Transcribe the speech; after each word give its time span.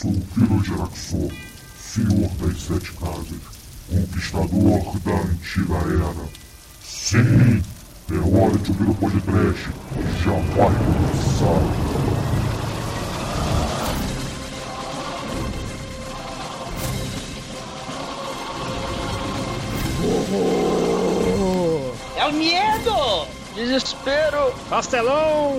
sou 0.00 0.10
o 0.12 0.20
Pirojeraxor, 0.34 1.30
senhor 1.78 2.30
das 2.38 2.62
sete 2.62 2.90
casas, 2.92 3.38
conquistador 3.90 4.98
da 5.00 5.12
antiga 5.12 5.74
era. 5.74 6.28
Sim, 6.82 7.62
é 8.10 8.14
hora 8.14 8.56
de 8.56 8.70
ouvir 8.70 8.88
o 8.88 8.94
podcast, 8.94 9.68
já 10.24 10.32
vai 10.56 10.72
começar. 10.78 11.60
É 22.16 22.24
o 22.26 22.32
medo! 22.32 23.39
Desespero! 23.54 24.54
Pastelão! 24.68 25.56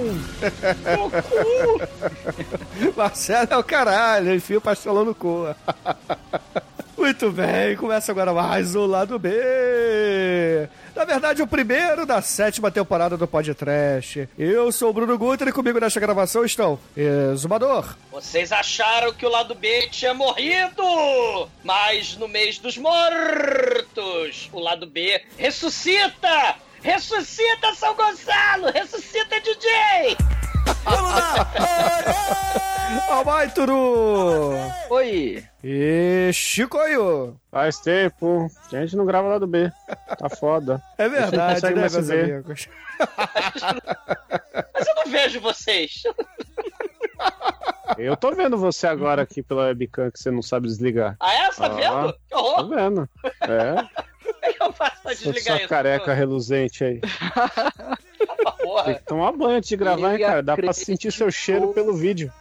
Marcelo 2.96 3.48
é 3.52 3.58
o 3.58 3.64
caralho, 3.64 4.34
enfia 4.34 4.58
o 4.58 4.62
pastelão 4.62 5.06
no 5.06 5.14
cu. 5.14 5.46
Muito 6.98 7.32
bem, 7.32 7.76
começa 7.78 8.12
agora 8.12 8.32
mais 8.32 8.76
o 8.76 8.86
lado 8.86 9.18
B. 9.18 9.30
Na 10.96 11.04
verdade, 11.04 11.42
o 11.42 11.48
primeiro 11.48 12.06
da 12.06 12.22
sétima 12.22 12.70
temporada 12.70 13.18
do 13.18 13.28
Podcast. 13.28 14.30
Eu 14.38 14.72
sou 14.72 14.92
o 14.92 14.94
Bruno 14.94 15.18
Guter 15.18 15.48
e 15.48 15.52
comigo 15.52 15.80
nesta 15.80 16.00
gravação 16.00 16.46
estão 16.46 16.78
Exumador. 16.96 17.96
Vocês 18.12 18.52
acharam 18.52 19.12
que 19.14 19.26
o 19.26 19.30
lado 19.30 19.56
B 19.56 19.88
tinha 19.90 20.14
morrido! 20.14 21.50
Mas 21.64 22.16
no 22.18 22.28
mês 22.28 22.60
dos 22.60 22.78
mortos, 22.78 24.50
o 24.54 24.60
lado 24.60 24.86
B 24.86 25.24
ressuscita! 25.38 26.56
Ressuscita 26.82 27.74
São 27.76 27.96
Gonçalo! 27.96 28.72
Ressuscita 28.72 29.40
DJ! 29.40 30.18
Vamos 30.84 31.12
lá! 31.12 31.48
Almaituru! 33.10 34.54
Oi! 34.90 35.44
E 35.64 36.32
Chicoio! 36.34 37.40
Faz 37.52 37.78
tempo. 37.80 38.48
A 38.72 38.76
gente 38.82 38.96
não 38.96 39.06
grava 39.06 39.28
lá 39.28 39.38
do 39.38 39.46
B. 39.48 39.72
Tá 40.18 40.30
foda. 40.30 40.82
É 40.98 41.08
verdade, 41.08 41.56
consegue 41.56 41.76
né, 41.76 41.82
mais 41.82 41.94
meus 41.94 42.08
ver. 42.08 42.34
amigos? 42.34 42.68
Mas 44.74 44.88
eu 44.88 44.96
não 44.96 45.06
vejo 45.12 45.40
vocês. 45.40 46.04
Eu 47.98 48.18
tô 48.18 48.32
vendo 48.34 48.58
você 48.58 48.88
agora 48.88 49.22
aqui 49.22 49.44
pela 49.44 49.66
webcam 49.66 50.10
que 50.10 50.20
você 50.20 50.32
não 50.32 50.42
sabe 50.42 50.68
desligar. 50.68 51.16
Ah, 51.20 51.34
é? 51.34 51.52
Você 51.52 51.62
tá 51.62 51.68
Ah. 51.68 51.70
vendo? 51.70 52.14
Que 52.14 52.20
Tô 52.30 52.38
horror! 52.40 52.70
vendo. 52.70 53.10
É. 53.42 54.11
Como 54.24 54.36
é 54.42 54.54
que 54.54 54.64
eu 54.64 54.72
faço 54.74 55.02
pra 55.02 55.16
Sua, 55.16 55.32
desligar 55.34 55.44
sua 55.44 55.58
isso? 55.58 55.68
careca 55.70 56.14
reluzente 56.14 56.84
aí. 56.84 57.00
Tem 58.22 58.58
Porra, 58.64 58.94
que 58.96 59.04
tomar 59.06 59.32
banho 59.34 59.58
antes 59.58 59.70
de 59.70 59.76
gravar, 59.78 60.14
hein, 60.14 60.20
cara? 60.20 60.42
Dá 60.44 60.56
pra 60.56 60.74
sentir 60.74 61.12
seu 61.12 61.32
cheiro 61.32 61.74
pelo 61.74 61.94
vídeo. 61.94 62.32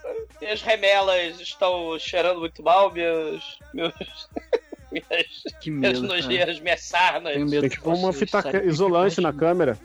minhas 0.41 0.63
remelas 0.63 1.41
estão 1.41 1.99
cheirando 1.99 2.41
muito 2.41 2.63
mal, 2.63 2.93
meus. 2.93 3.59
meus. 3.75 3.93
minhas, 4.93 5.27
Que 5.61 5.71
minhas 5.71 6.01
medo, 6.01 6.09
cara. 6.09 6.21
nojeiras, 6.23 6.61
minhas 6.61 6.81
sarnas. 6.83 7.33
Tenho 7.35 7.49
medo 7.49 7.61
Tem 7.63 7.71
que 7.71 7.81
pôr 7.81 7.95
uma 7.95 8.13
fita 8.13 8.43
isolante 8.65 9.21
na 9.21 9.33
câmera. 9.33 9.79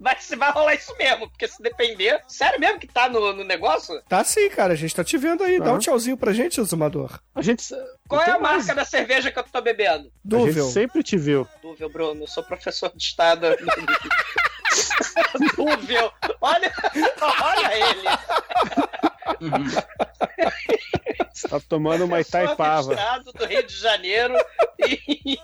Vai, 0.00 0.16
se 0.20 0.34
vai 0.36 0.52
rolar 0.52 0.74
isso 0.74 0.94
mesmo, 0.96 1.28
porque 1.28 1.48
se 1.48 1.62
depender. 1.62 2.22
Sério 2.26 2.58
mesmo 2.60 2.78
que 2.78 2.86
tá 2.86 3.08
no, 3.08 3.32
no 3.32 3.44
negócio? 3.44 4.00
Tá 4.08 4.22
sim, 4.24 4.48
cara, 4.50 4.72
a 4.72 4.76
gente 4.76 4.94
tá 4.94 5.04
te 5.04 5.16
vendo 5.16 5.42
aí. 5.42 5.58
Dá 5.58 5.72
um 5.72 5.78
tchauzinho 5.78 6.16
pra 6.16 6.32
gente, 6.32 6.60
Exumador. 6.60 7.20
A 7.34 7.42
gente. 7.42 7.64
Qual 8.08 8.22
é 8.22 8.30
a 8.30 8.38
mais. 8.38 8.66
marca 8.66 8.74
da 8.74 8.84
cerveja 8.84 9.30
que 9.30 9.38
eu 9.38 9.44
tô 9.44 9.60
bebendo? 9.60 10.08
A 10.08 10.10
Dúvil. 10.24 10.64
gente 10.64 10.72
sempre 10.72 11.02
te 11.02 11.16
viu. 11.16 11.46
Dúvil, 11.62 11.88
Bruno. 11.90 12.22
Eu 12.22 12.28
sou 12.28 12.42
professor 12.42 12.90
de 12.94 13.02
estado. 13.02 13.46
Dúvil. 15.56 16.10
Olha, 16.40 16.72
olha 17.42 17.74
ele. 17.74 18.08
Você 21.32 21.48
tá 21.48 21.60
tomando 21.68 22.04
uma 22.04 22.20
Itaipava. 22.20 22.94
do 23.34 23.46
Rio 23.46 23.66
de 23.66 23.76
Janeiro 23.76 24.34
em, 24.78 25.38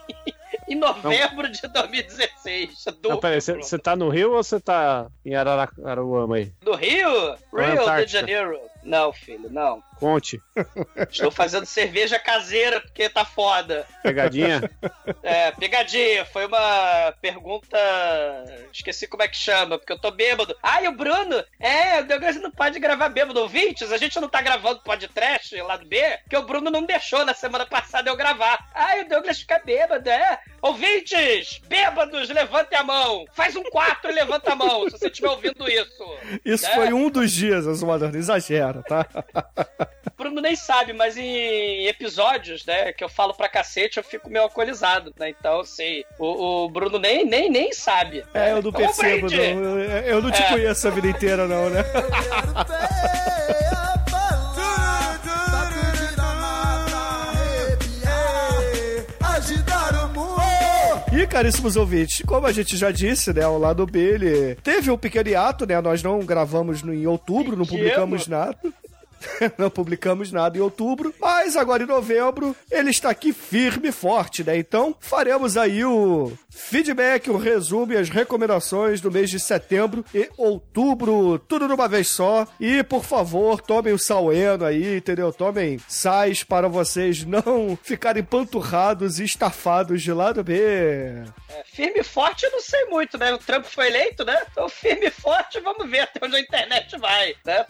em 0.75 0.79
novembro 0.79 1.51
de 1.51 1.63
2016. 1.63 2.85
Dúvil, 3.01 3.11
Não, 3.11 3.19
peraí, 3.19 3.41
você 3.41 3.79
tá 3.79 3.97
no 3.97 4.09
Rio 4.09 4.33
ou 4.33 4.43
você 4.43 4.61
tá 4.61 5.07
em 5.25 5.35
Araruama 5.35 6.37
aí? 6.37 6.53
Do 6.63 6.75
Rio? 6.75 7.37
Ou 7.53 7.61
Rio 7.61 8.07
de? 8.07 8.13
Janeiro. 8.13 8.59
Não, 8.85 9.13
filho, 9.13 9.49
não. 9.51 9.83
Conte. 9.99 10.41
Estou 11.11 11.31
fazendo 11.31 11.65
cerveja 11.65 12.19
caseira 12.19 12.81
porque 12.81 13.09
tá 13.09 13.25
foda. 13.25 13.87
Pegadinha? 14.03 14.71
É, 15.23 15.51
pegadinha, 15.53 16.25
foi 16.27 16.47
uma 16.47 17.15
pergunta. 17.21 17.79
Esqueci 18.73 19.07
como 19.07 19.23
é 19.23 19.29
que 19.29 19.37
chama, 19.37 19.79
porque 19.79 19.93
eu 19.93 19.99
tô 20.01 20.11
bêbado. 20.11 20.55
Ai, 20.63 20.87
o 20.89 20.93
Bruno, 20.93 21.43
é, 21.59 22.01
o 22.01 22.07
Douglas 22.07 22.37
não 22.37 22.51
pode 22.51 22.79
gravar 22.79 23.09
bêbado. 23.09 23.41
Ouvintes, 23.41 23.91
a 23.93 23.97
gente 23.97 24.21
não 24.21 24.29
tá 24.29 24.43
gravando 24.43 24.83
podcast 24.83 25.55
lá 25.63 25.77
do 25.77 25.87
B, 25.87 26.01
porque 26.25 26.37
o 26.37 26.43
Bruno 26.43 26.71
não 26.71 26.85
deixou 26.85 27.25
na 27.25 27.33
semana 27.35 27.65
passada 27.65 28.11
eu 28.11 28.17
gravar. 28.17 28.59
Ai, 28.75 29.03
o 29.03 29.09
Douglas 29.09 29.39
fica 29.41 29.59
bêbado, 29.65 30.09
é? 30.11 30.39
Ouvintes, 30.61 31.61
bêbados, 31.69 32.29
levantem 32.31 32.79
a 32.79 32.83
mão. 32.83 33.25
Faz 33.33 33.55
um 33.57 33.63
4 33.65 34.11
e 34.11 34.15
levanta 34.15 34.53
a 34.53 34.57
mão, 34.57 34.85
se 34.91 34.99
você 34.99 35.07
estiver 35.07 35.29
ouvindo 35.31 35.69
isso. 35.71 36.05
Isso 36.45 36.67
É. 36.67 36.75
foi 36.75 36.93
um 36.93 37.09
dos 37.09 37.31
dias, 37.33 37.67
Exumador. 37.67 38.11
Não 38.13 38.19
exagera, 38.79 38.83
tá? 38.83 39.07
O 40.07 40.17
Bruno 40.17 40.41
nem 40.41 40.55
sabe, 40.57 40.93
mas 40.93 41.17
em 41.17 41.87
episódios, 41.87 42.65
né, 42.65 42.93
que 42.93 43.03
eu 43.03 43.09
falo 43.09 43.35
pra 43.35 43.49
cacete, 43.49 43.99
eu 43.99 44.05
fico 44.05 44.31
meio 44.31 44.45
alcoolizado, 44.45 45.13
né? 45.19 45.29
Então, 45.31 45.61
assim, 45.61 46.05
o, 46.19 46.65
o 46.65 46.69
Bruno 46.69 46.99
nem, 46.99 47.25
nem, 47.25 47.51
nem 47.51 47.73
sabe. 47.73 48.25
É, 48.33 48.51
eu 48.53 48.63
não 48.63 48.71
Então, 48.71 48.73
percebo, 48.73 49.27
não. 49.31 49.39
Eu- 49.43 49.95
Eu 50.15 50.23
não 50.23 50.31
te 50.31 50.43
É. 50.43 50.49
conheço 50.49 50.87
a 50.87 50.91
vida 50.91 51.09
inteira, 51.09 51.47
não, 51.49 51.69
né? 51.71 51.83
Caríssimos 61.27 61.77
ouvintes, 61.77 62.23
como 62.27 62.47
a 62.47 62.53
gente 62.53 62.77
já 62.77 62.91
disse, 62.91 63.33
né, 63.33 63.47
o 63.47 63.59
lado 63.59 63.87
B, 63.87 63.99
ele 63.99 64.55
teve 64.63 64.91
um 64.91 64.97
pequeno 64.97 65.29
hiato, 65.29 65.67
né, 65.67 65.81
nós 65.81 66.03
não 66.03 66.21
gravamos 66.21 66.83
no, 66.83 66.95
em 66.95 67.07
outubro, 67.07 67.57
não 67.57 67.67
publicamos 67.67 68.27
nada. 68.27 68.57
não 69.59 69.71
publicamos 69.71 70.33
nada 70.33 70.59
em 70.59 70.61
outubro, 70.61 71.15
mas 71.21 71.57
agora 71.57 71.83
em 71.83 71.87
novembro 71.87 72.55
ele 72.71 72.91
está 72.91 73.11
aqui 73.11 73.33
firme 73.33 73.89
e 73.89 73.93
forte, 73.93 74.45
né? 74.45 74.57
Então 74.57 74.95
faremos 75.01 75.57
aí 75.57 75.85
o 75.85 76.33
feedback, 76.51 77.31
o 77.31 77.37
resumo 77.37 77.93
e 77.93 77.97
as 77.97 78.09
recomendações 78.09 79.01
do 79.01 79.11
mês 79.11 79.31
de 79.31 79.41
setembro 79.41 80.05
e 80.15 80.29
outubro, 80.37 81.39
tudo 81.39 81.69
numa 81.69 81.89
vez 81.89 82.09
só. 82.09 82.47
E 82.61 82.83
por 82.83 83.05
favor, 83.05 83.61
tomem 83.61 83.93
o 83.93 83.99
Saueno 83.99 84.65
aí, 84.65 84.97
entendeu? 84.97 85.33
Tomem 85.33 85.79
sais 85.89 86.43
para 86.45 86.69
vocês 86.69 87.25
não 87.25 87.79
ficarem 87.83 88.23
panturrados 88.23 89.19
e 89.19 89.25
estafados 89.25 90.03
de 90.03 90.13
lado 90.13 90.43
B. 90.43 90.55
É, 90.55 91.25
firme 91.65 92.01
e 92.01 92.05
forte 92.05 92.45
eu 92.45 92.53
não 92.53 92.61
sei 92.61 92.85
muito, 92.87 93.19
né? 93.19 93.33
O 93.33 93.39
Trump 93.39 93.65
foi 93.65 93.89
eleito, 93.89 94.25
né? 94.25 94.43
Então, 94.51 94.69
firme 94.69 95.07
e 95.07 95.11
forte, 95.11 95.61
vamos 95.61 95.89
ver 95.89 96.01
até 96.01 96.25
onde 96.25 96.37
a 96.37 96.41
internet 96.41 96.97
vai, 96.99 97.35
né? 97.45 97.67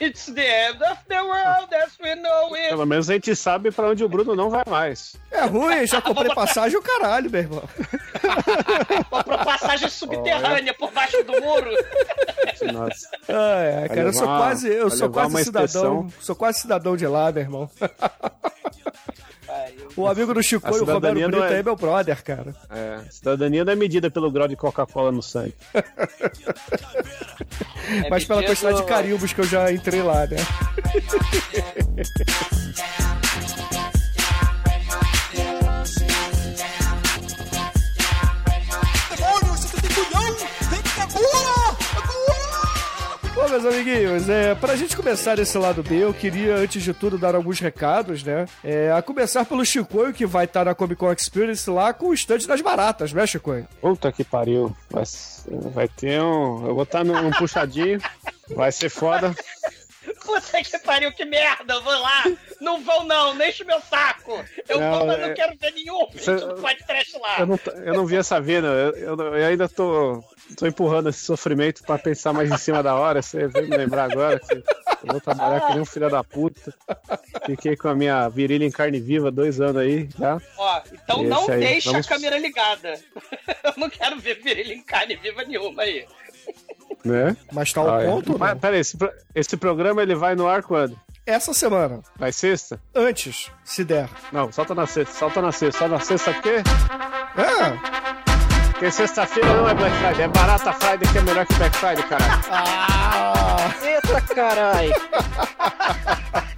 It's 0.00 0.26
the 0.26 0.70
end 0.70 0.78
of 0.90 0.98
the 1.08 1.20
world 1.22 1.74
as 1.74 1.98
we 2.00 2.14
know 2.16 2.54
it. 2.54 2.68
Pelo 2.68 2.86
menos 2.86 3.08
a 3.10 3.14
gente 3.14 3.34
sabe 3.36 3.70
pra 3.70 3.88
onde 3.88 4.04
o 4.04 4.08
Bruno 4.08 4.34
não 4.34 4.50
vai 4.50 4.64
mais. 4.68 5.16
É 5.30 5.44
ruim, 5.44 5.86
já 5.86 6.00
comprei 6.02 6.34
passagem 6.34 6.78
o 6.78 6.82
caralho, 6.82 7.30
meu 7.30 7.40
irmão. 7.40 7.62
Pra 9.24 9.38
passagem 9.44 9.88
subterrânea 9.88 10.74
por 10.74 10.90
baixo 10.92 11.22
do 11.24 11.40
muro. 11.40 11.70
Nossa. 12.72 13.08
Ai, 13.28 13.82
ai, 13.82 13.88
cara, 13.88 14.00
eu 14.02 14.12
sou 14.12 14.22
levar- 14.22 14.38
quase, 14.38 14.68
eu 14.68 14.90
sou 14.90 15.08
levar 15.08 15.30
quase 15.30 15.44
cidadão, 15.44 16.08
sou 16.20 16.36
quase 16.36 16.60
cidadão 16.60 16.96
de 16.96 17.06
lá, 17.06 17.30
meu 17.32 17.42
irmão. 17.42 17.70
O 19.98 20.06
amigo 20.06 20.32
do 20.32 20.40
Chico 20.42 20.64
e 20.68 20.70
o 20.70 20.74
cidadania 20.78 21.26
Brito 21.26 21.42
é- 21.42 21.58
é 21.58 21.62
meu 21.62 21.74
brother, 21.74 22.22
cara. 22.22 22.54
É, 22.70 23.00
cidadania 23.10 23.64
não 23.64 23.72
é 23.72 23.76
medida 23.76 24.08
pelo 24.08 24.30
grau 24.30 24.46
de 24.46 24.54
Coca-Cola 24.54 25.10
no 25.10 25.20
sangue. 25.20 25.54
é 28.04 28.08
Mas 28.08 28.24
pela 28.24 28.44
quantidade 28.44 28.76
de 28.76 28.84
carimbos 28.84 29.32
que 29.32 29.40
eu 29.40 29.44
já 29.44 29.72
entrei 29.72 30.00
lá, 30.02 30.24
né? 30.26 30.36
Bom, 43.38 43.48
meus 43.48 43.64
amiguinhos, 43.64 44.28
é, 44.28 44.52
pra 44.56 44.74
gente 44.74 44.96
começar 44.96 45.38
esse 45.38 45.56
lado 45.56 45.80
B, 45.80 46.02
eu 46.02 46.12
queria, 46.12 46.56
antes 46.56 46.82
de 46.82 46.92
tudo, 46.92 47.16
dar 47.16 47.36
alguns 47.36 47.60
recados, 47.60 48.24
né? 48.24 48.46
É, 48.64 48.90
a 48.90 49.00
começar 49.00 49.44
pelo 49.44 49.64
Chicoio, 49.64 50.12
que 50.12 50.26
vai 50.26 50.44
estar 50.44 50.64
na 50.64 50.74
Comic 50.74 50.96
Con 50.98 51.12
Experience 51.12 51.70
lá 51.70 51.92
com 51.92 52.06
o 52.08 52.14
estande 52.14 52.48
das 52.48 52.60
baratas, 52.60 53.12
né, 53.12 53.24
Chicoio? 53.28 53.68
Puta 53.80 54.10
que 54.10 54.24
pariu. 54.24 54.76
Vai, 54.90 55.04
vai 55.72 55.86
ter 55.86 56.20
um. 56.20 56.66
Eu 56.66 56.74
vou 56.74 56.82
estar 56.82 57.04
num 57.04 57.30
puxadinho. 57.30 58.00
Vai 58.56 58.72
ser 58.72 58.88
foda. 58.88 59.32
Puta 60.24 60.62
que 60.64 60.78
pariu, 60.80 61.12
que 61.12 61.24
merda, 61.24 61.74
eu 61.74 61.82
vou 61.82 61.92
lá. 62.00 62.24
Não 62.60 62.82
vão 62.82 63.04
não, 63.04 63.34
não 63.34 63.46
enche 63.46 63.62
meu 63.62 63.80
saco. 63.88 64.44
Eu 64.68 64.80
Não, 64.80 64.98
vou, 64.98 65.06
mas 65.06 65.18
é- 65.20 65.28
não 65.28 65.34
quero 65.34 65.52
ver 65.60 65.72
nenhum 65.74 66.06
Você- 66.12 66.34
vídeo 66.34 66.48
do 66.54 66.60
podcast 66.60 67.18
lá. 67.18 67.36
Eu 67.38 67.46
não, 67.46 67.58
eu 67.84 67.94
não 67.94 68.04
vi 68.06 68.16
essa 68.16 68.40
vida. 68.40 68.66
Eu, 68.66 68.90
eu- 69.16 69.34
eu 69.36 69.46
ainda 69.46 69.68
tô, 69.68 70.22
tô 70.56 70.66
empurrando 70.66 71.08
esse 71.08 71.20
sofrimento 71.20 71.82
pra 71.82 71.98
pensar 71.98 72.32
mais 72.32 72.50
em 72.50 72.56
cima 72.56 72.82
da 72.82 72.94
hora. 72.94 73.22
Você 73.22 73.46
veio 73.48 73.68
me 73.68 73.76
lembrar 73.76 74.10
agora. 74.10 74.38
que- 74.40 74.54
Eu 74.54 75.12
vou 75.12 75.20
trabalhar 75.20 75.60
que 75.60 75.72
nem 75.72 75.80
um 75.80 75.84
filho 75.84 76.10
da 76.10 76.24
puta. 76.24 76.74
Fiquei 77.46 77.76
com 77.76 77.88
a 77.88 77.94
minha 77.94 78.28
virilha 78.28 78.64
em 78.64 78.70
carne 78.70 78.98
viva 78.98 79.30
dois 79.30 79.60
anos 79.60 79.76
aí 79.76 80.08
já. 80.18 80.38
Ó, 80.56 80.80
então 80.92 81.20
Esse 81.20 81.28
não 81.30 81.48
aí, 81.50 81.60
deixa 81.60 81.90
vamos- 81.92 82.06
a 82.06 82.08
câmera 82.08 82.38
ligada. 82.38 83.00
Eu 83.64 83.74
não 83.76 83.88
quero 83.88 84.18
ver 84.18 84.42
virilha 84.42 84.72
em 84.74 84.82
carne 84.82 85.14
viva 85.16 85.44
nenhuma 85.44 85.82
aí. 85.82 86.04
Né? 87.04 87.36
Mas 87.52 87.72
tá 87.72 87.80
ao 87.80 87.94
Ah, 87.94 88.02
é. 88.02 88.06
ponto, 88.06 88.32
ou 88.32 88.38
Mas? 88.38 88.58
Peraí, 88.58 88.80
esse, 88.80 88.96
pro- 88.96 89.12
esse 89.34 89.56
programa 89.56 90.02
ele 90.02 90.16
vai 90.16 90.34
no 90.34 90.48
ar 90.48 90.62
quando? 90.64 90.98
Essa 91.24 91.52
semana. 91.54 92.00
Vai 92.16 92.32
sexta? 92.32 92.80
Antes, 92.94 93.52
se 93.64 93.84
der. 93.84 94.08
Não, 94.32 94.50
solta 94.50 94.74
na 94.74 94.86
sexta, 94.86 95.14
solta 95.14 95.40
na 95.40 95.52
sexta. 95.52 95.78
Só 95.80 95.88
na 95.88 96.00
sexta 96.00 96.30
o 96.32 96.42
quê? 96.42 96.56
É. 97.36 98.27
Porque 98.78 98.92
sexta-feira 98.92 99.52
não 99.54 99.68
é 99.68 99.74
Black 99.74 99.96
Friday, 99.96 100.22
é 100.22 100.28
Barata 100.28 100.72
Friday 100.72 101.08
que 101.10 101.18
é 101.18 101.22
melhor 101.22 101.44
que 101.44 101.54
Black 101.54 101.76
Friday, 101.78 102.04
caralho. 102.04 102.44
Ah! 102.48 103.74
Eita 103.82 104.20
caralho! 104.32 104.94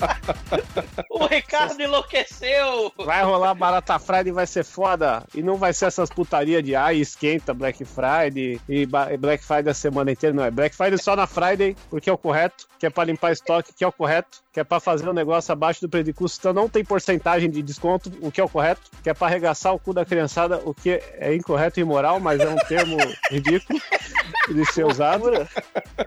O 1.10 1.26
Ricardo 1.26 1.80
enlouqueceu. 1.80 2.92
Vai 3.04 3.22
rolar 3.22 3.54
Barata 3.54 3.98
Friday 3.98 4.28
e 4.28 4.32
vai 4.32 4.46
ser 4.46 4.64
foda. 4.64 5.22
E 5.34 5.42
não 5.42 5.56
vai 5.56 5.72
ser 5.72 5.86
essas 5.86 6.08
putaria 6.08 6.62
de 6.62 6.74
ai, 6.74 6.96
esquenta 6.96 7.52
Black 7.52 7.84
Friday 7.84 8.60
e 8.68 8.86
Black 8.86 9.44
Friday 9.44 9.70
a 9.70 9.74
semana 9.74 10.10
inteira. 10.12 10.34
Não, 10.34 10.44
é 10.44 10.50
Black 10.50 10.74
Friday 10.74 10.98
só 10.98 11.14
na 11.14 11.26
Friday, 11.26 11.76
porque 11.90 12.08
é 12.08 12.12
o 12.12 12.18
correto, 12.18 12.66
que 12.78 12.86
é 12.86 12.90
pra 12.90 13.04
limpar 13.04 13.32
estoque, 13.32 13.72
que 13.74 13.84
é 13.84 13.86
o 13.86 13.92
correto, 13.92 14.42
que 14.52 14.60
é 14.60 14.64
pra 14.64 14.80
fazer 14.80 15.08
o 15.08 15.12
negócio 15.12 15.52
abaixo 15.52 15.80
do 15.80 15.88
preço 15.88 16.04
de 16.04 16.12
custo, 16.12 16.38
então 16.40 16.52
não 16.52 16.68
tem 16.68 16.84
porcentagem 16.84 17.50
de 17.50 17.62
desconto, 17.62 18.10
o 18.20 18.30
que 18.32 18.40
é 18.40 18.44
o 18.44 18.48
correto, 18.48 18.90
que 19.02 19.10
é 19.10 19.14
pra 19.14 19.26
arregaçar 19.26 19.74
o 19.74 19.78
cu 19.78 19.92
da 19.92 20.04
criançada, 20.04 20.60
o 20.64 20.74
que 20.74 21.00
é 21.14 21.34
incorreto 21.34 21.78
e 21.78 21.82
imoral, 21.82 22.18
mas 22.18 22.40
é 22.40 22.48
um 22.48 22.56
termo 22.56 22.96
ridículo 23.30 23.80
de 24.48 24.64
ser 24.72 24.86
usado, 24.86 25.30
né? 25.30 25.46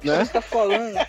Você 0.02 0.32
tá 0.32 0.42
falando? 0.42 1.00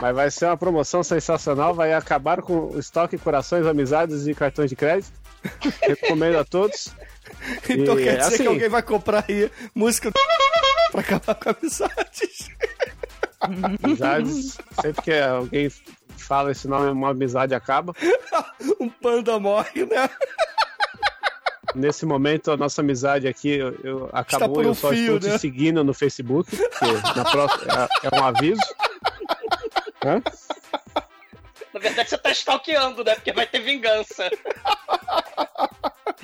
Mas 0.00 0.14
vai 0.14 0.30
ser 0.30 0.46
uma 0.46 0.56
promoção 0.56 1.02
sensacional, 1.02 1.74
vai 1.74 1.92
acabar 1.92 2.40
com 2.40 2.68
o 2.68 2.78
estoque 2.78 3.18
corações, 3.18 3.66
amizades 3.66 4.26
e 4.26 4.34
cartões 4.34 4.70
de 4.70 4.76
crédito. 4.76 5.12
Recomendo 5.82 6.38
a 6.38 6.44
todos. 6.44 6.88
Então 7.68 7.98
E, 7.98 8.04
quer 8.04 8.18
dizer 8.18 8.34
assim- 8.34 8.42
que 8.44 8.48
alguém 8.48 8.68
vai 8.68 8.82
comprar 8.82 9.24
aí 9.28 9.50
música 9.74 10.10
pra 10.92 11.00
acabar 11.00 11.34
com 11.34 11.50
amizades. 11.50 12.48
Amizades. 13.40 14.58
Sempre 14.80 15.02
que 15.02 15.12
alguém 15.12 15.70
fala 16.16 16.50
esse 16.52 16.66
nome, 16.68 16.90
uma 16.90 17.10
amizade 17.10 17.54
acaba. 17.54 17.92
Um 18.80 18.88
panda 18.88 19.38
morre, 19.40 19.84
né? 19.86 20.08
Nesse 21.74 22.06
momento, 22.06 22.50
a 22.50 22.56
nossa 22.56 22.80
amizade 22.80 23.26
aqui 23.28 23.50
eu, 23.50 23.74
eu- 23.84 24.10
acabou 24.12 24.62
e 24.62 24.66
um 24.66 24.68
eu 24.70 24.74
só 24.74 24.90
fio, 24.90 25.16
estou 25.16 25.30
né? 25.30 25.36
te 25.36 25.40
seguindo 25.40 25.82
no 25.84 25.92
Facebook, 25.92 26.50
na 27.16 27.24
próxima 27.24 27.88
é, 28.02 28.06
é 28.08 28.20
um 28.20 28.24
aviso. 28.24 28.60
Hã? 30.08 30.22
Na 31.72 31.80
verdade, 31.80 32.08
você 32.08 32.16
tá 32.16 32.30
stalkeando, 32.30 33.04
né? 33.04 33.14
Porque 33.14 33.32
vai 33.32 33.46
ter 33.46 33.60
vingança. 33.60 34.30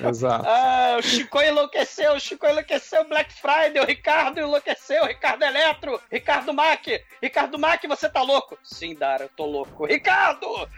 Exato. 0.03 0.45
Ah, 0.47 0.97
o 0.99 1.01
Chico 1.01 1.41
enlouqueceu, 1.41 2.13
o 2.13 2.19
Chico 2.19 2.45
enlouqueceu, 2.45 3.07
Black 3.07 3.33
Friday, 3.33 3.79
o 3.81 3.85
Ricardo 3.85 4.39
enlouqueceu, 4.39 5.03
o 5.03 5.07
Ricardo 5.07 5.43
Eletro, 5.43 6.01
Ricardo 6.11 6.53
Mack, 6.53 7.01
Ricardo 7.21 7.57
Mack, 7.57 7.87
você 7.87 8.09
tá 8.09 8.21
louco? 8.21 8.57
Sim, 8.63 8.93
Dara, 8.95 9.23
eu 9.23 9.29
tô 9.29 9.45
louco. 9.45 9.85
Ricardo! 9.85 10.47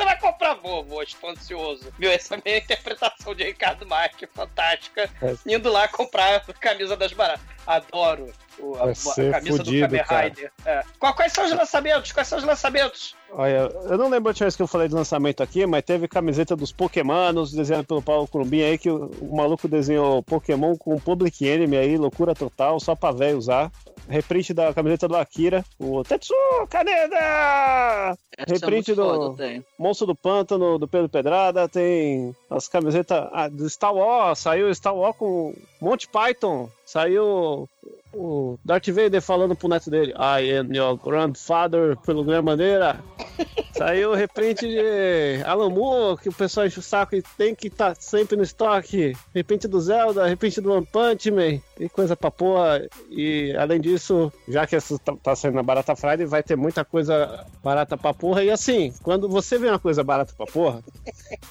Você 0.00 0.04
vai 0.04 0.18
comprar 0.18 0.54
Volvo, 0.54 1.02
estou 1.02 1.30
ansioso. 1.30 1.92
Viu, 1.98 2.10
essa 2.10 2.34
é 2.34 2.38
a 2.38 2.42
minha 2.44 2.58
interpretação 2.58 3.34
de 3.34 3.44
Ricardo 3.44 3.86
Mack, 3.86 4.26
fantástica. 4.26 5.10
É. 5.22 5.34
Indo 5.46 5.70
lá 5.70 5.88
comprar 5.88 6.36
a 6.36 6.52
camisa 6.54 6.96
das 6.96 7.12
baratas. 7.12 7.44
Adoro 7.76 8.26
o- 8.58 8.74
a, 8.76 8.90
a 8.90 9.30
camisa 9.32 9.56
fudido, 9.58 9.88
do 9.96 10.04
Kamen. 10.04 10.24
Rider. 10.30 10.52
É. 10.66 10.82
Quais 10.98 11.32
são 11.32 11.44
os 11.44 11.52
lançamentos? 11.52 12.12
Quais 12.12 12.28
são 12.28 12.38
os 12.38 12.44
lançamentos? 12.44 13.14
Olha, 13.32 13.70
eu 13.88 13.96
não 13.96 14.08
lembro 14.08 14.28
a 14.28 14.30
última 14.30 14.46
vez 14.46 14.56
que 14.56 14.62
eu 14.62 14.66
falei 14.66 14.88
de 14.88 14.94
lançamento 14.94 15.40
aqui, 15.42 15.64
mas 15.66 15.82
teve 15.84 16.08
camiseta 16.08 16.56
dos 16.56 16.72
Pokémonos 16.72 17.52
desenhada 17.52 17.86
pelo 17.86 18.02
Paulo 18.02 18.26
Columbinha 18.26 18.66
aí, 18.66 18.76
que 18.76 18.90
o, 18.90 19.08
o 19.20 19.36
maluco 19.36 19.68
desenhou 19.68 20.22
Pokémon 20.22 20.76
com 20.76 20.98
Public 20.98 21.46
Enemy 21.46 21.76
aí, 21.76 21.96
loucura 21.96 22.34
total, 22.34 22.80
só 22.80 22.94
pra 22.96 23.12
velho 23.12 23.38
usar. 23.38 23.70
Reprint 24.10 24.52
da 24.52 24.74
camiseta 24.74 25.06
do 25.06 25.16
Akira, 25.16 25.64
o 25.78 26.02
Tetsu 26.02 26.34
Kaneda! 26.68 28.16
Essa 28.36 28.54
Reprint 28.66 28.90
é 28.90 28.94
do- 28.94 29.04
foda. 29.04 29.64
Monstro 29.78 30.06
do 30.08 30.14
Pântano, 30.16 30.78
do 30.78 30.88
Pedro 30.88 31.08
Pedrada, 31.08 31.68
tem 31.68 32.34
as 32.50 32.66
camisetas 32.68 33.28
ah, 33.32 33.48
do 33.48 33.68
Star 33.70 33.94
Wars, 33.94 34.38
saiu 34.40 34.74
Star 34.74 34.94
Wars 34.94 35.16
com 35.16 35.54
Monty 35.80 36.08
Python, 36.08 36.68
saiu 36.84 37.68
o 38.12 38.58
Darth 38.64 38.88
Vader 38.88 39.22
falando 39.22 39.54
pro 39.54 39.68
neto 39.68 39.88
dele, 39.88 40.12
I 40.18 40.50
am 40.58 40.74
your 40.74 40.96
grandfather, 40.96 41.96
pelo 41.98 42.24
Grande 42.24 42.42
Bandeira. 42.42 42.98
Saiu 43.72 44.10
o 44.10 44.14
reprint 44.14 44.60
de 44.60 45.42
Alan 45.46 45.70
Moore, 45.70 46.20
que 46.20 46.28
o 46.28 46.32
pessoal 46.32 46.66
enche 46.66 46.80
o 46.80 46.82
saco 46.82 47.14
e 47.16 47.22
tem 47.38 47.54
que 47.54 47.68
estar 47.68 47.94
sempre 47.96 48.36
no 48.36 48.42
estoque. 48.42 49.16
Reprint 49.32 49.68
do 49.68 49.80
Zelda, 49.80 50.26
reprint 50.26 50.60
do 50.60 50.72
One 50.72 50.84
Punch 50.84 51.30
Man, 51.30 51.60
e 51.80 51.88
coisa 51.88 52.14
pra 52.14 52.30
porra. 52.30 52.86
E 53.10 53.56
além 53.56 53.80
disso, 53.80 54.30
já 54.46 54.66
que 54.66 54.76
essa 54.76 54.98
tá, 54.98 55.14
tá 55.20 55.34
saindo 55.34 55.54
na 55.54 55.62
Barata 55.62 55.96
Friday, 55.96 56.26
vai 56.26 56.42
ter 56.42 56.56
muita 56.56 56.84
coisa 56.84 57.46
barata 57.64 57.96
pra 57.96 58.12
porra. 58.12 58.44
E 58.44 58.50
assim, 58.50 58.92
quando 59.02 59.28
você 59.28 59.58
vê 59.58 59.68
uma 59.68 59.78
coisa 59.78 60.04
barata 60.04 60.34
pra 60.36 60.46
porra, 60.46 60.84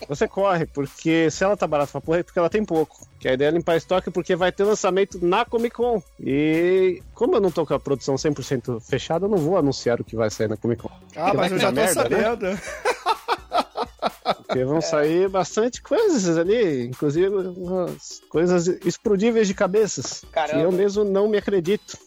você 0.07 0.27
corre, 0.27 0.67
porque 0.67 1.31
se 1.31 1.43
ela 1.43 1.57
tá 1.57 1.65
barata 1.65 1.91
pra 1.91 2.01
porra 2.01 2.19
é 2.19 2.23
porque 2.23 2.37
ela 2.37 2.49
tem 2.49 2.63
pouco. 2.63 3.07
Que 3.19 3.27
a 3.27 3.33
ideia 3.33 3.49
é 3.49 3.51
limpar 3.51 3.75
estoque 3.75 4.11
porque 4.11 4.35
vai 4.35 4.51
ter 4.51 4.63
lançamento 4.63 5.19
na 5.25 5.43
Comic 5.43 5.75
Con. 5.75 6.01
E 6.19 7.01
como 7.15 7.35
eu 7.35 7.41
não 7.41 7.51
tô 7.51 7.65
com 7.65 7.73
a 7.73 7.79
produção 7.79 8.15
100% 8.15 8.79
fechada, 8.79 9.25
eu 9.25 9.29
não 9.29 9.37
vou 9.37 9.57
anunciar 9.57 9.99
o 9.99 10.03
que 10.03 10.15
vai 10.15 10.29
sair 10.29 10.47
na 10.47 10.55
Comic 10.55 10.83
Con. 10.83 10.91
Ah, 11.15 11.33
mas 11.33 11.51
eu 11.51 11.57
já 11.57 11.69
tô 11.69 11.75
merda, 11.75 12.51
né? 12.51 12.61
Porque 14.35 14.63
vão 14.63 14.81
sair 14.81 15.29
bastante 15.29 15.81
coisas 15.81 16.37
ali, 16.37 16.85
inclusive 16.85 17.29
umas 17.29 18.21
coisas 18.29 18.67
explodíveis 18.67 19.47
de 19.47 19.53
cabeças. 19.53 20.23
Caramba. 20.31 20.59
Que 20.59 20.65
eu 20.65 20.71
mesmo 20.71 21.03
não 21.03 21.27
me 21.27 21.37
acredito. 21.37 21.97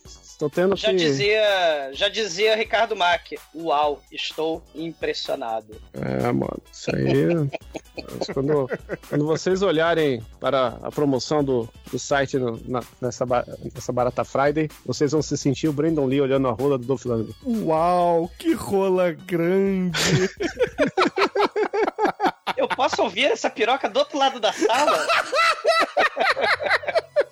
Estou 0.42 0.50
tendo 0.50 0.74
Já 0.76 0.88
que. 0.90 0.96
dizia, 0.96 1.90
já 1.92 2.08
dizia 2.08 2.56
Ricardo 2.56 2.96
Mack. 2.96 3.38
Uau, 3.54 4.02
estou 4.10 4.60
impressionado. 4.74 5.80
É, 5.94 6.32
mano, 6.32 6.58
isso 6.72 6.90
aí. 6.94 7.48
Quando, 8.34 8.68
quando 9.08 9.24
vocês 9.24 9.62
olharem 9.62 10.20
para 10.40 10.78
a 10.82 10.90
promoção 10.90 11.44
do, 11.44 11.68
do 11.92 11.98
site 11.98 12.38
no- 12.38 12.60
na- 12.66 12.82
nessa, 13.00 13.24
nessa 13.72 13.92
Barata 13.92 14.24
Friday, 14.24 14.68
vocês 14.84 15.12
vão 15.12 15.22
se 15.22 15.36
sentir 15.38 15.68
o 15.68 15.72
Brandon 15.72 16.06
Lee 16.06 16.20
olhando 16.20 16.48
a 16.48 16.52
rola 16.52 16.76
do 16.76 16.86
Dolph 16.86 17.04
Lundgren. 17.04 17.36
Uau, 17.64 18.28
que 18.36 18.52
rola 18.52 19.12
grande. 19.12 19.96
Eu 22.56 22.66
posso 22.66 23.00
ouvir 23.02 23.26
essa 23.26 23.48
piroca 23.48 23.88
do 23.88 23.98
outro 24.00 24.18
lado 24.18 24.40
da 24.40 24.52
sala? 24.52 25.06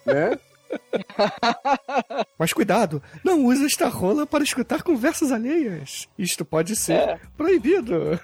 Né? 0.06 0.38
Mas 2.38 2.52
cuidado, 2.52 3.02
não 3.24 3.44
use 3.44 3.64
esta 3.66 3.88
rola 3.88 4.26
para 4.26 4.44
escutar 4.44 4.82
conversas 4.82 5.30
alheias. 5.32 6.08
Isto 6.18 6.44
pode 6.44 6.74
ser 6.76 6.92
É. 6.94 7.20
proibido. 7.36 8.18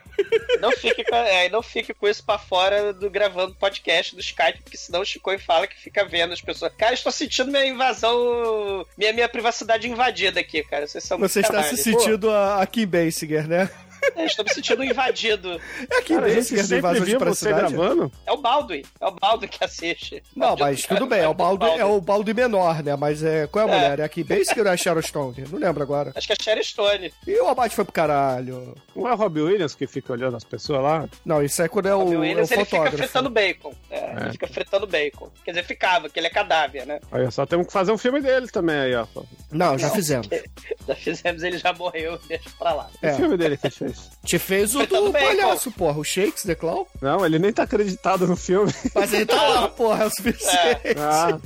Não 0.61 0.73
fique, 0.73 1.05
com, 1.05 1.15
é, 1.17 1.49
não 1.49 1.63
fique 1.63 1.93
com 1.93 2.09
isso 2.09 2.25
pra 2.25 2.39
fora 2.39 2.93
do 2.93 3.11
gravando 3.11 3.55
podcast 3.55 4.15
do 4.15 4.21
Skype, 4.21 4.63
porque 4.63 4.77
senão 4.77 5.01
o 5.01 5.05
Chico 5.05 5.37
fala 5.39 5.67
que 5.67 5.79
fica 5.79 6.05
vendo 6.05 6.33
as 6.33 6.41
pessoas. 6.41 6.73
Cara, 6.77 6.95
estou 6.95 7.13
sentindo 7.13 7.51
minha 7.51 7.67
invasão, 7.67 8.87
minha, 8.97 9.13
minha 9.13 9.29
privacidade 9.29 9.89
invadida 9.89 10.41
aqui, 10.41 10.63
cara. 10.63 10.87
Vocês 10.87 11.05
são 11.05 11.19
muito 11.19 11.31
Você 11.31 11.41
está 11.41 11.63
se 11.63 11.77
sentindo 11.77 12.31
a, 12.31 12.63
a 12.63 12.67
Kim 12.67 12.87
Basinger, 12.87 13.47
né? 13.47 13.69
Eu 14.15 14.25
estou 14.27 14.45
me 14.45 14.53
sentindo 14.55 14.85
invadido. 14.85 15.61
É 15.91 15.97
a 15.99 16.03
Kim 16.03 16.15
Cara, 16.15 16.27
a 16.27 16.29
gente 16.29 16.37
Basinger 16.55 16.63
do 16.63 16.67
sempre 16.69 16.79
Invasão 16.79 17.05
de 17.05 17.11
viu 17.11 17.19
você 17.21 17.45
Privacidade. 17.47 17.75
gravando. 17.75 18.13
É 18.27 18.33
o 18.33 18.37
Baldwin. 18.37 18.83
É 19.01 19.07
o 19.07 19.11
Baldwin 19.13 19.49
que 19.49 19.65
assiste. 19.65 20.23
Não, 20.35 20.57
mas 20.57 20.83
tudo 20.85 21.07
bem, 21.07 21.21
é 21.21 21.29
o 21.29 21.35
balde, 21.35 21.67
é 21.67 21.85
o 21.85 22.01
balde 22.01 22.33
menor, 22.35 22.83
né? 22.83 22.95
Mas 22.97 23.23
é, 23.23 23.47
qual 23.47 23.67
é 23.67 23.71
a 23.71 23.75
É. 23.75 23.77
mulher? 23.77 24.01
É 24.01 24.05
a 24.05 24.09
Basinger 24.25 24.65
ou 24.65 24.67
é 24.67 24.75
a 24.75 24.77
Sharon 24.77 25.03
Stone? 25.03 25.45
Não 25.51 25.59
lembro 25.59 25.83
agora. 25.83 26.13
Acho 26.15 26.27
que 26.27 26.33
é 26.33 26.37
Sherry 26.41 26.65
Stone. 26.65 27.13
E 27.27 27.41
o 27.41 27.49
abate 27.49 27.75
foi 27.75 27.85
pro 27.85 27.93
caralho. 27.93 28.75
Não 28.95 29.09
é 29.09 29.13
o 29.13 29.17
Robbie 29.17 29.41
Williams 29.43 29.75
que 29.75 29.87
fica 29.87 30.13
olhando 30.13 30.37
as 30.37 30.45
pessoas 30.45 30.83
lá? 30.83 31.09
Não, 31.25 31.43
isso 31.43 31.61
é 31.63 31.69
quando 31.69 31.87
é 31.87 31.95
o, 31.95 31.99
O 31.99 32.13
é 32.13 32.17
o 32.17 32.21
Williams, 32.21 32.51
ele 32.51 32.65
fica 32.65 32.77
fotógrafo. 32.77 32.97
fritando 32.99 33.31
bacon. 33.31 33.75
É, 33.91 34.17
Ele 34.23 34.33
fica 34.33 34.47
fritando 34.49 34.87
bacon. 34.87 35.31
Quer 35.45 35.51
dizer, 35.53 35.65
ficava, 35.65 36.09
que 36.09 36.19
ele 36.19 36.27
é 36.27 36.31
cadáver, 36.31 36.87
né? 36.87 37.01
Aí 37.13 37.31
só 37.33 37.45
temos 37.47 37.67
que 37.67 37.73
fazer 37.73 37.93
um 37.93 37.99
filme 37.99 38.21
dele 38.21 38.49
também 38.49 38.77
aí, 38.77 38.95
ó. 38.95 39.07
Não, 39.51 39.79
já 39.79 39.91
fizemos. 39.91 40.29
Já 40.87 40.95
fizemos, 40.95 41.43
ele 41.43 41.59
já 41.59 41.73
morreu, 41.73 42.17
deixa 42.29 42.49
pra 42.59 42.73
lá. 42.73 42.89
Que 43.01 43.07
É. 43.07 43.15
filme 43.15 43.37
dele 43.37 43.57
que 43.57 43.69
fez? 43.71 43.96
Te 44.27 44.41
fez 44.41 44.75
o 44.75 44.85
do 44.85 45.13
palhaço, 45.13 45.71
porra. 45.71 45.99
O 46.01 46.05
Shakes, 46.05 46.43
The 46.43 46.57
Clown. 46.57 46.85
Não, 47.01 47.25
ele 47.25 47.39
nem 47.39 47.53
tá 47.53 47.63
acreditado 47.63 48.27
no 48.27 48.35
filme. 48.35 48.75
Mas 48.93 49.13
ele 49.13 49.25
tá 49.25 49.41
lá, 49.41 49.69
porra, 49.69 50.03
é 50.03 50.07
o 50.07 50.11
suficiente. 50.11 50.97
Ah, 50.99 51.39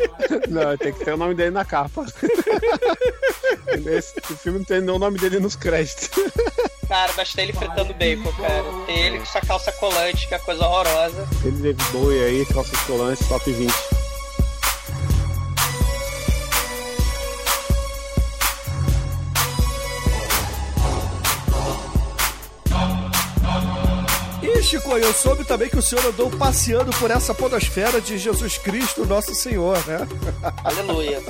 não, 0.49 0.77
tem 0.79 0.93
que 0.93 1.05
ter 1.05 1.13
o 1.13 1.17
nome 1.19 1.35
dele 1.35 1.51
na 1.51 1.65
capa. 1.65 2.07
Esse 3.87 4.19
filme 4.37 4.61
não 4.61 4.65
tem 4.65 4.81
nem 4.81 4.95
o 4.95 4.99
nome 4.99 5.19
dele 5.19 5.39
nos 5.39 5.57
créditos. 5.57 6.09
Cara, 6.89 7.13
mas 7.17 7.35
tem 7.35 7.45
ele 7.45 7.53
fritando 7.53 7.93
bacon, 7.93 8.33
cara. 8.33 8.65
Tem 8.87 8.99
ele 8.99 9.19
com 9.19 9.25
essa 9.25 9.41
calça 9.43 9.71
colante, 9.73 10.27
que 10.27 10.35
é 10.35 10.39
coisa 10.39 10.65
horrorosa. 10.67 11.29
Ele 11.45 11.57
David 11.59 11.85
Bowie 11.93 12.23
aí, 12.23 12.47
calças 12.47 12.81
colantes, 12.81 13.29
top 13.29 13.53
20. 13.53 13.73
Chico, 24.71 24.97
eu 24.97 25.13
soube 25.13 25.45
também 25.45 25.69
que 25.69 25.77
o 25.77 25.83
senhor 25.83 26.07
andou 26.07 26.31
passeando 26.31 26.93
por 26.93 27.11
essa 27.11 27.35
podosfera 27.35 28.01
de 28.01 28.17
Jesus 28.17 28.57
Cristo, 28.57 29.05
nosso 29.05 29.35
Senhor, 29.35 29.77
né? 29.85 30.07
Aleluia. 30.63 31.21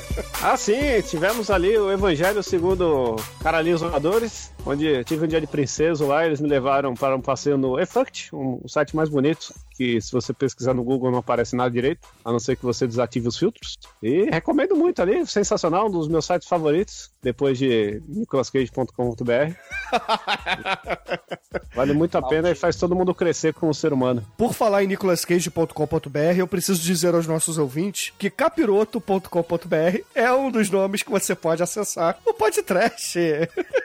Ah, 0.43 0.59
sim, 0.59 1.01
tivemos 1.09 1.51
ali 1.51 1.75
o 1.79 1.91
Evangelho 1.91 2.43
segundo 2.43 3.17
Caralhinhos 3.43 3.81
Voadores, 3.81 4.53
onde 4.67 5.03
tive 5.05 5.25
um 5.25 5.27
dia 5.27 5.41
de 5.41 5.47
princeso 5.47 6.07
lá, 6.07 6.27
eles 6.27 6.39
me 6.39 6.51
levaram 6.51 6.93
para 6.93 7.17
um 7.17 7.21
passeio 7.23 7.57
no 7.57 7.81
eFunct, 7.81 8.29
um, 8.37 8.61
um 8.63 8.69
site 8.69 8.95
mais 8.95 9.09
bonito, 9.09 9.55
que 9.75 9.99
se 10.03 10.13
você 10.13 10.35
pesquisar 10.35 10.75
no 10.75 10.85
Google 10.85 11.11
não 11.11 11.21
aparece 11.21 11.57
nada 11.57 11.71
direito, 11.71 12.07
a 12.23 12.31
não 12.31 12.39
ser 12.39 12.57
que 12.57 12.63
você 12.63 12.87
desative 12.87 13.27
os 13.27 13.39
filtros. 13.39 13.79
E 14.03 14.25
recomendo 14.25 14.77
muito 14.77 15.01
ali, 15.01 15.27
sensacional, 15.27 15.87
um 15.87 15.91
dos 15.91 16.09
meus 16.09 16.27
sites 16.27 16.47
favoritos, 16.47 17.11
depois 17.23 17.57
de 17.57 18.03
nicolascage.com.br. 18.07 19.55
vale 21.75 21.95
muito 21.95 22.19
a 22.19 22.23
pena 22.23 22.51
e 22.51 22.55
faz 22.55 22.77
todo 22.77 22.95
mundo 22.95 23.15
crescer 23.15 23.30
como 23.55 23.73
ser 23.75 23.93
humano. 23.93 24.25
Por 24.37 24.53
falar 24.55 24.83
em 24.85 24.87
nicolascage.com.br, 24.87 26.39
eu 26.39 26.47
preciso 26.47 26.81
dizer 26.83 27.15
aos 27.15 27.27
nossos 27.27 27.59
ouvintes 27.59 28.13
que 28.19 28.31
capiroto.com.br 28.31 30.01
é 30.15 30.33
um 30.33 30.51
dos 30.51 30.71
nomes 30.71 31.03
que 31.03 31.11
você 31.11 31.35
pode 31.35 31.63
acessar 31.63 32.19
o 32.25 32.35
podcast. 32.35 33.19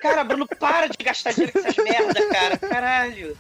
Cara, 0.02 0.24
Bruno, 0.24 0.48
para 0.60 0.88
de 0.88 0.98
gastar 1.04 1.32
dinheiro 1.34 1.54
com 1.54 1.60
essas 1.60 1.84
merda, 1.84 2.28
cara. 2.30 2.58
Caralho. 2.58 3.38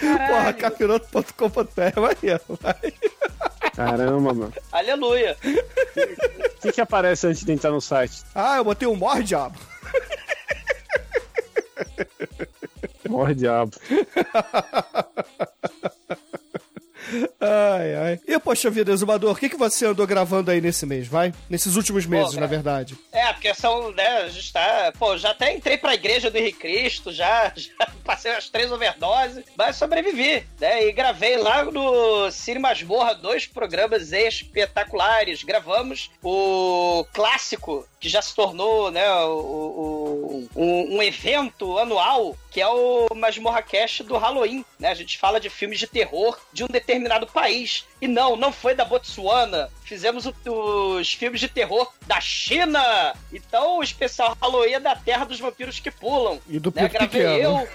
Porra, 0.00 0.18
Caralho. 0.18 0.56
capiroto.com.br, 0.58 2.00
vai, 2.00 2.16
vai. 2.60 2.94
Caramba, 3.74 4.32
mano. 4.34 4.52
Aleluia. 4.70 5.36
O 5.42 6.60
que, 6.60 6.72
que 6.72 6.80
aparece 6.80 7.26
antes 7.26 7.44
de 7.44 7.52
entrar 7.52 7.70
no 7.70 7.80
site? 7.80 8.22
Ah, 8.34 8.56
eu 8.58 8.64
botei 8.64 8.86
um 8.86 8.94
morre, 8.96 9.22
diabo. 9.22 9.58
Morre 13.08 13.34
diabo. 13.34 13.70
Ai, 17.40 17.94
ai. 17.96 18.20
E, 18.26 18.38
poxa 18.38 18.70
vida, 18.70 18.92
Exumador, 18.92 19.32
o 19.32 19.36
que, 19.36 19.48
que 19.48 19.56
você 19.56 19.86
andou 19.86 20.06
gravando 20.06 20.50
aí 20.50 20.60
nesse 20.60 20.84
mês, 20.86 21.06
vai? 21.06 21.32
Nesses 21.48 21.76
últimos 21.76 22.06
meses, 22.06 22.30
cara. 22.30 22.40
na 22.40 22.46
verdade. 22.46 22.96
É, 23.12 23.32
porque 23.32 23.52
são, 23.54 23.90
né, 23.92 24.06
a 24.22 24.28
gente 24.28 24.52
tá. 24.52 24.92
Pô, 24.98 25.16
já 25.16 25.30
até 25.30 25.52
entrei 25.54 25.76
pra 25.78 25.94
igreja 25.94 26.30
do 26.30 26.36
Henrique 26.38 26.58
Cristo, 26.60 27.12
já, 27.12 27.52
já 27.56 27.86
passei 28.04 28.32
as 28.32 28.48
três 28.48 28.70
overdoses, 28.72 29.44
mas 29.56 29.76
sobrevivi, 29.76 30.44
né? 30.60 30.86
E 30.86 30.92
gravei 30.92 31.36
lá 31.36 31.64
no 31.64 32.30
Cine 32.30 32.58
Masmorra 32.58 33.14
dois 33.14 33.46
programas 33.46 34.12
espetaculares. 34.12 35.42
Gravamos 35.42 36.10
o 36.22 37.04
clássico, 37.12 37.86
que 38.00 38.08
já 38.08 38.20
se 38.20 38.34
tornou, 38.34 38.90
né, 38.90 39.08
o, 39.24 39.30
o- 39.30 40.48
um, 40.56 40.96
um 40.96 41.02
evento 41.02 41.78
anual, 41.78 42.36
que 42.50 42.60
é 42.60 42.66
o 42.68 43.06
Masmorra 43.14 43.62
Cast 43.62 44.02
do 44.02 44.16
Halloween, 44.16 44.64
né? 44.78 44.88
A 44.88 44.94
gente 44.94 45.18
fala 45.18 45.40
de 45.40 45.48
filmes 45.50 45.78
de 45.78 45.86
terror 45.86 46.38
de 46.52 46.64
um 46.64 46.66
determinado 46.68 47.03
país. 47.32 47.84
E 48.00 48.08
não, 48.08 48.36
não 48.36 48.52
foi 48.52 48.74
da 48.74 48.84
Botsuana. 48.84 49.70
Fizemos 49.84 50.26
o- 50.26 50.34
os 50.98 51.12
filmes 51.12 51.40
de 51.40 51.48
terror 51.48 51.92
da 52.06 52.20
China. 52.20 53.14
Então 53.32 53.78
o 53.78 53.82
especial 53.82 54.36
Halloween 54.40 54.72
é 54.74 54.80
da 54.80 54.94
terra 54.96 55.24
dos 55.24 55.38
vampiros 55.40 55.78
que 55.80 55.90
pulam. 55.90 56.40
E 56.48 56.58
do 56.58 56.72
Né? 56.74 56.88
Gravei 56.88 57.08
Pequeno. 57.22 57.60
eu. 57.60 57.68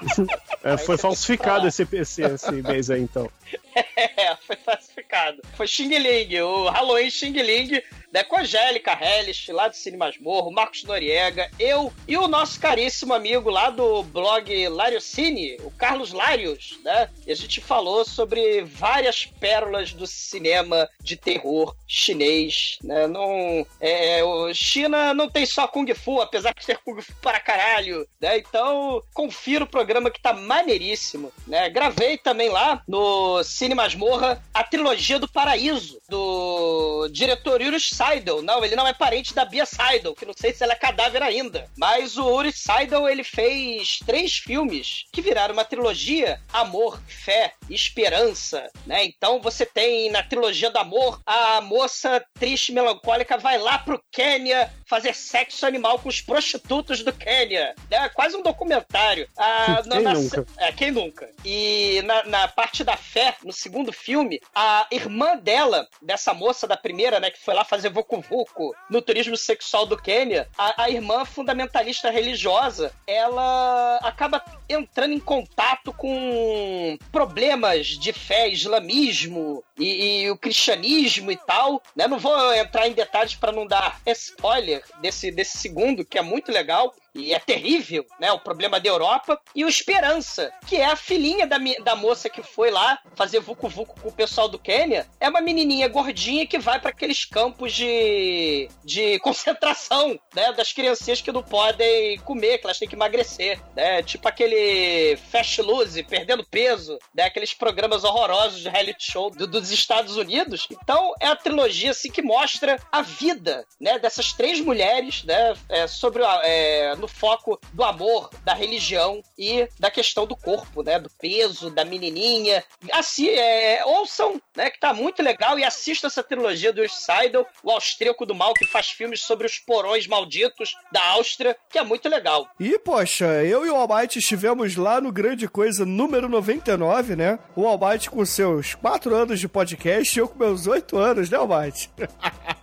É, 0.62 0.76
foi 0.78 0.96
falsificado 0.96 1.66
esse, 1.68 1.86
esse, 1.92 2.22
esse 2.22 2.52
mês 2.52 2.90
aí, 2.90 3.00
então. 3.02 3.30
É, 4.16 4.34
foi 4.36 4.56
falsificado. 4.56 5.42
Foi 5.54 5.66
Xing 5.66 5.96
Ling, 5.96 6.40
o 6.40 6.68
Halloween 6.68 7.10
Xing 7.10 7.32
Ling, 7.32 7.82
né, 8.12 8.24
com 8.24 8.36
a 8.36 8.40
Angélica 8.40 8.92
Hellish, 9.00 9.52
lá 9.52 9.68
do 9.68 9.76
Cine 9.76 9.96
Masmorro, 9.96 10.50
Marcos 10.50 10.82
Noriega, 10.84 11.50
eu 11.58 11.92
e 12.08 12.16
o 12.16 12.26
nosso 12.26 12.58
caríssimo 12.60 13.14
amigo 13.14 13.50
lá 13.50 13.70
do 13.70 14.02
blog 14.02 14.68
Lariocine, 14.68 15.56
o 15.62 15.70
Carlos 15.70 16.12
Larios, 16.12 16.78
né? 16.84 17.08
E 17.26 17.32
a 17.32 17.36
gente 17.36 17.60
falou 17.60 18.04
sobre 18.04 18.62
várias 18.62 19.26
pérolas 19.26 19.92
do 19.92 20.06
cinema 20.06 20.88
de 21.00 21.16
terror 21.16 21.74
chinês, 21.86 22.78
né? 22.82 23.06
Não, 23.06 23.66
é, 23.80 24.22
o 24.24 24.52
China 24.52 25.14
não 25.14 25.28
tem 25.28 25.46
só 25.46 25.68
Kung 25.68 25.92
Fu, 25.94 26.20
apesar 26.20 26.52
de 26.54 26.66
ter 26.66 26.78
Kung 26.78 27.00
Fu 27.00 27.14
para 27.22 27.38
caralho, 27.38 28.06
né? 28.20 28.38
Então, 28.38 29.02
confira 29.14 29.64
o 29.64 29.68
programa 29.68 30.10
que 30.10 30.20
tá 30.20 30.32
maneiríssimo, 30.32 31.32
né? 31.46 31.68
Gravei 31.70 32.18
também 32.18 32.48
lá 32.48 32.82
no 32.88 33.42
Cine 33.44 33.69
Masmorra 33.74 34.42
a 34.52 34.64
trilogia 34.64 35.18
do 35.18 35.28
Paraíso, 35.28 36.00
do 36.08 37.08
diretor 37.12 37.60
Yuri 37.60 37.80
Seidel. 37.80 38.42
Não, 38.42 38.64
ele 38.64 38.76
não 38.76 38.86
é 38.86 38.92
parente 38.92 39.34
da 39.34 39.44
Bia 39.44 39.66
Seidel, 39.66 40.14
que 40.14 40.26
não 40.26 40.34
sei 40.36 40.52
se 40.52 40.62
ela 40.62 40.72
é 40.72 40.76
cadáver 40.76 41.22
ainda. 41.22 41.68
Mas 41.76 42.16
o 42.16 42.28
Yuri 42.28 42.52
Seidel, 42.52 43.08
ele 43.08 43.24
fez 43.24 43.98
três 44.04 44.38
filmes 44.38 45.04
que 45.12 45.22
viraram 45.22 45.54
uma 45.54 45.64
trilogia: 45.64 46.40
Amor, 46.52 47.00
Fé 47.06 47.52
Esperança, 47.68 48.68
né? 48.86 49.04
Então 49.04 49.40
você 49.40 49.64
tem 49.64 50.10
na 50.10 50.22
trilogia 50.22 50.70
do 50.70 50.78
amor 50.78 51.20
a 51.24 51.60
moça 51.60 52.24
triste 52.38 52.72
melancólica 52.72 53.38
vai 53.38 53.58
lá 53.58 53.78
pro 53.78 54.02
Quênia 54.10 54.72
fazer 54.90 55.14
sexo 55.14 55.64
animal 55.64 56.00
com 56.00 56.08
os 56.08 56.20
prostitutos 56.20 57.04
do 57.04 57.12
Quênia. 57.12 57.76
É 57.88 58.08
quase 58.08 58.36
um 58.36 58.42
documentário. 58.42 59.28
Ah, 59.38 59.80
Quem 59.88 60.02
nunca? 60.02 60.46
é, 60.58 60.72
quem 60.72 60.90
nunca? 60.90 61.30
E 61.44 62.02
na, 62.02 62.24
na 62.24 62.48
parte 62.48 62.82
da 62.82 62.96
fé, 62.96 63.36
no 63.44 63.52
segundo 63.52 63.92
filme, 63.92 64.40
a 64.52 64.88
irmã 64.90 65.36
dela, 65.36 65.86
dessa 66.02 66.34
moça 66.34 66.66
da 66.66 66.76
primeira, 66.76 67.20
né, 67.20 67.30
que 67.30 67.38
foi 67.38 67.54
lá 67.54 67.64
fazer 67.64 67.88
Vucu 67.90 68.20
Vucu 68.20 68.74
no 68.90 69.00
turismo 69.00 69.36
sexual 69.36 69.86
do 69.86 69.96
Quênia, 69.96 70.48
a, 70.58 70.82
a 70.82 70.90
irmã 70.90 71.24
fundamentalista 71.24 72.10
religiosa, 72.10 72.92
ela 73.06 73.98
acaba 74.02 74.42
entrando 74.68 75.14
em 75.14 75.20
contato 75.20 75.92
com 75.92 76.98
problemas 77.12 77.86
de 77.86 78.12
fé, 78.12 78.48
islamismo 78.48 79.62
e, 79.78 80.22
e 80.24 80.30
o 80.30 80.36
cristianismo 80.36 81.30
e 81.30 81.36
tal, 81.36 81.80
né? 81.94 82.08
Não 82.08 82.18
vou 82.18 82.54
entrar 82.54 82.88
em 82.88 82.92
detalhes 82.92 83.36
para 83.36 83.52
não 83.52 83.66
dar 83.66 84.00
spoiler 84.06 84.79
desse, 85.00 85.30
desse 85.30 85.58
segundo, 85.58 86.04
que 86.04 86.18
é 86.18 86.22
muito 86.22 86.50
legal, 86.52 86.94
e 87.14 87.32
é 87.34 87.38
terrível, 87.38 88.04
né? 88.18 88.30
O 88.32 88.38
problema 88.40 88.78
da 88.80 88.88
Europa. 88.88 89.40
E 89.54 89.64
o 89.64 89.68
Esperança, 89.68 90.52
que 90.66 90.76
é 90.76 90.84
a 90.86 90.96
filhinha 90.96 91.46
da, 91.46 91.56
da 91.82 91.96
moça 91.96 92.28
que 92.28 92.42
foi 92.42 92.70
lá 92.70 92.98
fazer 93.14 93.40
vucu 93.40 93.68
vucu 93.68 93.98
com 94.00 94.08
o 94.08 94.12
pessoal 94.12 94.48
do 94.48 94.58
Quênia. 94.58 95.06
É 95.18 95.28
uma 95.28 95.40
menininha 95.40 95.88
gordinha 95.88 96.46
que 96.46 96.58
vai 96.58 96.78
para 96.80 96.90
aqueles 96.90 97.24
campos 97.24 97.72
de, 97.72 98.68
de 98.84 99.18
concentração, 99.20 100.18
né? 100.34 100.52
Das 100.52 100.72
criancinhas 100.72 101.20
que 101.20 101.32
não 101.32 101.42
podem 101.42 102.18
comer, 102.20 102.58
que 102.58 102.66
elas 102.66 102.78
têm 102.78 102.88
que 102.88 102.94
emagrecer, 102.94 103.60
né? 103.74 104.02
Tipo 104.02 104.28
aquele 104.28 105.16
Fast 105.30 105.60
Lose, 105.62 106.02
perdendo 106.02 106.44
peso, 106.46 106.98
né? 107.14 107.24
Aqueles 107.24 107.52
programas 107.54 108.04
horrorosos 108.04 108.60
de 108.60 108.68
reality 108.68 109.10
show 109.12 109.30
do- 109.30 109.46
dos 109.46 109.70
Estados 109.70 110.16
Unidos. 110.16 110.66
Então, 110.70 111.14
é 111.20 111.26
a 111.26 111.36
trilogia, 111.36 111.90
assim, 111.90 112.10
que 112.10 112.22
mostra 112.22 112.78
a 112.92 113.02
vida, 113.02 113.66
né? 113.80 113.98
Dessas 113.98 114.32
três 114.32 114.60
mulheres, 114.60 115.24
né? 115.24 115.54
é, 115.68 115.86
sobre 115.86 116.24
a- 116.24 116.40
é, 116.44 116.94
no 117.00 117.08
foco 117.08 117.58
do 117.72 117.82
amor, 117.82 118.30
da 118.44 118.54
religião 118.54 119.22
e 119.38 119.68
da 119.78 119.90
questão 119.90 120.26
do 120.26 120.36
corpo, 120.36 120.82
né? 120.82 120.98
Do 120.98 121.10
peso, 121.10 121.70
da 121.70 121.84
menininha. 121.84 122.62
Assim, 122.92 123.28
é, 123.28 123.82
ouçam, 123.84 124.40
né? 124.56 124.70
Que 124.70 124.78
tá 124.78 124.92
muito 124.92 125.22
legal 125.22 125.58
e 125.58 125.64
assista 125.64 126.06
essa 126.06 126.22
trilogia 126.22 126.72
do 126.72 126.86
Seidel, 126.88 127.46
o 127.62 127.70
austríaco 127.70 128.26
do 128.26 128.34
mal, 128.34 128.54
que 128.54 128.66
faz 128.66 128.90
filmes 128.90 129.22
sobre 129.22 129.46
os 129.46 129.58
porões 129.58 130.06
malditos 130.06 130.76
da 130.92 131.02
Áustria, 131.10 131.56
que 131.68 131.78
é 131.78 131.82
muito 131.82 132.08
legal. 132.08 132.48
E, 132.58 132.78
poxa, 132.78 133.26
eu 133.44 133.64
e 133.64 133.70
o 133.70 133.76
Almighty 133.76 134.18
estivemos 134.18 134.76
lá 134.76 135.00
no 135.00 135.12
Grande 135.12 135.48
Coisa 135.48 135.86
número 135.86 136.28
99, 136.28 137.16
né? 137.16 137.38
O 137.56 137.66
Almighty 137.66 138.10
com 138.10 138.24
seus 138.24 138.74
4 138.74 139.14
anos 139.14 139.40
de 139.40 139.48
podcast 139.48 140.18
e 140.18 140.20
eu 140.20 140.28
com 140.28 140.38
meus 140.38 140.66
8 140.66 140.96
anos, 140.98 141.30
né, 141.30 141.38
Almighty? 141.38 141.90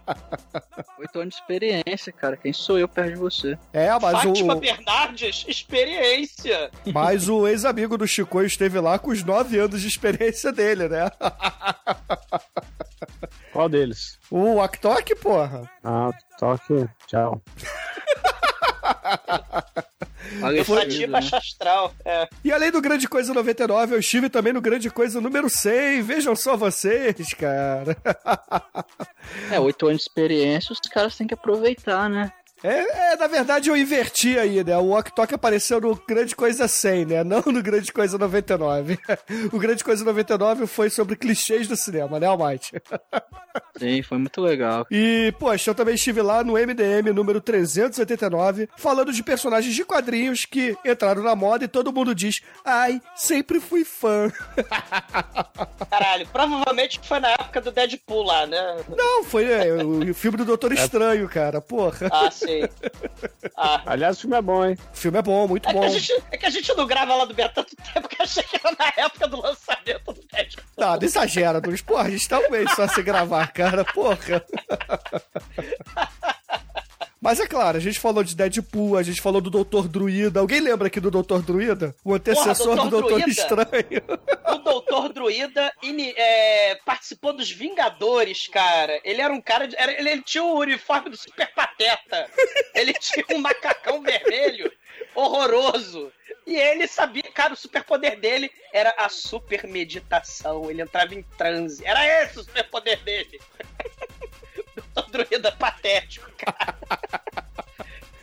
Oito 1.00 1.20
anos 1.20 1.36
de 1.36 1.42
experiência, 1.42 2.12
cara. 2.12 2.38
Quem 2.38 2.54
sou 2.54 2.80
eu 2.80 2.88
perto 2.88 3.14
de 3.14 3.18
você? 3.18 3.58
É, 3.74 3.90
mas 4.00 4.24
Fátima 4.24 4.56
o, 4.56 4.60
Bernardes, 4.60 5.46
experiência. 5.48 6.72
mas 6.94 7.30
o 7.30 7.48
ex-amigo 7.48 7.98
do 7.98 8.08
Chico 8.08 8.42
esteve 8.42 8.80
lá 8.80 8.98
com 8.98 9.12
os 9.12 9.24
9 9.24 9.60
anos 9.60 9.82
de 9.82 9.88
experiência 9.88 10.52
dele, 10.52 10.88
né? 10.88 11.10
Qual 13.52 13.70
deles? 13.70 14.20
O 14.30 14.62
Aktok, 14.62 15.16
porra. 15.16 15.70
Ah, 15.84 16.12
toque. 16.38 16.88
Tchau. 17.08 17.42
Fatia 20.66 21.08
né? 21.08 21.08
baixa 21.08 21.38
astral. 21.38 21.94
É. 22.06 22.28
E 22.44 22.52
além 22.52 22.72
do 22.72 22.82
Grande 22.82 23.08
Coisa 23.08 23.34
99, 23.34 23.96
eu 23.96 24.00
estive 24.00 24.30
também 24.30 24.54
no 24.54 24.62
Grande 24.62 24.90
Coisa 24.90 25.22
número 25.22 25.50
100. 25.50 26.02
Vejam 26.02 26.36
só 26.36 26.56
vocês, 26.56 27.34
cara. 27.34 27.98
É, 29.52 29.60
oito 29.60 29.88
anos 29.88 30.02
de 30.02 30.08
experiência, 30.08 30.74
os 30.74 30.80
caras 30.80 31.16
têm 31.16 31.28
que 31.28 31.34
aproveitar, 31.34 32.10
né? 32.10 32.32
É, 32.64 33.14
é, 33.14 33.16
na 33.16 33.28
verdade 33.28 33.70
eu 33.70 33.78
inverti 33.78 34.38
aí, 34.38 34.64
né? 34.64 34.78
O 34.78 34.92
Ok 34.92 35.12
Tok 35.16 35.36
apareceu 35.36 35.80
no 35.80 35.96
Grande 36.08 36.36
Coisa 36.36 36.68
100, 36.68 37.06
né? 37.06 37.24
Não 37.24 37.42
no 37.46 37.62
Grande 37.62 37.92
Coisa 37.92 38.18
99. 38.18 38.98
O 39.52 39.60
Grande 39.60 39.84
Coisa 39.84 40.04
99 40.04 40.68
foi 40.68 40.90
sobre 40.90 41.16
clichês 41.16 41.68
do 41.68 41.76
cinema, 41.76 42.20
né, 42.20 42.28
Almighty? 42.28 42.72
Sim, 43.78 44.02
foi 44.02 44.18
muito 44.18 44.42
legal. 44.42 44.86
E, 44.90 45.34
poxa, 45.40 45.70
eu 45.70 45.76
também 45.76 45.96
estive 45.96 46.22
lá 46.22 46.44
no 46.44 46.54
MDM 46.54 47.14
número 47.14 47.40
389, 47.40 48.70
falando 48.76 49.12
de 49.12 49.24
personagens 49.24 49.74
de 49.74 49.86
quadrinhos 49.86 50.46
que 50.46 50.76
entraram 50.86 51.24
na 51.24 51.36
moda 51.36 51.66
e 51.66 51.68
todo 51.68 51.94
mundo 51.94 52.14
diz: 52.14 52.42
ai, 52.66 53.02
sempre 53.16 53.60
fui 53.60 53.84
fã. 53.84 54.32
Caralho, 55.90 56.28
provavelmente 56.28 57.00
foi 57.04 57.20
na 57.20 57.30
época 57.30 57.62
do 57.62 57.72
Deadpool 57.72 58.24
lá, 58.24 58.46
né? 58.46 58.78
Não, 58.96 59.24
foi 59.24 59.46
é, 59.46 59.74
o 59.84 60.14
filme 60.14 60.38
do 60.38 60.46
Doutor 60.46 60.72
Estranho, 60.74 61.28
cara, 61.30 61.62
porra. 61.62 62.10
Ah, 62.12 62.32
sim. 62.32 62.47
Ah. 63.56 63.82
Aliás, 63.86 64.18
o 64.18 64.22
filme 64.22 64.38
é 64.38 64.42
bom, 64.42 64.66
hein? 64.66 64.78
O 64.94 64.98
filme 64.98 65.18
é 65.18 65.22
bom, 65.22 65.48
muito 65.48 65.68
É 65.68 65.74
que, 65.74 65.80
bom. 65.80 65.86
a 65.86 65.90
gente, 65.90 66.24
é 66.32 66.38
que 66.38 66.46
a 66.46 66.50
gente 66.50 66.74
não 66.76 66.86
grava 66.88 67.16
lá 67.16 67.26
do 67.26 67.34
Beto 67.34 67.60
há 67.60 67.64
tanto 67.64 67.76
tempo 67.94 68.08
que 68.08 68.22
eu 68.22 68.24
achei 68.24 68.44
que 68.44 68.56
era 68.64 68.76
na 68.78 68.94
época 69.04 69.28
do 69.28 69.42
lançamento 69.42 70.14
do 70.14 70.22
Deadpool. 70.32 70.64
Não, 70.78 70.96
não 70.96 71.04
exagera, 71.04 71.60
Nunes. 71.62 71.82
Porra, 71.82 72.04
a 72.04 72.10
gente 72.10 72.28
tá 72.30 72.40
um 72.40 72.50
mês 72.50 72.72
só 72.76 72.88
se 72.88 73.02
gravar, 73.02 73.52
cara, 73.52 73.84
porra. 73.86 74.18
Mas 77.20 77.40
é 77.40 77.48
claro, 77.48 77.78
a 77.78 77.80
gente 77.80 78.00
falou 78.00 78.24
de 78.24 78.36
Deadpool, 78.36 78.96
a 78.96 79.02
gente 79.04 79.22
falou 79.22 79.42
do 79.42 79.50
Doutor 79.50 79.88
Druida. 79.88 80.40
Alguém 80.40 80.60
lembra 80.60 80.88
aqui 80.88 81.00
do 81.00 81.10
Doutor 81.10 81.42
Druida? 81.42 81.96
O 82.04 82.14
antecessor 82.14 82.76
Doutor 82.76 82.84
do 82.86 82.90
Doutor 82.90 83.22
Druida? 83.22 83.30
Estranho. 83.32 84.04
O 84.54 84.58
Doutor 84.60 85.14
Druida 85.14 85.74
ini- 85.82 86.14
é, 86.16 86.76
participou 86.86 87.34
dos 87.34 87.50
Vingadores, 87.52 88.48
cara. 88.48 89.00
Ele 89.04 89.22
era 89.22 89.34
um 89.34 89.42
cara. 89.42 89.68
De, 89.68 89.76
era- 89.78 90.00
ele, 90.00 90.10
ele 90.10 90.22
tinha 90.22 90.44
o 90.44 90.60
uniforme 90.60 91.10
do 91.10 91.18
Super 91.18 91.52
Pateta. 91.54 92.30
Ele 92.76 92.94
tinha 92.94 93.26
um 93.32 93.40
macacão 93.40 94.02
vermelho 94.02 94.72
horroroso. 95.16 96.12
E 96.46 96.56
ele 96.56 96.88
sabia, 96.88 97.24
cara, 97.34 97.54
o 97.54 97.58
superpoder 97.58 98.20
dele 98.20 98.50
era 98.72 98.94
a 98.98 99.10
super 99.10 99.66
meditação. 99.68 100.70
Ele 100.70 100.82
entrava 100.82 101.14
em 101.14 101.22
transe. 101.38 101.84
Era 101.86 102.24
esse 102.24 102.40
o 102.40 102.44
superpoder 102.44 103.00
dele. 103.04 103.40
Druida 105.12 105.52
patético, 105.52 106.30
cara. 106.38 106.76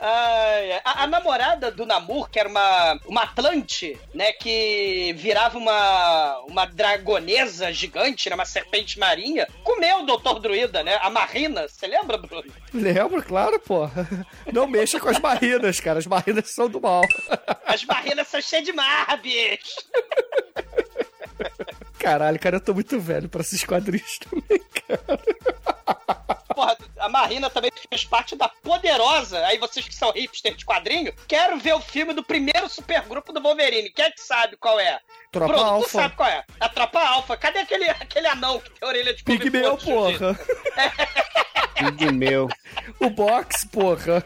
Ai, 0.06 0.72
a, 0.84 1.04
a 1.04 1.06
namorada 1.06 1.70
do 1.70 1.86
Namor, 1.86 2.28
que 2.28 2.38
era 2.38 2.46
uma, 2.46 3.00
uma 3.06 3.22
Atlante, 3.22 3.98
né? 4.12 4.32
Que 4.32 5.14
virava 5.16 5.56
uma, 5.56 6.40
uma 6.40 6.66
dragonesa 6.66 7.72
gigante, 7.72 8.28
né, 8.28 8.34
uma 8.34 8.44
serpente 8.44 8.98
marinha, 8.98 9.48
comeu 9.62 10.00
o 10.00 10.06
Doutor 10.06 10.40
Druida, 10.40 10.82
né? 10.82 10.98
A 11.00 11.08
Marina. 11.08 11.66
Você 11.66 11.86
lembra, 11.86 12.18
Bruno? 12.18 12.52
Lembro, 12.74 13.22
claro, 13.22 13.58
porra. 13.58 14.06
Não 14.52 14.66
mexa 14.66 15.00
com 15.00 15.08
as 15.08 15.18
marinas, 15.18 15.80
cara. 15.80 16.00
As 16.00 16.06
marinas 16.06 16.50
são 16.50 16.68
do 16.68 16.82
mal. 16.82 17.02
As 17.64 17.82
marinas 17.84 18.28
são 18.28 18.42
cheias 18.42 18.64
de 18.66 18.74
mar, 18.74 19.18
bicho. 19.22 19.80
Caralho, 21.98 22.38
cara, 22.38 22.56
eu 22.56 22.60
tô 22.60 22.74
muito 22.74 23.00
velho 23.00 23.30
pra 23.30 23.40
esses 23.40 23.64
quadrinhos 23.64 24.18
também, 24.18 24.60
cara. 24.86 26.43
Porra, 26.54 26.76
a 26.98 27.08
Marina 27.08 27.50
também 27.50 27.70
fez 27.90 28.04
parte 28.04 28.36
da 28.36 28.48
Poderosa. 28.48 29.44
Aí 29.46 29.58
vocês 29.58 29.86
que 29.86 29.94
são 29.94 30.12
hipster 30.12 30.54
de 30.54 30.64
quadrinho, 30.64 31.12
quero 31.26 31.58
ver 31.58 31.74
o 31.74 31.80
filme 31.80 32.12
do 32.12 32.22
primeiro 32.22 32.68
supergrupo 32.68 33.32
do 33.32 33.40
Wolverine. 33.40 33.90
Quem 33.90 34.04
é 34.04 34.10
que 34.10 34.20
sabe 34.20 34.56
qual 34.56 34.78
é? 34.78 35.00
Tropa 35.34 35.52
Bruno, 35.52 35.68
tu 35.68 35.74
Alpha. 35.74 35.88
sabe 35.88 36.14
qual 36.16 36.28
é? 36.28 36.44
A 36.60 36.68
Tropa 36.68 37.00
Alfa. 37.00 37.36
Cadê 37.36 37.58
aquele, 37.58 37.90
aquele 37.90 38.26
anão 38.28 38.60
que 38.60 38.70
tem 38.70 38.88
orelha 38.88 39.12
de 39.14 39.22
Pigmeu, 39.24 39.76
porra. 39.76 40.38
Tudo 41.76 42.12
meu. 42.12 42.48
O 43.00 43.08
box, 43.08 43.66
porra. 43.66 44.22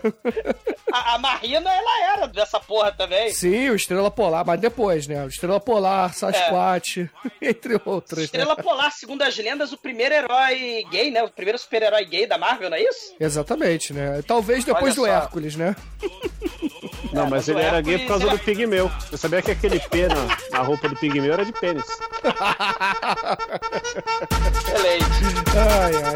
A, 0.93 1.15
a 1.15 1.19
Marina, 1.19 1.71
ela 1.71 2.13
era 2.13 2.27
dessa 2.27 2.59
porra 2.59 2.91
também. 2.91 3.31
Sim, 3.31 3.71
o 3.71 3.75
Estrela 3.75 4.11
Polar, 4.11 4.45
mas 4.45 4.61
depois, 4.61 5.07
né? 5.07 5.25
O 5.25 5.29
Estrela 5.29 5.61
Polar, 5.61 6.13
Sasquatch, 6.13 7.09
entre 7.41 7.81
outros, 7.85 8.19
né? 8.19 8.25
Estrela 8.25 8.57
Polar, 8.57 8.91
segundo 8.91 9.23
as 9.23 9.37
lendas, 9.37 9.73
o 9.73 9.77
primeiro 9.79 10.15
herói 10.15 10.85
gay, 10.91 11.11
né? 11.11 11.23
O 11.23 11.31
primeiro 11.31 11.59
super-herói 11.59 12.05
gay 12.05 12.27
da 12.27 12.37
Marvel, 12.39 12.71
não 12.71 12.77
é 12.77 12.83
isso? 12.83 13.15
Exatamente, 13.21 13.93
né? 13.93 14.23
Talvez 14.27 14.65
depois 14.65 14.99
Olha 14.99 15.13
do 15.13 15.21
só. 15.21 15.25
Hércules, 15.25 15.57
né? 15.57 15.77
Não, 17.13 17.29
mas 17.29 17.39
mas 17.39 17.49
ele 17.49 17.61
era 17.61 17.81
gay 17.81 17.99
por 18.01 18.09
causa 18.09 18.29
do 18.29 18.39
pigmeu. 18.41 18.91
Você 19.09 19.17
sabia 19.17 19.41
que 19.41 19.53
aquele 19.53 19.79
P 19.79 20.09
na, 20.09 20.37
na 20.51 20.59
roupa 20.59 20.89
do 20.89 20.97
pigmeu 20.97 21.33
era 21.33 21.45
de 21.45 21.53
pênis. 21.53 21.85
Excelente. 24.67 25.07
Ai, 25.57 25.95
ai. 26.03 26.15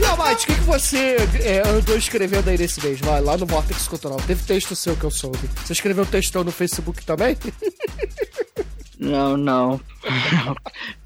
E, 0.00 0.04
Almighty, 0.06 0.44
o 0.44 0.46
que, 0.46 0.54
que 0.54 0.60
você 0.62 1.16
é, 1.42 1.68
andou 1.68 1.98
escrevendo 1.98 2.48
aí 2.48 2.56
nesse 2.56 2.82
mês? 2.82 2.98
Vai 3.00 3.20
lá 3.20 3.36
no 3.36 3.44
Vortex 3.44 3.86
Cultural. 3.86 4.18
Teve 4.26 4.42
texto 4.42 4.74
seu 4.74 4.96
que 4.96 5.04
eu 5.04 5.10
soube. 5.10 5.50
Você 5.64 5.74
escreveu 5.74 6.06
textão 6.06 6.42
no 6.42 6.50
Facebook 6.50 7.04
também? 7.04 7.36
Não, 8.98 9.36
não. 9.36 9.80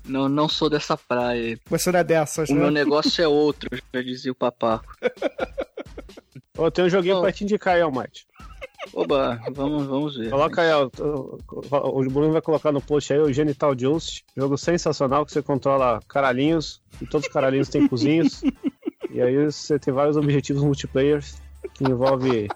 Não, 0.04 0.28
não 0.28 0.48
sou 0.48 0.68
dessa 0.68 0.96
praia. 0.96 1.56
Você 1.70 1.92
não 1.92 2.00
é 2.00 2.04
dessas, 2.04 2.48
O 2.50 2.54
né? 2.54 2.60
meu 2.62 2.70
negócio 2.72 3.22
é 3.22 3.28
outro, 3.28 3.70
já 3.94 4.02
dizia 4.02 4.32
o 4.32 4.34
papaco. 4.34 4.92
Ô, 6.58 6.68
tem 6.72 6.84
um 6.84 6.88
joguinho 6.88 7.18
Ô. 7.18 7.20
pra 7.22 7.30
te 7.30 7.44
indicar 7.44 7.76
aí, 7.76 7.82
Almighty. 7.82 8.26
Oba, 8.92 9.40
vamos, 9.52 9.86
vamos 9.86 10.16
ver. 10.16 10.30
Coloca 10.30 10.60
aí, 10.60 10.72
ó, 10.72 10.90
o, 10.98 12.00
o 12.00 12.10
Bruno 12.10 12.32
vai 12.32 12.42
colocar 12.42 12.72
no 12.72 12.80
post 12.80 13.12
aí 13.12 13.20
o 13.20 13.32
Genital 13.32 13.78
Juice. 13.78 14.24
Jogo 14.36 14.58
sensacional 14.58 15.24
que 15.24 15.30
você 15.30 15.40
controla 15.40 16.00
caralhinhos. 16.08 16.82
E 17.00 17.06
todos 17.06 17.28
os 17.28 17.32
caralhinhos 17.32 17.68
têm 17.68 17.86
cozinhos. 17.86 18.42
E 19.14 19.20
aí 19.20 19.44
você 19.44 19.78
tem 19.78 19.92
vários 19.92 20.16
objetivos 20.16 20.62
multiplayer 20.62 21.22
que 21.74 21.84
envolve 21.84 22.48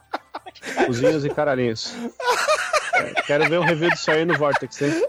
cozinhos 0.87 1.23
e 1.23 1.29
caralhinhos. 1.29 1.93
Quero 3.27 3.49
ver 3.49 3.59
o 3.59 3.63
review 3.63 3.91
disso 3.91 4.11
aí 4.11 4.25
no 4.25 4.37
Vortex, 4.37 4.83
hein? 4.83 5.03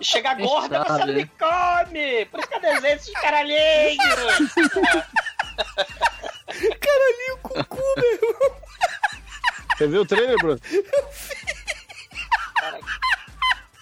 Chega 0.00 0.36
Quem 0.36 0.46
gorda, 0.46 0.82
você 0.82 0.88
sabe, 0.88 1.06
não 1.06 1.14
me 1.14 1.26
come! 1.26 2.26
Por 2.26 2.40
isso 2.40 2.48
que 2.48 2.54
eu 2.54 2.60
desenho 2.60 2.96
esses 2.96 3.12
caralhinhos! 3.14 3.98
Caralhinho, 6.46 7.38
cucu, 7.42 7.82
meu 7.96 8.12
irmão. 8.12 8.56
Você 9.76 9.86
viu 9.88 10.02
o 10.02 10.06
trailer, 10.06 10.36
Bruno? 10.38 10.60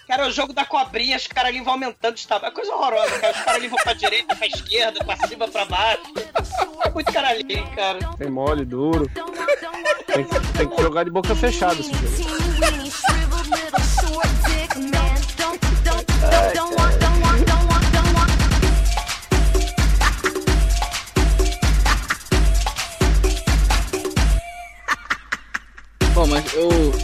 Cara, 0.07 0.25
é 0.25 0.27
o 0.27 0.31
jogo 0.31 0.53
da 0.53 0.63
cobrinha, 0.63 1.17
os 1.17 1.25
caralhinhos 1.25 1.65
vão 1.65 1.73
aumentando 1.73 2.15
de 2.15 2.27
tamanho. 2.27 2.47
É 2.47 2.51
coisa 2.51 2.73
horrorosa, 2.73 3.19
cara. 3.19 3.33
Os 3.33 3.43
caralhinhos 3.43 3.71
vão 3.71 3.83
pra 3.83 3.93
direita, 3.93 4.35
pra 4.35 4.47
esquerda, 4.47 5.03
pra 5.03 5.27
cima, 5.27 5.47
pra 5.47 5.65
baixo. 5.65 6.03
É 6.85 6.89
muito 6.91 7.11
caralhinho, 7.11 7.67
cara. 7.75 7.99
Tem 8.17 8.29
mole, 8.29 8.65
duro. 8.65 9.09
Tem 10.05 10.23
que, 10.23 10.39
tem 10.57 10.69
que 10.69 10.81
jogar 10.81 11.03
de 11.05 11.09
boca 11.09 11.35
fechada 11.35 11.73
esse 11.73 11.91
jogo. 11.91 12.05
Bom, 16.55 17.04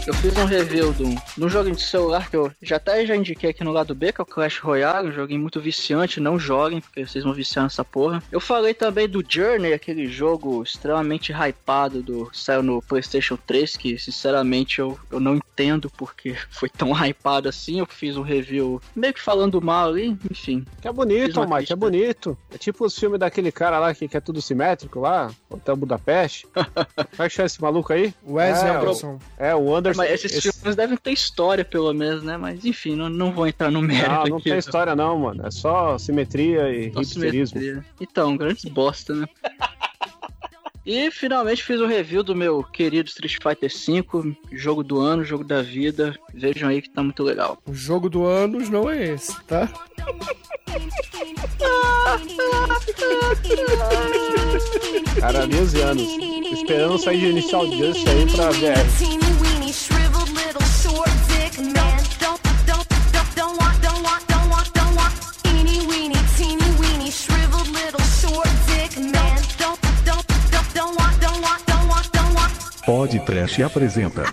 eu, 0.07 0.13
fiz 0.15 0.35
um 0.37 0.45
review 0.45 0.93
de 0.93 1.03
um, 1.03 1.15
de 1.15 1.45
um 1.45 1.49
joguinho 1.49 1.75
de 1.75 1.83
celular 1.83 2.29
que 2.29 2.35
eu 2.35 2.51
já 2.61 2.77
até 2.77 3.05
já 3.05 3.15
indiquei 3.15 3.49
aqui 3.51 3.63
no 3.63 3.71
lado 3.71 3.93
B, 3.93 4.11
que 4.11 4.19
é 4.19 4.23
o 4.23 4.25
Clash 4.25 4.59
Royale, 4.59 5.09
um 5.09 5.11
joguinho 5.11 5.39
muito 5.39 5.59
viciante, 5.59 6.19
não 6.19 6.39
joguem, 6.39 6.81
porque 6.81 7.05
vocês 7.05 7.23
vão 7.23 7.33
viciar 7.33 7.63
nessa 7.63 7.83
porra. 7.83 8.21
Eu 8.31 8.39
falei 8.39 8.73
também 8.73 9.07
do 9.07 9.23
Journey, 9.27 9.73
aquele 9.73 10.07
jogo 10.07 10.63
extremamente 10.63 11.31
hypado 11.31 12.01
do 12.01 12.29
saiu 12.33 12.63
no 12.63 12.81
PlayStation 12.81 13.37
3, 13.45 13.77
que 13.77 13.97
sinceramente 13.97 14.79
eu, 14.79 14.97
eu 15.11 15.19
não 15.19 15.35
entendo 15.35 15.89
porque 15.91 16.35
foi 16.49 16.69
tão 16.69 16.91
hypado 16.91 17.47
assim. 17.47 17.79
Eu 17.79 17.85
fiz 17.85 18.17
um 18.17 18.21
review 18.21 18.81
meio 18.95 19.13
que 19.13 19.21
falando 19.21 19.61
mal 19.61 19.89
ali, 19.89 20.17
enfim. 20.29 20.65
Que 20.81 20.87
é 20.87 20.91
bonito, 20.91 21.39
Almighty, 21.39 21.73
é 21.73 21.75
bonito. 21.75 22.37
É 22.53 22.57
tipo 22.57 22.85
os 22.85 22.97
filmes 22.97 23.19
daquele 23.19 23.51
cara 23.51 23.79
lá 23.79 23.93
que, 23.93 24.07
que 24.07 24.17
é 24.17 24.21
tudo 24.21 24.41
simétrico 24.41 24.99
lá, 24.99 25.31
Hotel 25.49 25.75
Budapeste. 25.75 26.47
Como 26.55 27.23
é 27.23 27.29
que 27.29 27.35
chama 27.35 27.45
esse 27.45 27.61
maluco 27.61 27.93
aí? 27.93 28.13
Wes 28.25 28.63
É, 28.63 28.69
Anderson. 28.69 29.19
É, 29.37 29.55
o 29.55 29.75
Anderson. 29.75 30.00
Mas 30.01 30.23
esses 30.25 30.37
esse- 30.45 30.51
filmes 30.53 30.75
devem 30.75 30.97
ter 30.97 31.11
história, 31.11 31.63
pelo 31.65 31.93
menos, 31.93 32.23
né? 32.23 32.37
Mas 32.37 32.63
enfim, 32.65 32.95
não, 32.95 33.09
não 33.09 33.31
vou 33.31 33.47
entrar 33.47 33.69
no 33.71 33.81
mérito 33.81 34.09
Não, 34.09 34.23
não 34.25 34.37
aqui. 34.37 34.49
tem 34.49 34.57
história 34.59 34.95
não, 34.95 35.17
mano. 35.19 35.45
É 35.45 35.51
só 35.51 35.97
simetria 35.97 36.69
e 36.73 36.91
Só 36.93 37.01
hipsterismo. 37.01 37.59
simetria. 37.59 37.85
Então, 37.99 38.35
grandes 38.37 38.65
bosta, 38.65 39.13
né? 39.13 39.27
E 40.83 41.11
finalmente 41.11 41.63
fiz 41.63 41.79
o 41.79 41.85
review 41.85 42.23
do 42.23 42.35
meu 42.35 42.63
querido 42.63 43.07
Street 43.07 43.37
Fighter 43.41 43.69
V, 43.71 44.35
jogo 44.51 44.83
do 44.83 44.99
ano, 44.99 45.23
jogo 45.23 45.43
da 45.43 45.61
vida. 45.61 46.15
Vejam 46.33 46.69
aí 46.69 46.81
que 46.81 46.89
tá 46.89 47.03
muito 47.03 47.21
legal. 47.21 47.59
O 47.67 47.73
jogo 47.73 48.09
do 48.09 48.25
anos 48.25 48.67
não 48.67 48.89
é 48.89 49.09
esse, 49.13 49.39
tá? 49.43 49.69
Cara, 55.19 55.39
anos 55.43 55.73
e 55.73 55.81
anos. 55.81 56.07
Esperando 56.51 56.97
sair 56.97 57.19
de 57.19 57.25
inicial 57.27 57.65
Justice 57.71 58.09
aí 58.09 58.25
pra 58.31 58.49
little 60.45 60.67
short 60.81 61.09
dick 61.27 61.59
man. 61.59 61.99
Don't, 62.19 62.41
don't, 62.43 62.65
don't, 62.65 62.87
don't 63.13 63.29
don't 63.35 63.57
don't 63.81 64.01
don't 64.01 64.41
Don't, 69.57 69.77
don't, 69.77 69.79
don't, 70.05 70.25
don't 70.73 70.95
don't 71.19 71.41
don't 71.67 72.11
don't 73.53 73.63
apresenta. 73.63 74.23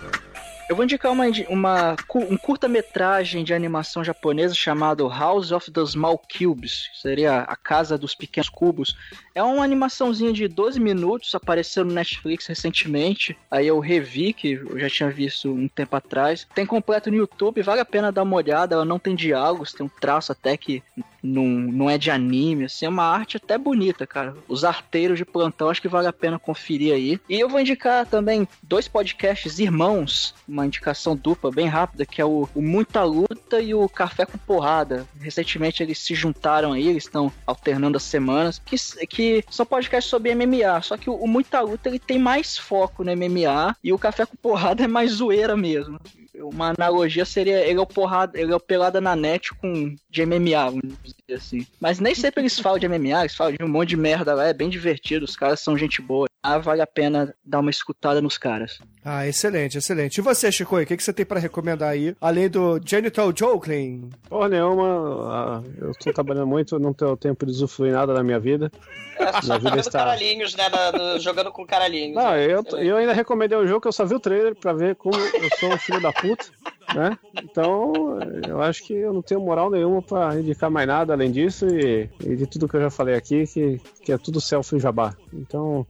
Eu 0.68 0.76
vou 0.76 0.84
indicar 0.84 1.10
uma, 1.10 1.24
uma 1.48 1.96
um 2.14 2.36
curta-metragem 2.36 3.42
de 3.42 3.54
animação 3.54 4.04
japonesa 4.04 4.54
chamado 4.54 5.08
House 5.08 5.50
of 5.50 5.70
the 5.70 5.86
Small 5.86 6.18
Cubes. 6.18 6.90
Seria 7.00 7.38
a 7.40 7.56
Casa 7.56 7.96
dos 7.96 8.14
Pequenos 8.14 8.50
Cubos. 8.50 8.94
É 9.38 9.42
uma 9.44 9.62
animaçãozinha 9.62 10.32
de 10.32 10.48
12 10.48 10.80
minutos, 10.80 11.32
apareceu 11.32 11.84
no 11.84 11.92
Netflix 11.92 12.48
recentemente. 12.48 13.38
Aí 13.48 13.68
eu 13.68 13.78
revi, 13.78 14.32
que 14.32 14.54
eu 14.54 14.80
já 14.80 14.90
tinha 14.90 15.08
visto 15.12 15.48
um 15.48 15.68
tempo 15.68 15.94
atrás. 15.94 16.44
Tem 16.52 16.66
completo 16.66 17.08
no 17.08 17.18
YouTube, 17.18 17.62
vale 17.62 17.80
a 17.80 17.84
pena 17.84 18.10
dar 18.10 18.24
uma 18.24 18.34
olhada. 18.34 18.74
Ela 18.74 18.84
não 18.84 18.98
tem 18.98 19.14
diálogos, 19.14 19.72
tem 19.72 19.86
um 19.86 19.88
traço 19.88 20.32
até 20.32 20.56
que 20.56 20.82
não, 21.22 21.44
não 21.44 21.90
é 21.90 21.98
de 21.98 22.10
anime, 22.10 22.64
assim, 22.64 22.86
é 22.86 22.88
uma 22.88 23.04
arte 23.04 23.36
até 23.36 23.58
bonita, 23.58 24.06
cara. 24.06 24.34
Os 24.48 24.64
arteiros 24.64 25.18
de 25.18 25.24
plantão, 25.24 25.68
acho 25.68 25.82
que 25.82 25.88
vale 25.88 26.08
a 26.08 26.12
pena 26.12 26.38
conferir 26.38 26.94
aí. 26.94 27.20
E 27.28 27.38
eu 27.38 27.48
vou 27.48 27.60
indicar 27.60 28.06
também 28.06 28.46
dois 28.62 28.88
podcasts 28.88 29.58
irmãos, 29.58 30.34
uma 30.46 30.66
indicação 30.66 31.16
dupla 31.16 31.50
bem 31.50 31.66
rápida, 31.66 32.06
que 32.06 32.20
é 32.20 32.24
o, 32.24 32.48
o 32.54 32.62
Muita 32.62 33.02
Luta 33.04 33.60
e 33.60 33.74
o 33.74 33.88
Café 33.88 34.26
com 34.26 34.38
Porrada. 34.38 35.06
Recentemente 35.20 35.82
eles 35.82 35.98
se 35.98 36.14
juntaram 36.14 36.72
aí, 36.72 36.88
eles 36.88 37.04
estão 37.04 37.32
alternando 37.46 37.96
as 37.96 38.02
semanas, 38.02 38.60
que, 38.64 38.76
que 39.06 39.27
são 39.50 39.66
podcasts 39.66 40.10
sobre 40.10 40.34
MMA, 40.34 40.80
só 40.82 40.96
que 40.96 41.10
o, 41.10 41.14
o 41.14 41.26
Muita 41.26 41.60
Luta 41.60 41.88
ele 41.88 41.98
tem 41.98 42.18
mais 42.18 42.56
foco 42.56 43.04
no 43.04 43.14
MMA 43.16 43.76
e 43.82 43.92
o 43.92 43.98
Café 43.98 44.26
com 44.26 44.36
Porrada 44.36 44.84
é 44.84 44.86
mais 44.86 45.12
zoeira 45.12 45.56
mesmo 45.56 45.98
uma 46.42 46.74
analogia 46.76 47.24
seria 47.24 47.60
ele 47.60 47.78
é 47.78 47.82
o 47.82 47.86
porrada, 47.86 48.38
ele 48.38 48.52
é 48.52 48.56
o 48.56 48.60
pelada 48.60 49.00
na 49.00 49.14
net 49.14 49.54
com 49.54 49.94
de 50.08 50.26
MMA, 50.26 50.64
vamos 50.64 50.96
dizer 51.04 51.34
assim. 51.34 51.66
Mas 51.80 51.98
nem 52.00 52.14
sempre 52.14 52.42
eles 52.42 52.58
falam 52.58 52.78
de 52.78 52.88
MMA, 52.88 53.20
eles 53.20 53.34
falam 53.34 53.54
de 53.54 53.64
um 53.64 53.68
monte 53.68 53.90
de 53.90 53.96
merda 53.96 54.34
lá, 54.34 54.46
é 54.46 54.52
bem 54.52 54.68
divertido, 54.68 55.24
os 55.24 55.36
caras 55.36 55.60
são 55.60 55.76
gente 55.76 56.00
boa. 56.00 56.28
Ah, 56.42 56.58
vale 56.58 56.80
a 56.80 56.86
pena 56.86 57.34
dar 57.44 57.58
uma 57.58 57.70
escutada 57.70 58.22
nos 58.22 58.38
caras. 58.38 58.78
Ah, 59.04 59.26
excelente, 59.26 59.76
excelente. 59.76 60.18
E 60.18 60.20
você, 60.20 60.52
Chico, 60.52 60.78
o 60.78 60.86
que, 60.86 60.96
que 60.96 61.02
você 61.02 61.12
tem 61.12 61.26
para 61.26 61.40
recomendar 61.40 61.90
aí? 61.90 62.14
Além 62.20 62.48
do 62.48 62.80
Genital 62.84 63.32
Joking? 63.32 64.10
Porra 64.28 64.48
nenhuma, 64.48 64.84
ah, 65.30 65.62
eu 65.80 65.92
tô 65.94 66.12
trabalhando 66.12 66.46
muito, 66.46 66.78
não 66.78 66.94
tenho 66.94 67.16
tempo 67.16 67.44
de 67.44 67.52
usufruir 67.52 67.92
nada 67.92 68.14
da 68.14 68.22
minha 68.22 68.38
vida. 68.38 68.70
É, 69.18 69.44
minha 69.44 69.58
vida 69.58 69.80
está... 69.80 69.98
caralhinhos, 69.98 70.54
né, 70.54 70.64
do, 70.70 71.18
jogando 71.18 71.50
com 71.50 71.66
caralhinhos. 71.66 72.14
Não, 72.14 72.30
né? 72.30 72.46
eu, 72.46 72.62
eu 72.78 72.96
ainda 72.96 73.12
recomendei 73.12 73.58
o 73.58 73.66
jogo, 73.66 73.80
que 73.80 73.88
eu 73.88 73.92
só 73.92 74.04
vi 74.04 74.14
o 74.14 74.20
trailer 74.20 74.54
pra 74.54 74.72
ver 74.72 74.94
como 74.94 75.16
eu 75.16 75.58
sou 75.58 75.72
um 75.72 75.78
filho 75.78 76.00
da 76.00 76.12
puta, 76.12 76.27
puto 76.28 76.77
né? 76.94 77.18
Então, 77.42 78.18
eu 78.46 78.60
acho 78.60 78.84
que 78.84 78.94
eu 78.94 79.12
não 79.12 79.22
tenho 79.22 79.40
moral 79.40 79.70
nenhuma 79.70 80.02
pra 80.02 80.38
indicar 80.38 80.70
mais 80.70 80.86
nada 80.86 81.12
além 81.12 81.30
disso 81.30 81.66
e, 81.66 82.08
e 82.24 82.36
de 82.36 82.46
tudo 82.46 82.68
que 82.68 82.76
eu 82.76 82.80
já 82.80 82.90
falei 82.90 83.14
aqui, 83.14 83.46
que, 83.46 83.80
que 84.02 84.12
é 84.12 84.18
tudo 84.18 84.40
selfie 84.40 84.78
jabá. 84.78 85.14
Então, 85.32 85.86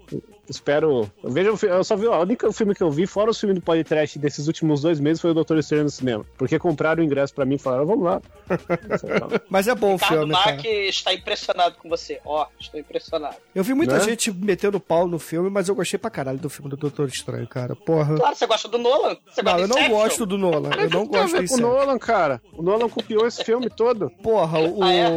espero. 0.48 1.10
Eu, 1.22 1.30
vejo, 1.30 1.66
eu 1.66 1.84
só 1.84 1.96
vi. 1.96 2.06
O 2.06 2.20
único 2.20 2.52
filme 2.52 2.74
que 2.74 2.82
eu 2.82 2.90
vi, 2.90 3.06
fora 3.06 3.30
o 3.30 3.34
filme 3.34 3.54
do 3.54 3.60
podcast 3.60 4.18
desses 4.18 4.46
últimos 4.46 4.80
dois 4.80 4.98
meses, 4.98 5.20
foi 5.20 5.30
o 5.30 5.34
Doutor 5.34 5.58
Estranho 5.58 5.84
no 5.84 5.90
cinema. 5.90 6.24
Porque 6.36 6.58
compraram 6.58 7.02
o 7.02 7.04
ingresso 7.04 7.34
pra 7.34 7.44
mim 7.44 7.56
e 7.56 7.58
falaram, 7.58 7.86
vamos 7.86 8.04
lá. 8.04 8.20
Mas 9.48 9.68
é 9.68 9.74
bom 9.74 9.94
o 9.94 9.98
filme. 9.98 10.24
O 10.24 10.28
Mark 10.28 10.64
está 10.64 11.12
impressionado 11.12 11.76
com 11.76 11.88
você. 11.88 12.20
Ó, 12.24 12.42
oh, 12.42 12.46
estou 12.58 12.80
impressionado. 12.80 13.36
Eu 13.54 13.62
vi 13.62 13.74
muita 13.74 13.94
né? 13.94 14.00
gente 14.00 14.32
metendo 14.32 14.80
pau 14.80 15.06
no 15.06 15.18
filme, 15.18 15.50
mas 15.50 15.68
eu 15.68 15.74
gostei 15.74 15.98
pra 15.98 16.10
caralho 16.10 16.38
do 16.38 16.48
filme 16.48 16.70
do 16.70 16.76
Doutor 16.76 17.08
Estranho, 17.08 17.46
cara. 17.46 17.74
Porra. 17.74 18.16
Claro, 18.16 18.34
você 18.34 18.46
gosta 18.46 18.68
do 18.68 18.78
Nolan? 18.78 19.16
Você 19.26 19.42
não, 19.42 19.58
eu 19.58 19.68
não 19.68 19.88
gosto 19.88 20.24
do 20.24 20.38
Nolan. 20.38 20.70
Eu 20.88 21.00
não 21.00 21.06
gosto 21.06 21.42
do 21.42 21.54
o 21.54 21.56
Nolan, 21.58 21.98
cara. 21.98 22.40
O 22.52 22.62
Nolan 22.62 22.88
copiou 22.88 23.26
esse 23.26 23.44
filme 23.44 23.68
todo. 23.70 24.10
Porra, 24.22 24.60
o. 24.60 24.82
Ah, 24.82 24.92
é? 24.92 25.10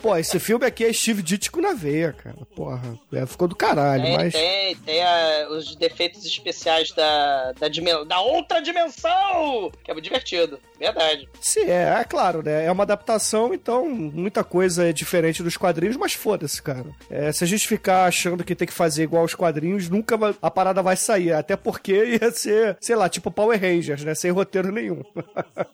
Pô, 0.00 0.16
esse 0.16 0.38
filme 0.38 0.64
aqui 0.64 0.84
é 0.84 0.92
Steve 0.92 1.22
Ditko 1.22 1.60
na 1.60 1.74
veia, 1.74 2.12
cara. 2.12 2.36
Porra. 2.54 2.98
É, 3.12 3.26
ficou 3.26 3.48
do 3.48 3.56
caralho, 3.56 4.02
tem, 4.02 4.16
mas. 4.16 4.32
Tem, 4.32 4.76
tem 4.76 5.02
a, 5.02 5.48
os 5.50 5.76
defeitos 5.76 6.24
especiais 6.24 6.92
da, 6.92 7.52
da, 7.52 7.68
da 8.06 8.20
outra 8.20 8.60
dimensão! 8.60 9.70
Que 9.84 9.90
é 9.90 10.00
divertido, 10.00 10.58
verdade. 10.78 11.28
Sim, 11.40 11.64
é, 11.64 11.98
é 12.00 12.04
claro, 12.04 12.42
né? 12.42 12.64
É 12.64 12.70
uma 12.70 12.84
adaptação, 12.84 13.52
então 13.52 13.88
muita 13.88 14.44
coisa 14.44 14.88
é 14.88 14.92
diferente 14.92 15.42
dos 15.42 15.56
quadrinhos, 15.56 15.96
mas 15.96 16.12
foda-se, 16.12 16.62
cara. 16.62 16.86
É, 17.10 17.30
se 17.32 17.44
a 17.44 17.46
gente 17.46 17.66
ficar 17.66 18.04
achando 18.04 18.44
que 18.44 18.54
tem 18.54 18.66
que 18.66 18.74
fazer 18.74 19.02
igual 19.02 19.22
aos 19.22 19.34
quadrinhos, 19.34 19.88
nunca 19.88 20.16
a 20.40 20.50
parada 20.50 20.82
vai 20.82 20.96
sair. 20.96 21.32
Até 21.32 21.56
porque 21.56 22.18
ia 22.22 22.30
ser, 22.30 22.76
sei 22.80 22.96
lá, 22.96 23.08
tipo 23.08 23.30
Power 23.30 23.60
Rangers, 23.60 24.04
né? 24.04 24.14
Sem 24.14 24.30
roteiro 24.30 24.72
nenhum. 24.72 25.02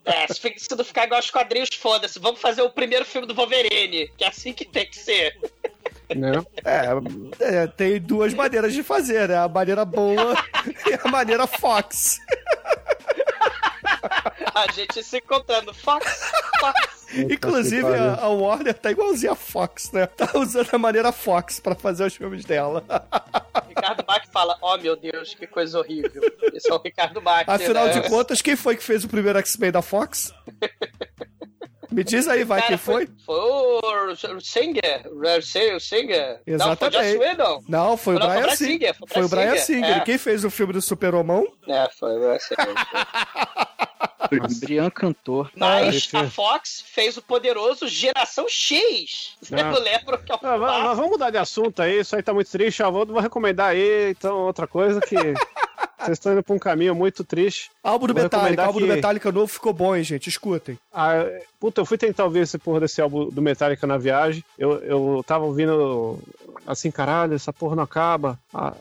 É, 0.04 0.26
se, 0.32 0.54
se 0.56 0.76
não 0.76 0.84
ficar 0.84 1.04
igual 1.04 1.18
aos 1.18 1.30
quadrinhos, 1.30 1.68
foda-se. 1.74 2.18
Vamos 2.18 2.40
fazer 2.40 2.62
o 2.62 2.70
primeiro 2.70 3.04
filme 3.04 3.26
do 3.26 3.34
Wolverine, 3.34 4.10
que 4.16 4.24
é 4.24 4.28
assim 4.28 4.52
que 4.52 4.64
tem 4.64 4.86
que 4.86 4.96
ser. 4.96 5.36
Não. 6.14 6.46
É, 6.64 7.62
é, 7.62 7.66
tem 7.66 8.00
duas 8.00 8.34
maneiras 8.34 8.74
de 8.74 8.82
fazer, 8.82 9.28
né? 9.28 9.38
A 9.38 9.48
maneira 9.48 9.84
boa 9.84 10.34
e 10.86 10.94
a 10.94 11.08
maneira 11.08 11.46
Fox. 11.46 12.18
a 14.54 14.72
gente 14.72 15.02
se 15.02 15.18
encontrando. 15.18 15.72
Fox, 15.74 16.30
Fox. 16.60 17.06
Inclusive, 17.14 17.86
a, 17.86 18.16
a, 18.22 18.28
Warner 18.28 18.74
tá 18.74 18.90
igualzinha 18.90 19.32
a 19.32 19.36
Fox, 19.36 19.92
né? 19.92 20.06
Tá 20.06 20.30
usando 20.36 20.68
a 20.72 20.78
maneira 20.78 21.12
Fox 21.12 21.60
pra 21.60 21.74
fazer 21.74 22.04
os 22.04 22.14
filmes 22.14 22.44
dela. 22.44 22.84
Ricardo 23.68 24.04
Mack 24.06 24.28
fala: 24.32 24.58
Oh 24.60 24.76
meu 24.78 24.96
Deus, 24.96 25.34
que 25.34 25.46
coisa 25.46 25.78
horrível. 25.78 26.22
Esse 26.52 26.70
é 26.70 26.74
o 26.74 26.78
Ricardo 26.78 27.20
Mack. 27.22 27.48
Afinal 27.48 27.86
né? 27.86 28.00
de 28.00 28.08
contas, 28.08 28.42
quem 28.42 28.56
foi 28.56 28.76
que 28.76 28.82
fez 28.82 29.04
o 29.04 29.08
primeiro 29.08 29.38
X-Men 29.38 29.72
da 29.72 29.82
Fox? 29.82 30.32
Me 31.94 32.02
diz 32.02 32.26
aí, 32.26 32.42
vai, 32.42 32.58
Cara, 32.58 32.70
quem 32.70 32.76
foi? 32.76 33.08
Foi, 33.24 33.36
o 33.36 34.40
Singer, 34.40 35.06
o 35.06 35.80
Singer. 35.80 36.40
Exatamente. 36.44 36.58
Não, 36.58 36.76
foi 36.76 36.96
o 36.96 37.36
Joss 37.36 37.64
Não, 37.68 37.96
foi 37.96 38.16
o 38.16 38.18
Brian, 38.18 38.42
Brian 38.42 38.56
Singer. 38.56 38.94
Foi, 38.98 39.08
foi 39.08 39.24
o 39.24 39.28
Brian 39.28 39.56
Singer. 39.58 39.96
É. 39.98 40.00
Quem 40.00 40.18
fez 40.18 40.44
o 40.44 40.50
filme 40.50 40.72
do 40.72 40.82
Super-Homão? 40.82 41.46
É, 41.68 41.88
foi 41.90 42.16
o 42.16 42.18
Brian 42.18 42.38
Singer. 42.40 42.66
Adriano 44.42 44.90
Cantor. 44.90 45.50
Mas 45.56 46.10
ah, 46.12 46.20
a 46.20 46.30
Fox 46.30 46.84
fez 46.86 47.16
o 47.16 47.22
poderoso 47.22 47.88
Geração 47.88 48.48
X. 48.48 49.36
Ah. 49.52 49.60
Eu 49.60 49.82
lembro 49.82 50.18
que 50.18 50.32
é 50.32 50.34
o 50.34 50.38
ah, 50.42 50.58
mas, 50.58 50.96
vamos 50.96 51.12
mudar 51.12 51.30
de 51.30 51.38
assunto 51.38 51.80
aí, 51.82 52.00
isso 52.00 52.14
aí 52.16 52.22
tá 52.22 52.32
muito 52.32 52.50
triste. 52.50 52.80
Eu 52.80 52.92
vou, 52.92 53.06
vou 53.06 53.20
recomendar 53.20 53.68
aí, 53.68 54.10
então, 54.10 54.38
outra 54.38 54.66
coisa 54.66 55.00
que. 55.00 55.16
Vocês 56.04 56.18
estão 56.18 56.32
indo 56.32 56.42
pra 56.42 56.54
um 56.54 56.58
caminho 56.58 56.94
muito 56.94 57.24
triste. 57.24 57.70
Álbum 57.82 58.08
do 58.08 58.14
Metallica, 58.14 58.62
álbum 58.62 58.78
que... 58.78 58.86
do 58.86 58.92
Metallica 58.92 59.32
novo 59.32 59.46
ficou 59.46 59.72
bom, 59.72 59.96
hein, 59.96 60.04
gente? 60.04 60.28
Escutem. 60.28 60.78
Ah, 60.92 61.24
puta, 61.58 61.80
eu 61.80 61.86
fui 61.86 61.96
tentar 61.96 62.24
ouvir 62.24 62.40
esse 62.40 62.58
porra 62.58 62.80
desse 62.80 63.00
álbum 63.00 63.30
do 63.30 63.40
Metallica 63.40 63.86
na 63.86 63.96
viagem. 63.96 64.44
Eu, 64.58 64.82
eu 64.82 65.24
tava 65.26 65.46
ouvindo 65.46 66.18
assim, 66.66 66.90
caralho, 66.90 67.34
essa 67.34 67.54
porra 67.54 67.76
não 67.76 67.84
acaba. 67.84 68.38
Ah, 68.52 68.74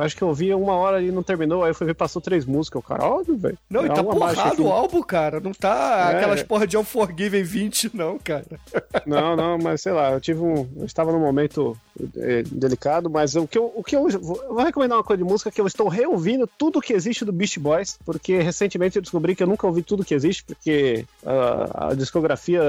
acho 0.00 0.16
que 0.16 0.22
eu 0.22 0.28
ouvi 0.28 0.52
uma 0.54 0.74
hora 0.74 1.00
e 1.00 1.10
não 1.10 1.22
terminou, 1.22 1.62
aí 1.62 1.70
eu 1.70 1.74
fui 1.74 1.86
ver, 1.86 1.94
passou 1.94 2.20
três 2.20 2.44
músicas, 2.44 2.80
o 2.80 2.86
cara, 2.86 3.04
óbvio, 3.04 3.36
velho. 3.36 3.58
Não, 3.70 3.82
é 3.82 3.86
e 3.86 3.88
tá 3.88 4.02
porrado 4.02 4.64
o 4.64 4.72
álbum, 4.72 5.02
cara. 5.02 5.40
Não 5.40 5.52
tá 5.52 6.10
é. 6.12 6.16
aquelas 6.16 6.42
porra 6.42 6.66
de 6.66 6.76
Unforgiven 6.76 7.42
20, 7.42 7.90
não, 7.94 8.18
cara. 8.18 8.44
Não, 9.06 9.34
não, 9.34 9.58
mas 9.58 9.82
sei 9.82 9.92
lá, 9.92 10.12
eu 10.12 10.20
tive 10.20 10.40
um. 10.40 10.68
Eu 10.76 10.84
estava 10.84 11.10
num 11.10 11.18
momento 11.18 11.76
é, 12.16 12.42
delicado, 12.42 13.10
mas 13.10 13.34
o 13.34 13.46
que 13.46 13.58
eu, 13.58 13.72
o 13.74 13.82
que 13.82 13.96
eu, 13.96 14.08
eu 14.08 14.20
vou 14.20 14.62
recomendar 14.62 14.96
uma 14.98 15.04
coisa 15.04 15.22
de 15.22 15.28
música 15.28 15.50
que 15.50 15.60
eu 15.60 15.66
estou 15.66 15.88
reouvindo 15.88 16.48
tudo 16.58 16.80
que 16.80 16.92
existe 16.92 17.24
do 17.24 17.32
Beast 17.32 17.58
Boys, 17.58 17.98
porque 18.04 18.38
recentemente 18.38 18.96
eu 18.96 19.02
descobri 19.02 19.34
que 19.34 19.42
eu 19.42 19.46
nunca 19.46 19.66
ouvi 19.66 19.82
tudo 19.82 20.04
que 20.04 20.14
existe, 20.14 20.44
porque 20.44 21.04
uh, 21.22 21.90
a 21.90 21.94
discografia 21.94 22.62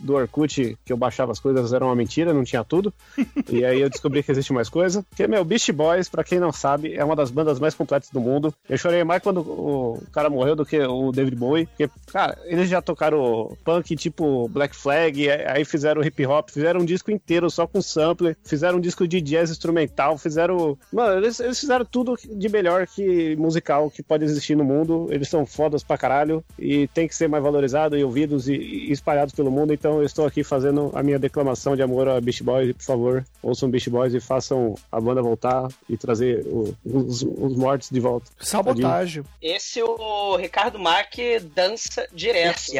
do 0.00 0.14
Orkut 0.14 0.76
que 0.84 0.92
eu 0.92 0.96
baixava 0.96 1.32
as 1.32 1.40
coisas 1.40 1.72
era 1.72 1.84
uma 1.84 1.94
mentira, 1.94 2.34
não 2.34 2.44
tinha 2.44 2.64
tudo. 2.64 2.92
e 3.50 3.64
aí 3.64 3.80
eu 3.80 3.90
descobri 3.90 4.22
que 4.22 4.30
existe 4.30 4.52
mais 4.52 4.68
coisa. 4.68 5.04
Que 5.14 5.26
meu 5.26 5.44
Beast 5.44 5.70
Boys, 5.72 6.08
para 6.08 6.24
quem 6.24 6.35
não 6.40 6.52
sabe, 6.52 6.94
é 6.94 7.04
uma 7.04 7.16
das 7.16 7.30
bandas 7.30 7.58
mais 7.58 7.74
completas 7.74 8.10
do 8.10 8.20
mundo. 8.20 8.52
Eu 8.68 8.78
chorei 8.78 9.02
mais 9.04 9.22
quando 9.22 9.40
o 9.40 10.02
cara 10.12 10.30
morreu 10.30 10.56
do 10.56 10.66
que 10.66 10.78
o 10.78 11.12
David 11.12 11.36
Bowie, 11.36 11.66
porque 11.66 11.88
cara, 12.06 12.38
eles 12.44 12.68
já 12.68 12.80
tocaram 12.80 13.56
punk 13.64 13.96
tipo 13.96 14.48
Black 14.48 14.74
Flag, 14.74 15.28
aí 15.30 15.64
fizeram 15.64 16.02
hip 16.02 16.26
hop, 16.26 16.50
fizeram 16.50 16.80
um 16.80 16.84
disco 16.84 17.10
inteiro 17.10 17.50
só 17.50 17.66
com 17.66 17.80
sampler, 17.82 18.36
fizeram 18.44 18.78
um 18.78 18.80
disco 18.80 19.06
de 19.06 19.20
jazz 19.20 19.50
instrumental, 19.50 20.18
fizeram. 20.18 20.78
Mano, 20.92 21.18
eles, 21.18 21.40
eles 21.40 21.58
fizeram 21.58 21.84
tudo 21.84 22.16
de 22.24 22.48
melhor 22.48 22.86
que 22.86 23.36
musical 23.36 23.90
que 23.90 24.02
pode 24.02 24.24
existir 24.24 24.56
no 24.56 24.64
mundo. 24.64 25.08
Eles 25.10 25.28
são 25.28 25.46
fodas 25.46 25.82
pra 25.82 25.98
caralho 25.98 26.44
e 26.58 26.88
tem 26.88 27.08
que 27.08 27.14
ser 27.14 27.28
mais 27.28 27.42
valorizado 27.42 27.96
e 27.96 28.04
ouvidos 28.04 28.48
e, 28.48 28.54
e 28.54 28.92
espalhados 28.92 29.34
pelo 29.34 29.50
mundo. 29.50 29.72
Então 29.72 29.98
eu 29.98 30.04
estou 30.04 30.26
aqui 30.26 30.42
fazendo 30.42 30.90
a 30.94 31.02
minha 31.02 31.18
declamação 31.18 31.76
de 31.76 31.82
amor 31.82 32.08
a 32.08 32.20
Beast 32.20 32.42
Boys. 32.42 32.72
Por 32.72 32.84
favor, 32.84 33.24
ouçam 33.42 33.70
Beast 33.70 33.88
Boys 33.88 34.14
e 34.14 34.20
façam 34.20 34.74
a 34.90 35.00
banda 35.00 35.22
voltar 35.22 35.68
e 35.88 35.96
trazer 35.96 36.25
o, 36.46 36.74
os, 36.84 37.22
os 37.22 37.56
mortos 37.56 37.90
de 37.90 38.00
volta. 38.00 38.30
Sabotagem. 38.38 39.24
Esse 39.40 39.82
o 39.82 40.36
Ricardo 40.36 40.78
Mac 40.78 41.14
dança 41.54 42.06
direto. 42.12 42.72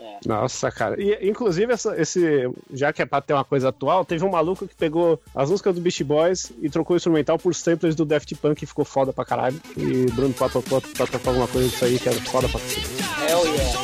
É. 0.00 0.18
Nossa, 0.26 0.70
cara. 0.70 1.00
E, 1.00 1.28
inclusive, 1.28 1.72
essa, 1.72 2.00
esse, 2.00 2.50
já 2.72 2.92
que 2.92 3.02
é 3.02 3.06
pra 3.06 3.20
ter 3.20 3.32
uma 3.32 3.44
coisa 3.44 3.68
atual, 3.68 4.04
teve 4.04 4.24
um 4.24 4.30
maluco 4.30 4.66
que 4.66 4.74
pegou 4.74 5.20
as 5.34 5.50
músicas 5.50 5.74
do 5.74 5.80
Beast 5.80 6.02
Boys 6.02 6.52
e 6.60 6.68
trocou 6.68 6.94
o 6.94 6.96
instrumental 6.96 7.38
por 7.38 7.54
samplers 7.54 7.94
do 7.94 8.04
Daft 8.04 8.34
Punk 8.36 8.62
e 8.62 8.66
ficou 8.66 8.84
foda 8.84 9.12
pra 9.12 9.24
caralho. 9.24 9.60
E 9.76 10.06
Bruno 10.12 10.34
pra, 10.34 10.48
pra 10.48 11.06
tocar 11.06 11.30
alguma 11.30 11.48
coisa 11.48 11.68
disso 11.68 11.84
aí 11.84 11.98
que 11.98 12.08
era 12.08 12.20
foda 12.22 12.48
pra 12.48 12.60
caralho. 12.60 12.82
Hell 13.28 13.44
yeah. 13.54 13.82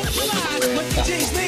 caríssimos 0.95 1.39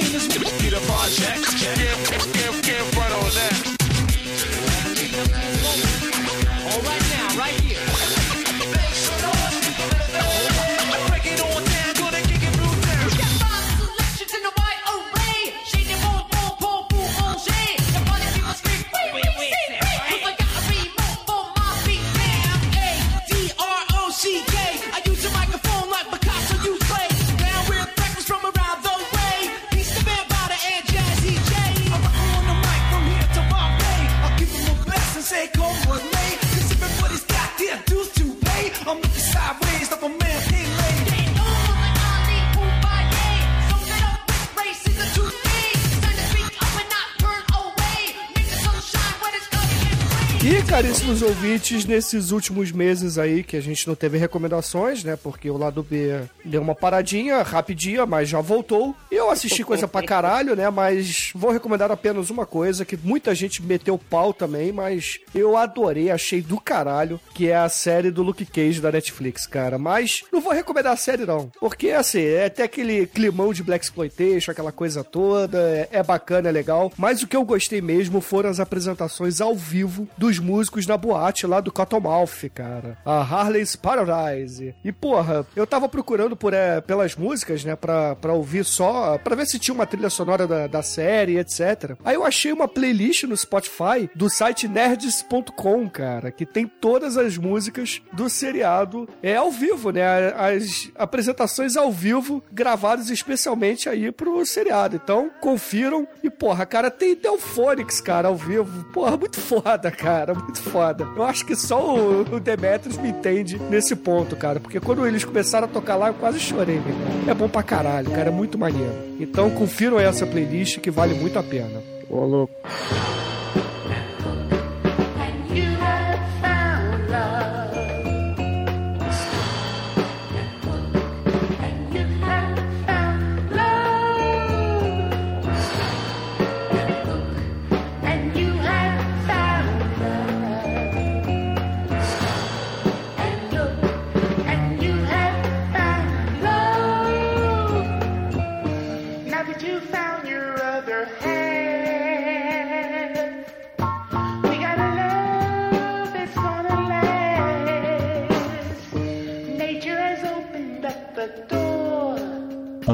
ouvintes, 51.52 51.84
nesses 51.84 52.32
últimos 52.32 52.72
meses 52.72 53.18
aí 53.18 53.44
que 53.44 53.58
a 53.58 53.62
gente 53.62 53.86
não 53.86 53.94
teve 53.94 54.18
recomendações, 54.18 55.04
né? 55.04 55.18
Porque 55.18 55.50
o 55.50 55.58
lado 55.58 55.84
B 55.84 56.22
deu 56.46 56.62
uma 56.62 56.74
paradinha, 56.74 57.44
rapidinha, 57.44 58.06
mas 58.06 58.30
já 58.30 58.40
voltou. 58.40 58.96
Eu 59.12 59.30
assisti 59.30 59.62
coisa 59.62 59.86
pra 59.86 60.02
caralho, 60.02 60.56
né? 60.56 60.70
Mas 60.70 61.32
vou 61.36 61.52
recomendar 61.52 61.92
apenas 61.92 62.30
uma 62.30 62.46
coisa 62.46 62.86
que 62.86 62.96
muita 62.96 63.36
gente 63.36 63.62
meteu 63.62 63.98
pau 63.98 64.34
também, 64.34 64.72
mas 64.72 65.20
eu 65.36 65.58
adorei, 65.58 66.10
achei 66.10 66.42
do 66.42 66.58
caralho, 66.58 67.20
que 67.34 67.50
é 67.50 67.58
a 67.58 67.68
série 67.68 68.12
do 68.12 68.24
Luke 68.24 68.46
Cage 68.46 68.80
da 68.80 68.92
Netflix, 68.92 69.46
cara. 69.46 69.78
Mas 69.78 70.24
não 70.32 70.40
vou 70.40 70.54
recomendar 70.54 70.94
a 70.94 70.98
série 70.98 71.26
não, 71.26 71.52
porque 71.60 71.90
assim, 71.90 72.22
é 72.22 72.46
até 72.46 72.64
aquele 72.64 73.06
climão 73.08 73.54
de 73.54 73.62
Black 73.62 73.84
Exploitation, 73.84 74.52
aquela 74.52 74.72
coisa 74.72 75.04
toda, 75.04 75.60
é, 75.60 75.90
é 75.92 76.04
bacana, 76.04 76.48
é 76.48 76.52
legal. 76.52 76.94
Mas 76.98 77.22
o 77.22 77.28
que 77.28 77.36
eu 77.36 77.44
gostei 77.44 77.82
mesmo 77.82 78.22
foram 78.22 78.50
as 78.50 78.62
apresentações 78.62 79.42
ao 79.42 79.54
vivo 79.54 80.08
dos 80.18 80.40
músicos 80.40 80.88
na 80.88 80.96
boate 80.96 81.41
lá 81.48 81.60
do 81.60 81.72
Cottonmouth, 81.72 82.50
cara. 82.54 82.98
A 83.06 83.22
Harley's 83.22 83.76
Paradise. 83.76 84.76
E, 84.84 84.92
porra, 84.92 85.46
eu 85.56 85.66
tava 85.66 85.88
procurando 85.90 86.36
por, 86.36 86.54
é, 86.54 86.82
pelas 86.82 87.16
músicas, 87.16 87.64
né, 87.64 87.76
pra, 87.76 88.16
pra 88.16 88.34
ouvir 88.34 88.64
só, 88.64 89.18
pra 89.18 89.36
ver 89.36 89.46
se 89.46 89.60
tinha 89.60 89.76
uma 89.76 89.86
trilha 89.86 90.10
sonora 90.10 90.48
da, 90.48 90.68
da 90.68 90.82
série, 90.84 91.38
etc. 91.38 91.96
Aí 92.04 92.16
eu 92.16 92.26
achei 92.26 92.52
uma 92.52 92.68
playlist 92.68 93.24
no 93.24 93.36
Spotify 93.36 94.10
do 94.16 94.30
site 94.30 94.68
nerds.com, 94.68 95.90
cara, 95.90 96.32
que 96.32 96.46
tem 96.46 96.68
todas 96.68 97.18
as 97.18 97.38
músicas 97.38 98.02
do 98.14 98.30
seriado 98.30 99.08
é 99.22 99.36
ao 99.36 99.52
vivo, 99.52 99.92
né? 99.92 100.04
As 100.34 100.90
apresentações 100.96 101.76
ao 101.76 101.92
vivo 101.92 102.44
gravadas 102.52 103.10
especialmente 103.10 103.90
aí 103.90 104.12
pro 104.12 104.46
seriado. 104.46 104.96
Então, 104.96 105.30
confiram 105.40 106.08
e, 106.24 106.30
porra, 106.30 106.66
cara, 106.66 106.90
tem 106.90 107.16
Delphonics, 107.16 108.02
cara, 108.02 108.28
ao 108.28 108.36
vivo. 108.36 108.84
Porra, 108.92 109.18
muito 109.18 109.40
foda, 109.40 109.92
cara, 109.92 110.34
muito 110.34 110.62
foda. 110.62 111.08
Eu 111.16 111.24
acho 111.32 111.46
que 111.46 111.56
só 111.56 111.96
o, 111.96 112.22
o 112.22 112.40
Demetrius 112.40 112.98
me 112.98 113.10
entende 113.10 113.58
nesse 113.70 113.96
ponto, 113.96 114.36
cara, 114.36 114.60
porque 114.60 114.80
quando 114.80 115.08
eles 115.08 115.24
começaram 115.24 115.66
a 115.66 115.70
tocar 115.70 115.96
lá, 115.96 116.10
eu 116.10 116.14
quase 116.14 116.40
chorei, 116.40 116.76
irmão. 116.76 116.92
É 117.28 117.34
bom 117.34 117.48
pra 117.48 117.64
caralho, 117.64 118.12
cara, 118.12 118.28
é 118.28 118.32
muito 118.32 118.58
maneiro. 118.58 118.94
Então, 119.20 119.50
confiram 119.50 120.00
essa 120.00 120.28
playlist 120.28 120.80
que 120.80 120.92
vale 120.92 121.14
muito 121.14 121.40
a 121.40 121.44
pena. 121.44 121.82
Ô, 122.10 122.26
louco. 122.26 122.54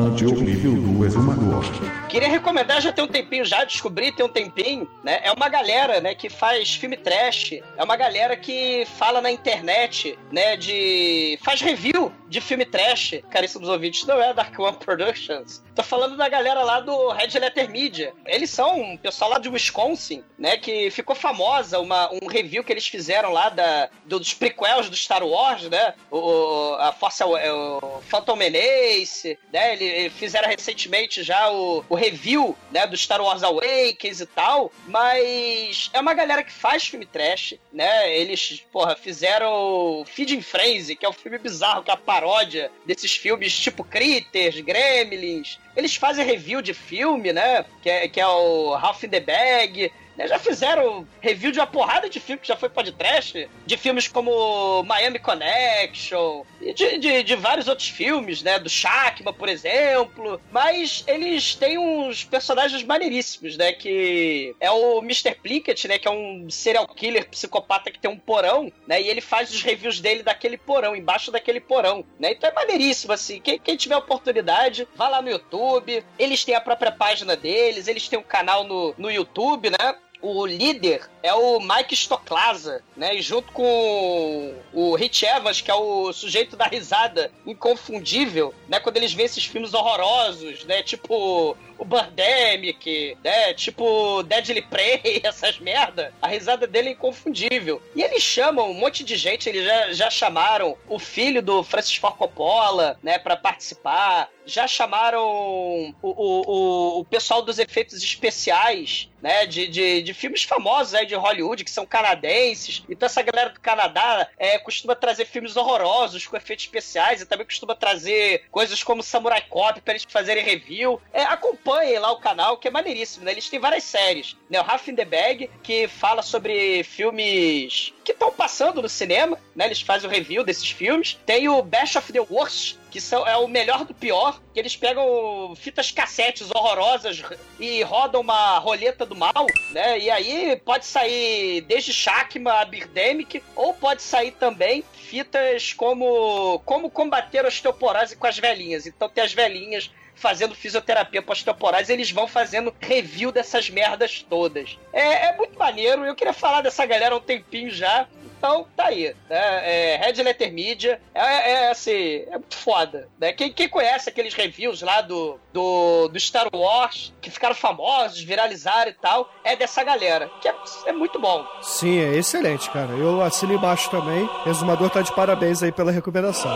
Antioblívio 0.08 0.72
do 0.72 1.06
Exumador. 1.06 1.66
Queria 2.10 2.30
recomendar, 2.30 2.82
já 2.82 2.92
tem 2.92 3.04
um 3.04 3.08
tempinho, 3.08 3.44
já 3.44 3.64
descobri, 3.64 4.12
tem 4.12 4.26
um 4.26 4.30
tempinho, 4.30 4.90
né? 5.04 5.20
É 5.24 5.32
uma 5.32 5.50
galera, 5.50 6.00
né, 6.00 6.16
que 6.16 6.30
faz 6.30 6.76
filme 6.76 6.96
trash. 6.96 7.60
É 7.76 7.84
uma 7.84 7.96
galera 7.96 8.36
que 8.38 8.86
fala 8.98 9.22
na 9.22 9.30
internet, 9.30 10.18
né, 10.32 10.56
de... 10.56 11.38
faz 11.44 11.62
review 11.62 12.12
de 12.28 12.40
filme 12.40 12.66
trash. 12.66 13.22
Caríssimos 13.30 13.68
ouvintes, 13.68 14.06
não 14.06 14.22
é 14.22 14.34
Dark 14.34 14.58
One 14.58 14.78
Productions. 14.78 15.62
Tô 15.76 15.84
falando 15.84 16.18
da 16.18 16.30
galera 16.30 16.64
lá 16.64 16.80
do 16.80 17.10
Red 17.10 17.38
Letter 17.40 17.70
Media. 17.70 18.14
Eles 18.26 18.50
são 18.50 18.80
um 18.80 18.98
pessoal 18.98 19.32
lá 19.32 19.40
de 19.40 19.50
Wisconsin, 19.50 20.24
né, 20.40 20.58
que 20.58 20.90
ficou 20.90 21.16
famosa 21.16 21.80
uma, 21.80 22.10
um 22.12 22.28
review 22.28 22.64
que 22.64 22.72
eles 22.72 22.88
fizeram 22.88 23.32
lá 23.32 23.50
da, 23.50 23.90
dos 24.06 24.34
prequels 24.34 24.90
do 24.90 24.96
Star 24.96 25.24
Wars, 25.26 25.64
né? 25.64 25.94
O, 26.10 26.76
a 26.80 26.92
Força, 26.94 27.26
o 27.28 28.02
Phantom 28.08 28.36
Menace, 28.36 29.38
né? 29.52 29.74
Eles 29.74 30.14
fizeram 30.14 30.48
recentemente 30.48 31.22
já 31.22 31.52
o, 31.52 31.84
o 31.90 31.96
review, 32.10 32.56
né, 32.72 32.88
do 32.88 32.96
Star 32.96 33.22
Wars 33.22 33.44
Awakens 33.44 34.22
e 34.22 34.26
tal, 34.26 34.72
mas 34.88 35.90
é 35.94 36.00
uma 36.00 36.14
galera 36.14 36.44
que 36.44 36.52
faz 36.52 36.88
filme 36.88 37.06
trash, 37.06 37.56
né? 37.72 38.16
Eles, 38.16 38.64
porra, 38.72 38.96
fizeram 38.96 40.04
Feeding 40.06 40.42
Frenzy, 40.42 40.96
que 40.96 41.06
é 41.06 41.10
um 41.10 41.14
filme 41.14 41.38
bizarro, 41.38 41.84
que 41.84 41.92
é 41.92 41.94
a 41.94 41.98
paródia 41.98 42.72
desses 42.86 43.16
filmes 43.16 43.58
tipo 43.58 43.84
Critters, 43.84 44.60
Gremlins. 44.62 45.60
Eles 45.76 45.96
fazem 45.96 46.26
review 46.26 46.62
de 46.62 46.74
filme, 46.74 47.32
né? 47.34 47.66
Que 47.82 47.90
é, 47.90 48.08
que 48.08 48.20
é 48.20 48.28
o 48.28 48.74
Half 48.74 49.04
in 49.04 49.10
the 49.10 49.20
Bag. 49.20 49.92
Né? 50.18 50.28
Já 50.28 50.40
fizeram 50.40 51.08
review 51.22 51.52
de 51.52 51.60
uma 51.60 51.68
porrada 51.68 52.10
de 52.10 52.20
filme 52.20 52.42
que 52.42 52.48
já 52.48 52.58
foi 52.58 52.70
podcast, 52.70 53.48
de 53.66 53.78
filmes 53.78 54.08
como 54.08 54.84
Miami 54.84 55.20
Connection, 55.20 56.44
e 56.60 56.74
de, 56.74 56.98
de, 56.98 57.24
de 57.24 57.36
vários 57.36 57.68
outros 57.68 57.88
filmes, 57.88 58.42
né? 58.42 58.58
Do 58.58 58.70
Shakma, 58.70 59.32
por 59.32 59.48
exemplo. 59.48 60.42
Mas 60.52 61.04
eles 61.08 61.56
têm 61.56 61.78
uns 61.78 62.24
personagens 62.24 62.84
maneiríssimos, 62.84 63.56
né? 63.56 63.72
Que 63.72 64.56
é 64.60 64.72
o 64.72 65.00
Mr. 65.00 65.36
Plinkett, 65.36 65.88
né? 65.88 66.00
Que 66.00 66.08
é 66.08 66.12
um 66.12 66.50
serial 66.50 66.88
killer 66.88 67.30
psicopata 67.30 67.92
que 67.92 68.00
tem 68.00 68.10
um 68.10 68.18
porão, 68.18 68.72
né? 68.88 69.02
E 69.02 69.08
ele 69.08 69.22
faz 69.22 69.52
os 69.52 69.62
reviews 69.62 70.00
dele 70.00 70.24
daquele 70.24 70.58
porão, 70.58 70.96
embaixo 70.96 71.32
daquele 71.32 71.60
porão, 71.60 72.04
né? 72.20 72.32
Então 72.32 72.50
é 72.50 72.54
maneiríssimo, 72.54 73.14
assim. 73.14 73.40
Quem, 73.40 73.60
quem 73.60 73.76
tiver 73.76 73.96
oportunidade, 73.96 74.88
vá 74.96 75.08
lá 75.08 75.22
no 75.22 75.30
YouTube. 75.30 76.04
Eles 76.18 76.44
têm 76.44 76.56
a 76.56 76.62
própria 76.62 76.92
página 76.92 77.36
deles, 77.36 77.88
eles 77.88 78.08
têm 78.08 78.18
um 78.18 78.24
canal 78.24 78.64
no, 78.64 78.96
no 78.98 79.12
YouTube, 79.12 79.70
né? 79.70 79.96
O 80.22 80.46
líder 80.46 81.02
é 81.28 81.34
o 81.34 81.60
Mike 81.60 81.94
Stocklasa, 81.94 82.82
né? 82.96 83.16
E 83.16 83.22
junto 83.22 83.52
com 83.52 84.56
o 84.74 84.96
Rich 84.96 85.26
Evans, 85.26 85.62
que 85.62 85.70
é 85.70 85.76
o 85.76 86.12
sujeito 86.14 86.56
da 86.56 86.66
risada 86.66 87.32
inconfundível, 87.46 88.54
né? 88.68 88.80
Quando 88.80 88.98
eles 88.98 89.14
veem 89.14 89.26
esses 89.26 89.46
filmes 89.46 89.74
horrorosos, 89.74 90.64
né? 90.66 90.82
Tipo 90.82 91.56
o 91.78 91.86
Birdemic, 91.86 93.18
né? 93.24 93.54
Tipo 93.54 94.24
Deadly 94.24 94.62
Prey, 94.62 95.22
essas 95.24 95.60
merda. 95.60 96.14
A 96.22 96.28
risada 96.28 96.66
dele 96.66 96.90
é 96.90 96.92
inconfundível. 96.94 97.82
E 97.96 98.02
eles 98.02 98.24
chamam 98.24 98.72
um 98.72 98.74
monte 98.74 99.04
de 99.04 99.16
gente, 99.16 99.48
eles 99.48 99.66
já, 99.66 99.94
já 99.94 100.10
chamaram 100.10 100.78
o 100.90 100.98
filho 100.98 101.42
do 101.42 101.64
Francis 101.64 101.96
Ford 101.96 102.16
Coppola, 102.16 102.98
né? 103.04 103.20
Pra 103.20 103.38
participar. 103.38 104.30
Já 104.46 104.66
chamaram 104.66 105.22
o, 105.22 105.94
o, 106.02 106.12
o, 106.12 107.00
o 107.00 107.06
pessoal 107.06 107.42
dos 107.42 107.60
efeitos 107.60 108.02
especiais, 108.02 109.10
né? 109.22 109.46
De, 109.46 109.68
de, 109.68 110.02
de 110.02 110.14
filmes 110.14 110.44
famosos 110.44 110.94
aí 110.94 111.06
de 111.06 111.16
Hollywood, 111.20 111.64
que 111.64 111.72
são 111.72 111.86
canadenses. 111.86 112.84
Então 112.90 113.06
essa 113.06 113.22
galera 113.22 113.50
do 113.50 113.60
Canadá 113.60 114.28
é, 114.38 114.58
costuma 114.60 114.96
trazer 114.96 115.26
filmes 115.26 115.56
horrorosos 115.56 116.26
com 116.26 116.38
efeitos 116.38 116.66
especiais 116.66 117.22
e 117.22 117.26
também 117.26 117.46
costuma 117.46 117.76
trazer 117.76 118.44
coisas 118.52 118.84
como 118.84 119.04
Samurai 119.04 119.42
Cop 119.50 119.80
pra 119.82 119.94
eles 119.94 120.06
fazerem 120.08 120.44
review. 120.44 121.02
É, 121.14 121.24
acompanhem 121.24 122.00
lá 122.00 122.12
o 122.12 122.20
canal, 122.20 122.58
que 122.58 122.68
é 122.68 122.72
maneiríssimo, 122.72 123.26
né? 123.26 123.32
Eles 123.32 123.50
têm 123.50 123.60
várias 123.60 123.84
séries. 123.84 124.36
Né? 124.50 124.60
O 124.60 124.66
Half 124.70 124.88
in 124.88 124.96
the 124.96 125.06
Bag, 125.06 125.50
que 125.64 125.88
fala 125.88 126.22
sobre 126.22 126.84
filmes 126.84 127.94
que 128.04 128.12
estão 128.12 128.32
passando 128.32 128.82
no 128.82 128.90
cinema, 128.90 129.38
né? 129.56 129.66
Eles 129.66 129.82
fazem 129.82 130.10
o 130.10 130.12
review 130.12 130.44
desses 130.44 130.70
filmes. 130.70 131.20
Tem 131.26 131.50
o 131.50 131.62
Best 131.62 131.98
of 131.98 132.12
the 132.12 132.22
Worst, 132.22 132.78
que 132.90 133.02
são, 133.02 133.28
é 133.28 133.36
o 133.38 133.48
melhor 133.48 133.86
do 133.86 133.94
pior, 133.94 134.42
que 134.54 134.60
eles 134.60 134.76
pegam 134.76 135.54
fitas 135.56 135.92
cassetes 135.92 136.50
horrorosas 136.52 137.22
e 137.60 137.82
rodam 137.84 138.22
uma 138.22 138.58
roleta 138.60 139.06
do 139.06 139.16
mal, 139.16 139.46
né? 139.72 140.00
E 140.00 140.10
aí 140.10 140.56
pode 140.64 140.86
sair 140.86 141.62
desde 141.62 141.94
Shakma 141.94 142.54
a 142.54 142.66
Birdemic, 142.66 143.44
ou 143.56 143.74
pode 143.74 144.02
sair 144.02 144.32
também 144.32 144.84
fitas 144.94 145.74
como 145.74 146.60
como 146.66 146.90
combater 146.90 147.46
a 147.46 147.48
osteoporose 147.48 148.16
com 148.16 148.28
as 148.28 148.38
velhinhas. 148.38 148.86
Então 148.86 149.10
tem 149.10 149.24
as 149.24 149.34
velhinhas 149.34 149.92
fazendo 150.18 150.56
fisioterapia 150.56 151.22
pós-temporais, 151.22 151.90
eles 151.90 152.12
vão 152.12 152.28
fazendo 152.28 152.74
review 152.80 153.32
dessas 153.32 153.70
merdas 153.70 154.26
todas. 154.28 154.78
É, 154.92 155.28
é, 155.28 155.38
muito 155.38 155.58
maneiro, 155.58 156.04
eu 156.06 156.16
queria 156.16 156.34
falar 156.34 156.62
dessa 156.62 156.86
galera 156.86 157.16
há 157.16 157.18
um 157.18 157.22
tempinho 157.22 157.70
já. 157.72 158.08
Então, 158.38 158.68
tá 158.76 158.86
aí. 158.86 159.16
Né? 159.30 159.38
É, 159.38 159.98
Red 159.98 160.22
Letter 160.22 160.54
Media 160.54 161.02
é, 161.14 161.52
é, 161.52 161.72
assim, 161.72 162.24
é 162.28 162.38
muito 162.38 162.56
foda. 162.56 163.10
Né? 163.20 163.34
Quem, 163.34 163.52
quem 163.52 163.68
conhece 163.68 164.10
aqueles 164.10 164.34
reviews 164.36 164.82
lá 164.82 165.02
do, 165.02 165.40
do, 165.52 166.08
do, 166.08 166.20
Star 166.20 166.48
Wars, 166.54 167.14
que 167.20 167.32
ficaram 167.32 167.56
famosos, 167.56 168.22
viralizaram 168.22 168.92
e 168.92 168.94
tal, 168.94 169.32
é 169.44 169.56
dessa 169.56 169.84
galera. 169.84 170.30
Que 170.40 170.50
é, 170.50 170.56
é 170.86 170.92
muito 170.92 171.20
bom. 171.20 171.46
Sim, 171.62 172.00
é 172.00 172.16
excelente, 172.16 172.70
cara. 172.70 172.94
Eu 172.94 173.22
assino 173.22 173.54
embaixo 173.54 173.90
também. 173.90 174.30
Resumador 174.46 174.90
tá 174.92 175.02
de 175.02 175.14
parabéns 175.16 175.64
aí 175.64 175.72
pela 175.72 175.92
recomendação. 175.92 176.52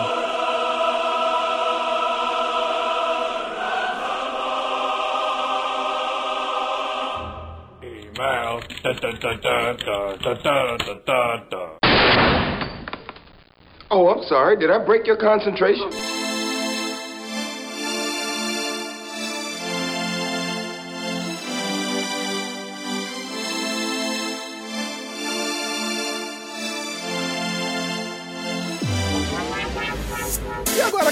Mouth. 8.18 8.64
Da, 8.84 8.94
da, 8.94 9.12
da, 9.12 9.34
da, 9.38 9.74
da, 9.74 10.16
da, 10.16 10.78
da, 10.78 10.94
da, 11.06 11.38
da. 11.50 11.78
Oh, 13.90 14.08
I'm 14.08 14.24
sorry. 14.24 14.58
Did 14.58 14.72
I 14.72 14.84
break 14.86 15.06
your 15.06 15.18
concentration? 15.18 16.31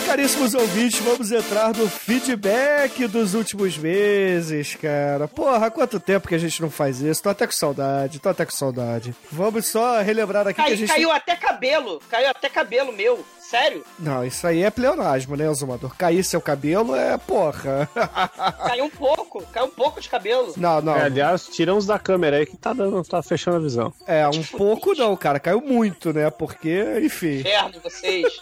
Caríssimos 0.09 0.55
ouvintes, 0.55 0.99
vamos 1.01 1.31
entrar 1.31 1.71
no 1.75 1.87
feedback 1.87 3.05
dos 3.05 3.35
últimos 3.35 3.77
meses, 3.77 4.73
cara. 4.73 5.27
Porra, 5.27 5.67
há 5.67 5.71
quanto 5.71 5.99
tempo 5.99 6.27
que 6.27 6.33
a 6.33 6.39
gente 6.39 6.59
não 6.63 6.71
faz 6.71 6.99
isso? 6.99 7.21
Tô 7.21 7.29
até 7.29 7.45
com 7.45 7.53
saudade, 7.53 8.17
tô 8.17 8.27
até 8.27 8.43
com 8.43 8.51
saudade. 8.51 9.13
Vamos 9.31 9.67
só 9.67 10.01
relembrar 10.01 10.47
aqui 10.47 10.55
que 10.55 10.61
a 10.61 10.65
Cai, 10.65 10.75
gente. 10.75 10.89
Caiu 10.89 11.11
até 11.11 11.35
cabelo, 11.35 12.01
caiu 12.09 12.27
até 12.27 12.49
cabelo 12.49 12.91
meu. 12.91 13.23
Sério? 13.39 13.85
Não, 13.99 14.25
isso 14.25 14.47
aí 14.47 14.63
é 14.63 14.71
pleonasmo, 14.71 15.35
né, 15.35 15.51
Zumador? 15.53 15.95
Cair 15.95 16.23
seu 16.23 16.41
cabelo 16.41 16.95
é 16.95 17.15
porra. 17.17 17.87
Caiu 18.65 18.85
um 18.85 18.89
pouco, 18.89 19.43
caiu 19.51 19.65
um 19.65 19.71
pouco 19.71 20.01
de 20.01 20.09
cabelo. 20.09 20.53
Não, 20.55 20.81
não. 20.81 20.95
É, 20.95 21.03
aliás, 21.03 21.47
tira 21.47 21.73
uns 21.73 21.85
da 21.85 21.97
câmera 21.97 22.37
aí 22.37 22.45
que 22.45 22.57
tá 22.57 22.73
dando, 22.73 23.03
tá 23.03 23.21
fechando 23.23 23.57
a 23.57 23.59
visão. 23.59 23.93
É, 24.05 24.27
um 24.27 24.43
pouco 24.43 24.93
não, 24.93 25.15
cara. 25.15 25.39
Caiu 25.39 25.61
muito, 25.61 26.13
né? 26.13 26.29
Porque, 26.29 26.99
enfim. 27.03 27.39
Inferno, 27.39 27.79
vocês. 27.83 28.27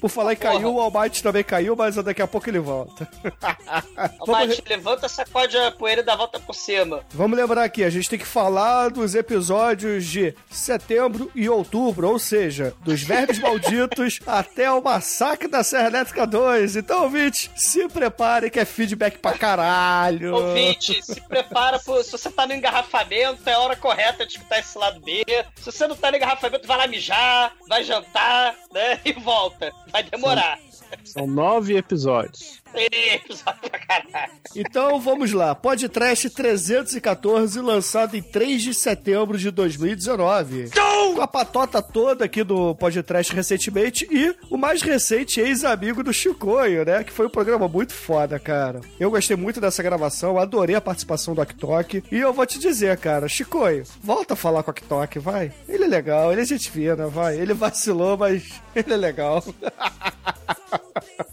Por 0.00 0.08
falar 0.10 0.32
em 0.32 0.36
caiu, 0.36 0.74
o 0.74 0.80
Almighty 0.80 1.22
também 1.22 1.44
caiu, 1.44 1.74
mas 1.76 1.96
daqui 1.96 2.22
a 2.22 2.26
pouco 2.26 2.48
ele 2.48 2.58
volta. 2.58 3.08
Vamos, 4.26 4.48
Mate, 4.48 4.62
levanta, 4.68 5.08
sacode 5.08 5.56
a 5.56 5.70
poeira 5.70 6.00
e 6.00 6.04
dá 6.04 6.14
a 6.14 6.16
volta 6.16 6.38
por 6.40 6.54
cima. 6.54 7.04
vamos 7.12 7.36
lembrar 7.38 7.64
aqui, 7.64 7.84
a 7.84 7.90
gente 7.90 8.08
tem 8.08 8.18
que 8.18 8.26
falar 8.26 8.90
dos 8.90 9.14
episódios 9.14 10.04
de 10.06 10.34
setembro 10.50 11.30
e 11.34 11.48
outubro, 11.48 12.08
ou 12.08 12.18
seja, 12.18 12.74
dos 12.80 13.02
Vermes 13.02 13.38
Malditos 13.40 14.20
até 14.26 14.70
o 14.70 14.82
Massacre 14.82 15.48
da 15.48 15.62
Serra 15.62 15.88
Elétrica 15.88 16.26
2. 16.26 16.76
Então, 16.76 17.04
ouvinte, 17.04 17.50
se 17.54 17.88
prepare 17.88 18.50
que 18.50 18.58
é 18.60 18.64
feedback 18.64 19.18
pra 19.18 19.32
caralho. 19.32 20.34
Ouvinte, 20.34 21.02
se 21.02 21.20
prepara 21.20 21.78
pro, 21.78 22.02
se 22.02 22.12
você 22.12 22.30
tá 22.30 22.46
no 22.46 22.54
engarrafamento, 22.54 23.48
é 23.48 23.52
a 23.52 23.58
hora 23.60 23.76
correta 23.76 24.26
de 24.26 24.32
escutar 24.32 24.58
esse 24.58 24.76
lado 24.78 25.00
B. 25.00 25.24
Se 25.56 25.66
você 25.66 25.86
não 25.86 25.96
tá 25.96 26.10
no 26.10 26.16
engarrafamento, 26.16 26.66
vai 26.66 26.76
lá 26.78 26.86
mijar, 26.86 27.52
vai 27.68 27.84
jantar, 27.84 28.54
né? 28.72 29.00
E 29.04 29.12
volta. 29.12 29.70
Vai 29.90 30.02
demorar. 30.02 30.58
São 31.04 31.26
nove 31.26 31.76
episódios. 31.76 32.62
Então 34.56 35.00
vamos 35.00 35.32
lá, 35.32 35.54
Podcast 35.54 36.30
314, 36.30 37.60
lançado 37.60 38.16
em 38.16 38.22
3 38.22 38.62
de 38.62 38.74
setembro 38.74 39.38
de 39.38 39.50
2019. 39.50 40.70
Com 41.14 41.20
a 41.20 41.26
patota 41.26 41.80
toda 41.80 42.24
aqui 42.24 42.42
do 42.42 42.74
Podcast 42.74 43.32
recentemente 43.32 44.06
e 44.10 44.34
o 44.50 44.56
mais 44.56 44.82
recente 44.82 45.40
ex-amigo 45.40 46.02
do 46.02 46.12
Chicoio, 46.12 46.84
né? 46.84 47.04
Que 47.04 47.12
foi 47.12 47.26
um 47.26 47.30
programa 47.30 47.68
muito 47.68 47.92
foda, 47.92 48.38
cara. 48.38 48.80
Eu 48.98 49.10
gostei 49.10 49.36
muito 49.36 49.60
dessa 49.60 49.82
gravação, 49.82 50.38
adorei 50.38 50.74
a 50.74 50.80
participação 50.80 51.34
do 51.34 51.40
Aktok. 51.40 52.02
E 52.10 52.18
eu 52.18 52.32
vou 52.32 52.46
te 52.46 52.58
dizer, 52.58 52.96
cara, 52.98 53.28
Chicoio, 53.28 53.84
volta 54.02 54.34
a 54.34 54.36
falar 54.36 54.62
com 54.62 54.70
o 54.70 54.72
Aktok, 54.72 55.18
vai. 55.18 55.52
Ele 55.68 55.84
é 55.84 55.88
legal, 55.88 56.32
ele 56.32 56.40
é 56.42 56.44
gente 56.44 56.70
fina, 56.70 57.06
vai. 57.06 57.38
Ele 57.38 57.54
vacilou, 57.54 58.16
mas 58.16 58.60
ele 58.74 58.92
é 58.92 58.96
legal. 58.96 59.42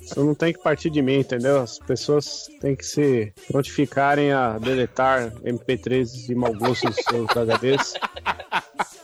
Isso 0.02 0.24
não 0.24 0.36
tem 0.36 0.54
que 0.54 0.60
partir 0.60 0.90
de 0.90 1.02
mim, 1.02 1.24
entendeu? 1.32 1.62
As 1.62 1.80
pessoas 1.80 2.48
têm 2.60 2.76
que 2.76 2.86
se 2.86 3.34
prontificarem 3.48 4.32
a 4.32 4.58
deletar 4.58 5.32
MP3 5.44 6.28
de 6.28 6.36
mau 6.36 6.54
gosto 6.54 6.88
dos 6.88 6.96
seus 6.98 7.28
HDs 7.36 7.94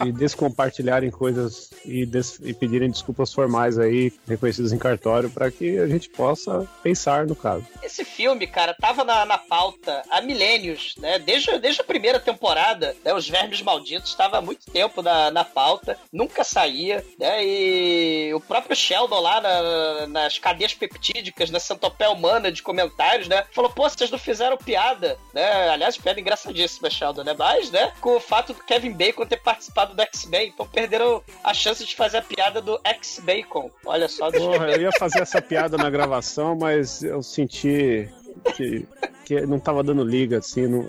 e 0.06 0.12
descompartilharem 0.12 1.10
coisas 1.10 1.72
e, 1.84 2.06
des- 2.06 2.40
e 2.44 2.54
pedirem 2.54 2.90
desculpas 2.92 3.34
formais 3.34 3.80
aí, 3.80 4.12
reconhecidas 4.28 4.72
em 4.72 4.78
cartório, 4.78 5.30
para 5.30 5.50
que 5.50 5.80
a 5.80 5.88
gente 5.88 6.10
possa 6.10 6.68
pensar 6.84 7.26
no 7.26 7.36
caso. 7.36 7.66
Esse 7.82 8.04
filme, 8.06 8.46
cara, 8.46 8.76
tava 8.80 9.04
na, 9.04 9.26
na 9.26 9.38
pauta 9.38 10.04
há 10.12 10.22
milênios, 10.22 10.96
né? 10.98 11.18
Desde, 11.20 11.58
desde 11.58 11.82
a 11.82 11.84
primeira 11.84 12.20
temporada, 12.20 12.96
né? 13.04 13.14
Os 13.14 13.28
Vermes 13.28 13.62
Malditos 13.62 14.12
estava 14.12 14.38
há 14.38 14.42
muito 14.42 14.70
tempo 14.72 15.02
na, 15.02 15.32
na 15.32 15.44
pauta, 15.44 15.98
nunca 16.14 16.44
saía, 16.44 17.04
né? 17.20 17.44
E 17.44 18.32
o 18.36 18.40
próprio 18.40 18.76
Sheldon 18.76 19.20
lá 19.20 19.42
na- 19.42 20.08
nas 20.08 20.38
cadeias 20.38 20.74
peptídicas, 20.76 21.50
na 21.50 21.60
centopeia 22.08 22.12
humana 22.12 22.52
de 22.52 22.64
comentários, 22.64 23.28
né? 23.28 23.44
Falou, 23.52 23.70
pô, 23.72 23.90
vocês 23.90 24.10
não 24.10 24.18
fizeram 24.18 24.58
piada, 24.58 25.18
né? 25.34 25.70
Aliás, 25.70 25.98
piada 25.98 26.20
engraçadíssima, 26.20 26.90
Sheldon, 26.90 27.24
né? 27.24 27.36
Mas, 27.38 27.72
né? 27.72 27.92
Com 28.00 28.16
o 28.16 28.20
fato 28.20 28.54
do 28.54 28.64
Kevin 28.64 28.92
Bacon 28.92 29.26
ter 29.26 29.38
participado 29.38 29.94
do 29.94 30.02
X-Men, 30.02 30.50
então 30.50 30.66
perderam 30.66 31.22
a 31.44 31.54
chance 31.54 31.86
de 31.86 31.96
fazer 31.96 32.18
a 32.18 32.22
piada 32.22 32.62
do 32.62 32.80
X-Bacon. 32.84 33.70
Olha 33.86 34.08
só, 34.08 34.32
Porra, 34.32 34.72
eu 34.72 34.82
ia 34.82 34.92
fazer 34.94 35.22
essa 35.22 35.42
piada 35.42 35.78
na 35.78 35.90
gravação, 35.90 36.56
mas 36.56 37.04
eu 37.04 37.22
senti 37.22 38.10
que, 38.56 38.88
que 39.26 39.42
não 39.42 39.60
tava 39.60 39.84
dando 39.84 40.04
liga, 40.04 40.38
assim, 40.38 40.68
não, 40.68 40.88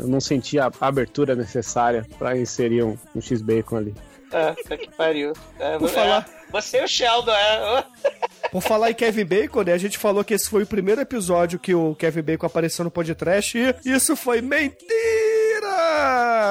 eu 0.00 0.06
não 0.06 0.20
senti 0.20 0.58
a 0.58 0.70
abertura 0.80 1.34
necessária 1.34 2.06
para 2.18 2.36
inserir 2.36 2.82
um, 2.82 2.96
um 3.14 3.20
X-Bacon 3.20 3.76
ali. 3.76 3.94
É, 4.32 4.52
puta 4.52 4.76
que 4.76 4.90
pariu. 4.90 5.32
É, 5.58 5.78
Por 5.78 5.88
é, 5.88 5.92
falar- 5.92 6.28
você 6.60 6.80
e 6.80 6.84
o 6.84 6.88
Sheldon, 6.88 7.32
é. 7.32 7.84
Por 8.50 8.62
falar 8.62 8.90
em 8.90 8.94
Kevin 8.94 9.24
Bacon, 9.24 9.62
né? 9.62 9.72
A 9.72 9.78
gente 9.78 9.98
falou 9.98 10.24
que 10.24 10.32
esse 10.32 10.48
foi 10.48 10.62
o 10.62 10.66
primeiro 10.66 11.00
episódio 11.00 11.58
que 11.58 11.74
o 11.74 11.94
Kevin 11.96 12.22
Bacon 12.22 12.46
apareceu 12.46 12.84
no 12.84 12.90
podcast 12.90 13.58
e 13.58 13.74
isso 13.84 14.16
foi 14.16 14.40
mentira! 14.40 14.76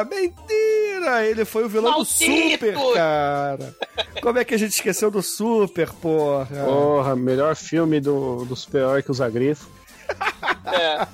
Mentira! 0.10 1.26
Ele 1.26 1.46
foi 1.46 1.63
o 1.63 1.70
vilão 1.70 1.91
do 1.91 1.98
Maldito! 1.98 2.65
Super, 2.65 2.76
cara. 2.94 3.76
Como 4.22 4.38
é 4.38 4.44
que 4.44 4.54
a 4.54 4.58
gente 4.58 4.74
esqueceu 4.74 5.10
do 5.10 5.22
Super, 5.24 5.91
porra? 5.94 6.65
Porra, 6.65 7.15
melhor 7.15 7.56
filme 7.56 8.00
do, 8.00 8.46
do 8.46 8.56
super-herói 8.56 9.02
que 9.02 9.12
usa 9.12 9.30
grifo. 9.30 9.70
É. 10.65 11.08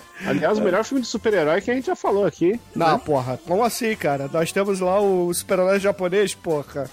Aliás, 0.26 0.58
o 0.58 0.62
melhor 0.62 0.84
filme 0.84 1.02
de 1.02 1.08
super-herói 1.08 1.60
que 1.60 1.70
a 1.70 1.74
gente 1.74 1.86
já 1.86 1.96
falou 1.96 2.24
aqui. 2.26 2.58
Não, 2.74 2.98
porra, 2.98 3.38
como 3.46 3.62
assim, 3.64 3.94
cara? 3.96 4.28
Nós 4.32 4.52
temos 4.52 4.80
lá 4.80 5.00
o 5.00 5.32
super-herói 5.32 5.78
japonês, 5.80 6.34
porra. 6.34 6.88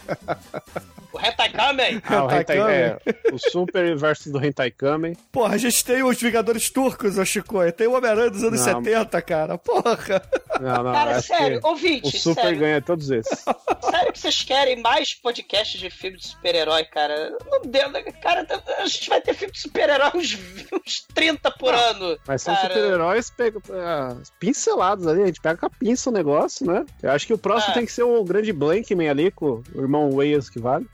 O 1.13 1.19
Hentai 1.19 1.49
Kamen. 1.49 2.01
Ah, 2.07 2.23
o 2.23 2.31
Hentai 2.31 2.57
Kamen. 2.57 2.73
é, 2.73 2.97
o 3.33 3.37
Super 3.37 3.97
versus 3.97 4.31
do 4.31 4.43
Hentai 4.43 4.71
Kamen. 4.71 5.13
Porra, 5.29 5.55
a 5.55 5.57
gente 5.57 5.83
tem 5.83 6.01
os 6.03 6.17
Vingadores 6.21 6.69
Turcos, 6.69 7.17
ô 7.17 7.25
Chico. 7.25 7.69
Tem 7.73 7.85
o 7.85 7.97
Homem-Aranha 7.97 8.29
dos 8.29 8.41
anos 8.43 8.65
Não. 8.65 8.81
70, 8.81 9.21
cara. 9.21 9.57
Porra. 9.57 10.21
Não, 10.61 10.83
não, 10.83 10.93
Cara, 10.93 11.21
sério, 11.21 11.59
ouvinte, 11.63 12.15
o 12.15 12.19
Super 12.19 12.41
sério. 12.43 12.59
ganha 12.59 12.81
todos 12.81 13.09
esses. 13.11 13.39
Sério 13.39 14.13
que 14.13 14.19
vocês 14.19 14.41
querem 14.43 14.81
mais 14.81 15.13
podcasts 15.13 15.79
de 15.79 15.89
filme 15.89 16.17
de 16.17 16.27
super-herói, 16.27 16.85
cara? 16.85 17.35
Não 17.49 17.61
deu, 17.63 17.89
né? 17.89 18.03
Cara, 18.21 18.47
a 18.77 18.85
gente 18.85 19.09
vai 19.09 19.19
ter 19.19 19.33
filme 19.33 19.51
de 19.51 19.59
super-herói 19.59 20.11
uns, 20.15 20.37
uns 20.71 21.05
30 21.13 21.51
por 21.51 21.73
ano. 21.73 22.17
Mas 22.25 22.41
são 22.41 22.55
super-heróis 22.55 23.20
pega- 23.29 23.59
ah, 23.71 24.15
pincelados 24.39 25.05
ali, 25.05 25.23
a 25.23 25.25
gente 25.27 25.41
pega 25.41 25.57
com 25.57 25.65
a 25.65 25.69
pinça 25.69 26.09
o 26.09 26.13
negócio, 26.13 26.65
né? 26.65 26.85
Eu 27.03 27.11
acho 27.11 27.27
que 27.27 27.33
o 27.33 27.37
próximo 27.37 27.71
É. 27.71 27.75
tem 27.75 27.85
que 27.85 27.91
ser 27.91 28.03
o 28.03 28.23
grande 28.23 28.51
Blankman 28.51 29.09
ali, 29.09 29.29
com 29.31 29.61
o 29.75 29.81
irmão 29.81 30.09
Weyes 30.13 30.49
que 30.49 30.59
vale. 30.59 30.87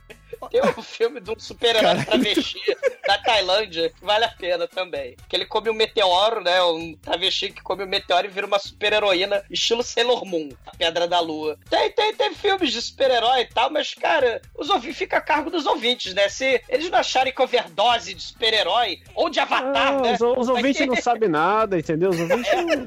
Tem 0.52 0.62
um 0.62 0.82
filme 0.84 1.20
de 1.20 1.32
um 1.32 1.40
super-herói 1.40 2.04
travesti 2.06 2.60
da 3.08 3.18
Tailândia 3.20 3.90
que 3.90 4.04
vale 4.06 4.26
a 4.26 4.30
pena 4.30 4.68
também. 4.68 5.16
Que 5.30 5.36
ele 5.36 5.46
come 5.46 5.70
um 5.70 5.74
meteoro, 5.74 6.42
né? 6.42 6.62
Um 6.64 6.96
travesti 6.96 7.52
que 7.52 7.62
come 7.62 7.84
um 7.84 7.88
meteoro 7.88 8.28
e 8.28 8.30
vira 8.30 8.46
uma 8.48 8.60
super-heroína, 8.60 9.44
estilo 9.50 9.84
Sailor 9.84 10.26
Moon, 10.26 10.50
a 10.66 10.76
Pedra 10.76 11.08
da 11.08 11.20
Lua. 11.20 11.58
Tem, 11.70 11.92
tem, 11.92 12.14
tem 12.16 12.34
filmes 12.34 12.72
de 12.72 12.82
super-herói 12.82 13.42
e 13.42 13.46
tal, 13.46 13.70
mas, 13.72 13.94
cara, 13.94 14.42
os 14.58 14.70
ouvintes 14.70 14.98
fica 14.98 15.18
a 15.18 15.22
cargo 15.22 15.50
dos 15.50 15.66
ouvintes, 15.66 16.14
né? 16.14 16.30
Se 16.30 16.62
eles 16.70 16.90
não 16.90 17.00
acharem 17.00 17.34
que 17.34 17.42
overdose 17.42 18.14
de 18.14 18.22
super-herói 18.22 19.00
ou 19.16 19.30
de 19.30 19.40
avatar, 19.40 19.94
Ah, 19.96 20.02
né? 20.02 20.14
os, 20.14 20.22
os 20.22 20.50
ouvintes 20.50 20.78
ter- 20.80 20.86
não 20.88 20.96
sabem 20.96 21.30
nada, 21.30 21.78
entendeu? 21.78 22.10
Os 22.10 22.20
ouvintes 22.20 22.52
não... 22.54 22.86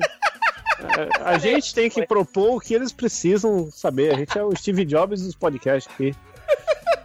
É, 0.80 1.22
a 1.24 1.36
gente 1.38 1.74
tem 1.74 1.90
que 1.90 2.06
propor 2.06 2.56
o 2.56 2.58
que 2.60 2.72
eles 2.72 2.90
precisam 2.90 3.70
saber. 3.70 4.14
A 4.14 4.16
gente 4.16 4.38
é 4.38 4.42
o 4.42 4.56
Steve 4.56 4.86
Jobs 4.86 5.20
dos 5.20 5.34
podcasts 5.34 5.92
aqui. 5.92 6.14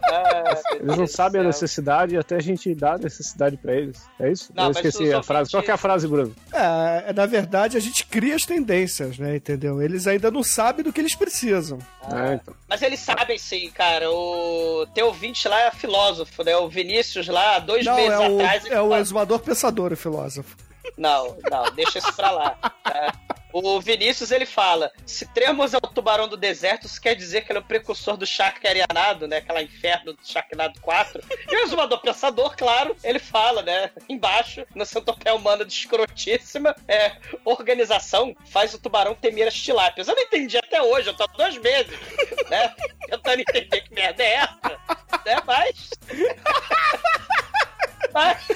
Ah, 0.08 0.54
meu 0.74 0.82
Eles 0.82 0.96
não 0.96 1.06
sabem 1.06 1.40
a 1.40 1.44
necessidade 1.44 2.14
e 2.14 2.18
até 2.18 2.36
a 2.36 2.40
gente 2.40 2.74
dá 2.74 2.94
a 2.94 2.98
necessidade 2.98 3.56
pra 3.56 3.74
eles. 3.74 4.02
É 4.20 4.30
isso? 4.30 4.52
Não, 4.54 4.66
Eu 4.66 4.70
esqueci 4.70 5.12
a 5.12 5.22
frase. 5.22 5.50
Qual 5.50 5.62
que 5.62 5.70
é 5.70 5.74
a 5.74 5.76
frase, 5.76 6.06
Bruno? 6.06 6.34
É, 6.52 7.12
na 7.12 7.26
verdade, 7.26 7.76
a 7.76 7.80
gente 7.80 8.06
cria 8.06 8.34
as 8.36 8.44
tendências, 8.46 9.18
né? 9.18 9.36
Entendeu? 9.36 9.82
Eles 9.82 10.06
ainda 10.06 10.30
não 10.30 10.42
sabem 10.42 10.84
do 10.84 10.92
que 10.92 11.00
eles 11.00 11.14
precisam. 11.14 11.78
É, 12.12 12.34
então. 12.34 12.54
Mas 12.68 12.82
eles 12.82 13.00
sabem 13.00 13.36
sim, 13.38 13.70
cara. 13.70 14.10
O 14.10 14.86
teu 14.94 15.06
ouvinte 15.06 15.48
lá 15.48 15.60
é 15.62 15.70
filósofo, 15.70 16.42
né? 16.44 16.56
O 16.56 16.68
Vinícius 16.68 17.26
lá, 17.28 17.58
dois 17.58 17.84
Não, 17.84 17.96
meses 17.96 18.10
é 18.12 18.28
o, 18.28 18.34
atrás. 18.36 18.66
é 18.66 18.80
o 18.80 18.96
exumador 18.96 19.38
pensador, 19.40 19.92
o 19.92 19.96
filósofo. 19.96 20.56
Não, 20.96 21.36
não, 21.50 21.64
deixa 21.74 21.98
isso 21.98 22.12
pra 22.14 22.30
lá. 22.30 22.50
tá? 22.50 23.12
O 23.58 23.80
Vinícius 23.80 24.30
ele 24.30 24.44
fala: 24.44 24.92
se 25.06 25.24
Tremos 25.32 25.72
é 25.72 25.78
o 25.78 25.80
tubarão 25.80 26.28
do 26.28 26.36
deserto, 26.36 26.86
isso 26.86 27.00
quer 27.00 27.14
dizer 27.14 27.42
que 27.42 27.52
ele 27.52 27.58
é 27.58 27.62
o 27.62 27.64
precursor 27.64 28.14
do 28.14 28.26
Sharknado, 28.26 29.26
né? 29.26 29.38
Aquela 29.38 29.62
inferno 29.62 30.12
do 30.12 30.18
Sharknado 30.22 30.78
4. 30.78 31.22
E 31.50 31.56
o 31.56 31.60
exumador 31.60 31.98
pensador, 32.02 32.54
claro, 32.54 32.94
ele 33.02 33.18
fala, 33.18 33.62
né? 33.62 33.90
Embaixo, 34.10 34.66
na 34.74 34.84
centopeia 34.84 35.34
humana 35.34 35.64
de 35.64 35.72
escrotíssima, 35.72 36.76
é, 36.86 37.16
organização 37.46 38.36
faz 38.44 38.74
o 38.74 38.78
tubarão 38.78 39.14
temer 39.14 39.48
as 39.48 39.54
tilápias. 39.54 40.06
Eu 40.06 40.14
não 40.14 40.22
entendi 40.22 40.58
até 40.58 40.82
hoje, 40.82 41.08
eu 41.08 41.14
tô 41.14 41.24
há 41.24 41.28
dois 41.28 41.56
meses, 41.56 41.98
né? 42.50 42.74
Tentando 43.08 43.40
entender 43.40 43.80
que 43.80 43.94
merda 43.94 44.22
é 44.22 44.34
essa, 44.34 44.78
né? 45.24 45.40
Mas. 45.46 45.90
Mas- 48.12 48.48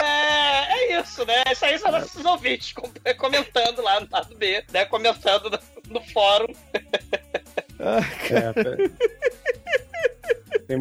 É, 0.00 0.72
é 0.94 1.00
isso, 1.00 1.24
né? 1.26 1.42
Isso 1.50 1.64
aí 1.64 1.78
são 1.78 1.90
nossos 1.90 2.24
ouvintes 2.24 2.72
com- 2.72 2.90
comentando 3.18 3.82
lá 3.82 4.00
no 4.00 4.08
lado 4.10 4.34
B, 4.36 4.64
né? 4.72 4.84
Comentando 4.84 5.50
no, 5.50 5.58
no 5.94 6.00
fórum. 6.12 6.52
É, 7.80 8.52
pera- 8.52 8.76
tem, 10.68 10.78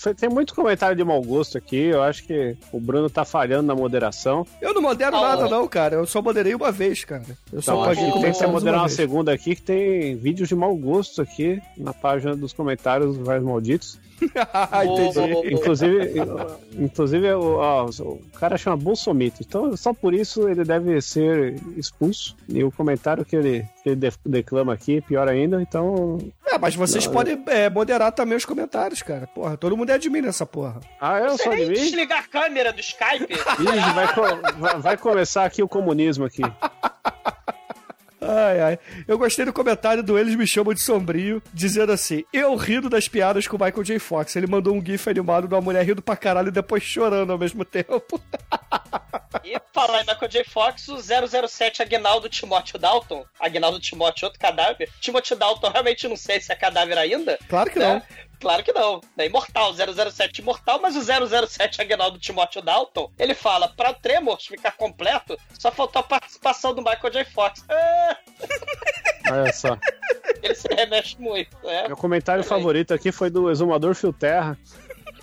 foi- 0.00 0.14
tem 0.14 0.28
muito 0.28 0.54
comentário 0.54 0.96
de 0.96 1.04
mau 1.04 1.22
gosto 1.22 1.56
aqui. 1.58 1.76
Eu 1.76 2.02
acho 2.02 2.24
que 2.24 2.56
o 2.72 2.80
Bruno 2.80 3.08
tá 3.08 3.24
falhando 3.24 3.68
na 3.68 3.74
moderação. 3.74 4.44
Eu 4.60 4.74
não 4.74 4.82
modero 4.82 5.14
Ah, 5.14 5.20
nada, 5.36 5.48
não, 5.48 5.68
cara. 5.68 5.96
Eu 5.96 6.06
só 6.06 6.20
moderei 6.22 6.54
uma 6.54 6.72
vez, 6.72 7.04
cara. 7.04 7.22
Eu 7.52 7.60
só 7.62 7.72
Então, 7.74 7.84
acho 7.84 7.94
paguei 8.00 8.12
que 8.12 8.20
tem 8.20 8.32
que 8.32 8.46
moderar 8.46 8.74
uma 8.76 8.82
uma 8.82 8.88
segunda 8.88 9.32
aqui, 9.32 9.54
que 9.54 9.62
tem 9.62 10.16
vídeos 10.16 10.48
de 10.48 10.54
mau 10.56 10.74
gosto 10.74 11.20
aqui 11.22 11.60
na 11.76 11.92
página 11.92 12.34
dos 12.34 12.52
comentários 12.52 13.16
dos 13.16 13.26
Vários 13.26 13.44
Malditos. 13.46 13.98
ah, 14.52 14.82
entendi. 14.86 15.52
Inclusive, 15.54 16.12
inclusive 16.78 17.32
o, 17.34 17.56
ó, 17.58 17.84
o 18.00 18.20
cara 18.38 18.56
chama 18.56 18.76
Bolsomito, 18.76 19.42
então 19.46 19.76
só 19.76 19.92
por 19.92 20.14
isso 20.14 20.48
ele 20.48 20.64
deve 20.64 21.00
ser 21.02 21.56
expulso. 21.76 22.34
E 22.48 22.64
o 22.64 22.72
comentário 22.72 23.24
que 23.24 23.36
ele, 23.36 23.64
ele 23.86 23.96
de- 23.96 24.12
declama 24.24 24.72
aqui, 24.72 25.00
pior 25.00 25.28
ainda, 25.28 25.60
então. 25.62 26.18
É, 26.46 26.58
mas 26.58 26.74
vocês 26.74 27.06
Não, 27.06 27.12
podem 27.12 27.42
é, 27.46 27.70
moderar 27.70 28.12
também 28.12 28.36
os 28.36 28.44
comentários, 28.44 29.02
cara. 29.02 29.26
Porra, 29.28 29.56
todo 29.56 29.76
mundo 29.76 29.90
é 29.90 29.94
admin 29.94 30.20
nessa 30.22 30.44
porra. 30.44 30.80
Ah, 31.00 31.18
eu 31.20 31.30
Você 31.36 31.44
sou 31.44 31.52
de 31.52 31.58
nem 31.60 31.68
mim? 31.68 31.74
desligar 31.74 32.18
a 32.20 32.26
câmera 32.26 32.72
do 32.72 32.80
Skype. 32.80 33.32
Ih, 33.32 33.94
vai, 33.94 34.14
co- 34.14 34.58
vai- 34.58 34.78
vai 34.80 34.96
começar 34.96 35.44
aqui 35.44 35.62
o 35.62 35.68
comunismo 35.68 36.24
aqui. 36.24 36.42
Ai, 38.20 38.60
ai. 38.60 38.78
Eu 39.06 39.18
gostei 39.18 39.44
do 39.44 39.52
comentário 39.52 40.02
do 40.02 40.18
Eles 40.18 40.34
Me 40.34 40.46
Chamam 40.46 40.72
de 40.72 40.80
Sombrio, 40.80 41.42
dizendo 41.52 41.92
assim: 41.92 42.24
Eu 42.32 42.54
rindo 42.56 42.88
das 42.88 43.08
piadas 43.08 43.46
com 43.46 43.56
o 43.56 43.64
Michael 43.64 43.84
J. 43.84 43.98
Fox. 43.98 44.34
Ele 44.36 44.46
mandou 44.46 44.74
um 44.74 44.84
gif 44.84 45.08
animado 45.08 45.46
de 45.46 45.54
uma 45.54 45.60
mulher 45.60 45.84
rindo 45.84 46.02
pra 46.02 46.16
caralho 46.16 46.48
e 46.48 46.52
depois 46.52 46.82
chorando 46.82 47.32
ao 47.32 47.38
mesmo 47.38 47.64
tempo. 47.64 48.20
E 49.44 49.60
falar 49.72 50.02
em 50.02 50.06
Michael 50.06 50.28
J. 50.28 50.44
Fox, 50.44 50.88
o 50.88 50.98
007 50.98 51.82
Agnaldo 51.82 52.28
Timóteo 52.28 52.78
Dalton. 52.78 53.24
Agnaldo 53.38 53.78
Timóteo, 53.78 54.26
outro 54.26 54.40
cadáver. 54.40 54.88
Timóteo 55.00 55.36
Dalton, 55.36 55.70
realmente 55.70 56.08
não 56.08 56.16
sei 56.16 56.40
se 56.40 56.50
é 56.52 56.56
cadáver 56.56 56.98
ainda. 56.98 57.38
Claro 57.48 57.70
que 57.70 57.78
né? 57.78 57.86
não. 57.86 58.02
Claro 58.40 58.62
que 58.62 58.72
não. 58.72 59.00
É 59.16 59.26
imortal, 59.26 59.72
007 59.74 60.40
imortal, 60.40 60.80
mas 60.80 60.94
o 60.96 61.02
007 61.46 61.80
Agnaldo 61.80 62.18
Timóteo 62.18 62.62
Dalton, 62.62 63.10
ele 63.18 63.34
fala, 63.34 63.68
pra 63.68 63.94
Tremors 63.94 64.46
ficar 64.46 64.72
completo, 64.72 65.38
só 65.58 65.70
faltou 65.70 66.00
a 66.00 66.02
participação 66.02 66.74
do 66.74 66.82
Michael 66.82 67.12
J. 67.12 67.24
Fox. 67.24 67.64
Ah, 67.68 68.16
Olha 69.32 69.52
só. 69.52 69.76
ele 70.42 70.54
se 70.54 70.68
remexe 70.72 71.16
muito, 71.18 71.56
né? 71.64 71.88
Meu 71.88 71.96
comentário 71.96 72.44
favorito 72.44 72.94
aqui 72.94 73.10
foi 73.10 73.30
do 73.30 73.50
Exumador 73.50 73.94
Fio 73.94 74.12
Terra. 74.12 74.56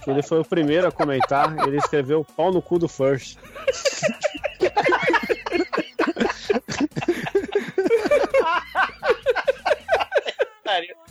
Que 0.03 0.09
ele 0.09 0.21
foi 0.21 0.39
o 0.39 0.45
primeiro 0.45 0.85
a 0.87 0.91
comentar. 0.91 1.55
Ele 1.65 1.77
escreveu 1.77 2.25
pau 2.35 2.51
no 2.51 2.61
cu 2.61 2.77
do 2.77 2.89
First. 2.89 3.37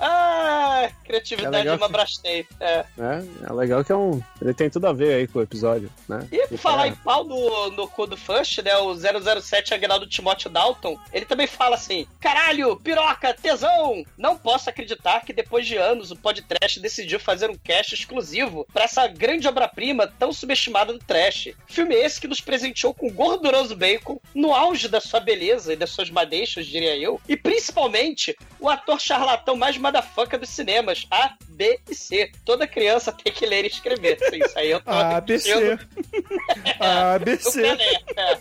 Ah, 0.00 0.88
criatividade 1.12 1.56
legal 1.56 1.76
de 1.76 1.82
uma 1.82 1.86
que- 1.88 1.92
Brastei. 1.92 2.46
É. 2.60 2.84
Né? 2.96 3.28
É 3.48 3.52
legal 3.52 3.84
que 3.84 3.92
é 3.92 3.96
um. 3.96 4.22
Ele 4.40 4.54
tem 4.54 4.70
tudo 4.70 4.86
a 4.86 4.92
ver 4.92 5.14
aí 5.14 5.26
com 5.28 5.38
o 5.38 5.42
episódio, 5.42 5.90
né? 6.08 6.26
E 6.32 6.46
por 6.46 6.54
E 6.54 6.56
falar 6.58 6.88
em 6.88 6.92
Terra. 6.92 7.02
pau 7.04 7.24
no, 7.24 7.70
no 7.70 7.88
cu 7.88 8.06
do 8.06 8.16
Fush, 8.16 8.58
né? 8.64 8.76
O 8.78 8.94
007 8.94 9.74
Agnaldo 9.74 10.06
Timóteo 10.06 10.48
Dalton, 10.50 10.98
ele 11.12 11.24
também 11.26 11.46
fala 11.46 11.76
assim: 11.76 12.06
caralho, 12.20 12.76
piroca, 12.76 13.34
tesão! 13.34 14.04
Não 14.16 14.36
posso 14.36 14.70
acreditar 14.70 15.20
que 15.24 15.32
depois 15.32 15.66
de 15.66 15.76
anos 15.76 16.10
o 16.10 16.16
podcast 16.16 16.80
decidiu 16.80 17.20
fazer 17.20 17.50
um 17.50 17.56
cast 17.56 17.94
exclusivo 17.94 18.66
pra 18.72 18.84
essa 18.84 19.06
grande 19.06 19.46
obra-prima 19.48 20.06
tão 20.06 20.32
subestimada 20.32 20.92
do 20.92 20.98
trash. 20.98 21.50
Filme 21.66 21.94
esse 21.94 22.20
que 22.20 22.28
nos 22.28 22.40
presenteou 22.40 22.94
com 22.94 23.10
gorduroso 23.10 23.76
bacon, 23.76 24.18
no 24.34 24.54
auge 24.54 24.88
da 24.88 25.00
sua 25.00 25.20
beleza 25.20 25.72
e 25.72 25.76
das 25.76 25.90
suas 25.90 26.10
madeixas, 26.10 26.66
diria 26.66 26.96
eu, 26.96 27.20
e 27.28 27.36
principalmente 27.36 28.36
o 28.60 28.68
ator 28.68 29.00
charlatão 29.00 29.56
mais 29.56 29.76
motherfucker 29.76 30.38
dos 30.38 30.48
cinemas, 30.50 31.01
A, 31.10 31.34
B 31.48 31.80
e 31.88 31.94
C. 31.94 32.30
Toda 32.44 32.66
criança 32.66 33.12
tem 33.12 33.32
que 33.32 33.46
ler 33.46 33.64
e 33.64 33.68
escrever. 33.68 34.18
Isso 34.32 34.58
aí 34.58 34.70
eu 34.70 34.80
tô 34.80 34.90
ABC. 34.90 35.54
repetindo. 35.54 35.88
O 36.80 36.84
ABC. 36.84 37.62
Pelé, 37.62 38.02
é. 38.16 38.38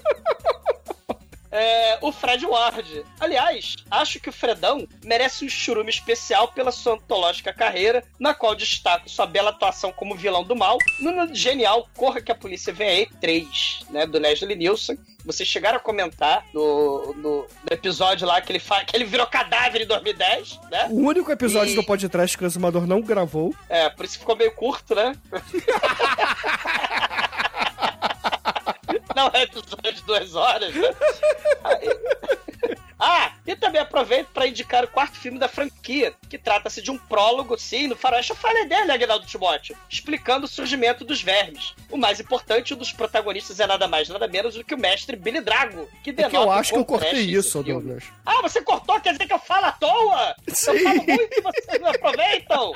É, 1.51 1.97
o 2.01 2.11
Fred 2.11 2.45
Ward. 2.45 3.05
Aliás, 3.19 3.75
acho 3.89 4.19
que 4.19 4.29
o 4.29 4.33
Fredão 4.33 4.87
merece 5.03 5.45
um 5.45 5.49
churume 5.49 5.89
especial 5.89 6.47
pela 6.47 6.71
sua 6.71 6.93
antológica 6.93 7.53
carreira, 7.53 8.03
na 8.19 8.33
qual 8.33 8.55
destaco 8.55 9.09
sua 9.09 9.25
bela 9.25 9.49
atuação 9.49 9.91
como 9.91 10.15
vilão 10.15 10.43
do 10.43 10.55
mal 10.55 10.77
no 10.99 11.33
genial 11.35 11.87
Corra 11.95 12.21
que 12.21 12.31
a 12.31 12.35
Polícia 12.35 12.73
Vem 12.73 12.89
Aí 12.89 13.09
3, 13.19 13.85
né, 13.89 14.05
do 14.05 14.17
Leslie 14.17 14.55
Nielsen. 14.55 14.97
Vocês 15.23 15.47
chegaram 15.47 15.77
a 15.77 15.79
comentar 15.79 16.45
no, 16.53 17.13
no, 17.13 17.47
episódio 17.69 18.25
lá 18.25 18.41
que 18.41 18.51
ele, 18.51 18.59
fa... 18.59 18.83
que 18.83 18.95
ele 18.95 19.05
virou 19.05 19.27
cadáver 19.27 19.81
em 19.81 19.85
2010, 19.85 20.59
né? 20.71 20.87
O 20.89 21.05
único 21.05 21.31
episódio 21.31 21.73
E- 21.73 21.75
do 21.75 21.83
podcast 21.83 22.35
que 22.35 22.43
o 22.43 22.47
Exumador 22.47 22.87
não 22.87 23.01
gravou. 23.01 23.53
É, 23.69 23.87
por 23.89 24.03
isso 24.03 24.17
ficou 24.17 24.35
meio 24.35 24.51
curto, 24.51 24.95
né? 24.95 25.15
Não 29.15 29.29
é 29.33 29.43
episódio 29.43 29.93
de 29.93 30.01
duas 30.03 30.35
horas? 30.35 30.73
Aí- 31.63 31.89
Ah, 33.03 33.31
e 33.47 33.55
também 33.55 33.81
aproveito 33.81 34.27
para 34.27 34.45
indicar 34.45 34.83
o 34.83 34.87
quarto 34.87 35.17
filme 35.17 35.39
da 35.39 35.47
franquia, 35.47 36.13
que 36.29 36.37
trata-se 36.37 36.83
de 36.83 36.91
um 36.91 36.97
prólogo, 36.99 37.57
sim, 37.57 37.87
no 37.87 37.95
faroeste. 37.95 38.29
Eu 38.29 38.35
falei 38.35 38.67
dele, 38.67 38.91
Aguinaldo 38.91 39.25
Timóteo, 39.25 39.75
explicando 39.89 40.45
o 40.45 40.47
surgimento 40.47 41.03
dos 41.03 41.19
vermes. 41.19 41.73
O 41.89 41.97
mais 41.97 42.19
importante, 42.19 42.75
um 42.75 42.77
dos 42.77 42.93
protagonistas 42.93 43.59
é 43.59 43.65
nada 43.65 43.87
mais, 43.87 44.07
nada 44.07 44.27
menos 44.27 44.53
do 44.53 44.63
que 44.63 44.75
o 44.75 44.77
mestre 44.77 45.15
Billy 45.15 45.41
Drago, 45.41 45.89
que 46.03 46.11
É 46.11 46.13
denota 46.13 46.37
que 46.37 46.43
eu 46.43 46.51
acho 46.51 46.73
que 46.73 46.79
eu 46.79 46.85
cortei 46.85 47.21
isso. 47.21 47.63
Douglas. 47.63 48.03
Ah, 48.23 48.39
você 48.43 48.61
cortou? 48.61 48.99
Quer 49.01 49.13
dizer 49.13 49.25
que 49.25 49.33
eu 49.33 49.39
falo 49.39 49.65
à 49.65 49.71
toa? 49.71 50.35
Sim. 50.49 50.71
Eu 50.71 50.79
falo 50.83 51.03
muito 51.03 51.39
e 51.39 51.41
vocês 51.41 51.81
não 51.81 51.89
aproveitam? 51.89 52.71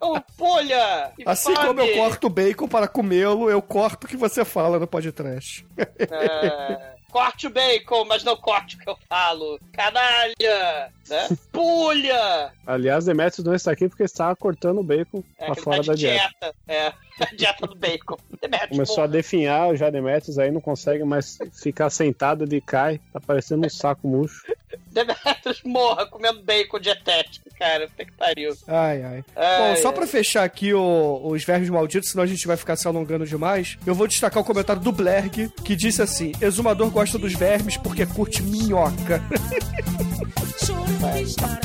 Ô, 0.00 0.20
polha! 0.36 1.12
Assim 1.24 1.54
como 1.54 1.80
eu 1.80 1.94
corto 1.94 2.28
bacon 2.28 2.68
para 2.68 2.86
comê-lo, 2.86 3.50
eu 3.50 3.62
corto 3.62 4.06
o 4.06 4.10
que 4.10 4.16
você 4.16 4.44
fala 4.44 4.78
no 4.78 4.86
podcast. 4.86 5.66
É, 5.78 6.93
corte 7.14 7.46
o 7.46 7.50
bacon, 7.50 8.04
mas 8.06 8.24
não 8.24 8.36
corte 8.36 8.74
o 8.74 8.78
que 8.80 8.88
eu 8.88 8.98
falo. 9.08 9.60
Canalha! 9.72 10.92
Né? 11.08 11.28
Pulha! 11.52 12.52
Aliás, 12.66 13.04
Demetrius 13.04 13.44
não 13.46 13.54
está 13.54 13.70
aqui 13.72 13.88
porque 13.88 14.04
estava 14.04 14.34
cortando 14.34 14.78
o 14.80 14.82
bacon 14.82 15.22
É, 15.38 15.44
pra 15.44 15.54
ele 15.54 15.60
fora 15.60 15.76
tá 15.82 15.92
da 15.92 15.94
dieta. 15.94 16.30
dieta. 16.40 16.54
É, 16.66 16.86
a 17.20 17.34
dieta 17.36 17.66
do 17.66 17.74
bacon. 17.74 18.16
Demetrius, 18.40 18.70
Começou 18.70 18.94
porra. 18.96 19.06
a 19.06 19.10
definhar 19.10 19.76
já 19.76 19.90
Demetrius 19.90 20.38
aí, 20.38 20.50
não 20.50 20.60
consegue 20.60 21.04
mais 21.04 21.38
ficar 21.62 21.90
sentado, 21.90 22.44
ele 22.44 22.60
cai, 22.60 23.00
tá 23.12 23.20
parecendo 23.20 23.66
um 23.66 23.70
saco 23.70 24.08
murcho. 24.08 24.42
Demetrius 24.88 25.62
morra 25.64 26.06
comendo 26.06 26.42
bacon 26.42 26.78
dietético, 26.80 27.48
cara. 27.58 27.86
Puta 27.88 28.04
que 28.04 28.12
pariu. 28.12 28.54
Ai, 28.66 29.02
ai. 29.02 29.24
Ai, 29.36 29.58
Bom, 29.76 29.82
só 29.82 29.88
ai. 29.88 29.94
pra 29.94 30.06
fechar 30.06 30.42
aqui 30.44 30.72
o- 30.72 31.20
os 31.26 31.44
vermes 31.44 31.68
malditos, 31.68 32.10
senão 32.10 32.24
a 32.24 32.26
gente 32.26 32.46
vai 32.46 32.56
ficar 32.56 32.76
se 32.76 32.88
alongando 32.88 33.26
demais, 33.26 33.76
eu 33.86 33.94
vou 33.94 34.06
destacar 34.06 34.42
o 34.42 34.46
comentário 34.46 34.80
do 34.80 34.90
Blerg, 34.92 35.50
que 35.64 35.76
disse 35.76 36.00
assim: 36.00 36.32
Exumador 36.40 36.90
gosta 36.90 37.18
dos 37.18 37.34
vermes 37.34 37.76
porque 37.76 38.06
curte 38.06 38.42
minhoca. 38.42 39.20
Chorando 40.94 41.18
estará 41.18 41.58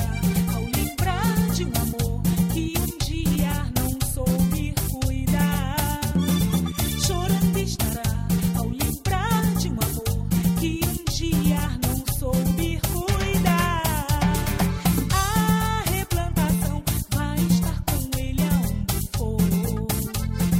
ao 0.56 0.64
lembrar 0.64 1.54
de 1.54 1.66
um 1.66 1.72
amor 1.82 2.09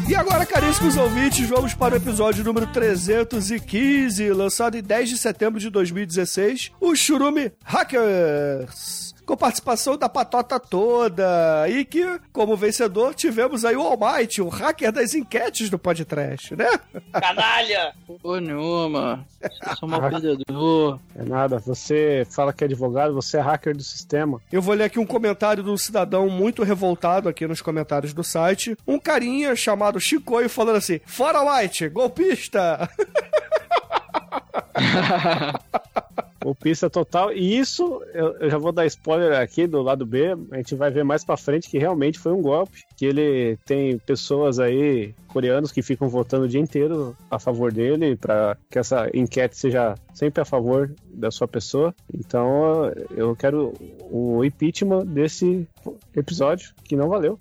E 0.10 0.16
agora, 0.16 0.44
caríssimos 0.44 0.98
ouvintes, 0.98 1.48
vamos 1.48 1.76
para 1.76 1.94
o 1.94 1.98
episódio 1.98 2.44
número 2.44 2.66
315, 2.66 4.32
lançado 4.32 4.76
em 4.76 4.82
10 4.82 5.10
de 5.10 5.18
setembro 5.20 5.60
de 5.60 5.70
2016, 5.70 6.72
o 6.82 6.96
Churume 6.96 7.52
Hackers. 7.64 9.09
Com 9.30 9.38
participação 9.38 9.96
da 9.96 10.10
patota 10.10 10.60
toda. 10.60 11.70
E 11.70 11.86
que, 11.86 12.20
como 12.34 12.58
vencedor, 12.58 13.14
tivemos 13.14 13.64
aí 13.64 13.76
o 13.76 13.84
Almighty, 13.84 14.42
o 14.42 14.50
hacker 14.50 14.92
das 14.92 15.14
enquetes 15.14 15.70
do 15.70 15.78
podcast, 15.78 16.56
né? 16.56 16.68
Canalha! 17.14 17.94
Porra 18.24 18.42
nenhuma. 18.42 19.24
Eu 19.40 19.76
sou 19.76 19.88
mal 19.88 20.02
perdedor. 20.02 21.00
É 21.16 21.24
nada, 21.24 21.60
você 21.60 22.26
fala 22.32 22.52
que 22.52 22.64
é 22.64 22.66
advogado, 22.66 23.14
você 23.14 23.38
é 23.38 23.42
hacker 23.42 23.78
do 23.78 23.84
sistema. 23.84 24.42
Eu 24.52 24.64
vou 24.64 24.74
ler 24.74 24.86
aqui 24.86 24.98
um 24.98 25.06
comentário 25.06 25.62
do 25.62 25.78
cidadão 25.78 26.28
muito 26.28 26.64
revoltado 26.64 27.30
aqui 27.30 27.46
nos 27.46 27.62
comentários 27.62 28.14
do 28.14 28.24
site. 28.24 28.76
Um 28.88 28.98
carinha 28.98 29.56
chamado 29.56 30.00
Chicoio 30.00 30.50
falando 30.50 30.78
assim: 30.78 31.00
Fora 31.06 31.44
White, 31.44 31.88
golpista! 31.90 32.90
Golpista 36.50 36.90
total. 36.90 37.32
E 37.32 37.60
isso, 37.60 38.02
eu, 38.12 38.36
eu 38.40 38.50
já 38.50 38.58
vou 38.58 38.72
dar 38.72 38.86
spoiler 38.88 39.40
aqui 39.40 39.68
do 39.68 39.84
lado 39.84 40.04
B. 40.04 40.36
A 40.52 40.58
gente 40.58 40.74
vai 40.74 40.90
ver 40.90 41.04
mais 41.04 41.24
pra 41.24 41.38
frente 41.38 41.70
que 41.70 41.78
realmente 41.78 42.18
foi 42.18 42.32
um 42.32 42.42
golpe. 42.42 42.84
Que 42.98 43.06
ele 43.06 43.56
tem 43.66 44.00
pessoas 44.00 44.58
aí, 44.58 45.14
coreanos, 45.28 45.72
que 45.72 45.84
ficam 45.84 46.10
votando 46.10 46.46
o 46.46 46.48
dia 46.48 46.60
inteiro 46.60 47.16
a 47.30 47.38
favor 47.38 47.72
dele, 47.72 48.16
pra 48.16 48.58
que 48.68 48.80
essa 48.80 49.08
enquete 49.14 49.56
seja 49.56 49.94
sempre 50.12 50.42
a 50.42 50.46
favor 50.46 50.92
da 51.14 51.30
sua 51.30 51.48
pessoa. 51.48 51.94
Então 52.12 52.92
eu 53.16 53.36
quero 53.36 53.72
o 54.10 54.44
impeachment 54.44 55.06
desse 55.06 55.68
episódio, 56.16 56.74
que 56.84 56.96
não 56.96 57.10
valeu. 57.10 57.38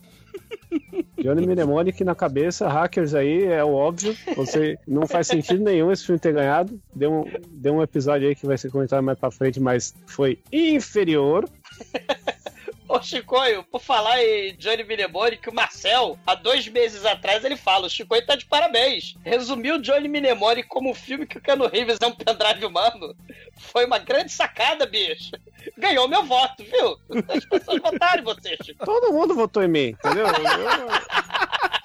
Johnny 1.18 1.46
Mnemonic 1.46 2.04
na 2.04 2.14
cabeça, 2.14 2.68
hackers 2.68 3.14
aí, 3.14 3.44
é 3.44 3.64
o 3.64 3.72
óbvio. 3.72 4.16
Você 4.36 4.78
não 4.86 5.06
faz 5.06 5.26
sentido 5.26 5.64
nenhum 5.64 5.90
esse 5.90 6.06
filme 6.06 6.18
ter 6.18 6.32
ganhado. 6.32 6.80
Deu 6.94 7.12
um, 7.12 7.24
deu 7.50 7.74
um 7.74 7.82
episódio 7.82 8.28
aí 8.28 8.34
que 8.34 8.46
vai 8.46 8.56
ser 8.56 8.70
comentado 8.70 9.02
mais 9.02 9.18
pra 9.18 9.30
frente, 9.30 9.60
mas 9.60 9.94
foi 10.06 10.38
inferior. 10.52 11.48
Ô, 12.88 13.02
Chicoio, 13.02 13.62
por 13.64 13.80
falar 13.82 14.18
em 14.24 14.56
Johnny 14.56 14.82
Mnemonic, 14.82 15.46
o 15.48 15.54
Marcel, 15.54 16.18
há 16.26 16.34
dois 16.34 16.66
meses 16.68 17.04
atrás, 17.04 17.44
ele 17.44 17.56
fala: 17.56 17.86
o 17.86 17.90
Chicoio 17.90 18.24
tá 18.24 18.34
de 18.34 18.46
parabéns. 18.46 19.14
Resumiu 19.22 19.78
Johnny 19.78 20.08
Mnemonic 20.08 20.68
como 20.68 20.90
um 20.90 20.94
filme 20.94 21.26
que 21.26 21.36
o 21.36 21.40
Keanu 21.40 21.66
Reeves 21.68 21.98
é 22.00 22.06
um 22.06 22.14
pendrive 22.14 22.64
humano. 22.64 23.14
Foi 23.58 23.84
uma 23.84 23.98
grande 23.98 24.32
sacada, 24.32 24.86
bicho. 24.86 25.32
Ganhou 25.76 26.08
meu 26.08 26.24
voto, 26.24 26.64
viu? 26.64 26.96
As 27.28 27.44
pessoas 27.44 27.80
votaram 27.82 28.22
em 28.22 28.24
você, 28.24 28.56
Chico. 28.64 28.86
Todo 28.86 29.12
mundo 29.12 29.34
votou 29.34 29.62
em 29.62 29.68
mim, 29.68 29.88
entendeu? 29.88 30.26
Eu- 30.26 30.88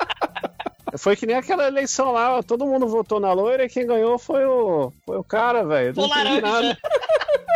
Foi 0.97 1.15
que 1.15 1.25
nem 1.25 1.35
aquela 1.35 1.67
eleição 1.67 2.11
lá, 2.11 2.41
todo 2.43 2.65
mundo 2.65 2.87
votou 2.87 3.19
na 3.19 3.31
loira 3.33 3.65
e 3.65 3.69
quem 3.69 3.85
ganhou 3.85 4.17
foi 4.19 4.45
o, 4.45 4.91
foi 5.05 5.17
o 5.17 5.23
cara, 5.23 5.63
velho. 5.65 5.93
Foi 5.93 6.03
Não 6.03 6.09
laranja. 6.09 6.41
nada. 6.41 6.77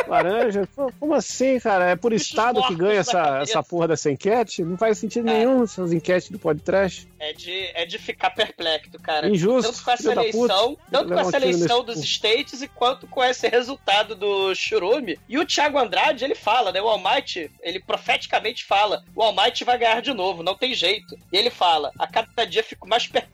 Laranja? 0.08 0.70
Como 1.00 1.14
assim, 1.14 1.60
cara? 1.60 1.90
É 1.90 1.96
por 1.96 2.14
estado 2.14 2.64
que 2.66 2.74
ganha 2.76 3.00
essa, 3.02 3.40
essa 3.42 3.62
porra 3.62 3.90
dessa 3.90 4.10
enquete? 4.10 4.64
Não 4.64 4.78
faz 4.78 4.98
sentido 5.00 5.28
É. 5.30 5.34
nenhum 5.34 5.64
essas 5.64 5.92
enquetes 5.92 6.30
do 6.30 6.40
podcast. 6.40 7.06
É 7.20 7.34
de, 7.34 7.72
é 7.74 7.86
de 7.86 7.98
ficar 7.98 8.30
perplexo, 8.30 8.92
cara. 9.04 9.28
Injusto, 9.28 9.70
Tanto 9.72 9.84
com 9.84 9.92
essa 9.92 10.16
da 10.16 10.24
puta. 10.24 10.30
eleição, 10.38 10.78
tanto 10.90 11.08
com 11.10 11.16
um 11.16 11.20
essa 11.20 11.36
eleição 11.38 11.84
dos. 11.84 11.98
States 12.08 12.62
e 12.62 12.68
quanto 12.70 13.06
com 13.08 13.22
esse 13.22 13.50
resultado 13.50 14.16
do 14.16 14.56
Churume. 14.56 15.20
E 15.28 15.38
o 15.38 15.46
Thiago 15.46 15.78
Andrade, 15.78 16.24
ele 16.24 16.36
fala, 16.36 16.72
né? 16.72 16.82
O 16.82 16.88
Almighty, 16.88 17.52
ele 17.62 17.82
profeticamente 17.82 18.64
fala: 18.64 19.04
o 19.14 19.22
Almighty 19.22 19.66
vai 19.66 19.78
ganhar 19.78 20.02
de 20.02 20.14
novo, 20.14 20.42
não 20.42 20.56
tem 20.56 20.74
jeito. 20.74 21.18
E 21.34 21.38
ele 21.38 21.50
fala: 21.50 21.92
a 22.00 22.08
cada 22.08 22.46
dia 22.46 22.64
fico 22.64 22.88
mais 22.88 23.06
perplexo 23.08 23.27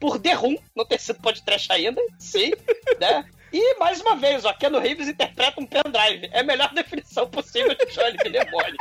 por 0.00 0.18
The 0.18 0.32
Room 0.32 0.56
não 0.74 0.84
ter 0.84 1.00
sido 1.00 1.20
podcast 1.20 1.70
ainda, 1.72 2.00
sim, 2.18 2.52
né? 3.00 3.24
E, 3.56 3.78
mais 3.78 4.00
uma 4.00 4.16
vez, 4.16 4.44
ó, 4.44 4.52
Keanu 4.52 4.80
Reeves 4.80 5.06
interpreta 5.06 5.60
um 5.60 5.66
pendrive. 5.66 6.28
É 6.32 6.40
a 6.40 6.42
melhor 6.42 6.70
definição 6.74 7.30
possível 7.30 7.72
de 7.72 7.86
Johnny 7.86 8.16
Mnemonic. 8.24 8.76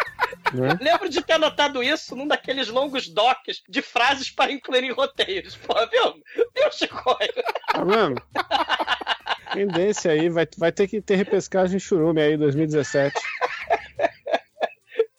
Né? 0.51 0.79
Lembro 0.81 1.07
de 1.09 1.21
ter 1.21 1.37
notado 1.37 1.83
isso 1.83 2.15
num 2.15 2.27
daqueles 2.27 2.69
longos 2.69 3.07
docs 3.07 3.61
de 3.69 3.83
frases 3.83 4.31
para 4.31 4.51
incluir 4.51 4.83
em 4.83 4.91
roteiros. 4.91 5.55
Pô, 5.55 5.75
viu? 5.91 6.15
Viu, 6.55 6.71
Chicoio? 6.71 7.33
Tá 7.71 7.83
vendo? 7.83 8.21
Tendência 9.53 10.11
aí, 10.11 10.27
vai, 10.27 10.47
vai 10.57 10.71
ter 10.71 10.87
que 10.87 10.99
ter 10.99 11.17
repescagem 11.17 11.79
churume 11.79 12.19
aí 12.19 12.35
2017. 12.35 13.13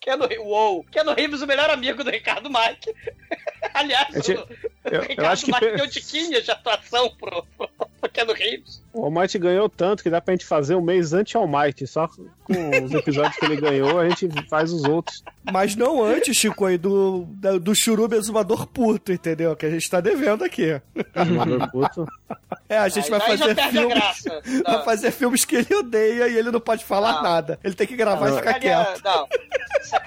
Keanu, 0.01 0.27
uou. 0.39 0.83
Keanu 0.91 1.13
Reeves, 1.13 1.41
o 1.41 1.47
melhor 1.47 1.69
amigo 1.69 2.03
do 2.03 2.11
Ricardo 2.11 2.49
Mike. 2.49 2.93
Aliás, 3.73 4.29
eu- 4.29 4.41
o 4.41 5.21
eu 5.21 5.27
acho 5.27 5.45
que 5.45 5.51
Mike 5.51 5.65
pe- 5.65 5.75
deu 5.77 5.89
tiquinhas 5.89 6.43
de 6.45 6.51
atuação 6.51 7.09
pro, 7.19 7.43
pro, 7.57 7.69
pro 7.99 8.09
Keanu 8.11 8.33
Reeves. 8.33 8.81
O 8.93 9.03
Almighty 9.05 9.37
ganhou 9.39 9.67
tanto 9.67 10.03
que 10.03 10.09
dá 10.09 10.21
pra 10.21 10.33
gente 10.33 10.45
fazer 10.45 10.75
um 10.75 10.81
mês 10.81 11.11
anti-Almighty. 11.13 11.85
Só 11.87 12.07
com 12.07 12.25
os 12.85 12.93
episódios 12.93 13.35
que 13.35 13.45
ele 13.45 13.57
ganhou, 13.57 13.99
a 13.99 14.07
gente 14.07 14.29
faz 14.49 14.71
os 14.71 14.83
outros. 14.85 15.23
Mas 15.51 15.75
não 15.75 16.03
antes, 16.03 16.37
Chico, 16.37 16.65
aí, 16.65 16.77
do, 16.77 17.25
do 17.61 17.75
churume 17.75 18.15
exumador 18.15 18.67
puto, 18.67 19.11
entendeu? 19.11 19.55
Que 19.55 19.65
a 19.65 19.69
gente 19.69 19.89
tá 19.89 19.99
devendo 19.99 20.43
aqui. 20.43 20.79
Amador 21.13 21.69
puto. 21.71 22.05
É, 22.69 22.77
a 22.77 22.87
gente 22.87 23.05
Aí- 23.05 23.09
vai 23.19 23.19
fazer 23.37 23.55
filmes. 23.69 24.23
Vai 24.65 24.83
fazer 24.83 25.11
filmes 25.11 25.45
que 25.45 25.55
ele 25.57 25.75
odeia 25.75 26.27
e 26.27 26.37
ele 26.37 26.49
não 26.51 26.59
pode 26.59 26.83
falar 26.85 27.13
Não. 27.15 27.23
nada. 27.23 27.59
Ele 27.63 27.73
tem 27.75 27.85
que 27.85 27.95
gravar 27.95 28.29
e 28.29 28.35
ficar 28.35 28.53
Sacanear- 28.53 28.85
quieto. 28.85 29.03
Não. 29.03 29.27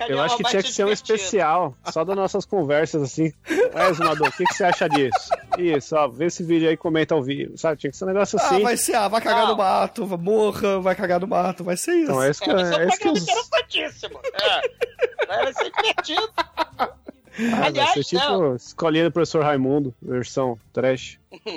Eu 0.09 0.21
acho 0.21 0.37
que 0.37 0.45
tinha 0.45 0.63
que 0.63 0.73
ser 0.73 0.83
um 0.85 0.87
divertida. 0.89 1.15
especial, 1.17 1.75
só 1.93 2.05
das 2.05 2.17
nossas 2.17 2.45
conversas, 2.45 3.03
assim. 3.03 3.33
É, 3.75 3.93
Zumador, 3.93 4.29
o 4.29 4.33
que, 4.33 4.45
que 4.45 4.55
você 4.55 4.65
acha 4.65 4.89
disso? 4.89 5.31
Isso, 5.59 5.97
ó, 5.97 6.07
vê 6.09 6.27
esse 6.27 6.43
vídeo 6.43 6.69
aí 6.69 6.75
e 6.75 6.77
comenta 6.77 7.15
ao 7.15 7.23
vivo, 7.23 7.57
sabe? 7.57 7.77
Tinha 7.79 7.91
que 7.91 7.97
ser 7.97 8.05
um 8.05 8.09
negócio 8.09 8.39
Ah, 8.41 8.47
assim. 8.47 8.63
vai 8.63 8.77
ser, 8.77 8.95
ah, 8.95 9.09
vai 9.09 9.21
cagar 9.21 9.43
Não. 9.43 9.49
no 9.53 9.57
mato, 9.57 10.07
morra, 10.19 10.81
vai 10.81 10.95
cagar 10.95 11.21
no 11.21 11.27
mato, 11.27 11.65
vai 11.65 11.77
ser 11.77 11.93
isso. 11.93 12.03
Então, 12.11 12.23
é 12.23 12.31
isso 12.31 12.43
que, 12.43 12.51
É, 12.51 12.55
é 12.55 12.59
é 12.85 12.89
isso 12.89 12.99
que 12.99 13.09
os... 13.09 13.23
interessantíssimo. 13.23 14.21
É. 14.35 15.27
Vai 15.27 15.53
ser 15.55 15.71
divertido. 15.71 16.31
Ah, 16.37 16.89
vai 17.39 17.63
Aliás, 17.69 17.93
ser 17.93 18.05
tipo 18.05 18.23
não. 18.25 18.57
escolinha 18.57 19.05
do 19.05 19.13
professor 19.13 19.43
Raimundo, 19.45 19.95
versão 20.03 20.59
trash. 20.73 21.19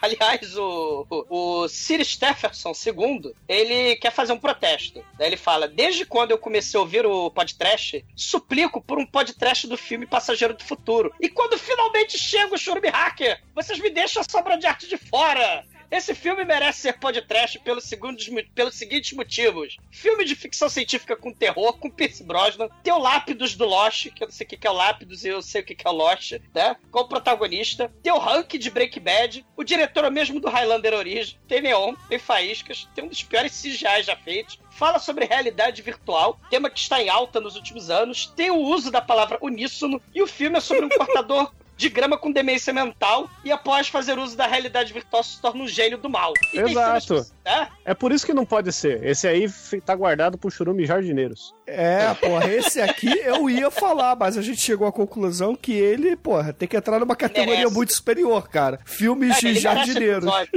Aliás, 0.00 0.56
o, 0.56 1.06
o, 1.10 1.68
Sir 1.68 2.04
Stephenson 2.04 2.72
II, 2.72 3.34
ele 3.48 3.96
quer 3.96 4.10
fazer 4.10 4.32
um 4.32 4.38
protesto. 4.38 5.04
Daí 5.18 5.28
ele 5.28 5.36
fala: 5.36 5.68
Desde 5.68 6.06
quando 6.06 6.30
eu 6.30 6.38
comecei 6.38 6.78
a 6.78 6.82
ouvir 6.82 7.04
o 7.04 7.30
podcast, 7.30 8.04
suplico 8.16 8.80
por 8.80 8.98
um 8.98 9.06
podcast 9.06 9.66
do 9.66 9.76
filme 9.76 10.06
Passageiro 10.06 10.54
do 10.54 10.64
Futuro. 10.64 11.12
E 11.20 11.28
quando 11.28 11.58
finalmente 11.58 12.18
chega 12.18 12.54
o 12.54 12.58
Churume 12.58 12.88
Hacker, 12.88 13.42
vocês 13.54 13.78
me 13.78 13.90
deixam 13.90 14.22
a 14.22 14.30
sobra 14.30 14.56
de 14.56 14.66
arte 14.66 14.88
de 14.88 14.96
fora. 14.96 15.64
Esse 15.90 16.14
filme 16.14 16.44
merece 16.44 16.82
ser 16.82 16.98
podcast 17.00 17.58
pelos, 17.58 17.82
segundos, 17.82 18.30
pelos 18.54 18.76
seguintes 18.76 19.12
motivos: 19.12 19.76
filme 19.90 20.24
de 20.24 20.36
ficção 20.36 20.68
científica 20.68 21.16
com 21.16 21.32
terror, 21.32 21.78
com 21.78 21.90
Pierce 21.90 22.22
Brosnan, 22.22 22.68
tem 22.82 22.92
o 22.92 22.98
Lápidos 22.98 23.56
do 23.56 23.64
Lost, 23.64 24.08
que 24.10 24.22
eu 24.22 24.28
não 24.28 24.32
sei 24.32 24.46
o 24.46 24.48
que 24.48 24.66
é 24.66 24.70
o 24.70 24.74
Lápidos 24.74 25.24
e 25.24 25.28
eu 25.28 25.42
sei 25.42 25.62
o 25.62 25.64
que 25.64 25.76
é 25.84 25.90
o 25.90 25.92
Lost, 25.92 26.32
né? 26.54 26.76
Com 26.92 27.00
o 27.00 27.08
protagonista, 27.08 27.92
tem 28.02 28.12
o 28.12 28.20
Hank 28.20 28.56
de 28.56 28.70
Breaking 28.70 29.00
Bad, 29.00 29.46
o 29.56 29.64
diretor 29.64 30.04
é 30.04 30.08
o 30.08 30.12
mesmo 30.12 30.38
do 30.38 30.48
Highlander 30.48 30.94
Origem, 30.94 31.36
tem 31.48 31.60
Neon, 31.60 31.94
tem 32.08 32.20
Faíscas, 32.20 32.88
tem 32.94 33.04
um 33.04 33.08
dos 33.08 33.24
piores 33.24 33.60
CGI 33.60 34.04
já 34.04 34.16
feitos, 34.16 34.60
fala 34.70 35.00
sobre 35.00 35.24
realidade 35.24 35.82
virtual, 35.82 36.38
tema 36.48 36.70
que 36.70 36.78
está 36.78 37.02
em 37.02 37.08
alta 37.08 37.40
nos 37.40 37.56
últimos 37.56 37.90
anos, 37.90 38.26
tem 38.36 38.50
o 38.50 38.58
uso 38.58 38.92
da 38.92 39.02
palavra 39.02 39.38
uníssono, 39.42 40.00
e 40.14 40.22
o 40.22 40.26
filme 40.26 40.58
é 40.58 40.60
sobre 40.60 40.84
um 40.84 40.88
cortador 40.96 41.52
de 41.80 41.88
grama 41.88 42.18
com 42.18 42.30
demência 42.30 42.74
mental 42.74 43.28
e 43.42 43.50
após 43.50 43.88
fazer 43.88 44.18
uso 44.18 44.36
da 44.36 44.46
realidade 44.46 44.92
virtual 44.92 45.24
se 45.24 45.40
torna 45.40 45.64
um 45.64 45.66
gênio 45.66 45.96
do 45.96 46.10
mal. 46.10 46.34
E 46.52 46.60
Exato. 46.60 47.06
cenas- 47.24 47.32
É? 47.42 47.66
É 47.86 47.94
por 47.94 48.12
isso 48.12 48.26
que 48.26 48.34
não 48.34 48.44
pode 48.44 48.70
ser. 48.70 49.02
Esse 49.02 49.26
aí 49.26 49.48
tá 49.84 49.94
guardado 49.94 50.36
pro 50.36 50.50
churume 50.50 50.84
jardineiros. 50.84 51.54
É, 51.66 52.12
porra, 52.14 52.46
esse 52.52 52.82
aqui 52.82 53.08
eu 53.24 53.48
ia 53.48 53.70
falar, 53.70 54.14
mas 54.14 54.36
a 54.36 54.42
gente 54.42 54.60
chegou 54.60 54.86
à 54.86 54.92
conclusão 54.92 55.56
que 55.56 55.72
ele, 55.72 56.16
porra, 56.16 56.52
tem 56.52 56.68
que 56.68 56.76
entrar 56.76 57.00
numa 57.00 57.16
categoria 57.16 57.56
Merece. 57.60 57.74
muito 57.74 57.94
superior, 57.94 58.46
cara. 58.48 58.78
Filmes 58.84 59.38
É, 59.38 59.40
de 59.40 59.54
jardineiros. 59.58 60.24
episódio. 60.24 60.50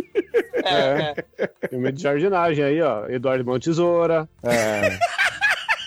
É, 0.65 1.15
é. 1.38 1.49
Filme 1.69 1.91
de 1.93 2.01
jardinagem 2.03 2.63
aí, 2.65 2.82
ó. 2.82 3.07
Eduardo 3.07 3.45
Mão 3.45 3.57
Tesoura. 3.59 4.28
É... 4.43 4.99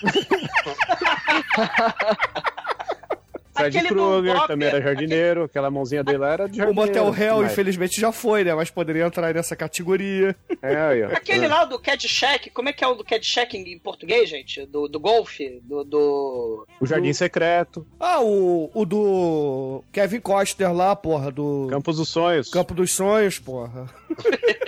Fred 3.56 3.80
do 3.80 3.88
Krueger 3.88 4.46
também 4.46 4.68
era 4.68 4.80
jardineiro. 4.80 5.44
Aquela 5.44 5.70
mãozinha 5.70 6.02
dele 6.02 6.18
lá 6.18 6.32
era 6.32 6.46
de 6.48 6.54
O 6.60 6.64
jardineiro. 6.64 6.88
Motel 6.88 7.14
Hell, 7.14 7.42
Mas- 7.42 7.52
infelizmente, 7.52 8.00
já 8.00 8.10
foi, 8.12 8.42
né? 8.44 8.54
Mas 8.54 8.70
poderia 8.70 9.04
entrar 9.04 9.26
aí 9.26 9.34
nessa 9.34 9.54
categoria. 9.54 10.34
É, 10.62 10.76
aí, 10.76 11.02
ó. 11.04 11.08
Aquele 11.08 11.46
lá 11.46 11.64
do 11.64 11.78
Caddyshack, 11.78 12.50
como 12.50 12.68
é 12.68 12.72
que 12.72 12.82
é 12.82 12.86
o 12.88 12.94
do 12.94 13.04
Caddyshack 13.04 13.56
em 13.56 13.66
em 13.66 13.78
português, 13.78 14.28
gente? 14.28 14.64
Do, 14.66 14.88
do 14.88 14.98
golfe? 15.00 15.60
Do, 15.64 15.84
do... 15.84 16.66
O 16.80 16.86
Jardim 16.86 17.12
Secreto, 17.12 17.86
Ah, 17.98 18.20
o, 18.22 18.70
o 18.72 18.84
do 18.86 19.82
Kevin 19.92 20.20
Costner 20.20 20.72
lá, 20.72 20.94
porra, 20.96 21.30
do 21.30 21.66
Campos 21.68 21.96
dos 21.96 22.08
Sonhos. 22.08 22.48
Campo 22.48 22.72
dos 22.74 22.92
Sonhos, 22.92 23.38
porra. 23.38 23.88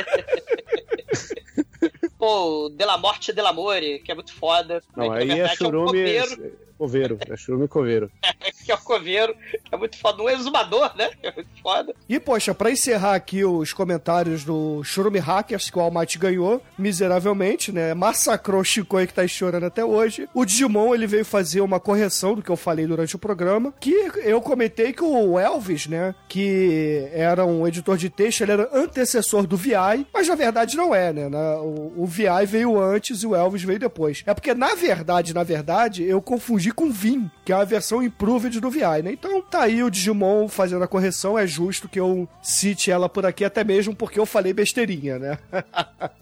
Pô, 2.18 2.66
o 2.66 2.68
Della 2.70 2.98
Morte 2.98 3.30
e 3.30 3.34
Dell'Amore, 3.34 4.00
que 4.00 4.10
é 4.10 4.14
muito 4.14 4.32
foda. 4.34 4.82
Não, 4.96 5.10
né? 5.10 5.18
Aí 5.18 5.24
na 5.26 5.34
é 5.34 5.36
verdade, 5.36 5.56
churume... 5.58 5.98
um 6.20 6.67
coveiro. 6.78 7.16
Coveiro. 7.16 7.18
É 7.28 7.36
churume 7.36 7.68
coveiro. 7.68 8.10
que 8.64 8.72
é 8.72 8.74
o 8.74 8.78
coveiro, 8.78 9.34
é 9.72 9.76
muito 9.76 9.96
foda. 9.96 10.22
Um 10.22 10.28
exumador, 10.28 10.94
né? 10.96 11.10
É 11.22 11.32
muito 11.32 11.48
foda. 11.62 11.94
E, 12.08 12.20
poxa, 12.20 12.54
pra 12.54 12.70
encerrar 12.70 13.14
aqui 13.14 13.44
os 13.44 13.72
comentários 13.72 14.44
do 14.44 14.82
Churume 14.84 15.18
Hackers, 15.18 15.70
que 15.70 15.78
o 15.78 15.80
Almighty 15.80 16.18
ganhou 16.18 16.62
miseravelmente, 16.78 17.72
né? 17.72 17.94
Massacrou 17.94 18.60
o 18.60 18.64
Chico 18.64 18.96
aí 18.96 19.06
que 19.06 19.14
tá 19.14 19.26
chorando 19.26 19.64
até 19.64 19.84
hoje. 19.84 20.28
O 20.34 20.44
Digimon, 20.44 20.94
ele 20.94 21.06
veio 21.06 21.24
fazer 21.24 21.60
uma 21.60 21.80
correção 21.80 22.34
do 22.34 22.42
que 22.42 22.50
eu 22.50 22.56
falei 22.56 22.86
durante 22.86 23.16
o 23.16 23.18
programa, 23.18 23.72
que 23.80 24.10
eu 24.22 24.40
comentei 24.40 24.92
que 24.92 25.02
o 25.02 25.38
Elvis, 25.38 25.86
né? 25.86 26.14
Que 26.28 27.08
era 27.12 27.44
um 27.44 27.66
editor 27.66 27.96
de 27.96 28.10
texto, 28.10 28.42
ele 28.42 28.52
era 28.52 28.68
antecessor 28.72 29.46
do 29.46 29.56
VI, 29.56 30.06
mas 30.12 30.28
na 30.28 30.34
verdade 30.34 30.76
não 30.76 30.94
é, 30.94 31.12
né? 31.12 31.28
O, 31.58 31.92
o 31.96 32.06
VI 32.06 32.46
veio 32.46 32.80
antes 32.80 33.22
e 33.22 33.26
o 33.26 33.34
Elvis 33.34 33.62
veio 33.62 33.78
depois. 33.78 34.22
É 34.26 34.34
porque, 34.34 34.54
na 34.54 34.74
verdade, 34.74 35.34
na 35.34 35.42
verdade, 35.42 36.04
eu 36.04 36.20
confundi 36.20 36.67
com 36.72 36.90
Vim, 36.90 37.30
que 37.44 37.52
é 37.52 37.56
a 37.56 37.64
versão 37.64 38.02
improved 38.02 38.60
do 38.60 38.70
VI, 38.70 39.02
né? 39.02 39.12
Então 39.12 39.40
tá 39.42 39.62
aí 39.62 39.82
o 39.82 39.90
Digimon 39.90 40.48
fazendo 40.48 40.84
a 40.84 40.88
correção, 40.88 41.38
é 41.38 41.46
justo 41.46 41.88
que 41.88 41.98
eu 42.00 42.28
cite 42.42 42.90
ela 42.90 43.08
por 43.08 43.24
aqui, 43.26 43.44
até 43.44 43.62
mesmo 43.64 43.94
porque 43.94 44.18
eu 44.18 44.26
falei 44.26 44.52
besteirinha, 44.52 45.18
né? 45.18 45.38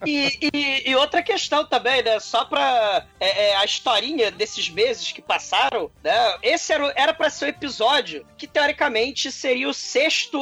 E, 0.06 0.38
e- 0.52 0.90
e 0.90 0.94
outra 0.94 1.22
questão 1.22 1.64
também, 1.66 2.02
né? 2.02 2.20
Só 2.20 2.44
pra 2.44 3.04
é, 3.18 3.50
é, 3.50 3.56
a 3.56 3.64
historinha 3.64 4.30
desses 4.30 4.68
meses 4.68 5.10
que 5.10 5.20
passaram, 5.20 5.90
né? 6.02 6.12
Esse 6.42 6.72
era, 6.72 6.92
era 6.96 7.14
pra 7.14 7.28
ser 7.28 7.46
o 7.46 7.48
episódio 7.48 8.24
que, 8.38 8.46
teoricamente, 8.46 9.32
seria 9.32 9.68
o 9.68 9.74
sexto 9.74 10.38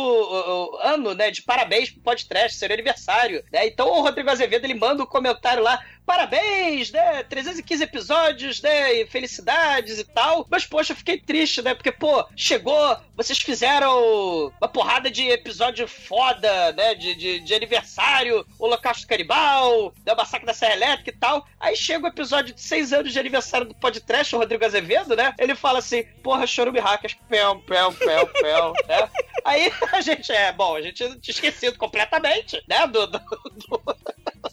ano, 0.83 1.15
né? 1.15 1.31
De 1.31 1.43
parabéns 1.43 1.91
pro 1.91 2.01
podcast, 2.03 2.59
seria 2.59 2.75
aniversário, 2.77 3.43
né? 3.53 3.67
Então 3.67 3.89
o 3.89 4.03
Rodrigo 4.03 4.31
Azevedo, 4.31 4.65
ele 4.65 4.75
manda 4.75 5.03
um 5.03 5.07
comentário 5.07 5.63
lá, 5.63 5.81
parabéns, 6.07 6.91
né? 6.91 7.23
315 7.25 7.83
episódios, 7.83 8.61
né? 8.63 8.93
E 8.95 9.07
felicidades 9.07 9.99
e 9.99 10.05
tal. 10.05 10.47
Mas, 10.51 10.65
poxa, 10.67 10.95
fiquei 10.95 11.19
triste, 11.19 11.63
né? 11.63 11.75
Porque, 11.75 11.91
pô, 11.93 12.27
chegou, 12.37 12.97
vocês 13.17 13.39
fizeram 13.39 14.53
uma 14.61 14.69
porrada 14.69 15.11
de 15.11 15.29
episódio 15.29 15.87
foda, 15.89 16.73
né? 16.73 16.95
De, 16.95 17.15
de, 17.15 17.41
de 17.41 17.55
aniversário, 17.55 18.47
Holocausto 18.59 19.07
Canibal, 19.07 19.93
né? 20.05 20.15
Massacre 20.15 20.47
da 20.47 20.55
Serra 20.55 20.75
Elétrica 20.75 21.11
e 21.11 21.17
tal. 21.19 21.47
Aí 21.59 21.77
chega 21.77 22.05
o 22.05 22.09
episódio 22.09 22.55
de 22.55 22.61
seis 22.61 22.93
anos 22.93 23.13
de 23.13 23.19
aniversário 23.19 23.67
do 23.67 23.75
podcast, 23.75 24.35
o 24.35 24.39
Rodrigo 24.39 24.65
Azevedo, 24.65 25.17
né? 25.17 25.35
Ele 25.39 25.55
fala 25.55 25.79
assim, 25.79 26.05
porra, 26.23 26.47
chorume 26.47 26.81
hackers, 26.81 27.17
pão, 27.29 27.61
pão, 27.61 27.93
pão, 27.95 28.27
pão, 28.41 28.73
né? 28.87 29.09
Aí 29.45 29.73
a 29.93 30.01
gente, 30.01 30.31
é, 30.33 30.53
bom, 30.53 30.77
a 30.77 30.83
gente 30.83 30.97
tinha 31.21 31.33
esquecido 31.33 31.79
completamente, 31.79 32.63
né? 32.69 32.87
Do, 32.87 33.07
do, 33.07 33.19
do- 33.19 33.97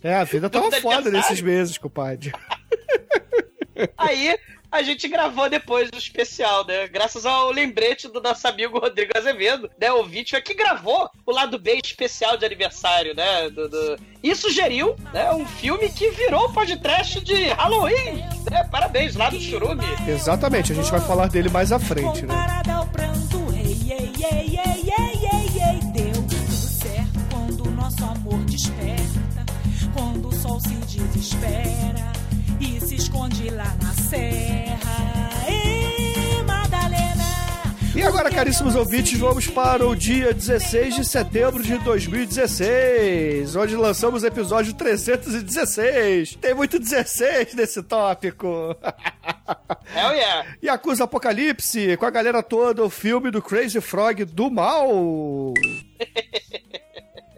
É, 0.04 0.16
a 0.16 0.24
vida 0.24 0.50
tava 0.50 0.72
foda 0.82 1.10
nesses 1.12 1.42
meses, 1.42 1.78
compadre. 1.78 2.32
Aí 3.98 4.38
a 4.72 4.82
gente 4.84 5.08
gravou 5.08 5.50
depois 5.50 5.90
do 5.92 5.98
especial, 5.98 6.66
né? 6.66 6.88
Graças 6.88 7.26
ao 7.26 7.52
lembrete 7.52 8.08
do 8.08 8.22
nosso 8.22 8.48
amigo 8.48 8.80
Rodrigo 8.80 9.12
Azevedo, 9.18 9.70
né? 9.80 9.92
O 9.92 10.06
vídeo 10.06 10.42
que 10.42 10.54
gravou 10.54 11.10
o 11.26 11.32
lado 11.32 11.60
B 11.60 11.80
especial 11.84 12.38
de 12.38 12.46
aniversário, 12.46 13.14
né? 13.16 13.50
Do, 13.50 13.68
do- 13.68 13.98
E 14.24 14.34
sugeriu, 14.36 14.96
né? 15.14 15.32
Um 15.34 15.46
filme 15.46 15.90
que 15.90 16.10
virou 16.12 16.52
podcast 16.54 17.20
de 17.22 17.48
Halloween, 17.50 18.24
né? 18.50 18.64
Parabéns, 18.72 19.16
lá 19.16 19.30
do 19.30 19.40
Churume. 19.42 19.84
Exatamente, 20.08 20.72
a 20.72 20.76
gente 20.76 20.90
vai 20.92 21.02
falar 21.02 21.28
dele 21.28 21.50
mais 21.50 21.72
à 21.72 21.80
frente, 21.80 22.26
né? 22.26 22.36
Se 31.32 31.38
desespera 31.38 32.12
e 32.60 32.80
se 32.82 32.96
esconde 32.96 33.50
lá 33.50 33.76
na 33.82 33.94
serra. 33.94 35.30
Ei, 35.48 36.44
Madalena! 36.44 37.22
E 37.96 38.04
agora, 38.04 38.30
caríssimos 38.30 38.76
ouvintes, 38.76 39.18
vamos 39.18 39.48
para 39.48 39.88
o 39.88 39.96
dia 39.96 40.34
16 40.34 40.96
de 40.96 41.06
setembro 41.06 41.64
de 41.64 41.78
2016, 41.80 43.56
onde 43.56 43.76
lançamos 43.76 44.24
o 44.24 44.28
episódio 44.28 44.74
316. 44.74 46.36
Tem 46.36 46.54
muito 46.54 46.80
16 46.80 47.54
nesse 47.54 47.82
tópico. 47.84 48.76
Hell 49.96 50.12
yeah. 50.14 50.56
E 50.62 50.70
acusa 50.70 51.06
Apocalipse, 51.06 51.98
com 51.98 52.06
a 52.06 52.10
galera 52.10 52.44
toda, 52.44 52.84
o 52.84 52.90
filme 52.90 53.32
do 53.32 53.42
Crazy 53.42 53.82
Frog 53.82 54.26
do 54.26 54.50
mal. 54.50 55.54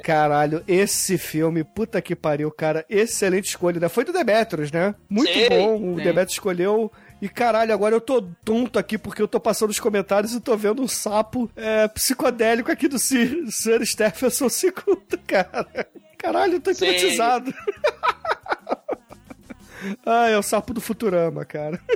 Caralho, 0.03 0.61
esse 0.67 1.17
filme, 1.17 1.63
puta 1.63 2.01
que 2.01 2.13
pariu, 2.13 2.51
cara, 2.51 2.85
excelente 2.89 3.47
escolha, 3.47 3.79
né? 3.79 3.87
Foi 3.87 4.03
do 4.03 4.11
Demetrius, 4.11 4.69
né? 4.69 4.93
Muito 5.09 5.31
bom, 5.47 5.93
o. 5.93 5.95
Demetrius 5.95 6.33
escolheu. 6.33 6.91
E 7.21 7.29
caralho, 7.29 7.73
agora 7.73 7.95
eu 7.95 8.01
tô 8.01 8.21
tonto 8.43 8.77
aqui 8.77 8.97
porque 8.97 9.21
eu 9.21 9.29
tô 9.29 9.39
passando 9.39 9.69
os 9.69 9.79
comentários 9.79 10.33
e 10.33 10.41
tô 10.41 10.57
vendo 10.57 10.81
um 10.81 10.89
sapo 10.89 11.49
é, 11.55 11.87
psicodélico 11.87 12.69
aqui 12.69 12.89
do 12.89 12.99
Sir, 12.99 13.49
Sir 13.49 13.85
Stephenson 13.85 14.47
II, 14.61 15.19
cara. 15.25 15.87
Caralho, 16.17 16.55
eu 16.55 16.59
tô 16.59 16.71
hipnotizado. 16.71 17.53
ah, 20.05 20.27
é 20.27 20.37
o 20.37 20.43
sapo 20.43 20.73
do 20.73 20.81
Futurama, 20.81 21.45
cara. 21.45 21.79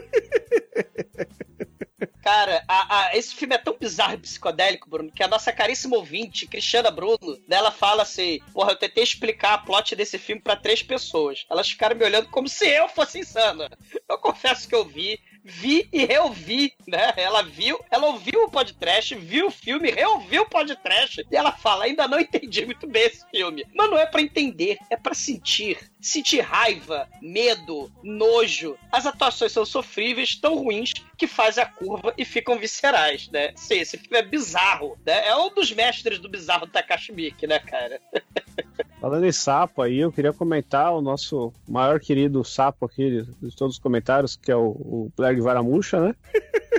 Cara, 2.27 2.61
a- 2.67 2.97
a- 3.05 3.15
esse 3.17 3.33
filme 3.33 3.55
é 3.55 3.57
tão 3.57 3.77
bizarro 3.79 4.15
e 4.15 4.17
psicodélico, 4.17 4.89
Bruno, 4.89 5.09
que 5.09 5.23
a 5.23 5.29
nossa 5.29 5.53
caríssima 5.53 5.95
ouvinte, 5.95 6.45
Cristiana 6.45 6.91
Bruno, 6.91 7.37
dela 7.47 7.71
fala 7.71 8.03
assim: 8.03 8.41
Porra, 8.51 8.73
eu 8.73 8.75
tentei 8.75 9.01
explicar 9.01 9.53
a 9.53 9.57
plot 9.59 9.95
desse 9.95 10.17
filme 10.17 10.41
pra 10.41 10.57
três 10.57 10.83
pessoas. 10.83 11.45
Elas 11.49 11.69
ficaram 11.69 11.95
me 11.95 12.03
olhando 12.03 12.27
como 12.27 12.49
se 12.49 12.67
eu 12.67 12.89
fosse 12.89 13.19
insana. 13.19 13.69
Eu 14.09 14.17
confesso 14.17 14.67
que 14.67 14.75
eu 14.75 14.83
vi. 14.83 15.17
Vi 15.49 15.87
e 15.93 16.03
reouvi, 16.03 16.73
né? 16.85 17.13
Ela 17.15 17.41
viu, 17.41 17.79
ela 17.89 18.07
ouviu 18.07 18.43
o 18.43 18.51
podcast, 18.51 19.15
viu 19.15 19.47
o 19.47 19.51
filme, 19.51 19.89
reouviu 19.89 20.41
o 20.41 20.49
podcast 20.49 21.25
e 21.31 21.35
ela 21.35 21.53
fala: 21.53 21.85
ainda 21.85 22.05
não 22.05 22.19
entendi 22.19 22.65
muito 22.65 22.85
bem 22.85 23.03
esse 23.03 23.25
filme. 23.31 23.65
Mas 23.73 23.89
não 23.89 23.97
é 23.97 24.05
pra 24.05 24.21
entender, 24.21 24.77
é 24.89 24.97
pra 24.97 25.13
sentir. 25.13 25.79
Sentir 26.01 26.41
raiva, 26.41 27.07
medo, 27.21 27.89
nojo. 28.03 28.77
As 28.91 29.05
atuações 29.05 29.53
são 29.53 29.65
sofríveis, 29.65 30.35
tão 30.35 30.55
ruins, 30.55 30.93
que 31.17 31.27
fazem 31.27 31.63
a 31.63 31.67
curva 31.67 32.13
e 32.17 32.25
ficam 32.25 32.59
viscerais, 32.59 33.29
né? 33.29 33.53
Sim, 33.55 33.79
esse 33.79 33.97
filme 33.97 34.17
é 34.17 34.21
bizarro, 34.21 34.97
né? 35.05 35.27
É 35.27 35.35
um 35.35 35.53
dos 35.53 35.71
mestres 35.71 36.19
do 36.19 36.27
bizarro 36.27 36.67
Takashi 36.67 37.13
Miike, 37.13 37.47
né, 37.47 37.59
cara? 37.59 38.01
Falando 38.99 39.25
em 39.25 39.31
sapo 39.31 39.81
aí, 39.81 39.99
eu 39.99 40.11
queria 40.11 40.33
comentar 40.33 40.93
o 40.93 41.01
nosso 41.01 41.53
maior 41.67 41.99
querido 41.99 42.43
sapo 42.43 42.85
aqui 42.85 43.23
de 43.41 43.55
todos 43.55 43.75
os 43.75 43.79
comentários, 43.79 44.35
que 44.35 44.51
é 44.51 44.55
o, 44.55 44.69
o 44.69 45.11
Blair 45.15 45.41
Varamuxa, 45.41 46.01
né? 46.01 46.15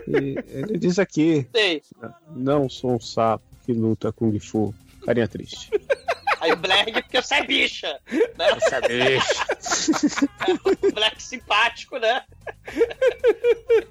E 0.08 0.36
ele 0.48 0.78
diz 0.78 0.98
aqui: 0.98 1.46
Sei. 1.54 1.82
Não 2.34 2.68
sou 2.68 2.96
um 2.96 3.00
sapo 3.00 3.44
que 3.64 3.72
luta 3.72 4.10
Kung 4.10 4.36
Fu. 4.40 4.74
Carinha 5.04 5.28
triste. 5.28 5.70
Aí 6.40 6.52
o 6.52 6.56
Black, 6.56 6.92
porque 6.92 7.20
você 7.20 7.34
é 7.36 7.44
bicha, 7.44 8.00
né? 8.36 8.54
Você 8.54 8.74
é 8.74 8.80
bicha. 8.80 10.28
o 10.88 10.92
Black 10.92 11.22
simpático, 11.22 11.98
né? 11.98 12.24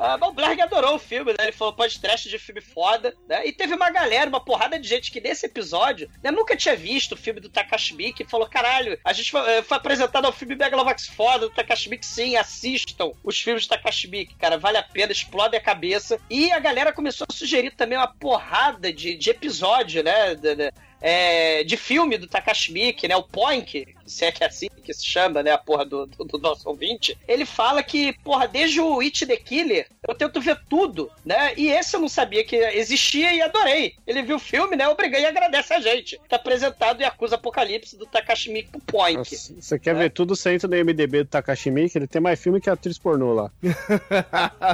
Ah, 0.00 0.16
mas 0.16 0.28
o 0.30 0.32
Blerg 0.32 0.60
adorou 0.60 0.94
o 0.94 0.98
filme, 0.98 1.32
né? 1.32 1.38
Ele 1.40 1.52
falou 1.52 1.74
podcast 1.74 2.28
de 2.28 2.38
filme 2.38 2.60
foda, 2.60 3.12
né? 3.28 3.44
E 3.46 3.52
teve 3.52 3.74
uma 3.74 3.90
galera, 3.90 4.28
uma 4.30 4.40
porrada 4.40 4.78
de 4.78 4.86
gente 4.88 5.10
que 5.10 5.20
nesse 5.20 5.44
episódio 5.46 6.08
né, 6.22 6.30
nunca 6.30 6.56
tinha 6.56 6.76
visto 6.76 7.12
o 7.12 7.16
filme 7.16 7.40
do 7.40 7.48
Takashi 7.48 7.94
Miike 7.94 8.22
e 8.22 8.26
falou: 8.26 8.46
caralho, 8.48 8.96
a 9.04 9.12
gente 9.12 9.30
foi, 9.32 9.40
eh, 9.50 9.62
foi 9.62 9.76
apresentado 9.76 10.24
ao 10.24 10.32
filme 10.32 10.54
Megalovax 10.54 11.08
foda 11.08 11.48
do 11.48 11.54
Takashi 11.54 11.88
Miike, 11.90 12.06
sim, 12.06 12.36
assistam 12.36 13.10
os 13.24 13.40
filmes 13.40 13.66
do 13.66 13.70
Takashi 13.70 14.06
Miike, 14.08 14.36
cara, 14.36 14.56
vale 14.56 14.78
a 14.78 14.82
pena, 14.84 15.10
explode 15.10 15.56
a 15.56 15.60
cabeça. 15.60 16.20
E 16.30 16.52
a 16.52 16.60
galera 16.60 16.92
começou 16.92 17.26
a 17.28 17.32
sugerir 17.34 17.72
também 17.72 17.98
uma 17.98 18.06
porrada 18.14 18.92
de, 18.92 19.16
de 19.16 19.30
episódio, 19.30 20.02
né? 20.04 20.34
de- 20.36 20.54
de- 20.54 20.72
é, 21.00 21.64
de 21.64 21.76
filme 21.76 22.18
do 22.18 22.26
Takashi 22.26 22.72
Miike, 22.72 23.08
né? 23.08 23.16
O 23.16 23.22
Poink, 23.22 23.94
se 24.08 24.24
é 24.24 24.32
que 24.32 24.42
é 24.42 24.46
assim 24.46 24.68
que 24.88 24.94
se 24.94 25.04
chama, 25.04 25.42
né? 25.42 25.50
A 25.50 25.58
porra 25.58 25.84
do, 25.84 26.06
do, 26.06 26.24
do 26.24 26.38
nosso 26.38 26.66
ouvinte. 26.66 27.16
Ele 27.28 27.44
fala 27.44 27.82
que, 27.82 28.14
porra, 28.24 28.48
desde 28.48 28.80
o 28.80 29.00
It 29.00 29.26
the 29.26 29.36
Killer, 29.36 29.86
eu 30.06 30.14
tento 30.14 30.40
ver 30.40 30.58
tudo, 30.66 31.10
né? 31.26 31.52
E 31.58 31.68
esse 31.68 31.94
eu 31.94 32.00
não 32.00 32.08
sabia 32.08 32.42
que 32.42 32.56
existia 32.56 33.34
e 33.34 33.42
adorei. 33.42 33.92
Ele 34.06 34.22
viu 34.22 34.36
o 34.36 34.40
filme, 34.40 34.76
né? 34.76 34.88
Obrigado 34.88 35.20
e 35.20 35.26
agradece 35.26 35.74
a 35.74 35.80
gente. 35.80 36.18
Tá 36.26 36.36
apresentado 36.36 37.02
e 37.02 37.04
acusa 37.04 37.34
Apocalipse 37.34 37.98
do 37.98 38.06
Takashi 38.06 38.50
Miike 38.50 38.70
pro 38.70 38.80
Poink. 38.80 39.18
Nossa, 39.18 39.54
Você 39.60 39.78
quer 39.78 39.94
ver 39.94 40.10
tudo, 40.10 40.34
você 40.34 40.54
entra 40.54 40.66
no 40.66 40.76
MDB 40.76 41.24
do 41.24 41.28
Takashi 41.28 41.70
Miike, 41.70 41.98
ele 41.98 42.06
tem 42.06 42.22
mais 42.22 42.40
filme 42.40 42.58
que 42.58 42.70
atriz 42.70 42.98
pornô 42.98 43.34
lá. 43.34 43.50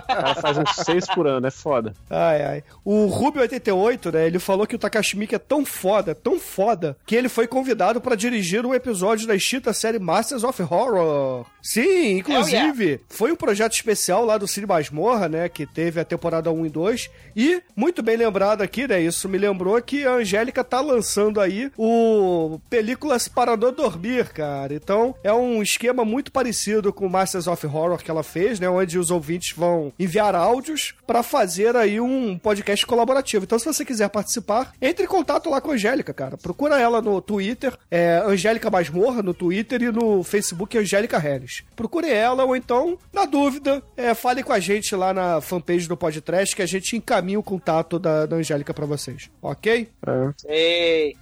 Cara 0.07 0.35
faz 0.37 0.59
uns 0.59 0.77
seis 0.77 1.07
por 1.07 1.27
ano, 1.27 1.47
é 1.47 1.51
foda. 1.51 1.93
Ai, 2.09 2.43
ai. 2.43 2.65
O 2.85 3.09
Ruby88, 3.09 4.13
né? 4.13 4.27
Ele 4.29 4.39
falou 4.39 4.65
que 4.65 4.77
o 4.77 4.79
Takashi 4.79 5.17
Miike 5.17 5.35
é 5.35 5.39
tão 5.41 5.65
foda, 5.65 6.15
tão 6.15 6.39
foda, 6.39 6.97
que 7.05 7.17
ele 7.17 7.29
foi 7.29 7.49
convidado 7.49 8.01
pra 8.01 8.15
dirigir 8.15 8.65
um 8.65 8.73
episódio 8.75 9.24
episódios 9.25 9.27
da 9.27 9.35
extinta 9.35 9.73
série 9.73 9.99
Masters 9.99 10.45
of 10.45 10.63
Horror. 10.63 11.47
Sim, 11.63 12.19
inclusive, 12.19 13.01
foi 13.09 13.33
um 13.33 13.37
projeto 13.37 13.73
especial 13.73 14.25
lá 14.25 14.37
do 14.37 14.47
Cine 14.47 14.67
Masmorra, 14.67 15.29
né? 15.29 15.49
Que 15.49 15.67
teve 15.67 15.99
a 15.99 16.05
temporada 16.05 16.53
1 16.53 16.67
e 16.67 16.71
2. 16.71 17.11
E, 17.35 17.63
muito 17.75 18.03
bem 18.03 18.17
lembrado 18.17 18.61
aqui, 18.61 18.87
né? 18.87 19.01
Isso 19.01 19.29
me 19.29 19.39
lembrou 19.39 19.81
que 19.81 20.05
a 20.05 20.13
Angélica 20.13 20.63
tá 20.63 20.81
lançando 20.81 21.41
aí 21.41 21.73
o 21.77 22.61
Películas 22.69 23.29
para 23.29 23.57
não 23.57 23.73
dormir, 23.73 24.29
cara. 24.29 24.75
Então, 24.75 25.15
é 25.25 25.33
um 25.33 25.63
esquema 25.63 26.05
muito 26.05 26.31
parecido 26.31 26.93
com 26.93 27.07
o 27.07 27.11
Masters 27.11 27.47
of 27.47 27.67
Horror 27.67 27.99
que 27.99 28.11
ela 28.11 28.23
fez, 28.23 28.61
né? 28.61 28.69
Onde 28.69 28.99
os 28.99 29.11
ouvintes 29.11 29.57
vão 29.57 29.93
enviar 29.99 30.35
áudios 30.35 30.95
para 31.07 31.23
fazer 31.23 31.77
aí 31.77 31.99
um 31.99 32.39
podcast 32.39 32.85
colaborativo. 32.87 33.45
Então, 33.45 33.59
se 33.59 33.65
você 33.65 33.85
quiser 33.85 34.11
participar, 34.11 34.73
entre 34.83 35.05
em 35.05 35.09
contato 35.09 35.49
lá 35.49 35.61
com 35.61 35.71
a 35.71 35.75
Angélica, 35.75 36.13
cara. 36.13 36.37
Procura 36.37 36.79
ela 36.79 37.01
no 37.01 37.23
Twitter, 37.23 37.75
é 37.91 38.23
Angélica 38.27 38.71
Masmorra 38.71 39.14
no 39.23 39.35
Twitter 39.35 39.83
e 39.83 39.91
no 39.93 40.23
Facebook 40.23 40.77
Angélica 40.79 41.19
Harris. 41.19 41.63
Procure 41.77 42.11
ela 42.11 42.45
ou 42.45 42.55
então, 42.57 42.99
na 43.13 43.25
dúvida, 43.25 43.83
é, 43.97 44.15
fale 44.15 44.43
com 44.43 44.53
a 44.53 44.61
gente 44.61 44.95
lá 44.95 45.13
na 45.15 45.41
fanpage 45.41 45.89
do 45.89 45.97
Podcast 45.97 46.55
que 46.55 46.63
a 46.63 46.67
gente 46.67 46.97
encaminha 46.97 47.39
o 47.39 47.43
contato 47.43 47.99
da, 47.99 48.27
da 48.27 48.37
Angélica 48.37 48.73
para 48.75 48.87
vocês, 48.87 49.31
ok? 49.43 49.89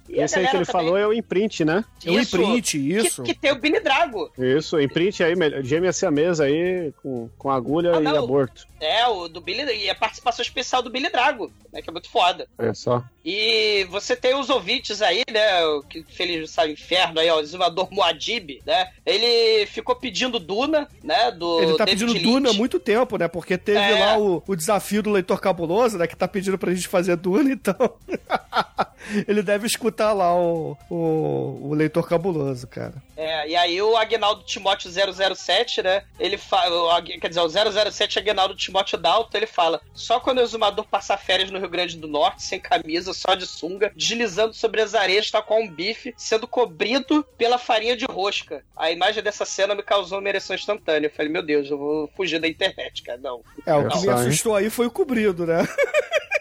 E 0.09 0.21
a 0.21 0.25
Esse 0.25 0.39
aí 0.39 0.47
que 0.47 0.55
ele 0.55 0.65
também- 0.65 0.83
falou 0.85 0.97
é 0.97 1.07
o 1.07 1.13
imprint, 1.13 1.63
né? 1.65 1.83
É 2.05 2.11
o 2.11 2.19
imprint, 2.19 2.75
isso. 2.77 3.23
Que, 3.23 3.33
que 3.33 3.39
tem 3.39 3.51
o 3.51 3.59
Billy 3.59 3.79
Drago. 3.79 4.31
Isso, 4.37 4.79
imprint 4.79 5.23
aí, 5.23 5.35
melhor- 5.35 5.63
gêmea 5.63 5.91
siamesa 5.93 6.45
aí, 6.45 6.93
com, 7.01 7.29
com 7.37 7.49
agulha 7.49 7.95
Ah, 7.97 7.99
e 7.99 8.03
não. 8.03 8.23
aborto. 8.23 8.67
É, 8.79 9.07
o 9.07 9.27
do 9.27 9.39
Billy 9.41 9.63
e 9.85 9.89
a 9.89 9.95
participação 9.95 10.43
especial 10.43 10.81
do 10.81 10.89
Billy 10.89 11.09
Drago, 11.09 11.51
né? 11.71 11.81
Que 11.81 11.89
é 11.89 11.93
muito 11.93 12.09
foda. 12.09 12.47
É 12.57 12.73
só. 12.73 13.03
E 13.23 13.85
você 13.89 14.15
tem 14.15 14.35
os 14.35 14.49
ouvintes 14.49 15.01
aí, 15.01 15.23
né? 15.31 15.65
O 15.65 15.81
que 15.81 16.03
feliz 16.03 16.51
sabe 16.51 16.73
inferno 16.73 17.19
aí, 17.19 17.29
ó, 17.29 17.39
o 17.39 17.45
Zimador 17.45 17.87
Muad'Dib, 17.91 18.61
né? 18.65 18.91
Ele 19.05 19.65
ficou 19.67 19.95
pedindo 19.95 20.39
Duna, 20.39 20.87
né? 21.01 21.31
Do 21.31 21.61
Ele 21.61 21.77
tá 21.77 21.85
David 21.85 22.05
pedindo 22.05 22.13
Lynch. 22.13 22.25
Duna 22.25 22.49
há 22.49 22.53
muito 22.53 22.79
tempo, 22.79 23.17
né? 23.17 23.27
Porque 23.27 23.57
teve 23.57 23.79
É. 23.79 24.05
lá 24.05 24.17
o, 24.19 24.43
o 24.45 24.55
desafio 24.55 25.01
do 25.01 25.11
leitor 25.11 25.39
cabuloso, 25.39 25.97
né? 25.97 26.05
Que 26.05 26.15
tá 26.15 26.27
pedindo 26.27 26.57
pra 26.57 26.73
gente 26.73 26.87
fazer 26.87 27.15
Duna, 27.15 27.51
então. 27.51 27.75
ele 29.27 29.41
deve 29.41 29.67
escutar 29.67 30.11
lá 30.13 30.35
o, 30.35 30.77
o, 30.89 31.69
o 31.69 31.73
leitor 31.73 32.07
cabuloso, 32.07 32.67
cara. 32.67 32.93
É, 33.15 33.47
e 33.47 33.55
aí 33.55 33.81
o 33.81 33.95
Agnaldo 33.95 34.43
Timóteo 34.43 34.91
007, 34.91 35.81
né? 35.81 36.03
Ele 36.19 36.37
fala, 36.37 37.01
quer 37.01 37.29
dizer, 37.29 37.41
o 37.41 37.49
007 37.49 38.19
Agnaldo 38.19 38.55
Timóteo 38.55 38.97
Dalton, 38.97 39.37
ele 39.37 39.47
fala: 39.47 39.79
só 39.93 40.19
quando 40.19 40.39
o 40.39 40.41
exumador 40.41 40.85
passar 40.85 41.17
férias 41.17 41.49
no 41.51 41.59
Rio 41.59 41.69
Grande 41.69 41.97
do 41.97 42.07
Norte, 42.07 42.43
sem 42.43 42.59
camisa, 42.59 43.12
só 43.13 43.35
de 43.35 43.45
sunga, 43.45 43.91
deslizando 43.95 44.53
sobre 44.53 44.81
as 44.81 44.95
areias, 44.95 45.29
tal 45.29 45.43
qual 45.43 45.61
um 45.61 45.69
bife, 45.69 46.13
sendo 46.17 46.47
cobrido 46.47 47.23
pela 47.37 47.57
farinha 47.57 47.95
de 47.95 48.05
rosca. 48.05 48.63
A 48.75 48.91
imagem 48.91 49.23
dessa 49.23 49.45
cena 49.45 49.75
me 49.75 49.83
causou 49.83 50.19
uma 50.19 50.29
ereção 50.29 50.55
instantânea. 50.55 51.07
Eu 51.07 51.11
falei, 51.11 51.31
meu 51.31 51.43
Deus, 51.43 51.69
eu 51.69 51.77
vou 51.77 52.09
fugir 52.15 52.39
da 52.39 52.47
internet, 52.47 53.03
cara. 53.03 53.19
Não. 53.21 53.41
É, 53.65 53.73
o 53.75 53.87
É 53.87 53.89
que 53.89 54.01
me 54.01 54.09
assustou 54.09 54.55
aí 54.55 54.69
foi 54.69 54.87
o 54.87 54.91
cobrido, 54.91 55.45
né? 55.45 55.67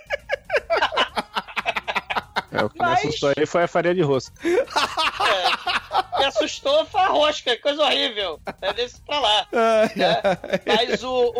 É, 2.52 2.62
o 2.64 2.68
que 2.70 2.78
Mas- 2.78 3.02
me 3.02 3.08
assustou 3.08 3.32
aí 3.36 3.46
foi 3.46 3.62
a 3.62 3.68
farinha 3.68 3.94
de 3.94 4.02
rosto. 4.02 4.30
É, 4.44 6.18
me 6.18 6.24
assustou 6.26 6.84
foi 6.86 7.00
a 7.00 7.06
rosca, 7.06 7.56
coisa 7.58 7.82
horrível. 7.82 8.40
É 8.60 8.72
desse 8.72 9.00
pra 9.00 9.18
lá. 9.20 9.48
Ai, 9.52 9.90
né? 9.96 10.20
ai. 10.24 10.60
Mas 10.86 11.02
o, 11.02 11.32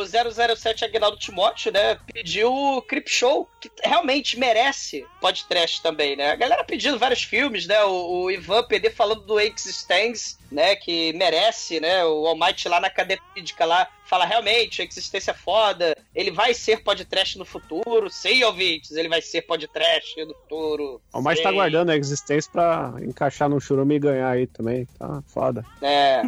o 0.00 0.04
007 0.06 0.84
Agnaldo 0.84 1.18
Timóteo, 1.18 1.70
né, 1.72 1.98
pediu 2.12 2.52
o 2.52 2.82
Crip 2.82 3.10
Show, 3.10 3.48
que 3.60 3.70
realmente 3.84 4.38
merece 4.38 5.06
podcast 5.20 5.82
também, 5.82 6.16
né? 6.16 6.32
A 6.32 6.36
galera 6.36 6.64
pedindo 6.64 6.98
vários 6.98 7.22
filmes, 7.22 7.66
né? 7.66 7.82
O, 7.84 8.22
o 8.24 8.30
Ivan 8.30 8.62
PD 8.64 8.90
falando 8.90 9.22
do 9.22 9.38
Existence, 9.38 10.36
né, 10.50 10.74
que 10.76 11.12
merece, 11.12 11.78
né? 11.80 12.04
O 12.04 12.26
Almighty 12.26 12.68
lá 12.68 12.80
na 12.80 12.88
cadeia 12.90 13.20
lá 13.60 13.86
fala 14.08 14.24
realmente, 14.24 14.80
a 14.82 14.84
existência 14.84 15.30
é 15.32 15.34
foda, 15.34 15.96
ele 16.14 16.30
vai 16.30 16.54
ser 16.54 16.82
podcast 16.82 17.38
no 17.38 17.44
futuro, 17.44 18.08
sim, 18.10 18.42
ouvintes, 18.44 18.92
ele 18.92 19.08
vai 19.08 19.20
ser 19.22 19.42
podcast 19.42 20.24
no 20.24 20.34
futuro. 20.34 21.00
O 21.12 21.20
mais 21.20 21.40
tá 21.40 21.52
guardando 21.52 21.90
a 21.90 21.96
existência 21.96 22.50
pra 22.50 22.94
encaixar 23.02 23.48
no 23.48 23.60
churume 23.60 23.96
e 23.96 23.98
ganhar 23.98 24.30
aí 24.30 24.46
também. 24.46 24.86
Tá 24.98 25.22
foda. 25.26 25.64
É, 25.82 26.22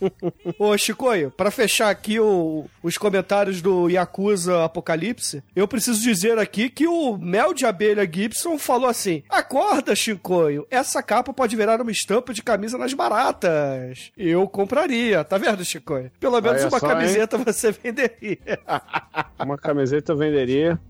Ô, 0.58 0.76
Chicoio, 0.76 1.30
pra 1.30 1.50
fechar 1.50 1.90
aqui 1.90 2.18
o- 2.18 2.66
os 2.82 2.96
comentários 2.98 3.62
do 3.62 3.88
Yakuza 3.88 4.64
Apocalipse, 4.64 5.42
eu 5.54 5.66
preciso 5.68 6.00
dizer 6.02 6.38
aqui 6.38 6.68
que 6.68 6.86
o 6.86 7.16
Mel 7.16 7.54
de 7.54 7.64
Abelha 7.66 8.08
Gibson 8.10 8.58
falou 8.58 8.88
assim: 8.88 9.22
Acorda, 9.28 9.94
Chicoio, 9.94 10.66
essa 10.70 11.02
capa 11.02 11.32
pode 11.32 11.56
virar 11.56 11.80
uma 11.80 11.90
estampa 11.90 12.32
de 12.34 12.42
camisa 12.42 12.76
nas 12.76 12.92
baratas. 12.94 14.10
Eu 14.16 14.48
compraria, 14.48 15.22
tá 15.24 15.38
vendo, 15.38 15.64
Chicoio? 15.64 16.10
Pelo 16.18 16.40
menos 16.40 16.60
Olha 16.62 16.68
uma 16.68 16.78
só, 16.80 16.86
camiseta 17.26 17.38
você 17.38 17.72
venderia. 17.72 18.38
Uma 19.38 19.58
camiseta 19.58 20.12
eu 20.12 20.16
venderia. 20.16 20.80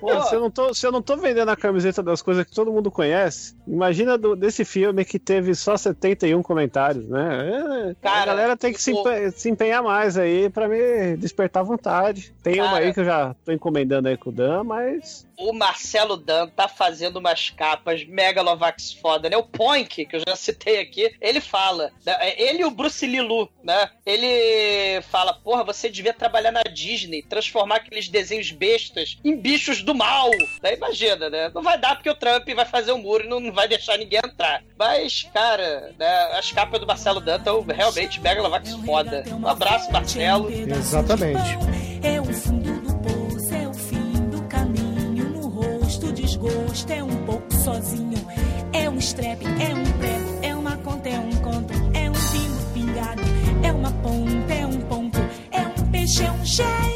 Pô, 0.00 0.20
se 0.22 0.34
eu, 0.34 0.40
não 0.40 0.50
tô, 0.50 0.74
se 0.74 0.86
eu 0.86 0.92
não 0.92 1.02
tô 1.02 1.16
vendendo 1.16 1.48
a 1.48 1.56
camiseta 1.56 2.02
das 2.02 2.20
coisas 2.22 2.44
que 2.44 2.54
todo 2.54 2.72
mundo 2.72 2.90
conhece, 2.90 3.56
imagina 3.66 4.16
do- 4.18 4.34
desse 4.36 4.64
filme 4.64 5.04
que 5.04 5.18
teve 5.18 5.54
só 5.54 5.76
71 5.76 6.42
comentários, 6.42 7.08
né? 7.08 7.90
É, 7.90 7.94
Cara, 8.02 8.22
a 8.22 8.26
galera 8.26 8.56
tem 8.56 8.72
que 8.72 8.80
se, 8.82 8.92
se 9.34 9.48
empenhar 9.50 9.82
mais 9.82 10.16
aí 10.18 10.48
pra 10.50 10.68
me 10.68 11.16
despertar 11.16 11.62
vontade. 11.64 12.32
Tem 12.42 12.60
uma 12.60 12.72
Cara. 12.72 12.84
aí 12.84 12.92
que 12.94 13.00
eu 13.00 13.04
já 13.04 13.34
tô 13.44 13.52
encomendando 13.52 14.08
aí 14.08 14.16
com 14.16 14.30
o 14.30 14.32
Dan, 14.32 14.64
mas. 14.64 15.26
o 15.38 15.52
Marcelo 15.52 16.16
Dan 16.16 16.48
tá 16.48 16.68
fazendo 16.68 17.16
umas 17.18 17.50
capas 17.50 18.04
megalovax 18.04 18.92
foda, 18.94 19.28
né? 19.30 19.36
O 19.36 19.42
Poink, 19.44 20.06
que 20.06 20.16
eu 20.16 20.22
já 20.26 20.36
citei 20.36 20.80
aqui, 20.80 21.12
ele 21.20 21.40
fala, 21.40 21.90
né? 22.04 22.16
ele 22.36 22.62
e 22.62 22.64
o 22.64 22.70
Bruce 22.70 23.06
Lilu, 23.06 23.48
né? 23.62 23.90
Ele 24.06 25.00
fala, 25.02 25.32
porra, 25.32 25.64
você 25.64 25.88
devia 25.88 26.12
trabalhar 26.12 26.50
na 26.52 26.62
Disney, 26.62 27.22
transformar 27.22 27.76
aqueles 27.76 28.08
desenhos 28.08 28.50
bestas 28.50 29.18
em 29.24 29.31
bichos 29.36 29.82
do 29.82 29.94
mal. 29.94 30.30
Né? 30.62 30.74
Imagina, 30.74 31.28
né? 31.28 31.50
Não 31.54 31.62
vai 31.62 31.78
dar 31.78 31.94
porque 31.94 32.10
o 32.10 32.14
Trump 32.14 32.48
vai 32.54 32.64
fazer 32.64 32.92
o 32.92 32.98
muro 32.98 33.24
e 33.24 33.28
não 33.28 33.52
vai 33.52 33.68
deixar 33.68 33.96
ninguém 33.98 34.20
entrar. 34.24 34.62
Mas, 34.78 35.28
cara, 35.32 35.92
né? 35.98 36.38
as 36.38 36.50
capas 36.52 36.80
do 36.80 36.86
Marcelo 36.86 37.20
Dan 37.20 37.36
estão 37.36 37.62
realmente 37.62 38.20
megalovax 38.20 38.72
foda. 38.84 39.24
Um 39.30 39.46
abraço, 39.46 39.90
Marcelo. 39.92 40.50
Exatamente. 40.50 41.58
É 42.02 42.20
o 42.20 42.24
fundo 42.24 42.80
do 42.80 42.96
poço, 42.96 43.54
é 43.54 43.68
o 43.68 43.74
fim 43.74 44.28
do 44.30 44.42
caminho. 44.48 45.24
No 45.30 45.48
rosto, 45.48 46.06
o 46.06 46.12
desgosto, 46.12 46.92
é 46.92 47.02
um 47.02 47.24
pouco 47.24 47.52
sozinho. 47.54 48.26
É 48.72 48.88
um 48.88 48.98
strep, 48.98 49.42
é 49.44 49.74
um 49.74 49.98
prego, 49.98 50.38
é 50.42 50.54
uma 50.54 50.76
conta, 50.78 51.08
é 51.08 51.18
um 51.18 51.30
conto. 51.36 51.72
É 51.94 52.10
um 52.10 52.12
pingo 52.12 52.72
pingado, 52.74 53.22
é 53.62 53.72
uma 53.72 53.92
ponta, 53.92 54.54
é 54.54 54.66
um 54.66 54.80
ponto. 54.80 55.18
É 55.50 55.60
um 55.60 55.90
peixe, 55.90 56.24
é 56.24 56.30
um 56.30 56.44
uma. 56.44 56.91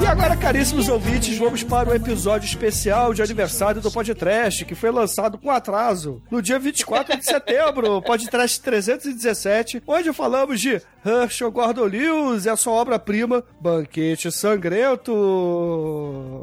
E 0.00 0.06
agora, 0.06 0.36
caríssimos 0.36 0.88
ouvintes, 0.88 1.36
vamos 1.36 1.64
para 1.64 1.90
o 1.90 1.94
episódio 1.94 2.46
especial 2.46 3.12
de 3.12 3.20
aniversário 3.20 3.80
do 3.80 3.90
Podcast, 3.90 4.64
que 4.64 4.76
foi 4.76 4.92
lançado 4.92 5.38
com 5.38 5.50
atraso 5.50 6.22
no 6.30 6.40
dia 6.40 6.56
24 6.56 7.16
de 7.18 7.24
setembro, 7.24 8.00
Podcast 8.06 8.60
317, 8.60 9.82
onde 9.84 10.12
falamos 10.12 10.60
de 10.60 10.80
Herschel 11.06 11.52
Gordon 11.52 11.84
Lewis 11.84 12.46
e 12.46 12.50
a 12.50 12.56
sua 12.56 12.72
obra-prima, 12.72 13.44
Banquete 13.60 14.32
Sangrento. 14.32 15.12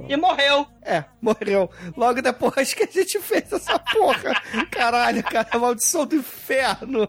E 0.07 0.16
morreu. 0.16 0.66
É, 0.82 1.03
morreu. 1.22 1.70
Logo 1.97 2.22
depois 2.22 2.74
que 2.74 2.84
a 2.84 2.88
gente 2.88 3.20
fez 3.20 3.51
essa 3.51 3.78
porra. 3.78 4.34
Caralho, 4.72 5.22
cara, 5.24 5.49
a 5.51 5.59
maldição 5.59 6.05
do 6.05 6.16
inferno. 6.16 7.07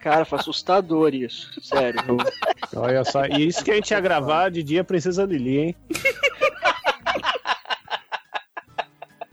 Cara, 0.00 0.24
foi 0.24 0.38
assustador 0.40 1.14
isso. 1.14 1.48
Sério. 1.60 2.00
Olha 2.74 3.04
só, 3.04 3.24
e 3.26 3.46
isso 3.46 3.64
que 3.64 3.70
a 3.70 3.74
gente 3.74 3.92
ia 3.92 4.00
gravar 4.00 4.50
de 4.50 4.62
dia 4.64 4.82
precisa 4.82 5.24
Lili, 5.24 5.58
hein? 5.58 5.76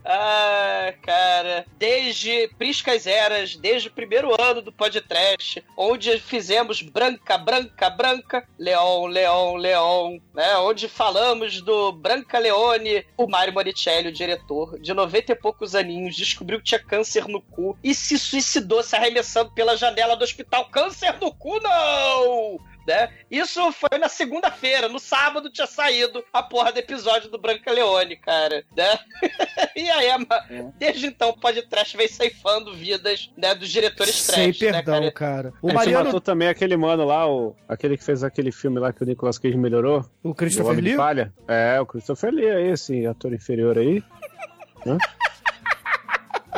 Ah, 0.07 0.93
cara, 1.01 1.65
desde 1.79 2.47
Priscas 2.59 3.07
Eras, 3.07 3.55
desde 3.55 3.87
o 3.87 3.91
primeiro 3.91 4.39
ano 4.39 4.61
do 4.61 4.71
podcast, 4.71 5.65
onde 5.75 6.19
fizemos 6.19 6.83
Branca, 6.83 7.39
Branca, 7.39 7.89
Branca, 7.89 8.47
Leon, 8.59 9.07
Leon, 9.07 9.55
Leon, 9.55 10.19
né? 10.31 10.57
Onde 10.57 10.87
falamos 10.87 11.59
do 11.59 11.91
Branca 11.91 12.37
Leone, 12.37 13.03
o 13.17 13.27
Mário 13.27 13.51
Monicelli, 13.51 14.09
o 14.09 14.13
diretor, 14.13 14.79
de 14.79 14.93
90 14.93 15.31
e 15.31 15.35
poucos 15.35 15.73
aninhos, 15.73 16.15
descobriu 16.15 16.59
que 16.59 16.65
tinha 16.65 16.79
câncer 16.79 17.27
no 17.27 17.41
cu 17.41 17.75
e 17.83 17.95
se 17.95 18.19
suicidou 18.19 18.83
se 18.83 18.95
arremessando 18.95 19.51
pela 19.53 19.75
janela 19.75 20.15
do 20.15 20.23
hospital. 20.23 20.65
Câncer 20.69 21.19
no 21.19 21.33
cu, 21.33 21.59
não! 21.59 22.59
Né? 22.85 23.09
Isso 23.31 23.71
foi 23.71 23.97
na 23.97 24.07
segunda-feira, 24.07 24.87
no 24.87 24.99
sábado 24.99 25.49
tinha 25.49 25.65
saído 25.65 26.23
a 26.31 26.43
porra 26.43 26.71
do 26.71 26.77
episódio 26.77 27.29
do 27.31 27.37
Branca 27.39 27.71
Leone, 27.71 28.15
cara, 28.15 28.63
né? 28.75 28.99
e 29.75 29.89
aí, 29.89 30.09
a 30.11 30.19
ma- 30.19 30.45
desde 30.77 31.07
então, 31.07 31.29
o 31.29 31.39
podcast 31.39 31.97
vem 31.97 32.07
ceifando 32.07 32.73
vidas 32.73 33.31
né, 33.35 33.55
dos 33.55 33.69
diretores 33.69 34.13
Sem 34.15 34.51
trash, 34.51 34.61
né, 34.61 34.71
perdão, 34.73 34.99
cara? 34.99 35.11
cara. 35.11 35.53
O 35.61 35.67
gente 35.69 35.75
Mariano, 35.75 36.05
matou 36.05 36.21
também 36.21 36.47
aquele 36.47 36.77
mano 36.77 37.05
lá, 37.05 37.27
o, 37.27 37.55
aquele 37.67 37.97
que 37.97 38.03
fez 38.03 38.23
aquele 38.23 38.51
filme 38.51 38.79
lá 38.79 38.93
que 38.93 39.01
o 39.01 39.05
Nicolas 39.05 39.39
Cage 39.39 39.57
melhorou. 39.57 40.05
o 40.23 40.35
Christopher 40.35 40.79
Lee. 40.79 40.95
É, 41.47 41.79
o 41.81 41.85
Christopher 41.85 42.31
Lee 42.31 42.49
aí, 42.49 42.67
esse 42.71 43.05
ator 43.07 43.33
inferior 43.33 43.77
aí. 43.77 44.03
Hã? 44.85 44.97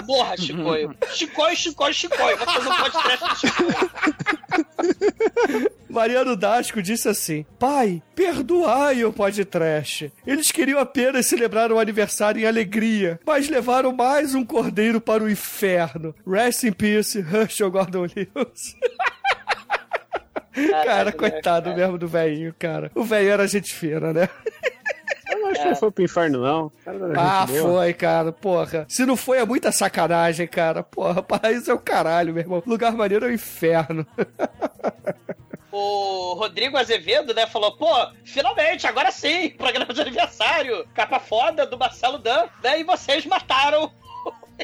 Morra, 0.06 0.38
Chicoio. 0.38 0.96
Chicoio, 1.14 1.56
Chicoio, 1.56 1.94
Chicoio. 1.94 2.38
Vou 2.38 2.46
fazer 2.46 2.70
um 2.70 2.76
podcast 2.76 3.30
do 3.30 3.36
Chicoio. 3.36 3.92
Mariano 5.90 6.36
Dasco 6.36 6.82
disse 6.82 7.10
assim: 7.10 7.46
Pai, 7.58 8.02
perdoai 8.16 9.04
o 9.04 9.14
podcast. 9.14 10.12
Eles 10.26 10.52
queriam 10.52 10.80
apenas 10.80 11.26
celebrar 11.26 11.72
o 11.72 11.80
aniversário 11.80 12.42
em 12.42 12.46
alegria, 12.46 13.20
mas 13.26 13.50
levaram 13.50 13.92
mais 13.92 14.36
um 14.36 14.46
cordeiro 14.46 15.02
para 15.02 15.24
o 15.24 15.30
inferno. 15.30 16.14
Rest 16.26 16.64
in 16.64 16.74
peace, 16.74 17.20
Herschel 17.20 17.72
Gordon 17.72 18.02
Lewis. 18.04 18.76
Cara, 20.84 21.12
coitado 21.12 21.74
mesmo 21.76 21.98
do 22.00 22.08
velhinho, 22.08 22.54
cara. 22.58 22.92
O 22.96 23.04
velho 23.04 23.30
era 23.30 23.48
gente 23.48 23.72
fina, 23.74 24.12
né? 24.12 24.28
Eu 25.38 25.42
não 25.42 25.52
acho 25.52 25.62
que 25.62 25.68
não 25.70 25.76
foi 25.76 25.92
pro 25.92 26.04
inferno, 26.04 26.42
não. 26.42 26.72
Ah, 27.16 27.46
foi, 27.48 27.94
cara, 27.94 28.32
porra. 28.32 28.86
Se 28.90 29.06
não 29.06 29.16
foi, 29.16 29.38
é 29.38 29.46
muita 29.46 29.72
sacanagem, 29.72 30.48
cara. 30.48 30.84
Porra, 30.84 31.22
paraíso 31.24 31.72
é 31.72 31.74
o 31.74 31.80
caralho, 31.80 32.34
meu 32.34 32.42
irmão. 32.42 32.64
Lugar 32.66 32.94
maneiro 32.94 33.26
é 33.26 33.30
o 33.30 33.34
inferno. 33.34 34.06
O 35.70 36.34
Rodrigo 36.34 36.76
Azevedo, 36.76 37.36
né, 37.36 37.46
falou, 37.46 37.76
pô, 37.78 37.88
finalmente, 38.24 38.88
agora 38.88 39.12
sim, 39.12 39.50
programa 39.60 39.94
de 39.94 40.02
aniversário, 40.02 40.88
capa 40.96 41.20
foda 41.20 41.68
do 41.68 41.78
Marcelo 41.78 42.18
Dan, 42.18 42.48
né, 42.64 42.80
e 42.80 42.84
vocês 42.84 43.28
mataram, 43.28 43.92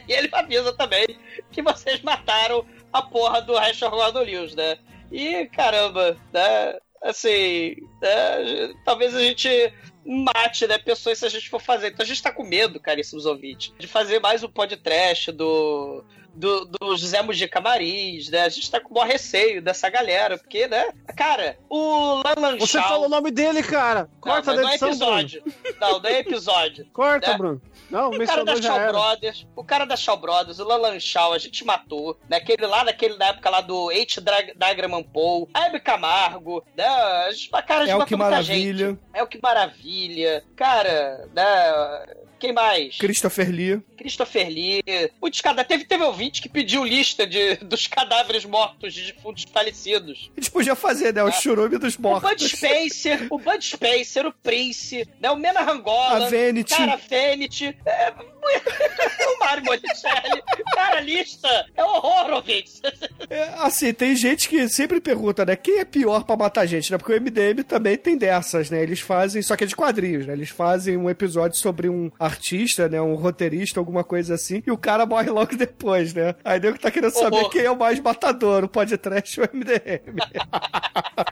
e 0.07 0.11
ele 0.11 0.29
avisa 0.31 0.73
também 0.73 1.05
que 1.51 1.61
vocês 1.61 2.01
mataram 2.01 2.65
a 2.91 3.01
porra 3.03 3.41
do 3.41 3.53
Gordon 3.91 4.21
Lewis, 4.21 4.55
né, 4.55 4.79
e 5.11 5.45
caramba, 5.47 6.17
né, 6.31 6.79
assim, 7.03 7.75
né, 8.01 8.73
talvez 8.85 9.15
a 9.15 9.19
gente 9.19 9.73
mate, 10.05 10.67
né, 10.67 10.77
pessoas 10.77 11.19
se 11.19 11.25
a 11.25 11.29
gente 11.29 11.49
for 11.49 11.61
fazer, 11.61 11.87
então 11.87 12.03
a 12.03 12.07
gente 12.07 12.21
tá 12.21 12.31
com 12.31 12.43
medo, 12.43 12.79
caríssimos 12.79 13.25
ouvintes, 13.25 13.73
de 13.77 13.87
fazer 13.87 14.19
mais 14.19 14.43
um 14.43 14.49
podcast 14.49 15.31
do 15.31 16.03
do, 16.33 16.65
do 16.65 16.97
José 16.97 17.21
Mujica 17.21 17.61
Marins, 17.61 18.29
né? 18.29 18.41
A 18.41 18.49
gente 18.49 18.69
tá 18.69 18.79
com 18.79 18.89
o 18.89 18.93
maior 18.93 19.07
receio 19.07 19.61
dessa 19.61 19.89
galera, 19.89 20.37
porque, 20.37 20.67
né? 20.67 20.89
Cara, 21.15 21.57
o 21.69 22.21
Lalan 22.23 22.57
Você 22.57 22.81
falou 22.81 23.05
o 23.05 23.09
nome 23.09 23.29
dele, 23.29 23.61
cara. 23.61 24.09
Corta 24.19 24.51
não, 24.51 24.55
da 24.55 24.61
não 24.63 24.69
é 24.69 24.71
edição, 24.71 24.89
episódio. 24.89 25.43
Não, 25.79 25.99
não 25.99 26.09
é 26.09 26.19
episódio. 26.19 26.87
Corta, 26.91 27.31
né? 27.31 27.37
Bruno. 27.37 27.61
Não, 27.93 28.09
O 28.09 28.25
cara 28.25 28.43
da 28.43 28.61
Shaw 28.61 28.79
era. 28.79 28.91
Brothers, 28.91 29.47
o 29.55 29.63
cara 29.63 29.85
da 29.85 29.95
Shaw 29.95 30.17
Brothers, 30.17 30.59
o 30.59 30.63
Lalan 30.65 30.99
Shaw, 30.99 31.31
a 31.33 31.37
gente 31.37 31.63
matou, 31.63 32.17
né? 32.27 32.37
Aquele 32.37 32.65
lá, 32.65 32.83
naquele, 32.83 33.15
na 33.17 33.27
época 33.27 33.49
lá 33.49 33.61
do 33.61 33.89
H. 33.91 34.19
Diagram 34.57 35.03
Paul, 35.03 35.47
a 35.53 35.67
Hebe 35.67 35.79
Camargo, 35.79 36.63
né? 36.75 36.85
A 36.85 37.31
gente, 37.31 37.49
cara, 37.49 37.75
a 37.75 37.85
gente 37.85 37.91
É 37.91 37.95
o 37.95 37.99
matou 37.99 38.07
que 38.07 38.15
muita 38.15 38.31
maravilha. 38.31 38.87
gente. 38.89 38.99
É 39.13 39.23
o 39.23 39.27
que 39.27 39.39
maravilha. 39.41 40.43
Cara, 40.55 41.29
né? 41.33 42.05
Quem 42.43 42.51
mais? 42.51 42.97
Christopher 42.97 43.49
Lee. 43.49 43.81
Christopher 43.97 44.49
Lee. 44.49 44.83
Muitos 45.21 45.39
cada 45.39 45.63
teve, 45.63 45.85
teve 45.85 46.03
ouvinte 46.03 46.41
que 46.41 46.49
pediu 46.49 46.83
lista 46.83 47.25
de, 47.25 47.55
dos 47.55 47.87
cadáveres 47.87 48.43
mortos 48.43 48.93
de 48.93 49.13
defuntos 49.13 49.45
falecidos. 49.49 50.29
A 50.35 50.41
gente 50.41 50.51
podia 50.51 50.75
fazer, 50.75 51.13
né? 51.13 51.23
O 51.23 51.31
churume 51.31 51.77
dos 51.77 51.95
O 51.95 51.99
Bud 52.01 52.21
mortos. 52.21 52.51
Spencer, 52.51 53.27
o 53.29 53.39
Bud 53.39 53.63
Spencer, 53.63 54.25
o 54.27 54.33
Prince, 54.33 55.07
né? 55.21 55.31
O 55.31 55.37
Mena 55.37 55.61
Rangola, 55.61 56.25
A 56.25 56.29
Vanity. 56.29 56.75
cara 56.75 56.97
Fenity, 56.97 57.77
é, 57.85 58.11
o 59.35 59.39
Mário 59.39 59.63
Monicelli. 59.63 60.43
Cara, 60.75 60.99
lista 60.99 61.47
é 61.77 61.83
horror, 61.83 62.29
ouvintes. 62.33 62.81
É, 63.29 63.53
assim, 63.59 63.93
tem 63.93 64.17
gente 64.17 64.49
que 64.49 64.67
sempre 64.67 64.99
pergunta, 64.99 65.45
né? 65.45 65.55
Quem 65.55 65.79
é 65.79 65.85
pior 65.85 66.25
pra 66.25 66.35
matar 66.35 66.65
gente, 66.65 66.91
né? 66.91 66.97
Porque 66.97 67.13
o 67.13 67.21
MDM 67.21 67.63
também 67.63 67.97
tem 67.97 68.17
dessas, 68.17 68.69
né? 68.69 68.83
Eles 68.83 68.99
fazem, 68.99 69.41
só 69.41 69.55
que 69.55 69.63
é 69.63 69.67
de 69.67 69.75
quadrinhos, 69.75 70.27
né? 70.27 70.33
Eles 70.33 70.49
fazem 70.49 70.97
um 70.97 71.09
episódio 71.09 71.57
sobre 71.57 71.87
um 71.87 72.11
artista, 72.33 72.89
né? 72.89 73.01
Um 73.01 73.15
roteirista, 73.15 73.79
alguma 73.79 74.03
coisa 74.03 74.33
assim, 74.33 74.61
e 74.65 74.71
o 74.71 74.77
cara 74.77 75.05
morre 75.05 75.29
logo 75.29 75.55
depois, 75.55 76.13
né? 76.13 76.35
Aí 76.43 76.59
nego 76.59 76.77
tá 76.77 76.91
querendo 76.91 77.11
saber 77.11 77.37
Horror. 77.37 77.49
quem 77.49 77.61
é 77.61 77.71
o 77.71 77.77
mais 77.77 77.99
matador, 77.99 78.63
o 78.63 78.67
podcast 78.67 79.39
ou 79.39 79.47
o 79.47 79.55
MDM. 79.55 80.17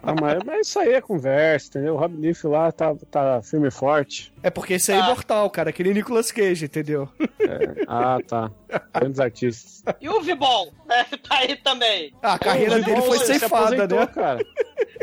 Ah, 0.04 0.16
mas, 0.20 0.44
mas 0.46 0.68
isso 0.68 0.80
aí 0.80 0.94
é 0.94 1.02
conversa, 1.02 1.70
entendeu? 1.70 1.96
O 1.96 1.98
Rob 1.98 2.16
Lief 2.16 2.44
lá 2.46 2.72
tá, 2.72 2.96
tá 3.10 3.42
firme 3.42 3.68
e 3.68 3.72
forte. 3.72 4.31
É 4.44 4.50
porque 4.50 4.74
esse 4.74 4.92
aí 4.92 4.98
é 4.98 5.02
Ah. 5.02 5.06
imortal, 5.06 5.50
cara. 5.50 5.72
Que 5.72 5.84
nem 5.84 5.94
Nicolas 5.94 6.32
Cage, 6.32 6.66
entendeu? 6.66 7.08
É. 7.40 7.84
Ah, 7.88 8.18
tá. 8.28 8.52
Grandes 8.94 9.20
artistas. 9.20 9.84
E 10.02 10.10
o 10.10 10.22
Vibon, 10.22 10.72
né? 10.88 11.06
Tá 11.28 11.38
aí 11.38 11.56
também. 11.58 12.14
Ah, 12.22 12.34
a 12.34 12.40
carreira 12.40 12.80
dele 12.82 13.02
foi 13.02 13.20
ceifada, 13.20 13.88
né? 13.88 14.08
cara. 14.08 14.40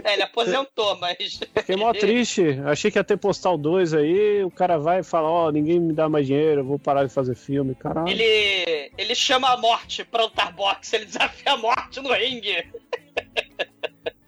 É, 0.05 0.14
ele 0.14 0.22
aposentou, 0.22 0.97
mas. 0.99 1.41
Fiquei 1.55 1.76
mó 1.76 1.93
triste. 1.93 2.61
Achei 2.64 2.91
que 2.91 2.99
ia 2.99 3.05
ter 3.05 3.16
postal 3.16 3.59
2 3.59 3.95
aí. 3.95 4.43
O 4.45 4.51
cara 4.51 4.78
vai 4.78 5.01
e 5.01 5.05
fala: 5.05 5.28
Ó, 5.28 5.51
ninguém 5.51 5.78
me 5.80 5.93
dá 5.93 6.09
mais 6.09 6.26
dinheiro, 6.26 6.61
eu 6.61 6.64
vou 6.64 6.78
parar 6.78 7.05
de 7.05 7.12
fazer 7.12 7.34
filme. 7.34 7.74
Caralho. 7.74 8.09
Ele, 8.09 8.91
ele 8.97 9.14
chama 9.14 9.51
a 9.53 9.57
morte 9.57 10.05
pra 10.05 10.22
lutar 10.24 10.53
boxe, 10.53 10.97
ele 10.97 11.05
desafia 11.07 11.53
a 11.53 11.57
morte 11.57 12.01
no 12.01 12.12
ringue. 12.12 12.64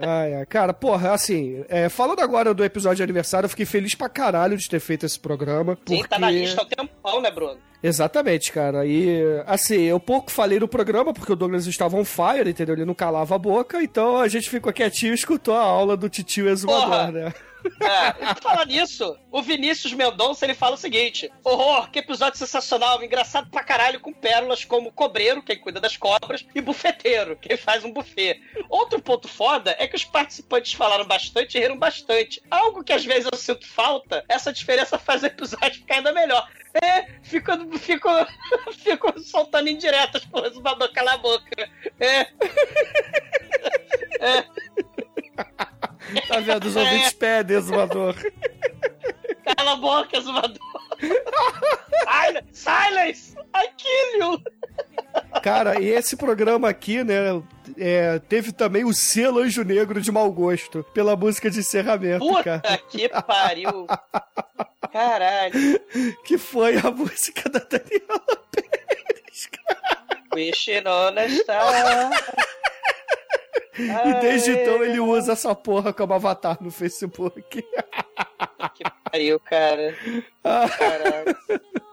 Ai, 0.01 0.35
ai. 0.35 0.47
Cara, 0.47 0.73
porra, 0.73 1.13
assim, 1.13 1.65
é, 1.69 1.89
falando 1.89 2.21
agora 2.21 2.55
do 2.55 2.65
episódio 2.65 2.97
de 2.97 3.03
aniversário, 3.03 3.47
eu 3.47 3.51
fiquei 3.51 3.67
feliz 3.67 3.95
pra 3.95 4.09
caralho 4.09 4.57
de 4.57 4.69
ter 4.69 4.81
feito 4.81 5.07
esse 5.07 5.19
programa. 5.19 5.75
Sim, 5.87 5.99
Porque... 5.99 6.09
tá 6.09 6.19
na 6.19 6.31
lista 6.31 6.61
há 6.61 6.65
um 6.65 6.69
tempão, 6.69 7.21
né, 7.21 7.31
Bruno? 7.31 7.59
Exatamente, 7.83 8.53
cara. 8.53 8.85
E, 8.85 9.23
assim, 9.47 9.83
eu 9.83 9.99
pouco 9.99 10.31
falei 10.31 10.59
no 10.61 10.69
programa 10.69 11.15
porque 11.15 11.33
o 11.33 11.37
Douglas 11.37 11.67
estava 11.67 11.97
on 11.97 12.05
fire, 12.05 12.49
entendeu? 12.49 12.75
Ele 12.75 12.85
não 12.85 12.95
calava 12.95 13.35
a 13.35 13.39
boca, 13.39 13.83
então 13.83 14.19
a 14.19 14.29
gente 14.29 14.51
ficou 14.51 14.73
quietinho 14.73 15.13
e 15.13 15.15
escutou 15.15 15.55
a 15.55 15.63
aula 15.63 15.97
do 15.97 16.09
titio 16.09 16.49
exumador, 16.49 16.85
Porra. 16.85 17.11
né? 17.11 17.35
É, 17.81 18.35
falar 18.41 18.67
nisso, 18.67 19.17
o 19.31 19.43
Vinícius 19.43 19.93
Mendonça 19.93 20.45
ele 20.45 20.55
fala 20.55 20.75
o 20.75 20.79
seguinte: 20.79 21.31
horror, 21.45 21.91
que 21.91 21.99
episódio 21.99 22.39
sensacional, 22.39 23.03
engraçado 23.03 23.51
pra 23.51 23.65
caralho, 23.65 24.01
com 24.01 24.13
pérolas 24.13 24.65
como 24.65 24.93
cobreiro, 24.93 25.43
quem 25.43 25.59
cuida 25.59 25.81
das 25.81 25.97
cobras, 25.97 26.45
e 26.55 26.61
bufeteiro, 26.61 27.37
quem 27.37 27.57
faz 27.57 27.85
um 27.85 27.93
buffet. 27.93 28.41
Outro 28.69 29.01
ponto 29.01 29.29
foda 29.29 29.75
é 29.79 29.87
que 29.87 29.97
os 29.97 30.05
participantes 30.05 30.73
falaram 30.73 31.05
bastante 31.05 31.57
e 31.57 31.61
riram 31.61 31.79
bastante. 31.79 32.43
Algo 32.51 32.85
que 32.85 32.93
às 32.93 33.05
vezes 33.05 33.29
eu 33.31 33.39
sinto 33.39 33.67
falta, 33.67 34.25
essa 34.29 34.53
diferença 34.53 34.99
faz 34.99 35.23
o 35.23 35.27
episódio 35.27 35.81
ficar 35.81 35.97
ainda 35.97 36.13
melhor. 36.13 36.49
É, 36.83 37.07
fico, 37.23 37.51
fico, 37.79 38.09
fico 38.79 39.21
soltando 39.21 39.69
indiretas 39.69 40.25
pro 40.25 40.47
exumador 40.47 40.93
calar 40.93 41.15
a 41.15 41.19
boca. 41.19 41.69
É. 41.99 42.27
É. 44.21 44.45
Tá 46.29 46.41
vendo? 46.41 46.67
Os 46.67 46.77
ouvintes 46.77 47.13
pedem, 47.13 47.57
exumador. 47.57 48.15
Cala 49.57 49.73
a 49.73 49.77
boca, 49.77 50.17
exumador. 50.17 50.59
Silence! 52.05 52.49
Silence! 52.53 53.35
I 53.55 53.69
kill 53.77 54.21
you! 54.21 54.43
Cara, 55.43 55.81
e 55.81 55.89
esse 55.89 56.17
programa 56.17 56.69
aqui, 56.69 57.03
né, 57.03 57.43
é, 57.79 58.19
teve 58.29 58.53
também 58.53 58.85
o 58.85 58.93
selo 58.93 59.41
Anjo 59.41 59.65
Negro 59.65 60.01
de 60.01 60.13
mau 60.13 60.31
gosto, 60.31 60.85
pela 60.95 61.17
música 61.17 61.51
de 61.51 61.61
encerramento, 61.61 62.27
cara. 62.43 62.61
Puta 62.61 62.79
que 62.91 63.09
pariu! 63.09 63.87
Caralho! 64.93 65.81
Que 66.25 66.37
foi 66.37 66.77
a 66.79 66.91
música 66.91 67.49
da 67.49 67.61
Daniela 67.61 68.45
Pérez, 68.51 69.49
Wish 70.35 70.69
on 70.87 71.19
a 71.19 71.29
star. 71.29 72.11
E 73.79 74.21
desde 74.21 74.53
então 74.53 74.83
ele 74.83 74.99
usa 75.01 75.33
essa 75.33 75.55
porra 75.55 75.93
como 75.93 76.15
avatar 76.15 76.59
no 76.61 76.71
Facebook. 76.71 77.63
Que 78.75 78.85
pariu, 79.11 79.41
cara. 79.41 79.95
Caralho. 80.45 81.37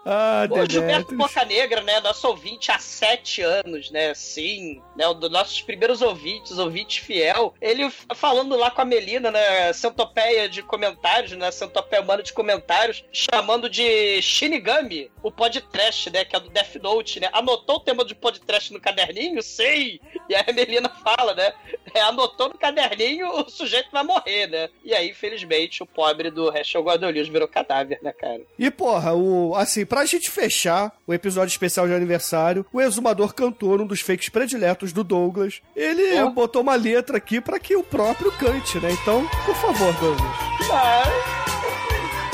Ah, 0.10 0.48
O 0.50 0.70
Gilberto. 0.70 1.14
Boca 1.16 1.44
Negra, 1.44 1.82
né? 1.82 2.00
Nosso 2.00 2.28
ouvinte 2.30 2.72
há 2.72 2.80
sete 2.80 3.42
anos, 3.42 3.92
né? 3.92 4.14
Sim, 4.14 4.82
né? 4.96 5.06
Um 5.10 5.14
dos 5.14 5.30
nossos 5.30 5.62
primeiros 5.62 6.02
ouvintes, 6.02 6.58
ouvinte 6.58 7.02
fiel. 7.02 7.54
Ele 7.62 7.90
falando 8.16 8.56
lá 8.56 8.72
com 8.72 8.82
a 8.82 8.86
Melina, 8.86 9.30
né? 9.30 9.74
Centopeia 9.74 10.48
de 10.48 10.64
comentários, 10.64 11.34
né? 11.34 11.52
Centopeia 11.52 12.02
humana 12.02 12.24
de 12.24 12.32
comentários, 12.32 13.04
chamando 13.12 13.70
de 13.70 14.22
Shinigami, 14.22 15.12
o 15.22 15.30
podcast, 15.30 16.10
né? 16.10 16.24
Que 16.24 16.38
é 16.38 16.40
do 16.40 16.50
Death 16.50 16.76
Note, 16.82 17.20
né? 17.20 17.30
Anotou 17.34 17.76
o 17.76 17.82
tema 17.82 18.06
de 18.06 18.16
podcast 18.16 18.72
no 18.72 18.80
caderninho? 18.80 19.42
Sei! 19.44 20.00
E 20.30 20.36
aí 20.36 20.44
a 20.48 20.54
Melina 20.54 20.90
fala, 21.04 21.34
né? 21.34 21.52
É, 21.94 22.02
anotou 22.02 22.50
no 22.50 22.58
caderninho, 22.58 23.30
o 23.30 23.50
sujeito 23.50 23.90
vai 23.92 24.04
morrer, 24.04 24.48
né? 24.48 24.70
E 24.86 24.94
aí, 24.94 25.10
infelizmente, 25.10 25.84
o 25.84 25.86
pobre 25.86 26.30
do 26.30 26.50
Rachel 26.50 26.84
Guadolhos 26.84 27.28
virou 27.28 27.48
cadáver, 27.48 28.00
né, 28.02 28.14
cara? 28.14 28.42
E 28.58 28.70
porra, 28.72 29.14
o, 29.14 29.54
assim, 29.56 29.86
pra 29.86 29.97
gente 30.06 30.30
fechar 30.30 30.92
o 31.06 31.14
episódio 31.14 31.52
especial 31.52 31.88
de 31.88 31.94
aniversário, 31.94 32.66
o 32.72 32.82
exumador 32.82 33.34
cantor, 33.34 33.82
um 33.82 33.86
dos 33.88 34.02
fakes 34.02 34.30
prediletos 34.30 34.92
do 34.94 35.04
Douglas, 35.04 35.62
ele 35.76 36.22
Ó. 36.22 36.30
botou 36.30 36.62
uma 36.62 36.76
letra 36.76 37.18
aqui 37.18 37.40
pra 37.42 37.60
que 37.60 37.76
o 37.76 37.84
próprio 37.84 38.32
cante, 38.34 38.78
né? 38.80 38.92
Então, 38.92 39.28
por 39.46 39.56
favor, 39.56 39.94
Douglas. 39.94 40.32
Ah, 40.72 41.04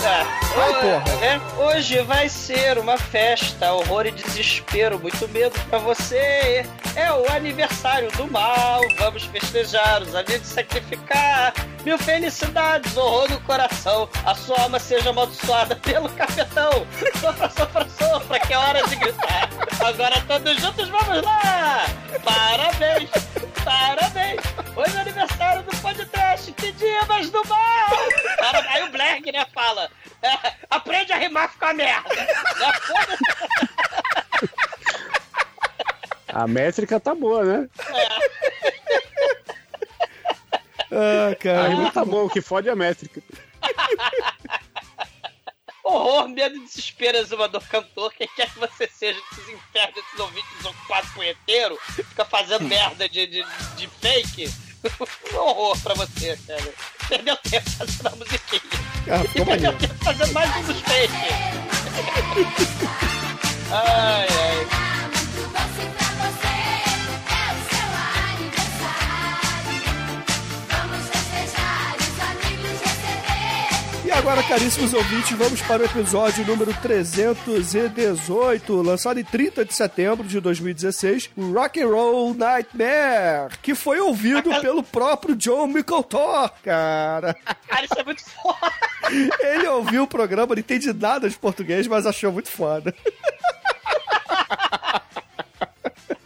É, 0.06 0.24
Vai, 0.56 0.74
porra. 0.82 1.26
é, 1.26 1.62
hoje 1.64 2.02
vai 2.02 2.28
ser 2.28 2.78
uma 2.78 2.98
festa, 2.98 3.72
horror 3.72 4.06
e 4.06 4.12
desespero, 4.12 5.00
muito 5.00 5.26
medo 5.30 5.58
pra 5.70 5.80
você. 5.80 6.66
É 6.96 7.12
o 7.14 7.32
aniversário 7.32 8.12
do 8.12 8.30
mal, 8.30 8.82
vamos 8.98 9.24
festejar, 9.24 10.02
os 10.02 10.14
amigos 10.14 10.46
sacrificar. 10.48 11.54
Mil 11.84 11.98
felicidades, 11.98 12.96
horror 12.96 13.30
no 13.30 13.42
coração, 13.42 14.10
a 14.26 14.34
sua 14.34 14.58
alma 14.62 14.80
seja 14.80 15.10
amaldiçoada 15.10 15.76
pelo 15.76 16.08
capetão. 16.10 16.72
Sopra, 17.20 17.50
sopra, 17.50 17.88
sopra, 17.90 18.40
que 18.40 18.54
é 18.54 18.58
hora 18.58 18.84
de 18.88 18.96
gritar. 18.96 19.50
Agora 19.86 20.22
todos 20.22 20.62
juntos, 20.62 20.88
vamos 20.88 21.22
lá! 21.24 21.86
Parabéns, 22.24 23.10
parabéns! 23.66 24.40
Hoje 24.78 24.96
é 24.98 25.02
aniversário 25.02 25.64
do 25.64 25.76
podcast, 25.78 26.52
que 26.54 26.72
dia 26.72 27.04
mais 27.06 27.30
do 27.30 27.46
mal! 27.50 27.90
Para- 28.38 28.70
Aí 28.72 28.84
o 28.84 28.92
Black, 28.92 29.30
né, 29.32 29.46
fala, 29.54 29.90
é, 30.22 30.54
aprende 30.70 31.12
a 31.12 31.18
rimar 31.18 31.52
com 31.60 31.66
a 31.66 31.74
merda. 31.74 32.10
Né. 32.16 32.28
A 36.34 36.48
métrica 36.48 36.98
tá 37.00 37.14
boa, 37.14 37.44
né? 37.44 37.68
Ah, 40.96 41.36
cara. 41.36 41.70
rima 41.70 41.92
tá 41.92 42.06
boa, 42.06 42.26
o 42.26 42.30
que 42.30 42.42
fode 42.42 42.70
é 42.70 42.72
a 42.72 42.76
métrica. 42.76 43.22
Horror, 45.84 46.30
medo, 46.30 46.58
desespero, 46.64 47.18
exumador, 47.18 47.62
cantor, 47.68 48.14
quem 48.14 48.28
quer 48.36 48.50
que 48.50 48.58
você 48.60 48.88
seja 48.88 49.20
desses 49.32 49.50
infernos, 49.54 49.96
desses 49.96 50.20
ouvintes 50.20 50.66
ocupados 50.66 51.12
punheteiro, 51.12 51.78
fica 51.94 52.24
fazendo 52.24 52.64
merda 52.66 53.10
de, 53.10 53.28
de, 53.28 53.46
de 53.76 53.88
fake. 53.88 54.50
Um 55.34 55.38
horror 55.38 55.80
pra 55.82 55.94
você, 55.94 56.38
cara. 56.46 56.74
Perdeu 57.08 57.38
tempo 57.38 57.70
fazendo 57.70 58.08
a 58.08 58.16
musiquinha. 58.18 58.62
Ah, 59.10 59.24
E 59.24 59.46
perdeu 59.46 59.78
tempo 59.78 59.96
fazendo 60.04 60.34
mais 60.34 60.56
um 60.58 60.64
dos 60.64 60.82
fake. 60.82 61.14
ai, 63.72 64.28
ai. 64.28 66.03
Agora, 74.14 74.44
caríssimos 74.44 74.94
ouvintes, 74.94 75.36
vamos 75.38 75.62
para 75.64 75.82
o 75.82 75.86
episódio 75.86 76.46
número 76.46 76.72
318, 76.82 78.82
lançado 78.82 79.20
em 79.20 79.24
30 79.24 79.66
de 79.66 79.74
setembro 79.74 80.28
de 80.28 80.40
2016, 80.40 81.32
o 81.36 81.52
Rock 81.52 81.82
and 81.82 81.88
Roll 81.88 82.36
Nightmare, 82.36 83.58
que 83.62 83.74
foi 83.74 84.00
ouvido 84.00 84.50
pelo 84.62 84.84
próprio 84.84 85.36
John 85.36 85.66
Mickeltor, 85.68 86.52
cara. 86.64 87.34
Cara, 87.68 87.86
isso 87.86 88.00
é 88.00 88.04
muito 88.04 88.24
foda. 88.24 88.72
Ele 89.40 89.68
ouviu 89.68 90.04
o 90.04 90.08
programa, 90.08 90.54
não 90.54 90.60
entende 90.60 90.94
nada 90.94 91.28
de 91.28 91.36
português, 91.36 91.88
mas 91.88 92.06
achou 92.06 92.32
muito 92.32 92.50
foda. 92.50 92.94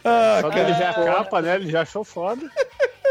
ah, 0.04 0.38
Só 0.42 0.50
que 0.50 0.58
ele 0.58 0.74
já 0.74 0.90
é 0.90 0.92
capa, 0.92 1.40
né? 1.40 1.54
Ele 1.54 1.70
já 1.70 1.80
achou 1.82 2.04
foda. 2.04 2.50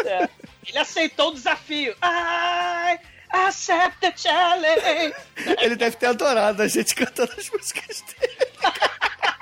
É. 0.06 0.30
Ele 0.68 0.78
aceitou 0.78 1.32
o 1.32 1.34
desafio. 1.34 1.96
I 2.04 3.00
accept 3.46 4.00
the 4.02 4.12
challenge. 4.16 5.14
ele 5.62 5.76
deve 5.76 5.96
ter 5.98 6.08
adorado 6.08 6.62
a 6.64 6.68
gente 6.68 6.96
cantando 6.96 7.34
as 7.38 7.50
músicas 7.50 8.04
dele. 8.20 8.52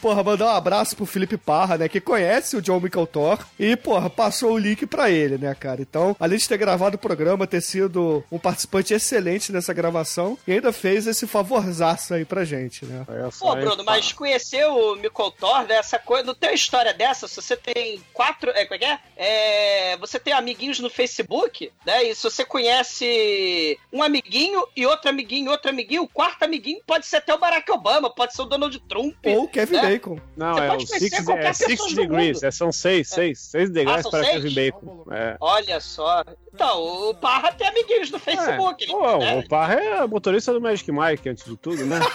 Porra, 0.00 0.22
mandar 0.22 0.46
um 0.46 0.56
abraço 0.56 0.96
pro 0.96 1.06
Felipe 1.06 1.36
Parra, 1.36 1.76
né? 1.76 1.88
Que 1.88 2.00
conhece 2.00 2.56
o 2.56 2.62
John 2.62 2.80
Mickeltor 2.80 3.44
e, 3.58 3.76
porra, 3.76 4.08
passou 4.08 4.52
o 4.52 4.58
link 4.58 4.86
pra 4.86 5.10
ele, 5.10 5.38
né, 5.38 5.54
cara? 5.54 5.80
Então, 5.82 6.16
além 6.18 6.38
de 6.38 6.48
ter 6.48 6.56
gravado 6.56 6.96
o 6.96 6.98
programa, 6.98 7.46
ter 7.46 7.60
sido 7.60 8.24
um 8.30 8.38
participante 8.38 8.94
excelente 8.94 9.52
nessa 9.52 9.72
gravação 9.72 10.38
e 10.46 10.52
ainda 10.52 10.72
fez 10.72 11.06
esse 11.06 11.26
favorzaço 11.26 12.14
aí 12.14 12.24
pra 12.24 12.44
gente, 12.44 12.84
né? 12.84 13.04
Pô? 13.38 13.54
Bruno, 13.56 13.84
mas 13.84 14.12
conhecer 14.12 14.66
o 14.66 14.96
Micoltor, 14.96 15.66
né, 15.66 15.76
essa 15.76 15.98
coisa. 15.98 16.24
Não 16.24 16.34
tem 16.34 16.50
uma 16.50 16.54
história 16.54 16.94
dessa? 16.94 17.26
Se 17.26 17.36
você 17.36 17.56
tem 17.56 18.00
quatro. 18.12 18.50
É, 18.50 18.64
como 18.64 18.74
é 18.74 18.78
que 18.78 18.84
é? 18.84 18.98
É, 19.16 19.96
Você 19.98 20.18
tem 20.18 20.32
amiguinhos 20.32 20.78
no 20.80 20.90
Facebook, 20.90 21.70
né? 21.84 22.04
E 22.04 22.14
se 22.14 22.22
você 22.22 22.44
conhece 22.44 23.78
um 23.92 24.02
amiguinho 24.02 24.64
e 24.76 24.86
outro 24.86 25.10
amiguinho 25.10 25.46
e 25.46 25.48
outro 25.48 25.70
amiguinho, 25.70 26.02
o 26.02 26.08
quarto 26.08 26.42
amiguinho 26.44 26.80
pode 26.86 27.06
ser 27.06 27.16
até 27.16 27.34
o 27.34 27.38
Barack 27.38 27.70
Obama, 27.70 28.10
pode 28.10 28.34
ser 28.34 28.42
o 28.42 28.46
Donald 28.46 28.78
Trump. 28.80 29.16
Ou 29.24 29.44
o 29.44 29.48
Kevin 29.48 29.74
né? 29.74 29.87
Bacon. 29.90 30.18
Não, 30.36 30.54
Você 30.54 30.60
é 30.60 30.72
o 30.72 30.80
six, 30.80 31.28
é 31.28 31.52
six 31.52 31.86
do 31.88 31.94
degrees. 31.94 32.42
É, 32.42 32.50
são 32.50 32.72
seis, 32.72 33.08
seis, 33.08 33.38
seis 33.40 33.70
degraus 33.70 34.02
são 34.02 34.10
para 34.10 34.24
seis? 34.24 34.42
Kevin 34.42 34.54
Bacon. 34.54 35.04
É. 35.10 35.36
Olha 35.40 35.80
só. 35.80 36.24
Então, 36.52 37.10
o 37.10 37.14
Parra 37.14 37.52
tem 37.52 37.68
amiguinhos 37.68 38.10
no 38.10 38.18
Facebook. 38.18 38.84
É, 38.84 38.86
pô, 38.88 39.18
né? 39.18 39.38
o 39.38 39.48
Parra 39.48 39.74
é 39.74 40.06
motorista 40.06 40.52
do 40.52 40.60
Magic 40.60 40.90
Mike, 40.90 41.28
antes 41.28 41.44
de 41.44 41.56
tudo, 41.56 41.84
né? 41.86 42.00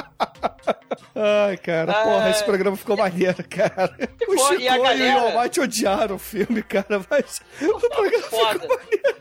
Ai, 1.14 1.56
cara, 1.58 1.92
Ai. 1.96 2.04
porra, 2.04 2.30
esse 2.30 2.44
programa 2.44 2.76
ficou 2.76 2.96
maneiro, 2.96 3.44
cara. 3.48 3.94
O 4.26 4.32
Ficou, 4.32 4.48
Chico 4.48 4.60
e 4.62 4.68
a 4.68 4.76
e 4.76 4.78
o 4.78 4.82
galera? 4.82 5.20
Almighty 5.22 5.60
odiaram 5.60 6.16
o 6.16 6.18
filme, 6.18 6.62
cara, 6.62 7.00
mas 7.10 7.40
o 7.60 7.78
programa 7.88 8.22
Foda. 8.28 8.60
ficou 8.60 8.76
maneiro. 8.78 9.20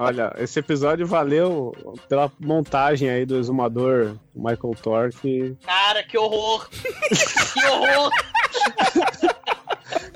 Olha, 0.00 0.32
esse 0.38 0.58
episódio 0.60 1.06
valeu 1.06 1.72
pela 2.08 2.30
montagem 2.38 3.08
aí 3.10 3.24
do 3.26 3.36
exumador 3.38 4.16
Michael 4.34 4.74
Thor, 4.80 5.10
que, 5.10 5.56
Cara, 5.64 6.02
que 6.04 6.16
horror! 6.18 6.68
que 6.70 7.66
horror! 7.66 8.10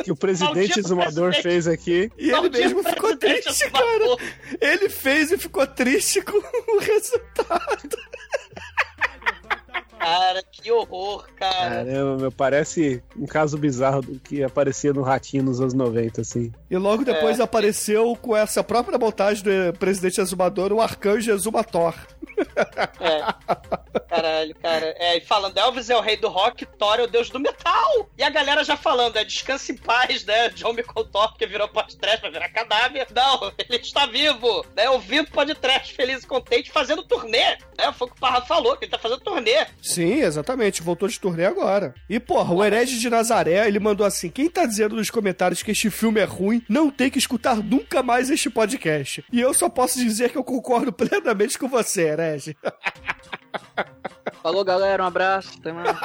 que 0.05 0.11
o 0.13 0.17
presidente 0.17 0.55
Maldito 0.55 0.81
exumador 0.81 1.31
presidente. 1.31 1.43
fez 1.43 1.67
aqui. 1.69 2.13
E 2.19 2.25
ele 2.25 2.33
Maldito 2.33 2.59
mesmo 2.59 2.83
ficou 2.85 3.17
triste, 3.17 3.71
cara. 3.71 4.17
Ele 4.61 4.89
fez 4.89 5.33
e 5.33 5.39
ficou 5.39 5.67
triste 5.67 6.21
com 6.23 6.37
o 6.37 6.79
resultado. 6.79 7.97
Cara, 10.03 10.43
que 10.63 10.71
horror, 10.71 11.27
cara. 11.37 11.85
Caramba, 11.85 12.17
meu, 12.17 12.33
parece 12.33 13.03
um 13.17 13.27
caso 13.27 13.59
bizarro 13.59 14.03
do 14.03 14.21
que 14.21 14.43
aparecia 14.43 14.93
no 14.93 15.03
Ratinho 15.03 15.43
nos 15.43 15.61
anos 15.61 15.75
90, 15.75 16.21
assim. 16.21 16.53
E 16.71 16.77
logo 16.77 17.05
depois 17.05 17.41
apareceu 17.41 18.17
com 18.17 18.37
essa 18.37 18.63
própria 18.63 18.99
montagem 18.99 19.43
do 19.43 19.79
presidente 19.79 20.21
exumador, 20.21 20.73
o 20.73 20.81
arcanjo 20.81 21.31
exumator. 21.33 21.95
É. 23.01 24.03
Caralho, 24.09 24.55
cara. 24.57 24.95
É, 24.99 25.17
e 25.17 25.21
falando, 25.21 25.57
Elvis 25.59 25.91
é 25.91 25.97
o 25.97 26.01
rei 26.01 26.17
do 26.17 26.29
rock, 26.29 26.67
Thor 26.67 26.99
é 26.99 27.03
o 27.03 27.07
deus 27.07 27.31
do 27.31 27.41
metal. 27.41 28.09
E 28.17 28.23
a 28.23 28.31
galera 28.31 28.65
já 28.65 28.77
falando, 28.77 29.17
é 29.17 29.25
descanse 29.25 29.73
em 29.73 29.77
paz, 29.77 30.25
né? 30.25 30.49
John 30.51 30.75
Thor 31.11 31.37
que 31.37 31.47
virou 31.47 31.69
podcast 31.69 32.21
pra 32.21 32.31
virar 32.31 32.49
cadáver. 32.49 33.07
Não, 33.15 33.53
ele 33.59 33.79
está 33.79 34.07
vivo, 34.07 34.65
né? 34.77 34.89
Ouvindo 34.91 35.31
podcast 35.31 35.95
feliz 35.95 36.25
e 36.25 36.27
contente, 36.27 36.71
fazendo 36.71 37.03
turnê. 37.03 37.57
Né? 37.79 37.93
Foi 37.97 38.07
o 38.07 38.11
que 38.11 38.17
o 38.17 38.21
Parra 38.21 38.43
falou, 38.43 38.77
que 38.77 38.85
ele 38.85 38.93
tá 38.93 38.99
fazendo 38.99 39.21
turnê. 39.21 39.67
Sim, 39.83 40.21
exatamente. 40.21 40.52
Voltou 40.83 41.09
de 41.09 41.19
turnê 41.19 41.45
agora. 41.45 41.95
E, 42.09 42.21
porra, 42.21 42.55
o 42.55 42.65
Herege 42.65 42.99
de 42.99 43.11
Nazaré, 43.11 43.67
ele 43.67 43.79
mandou 43.79 44.07
assim: 44.07 44.29
quem 44.29 44.49
tá 44.49 44.67
dizendo 44.67 44.97
nos 44.97 45.11
comentários 45.11 45.63
que 45.63 45.71
este 45.71 45.91
filme 45.91 46.21
é 46.21 46.25
ruim, 46.25 46.63
não 46.69 46.91
tem 46.91 47.11
que 47.11 47.19
escutar 47.19 47.57
nunca 47.57 48.03
mais 48.03 48.31
este 48.31 48.51
podcast. 48.51 49.25
E 49.33 49.41
eu 49.41 49.55
só 49.55 49.69
posso 49.69 49.99
dizer 49.99 50.31
que 50.31 50.39
eu 50.39 50.45
concordo 50.45 50.93
plenamente 50.95 51.59
com 51.59 51.69
você, 51.69 52.09
Herege. 52.09 52.57
Falou, 54.43 54.65
galera, 54.65 55.03
um 55.03 55.07
abraço. 55.07 55.53
Até 55.59 55.73
mais. 55.73 55.89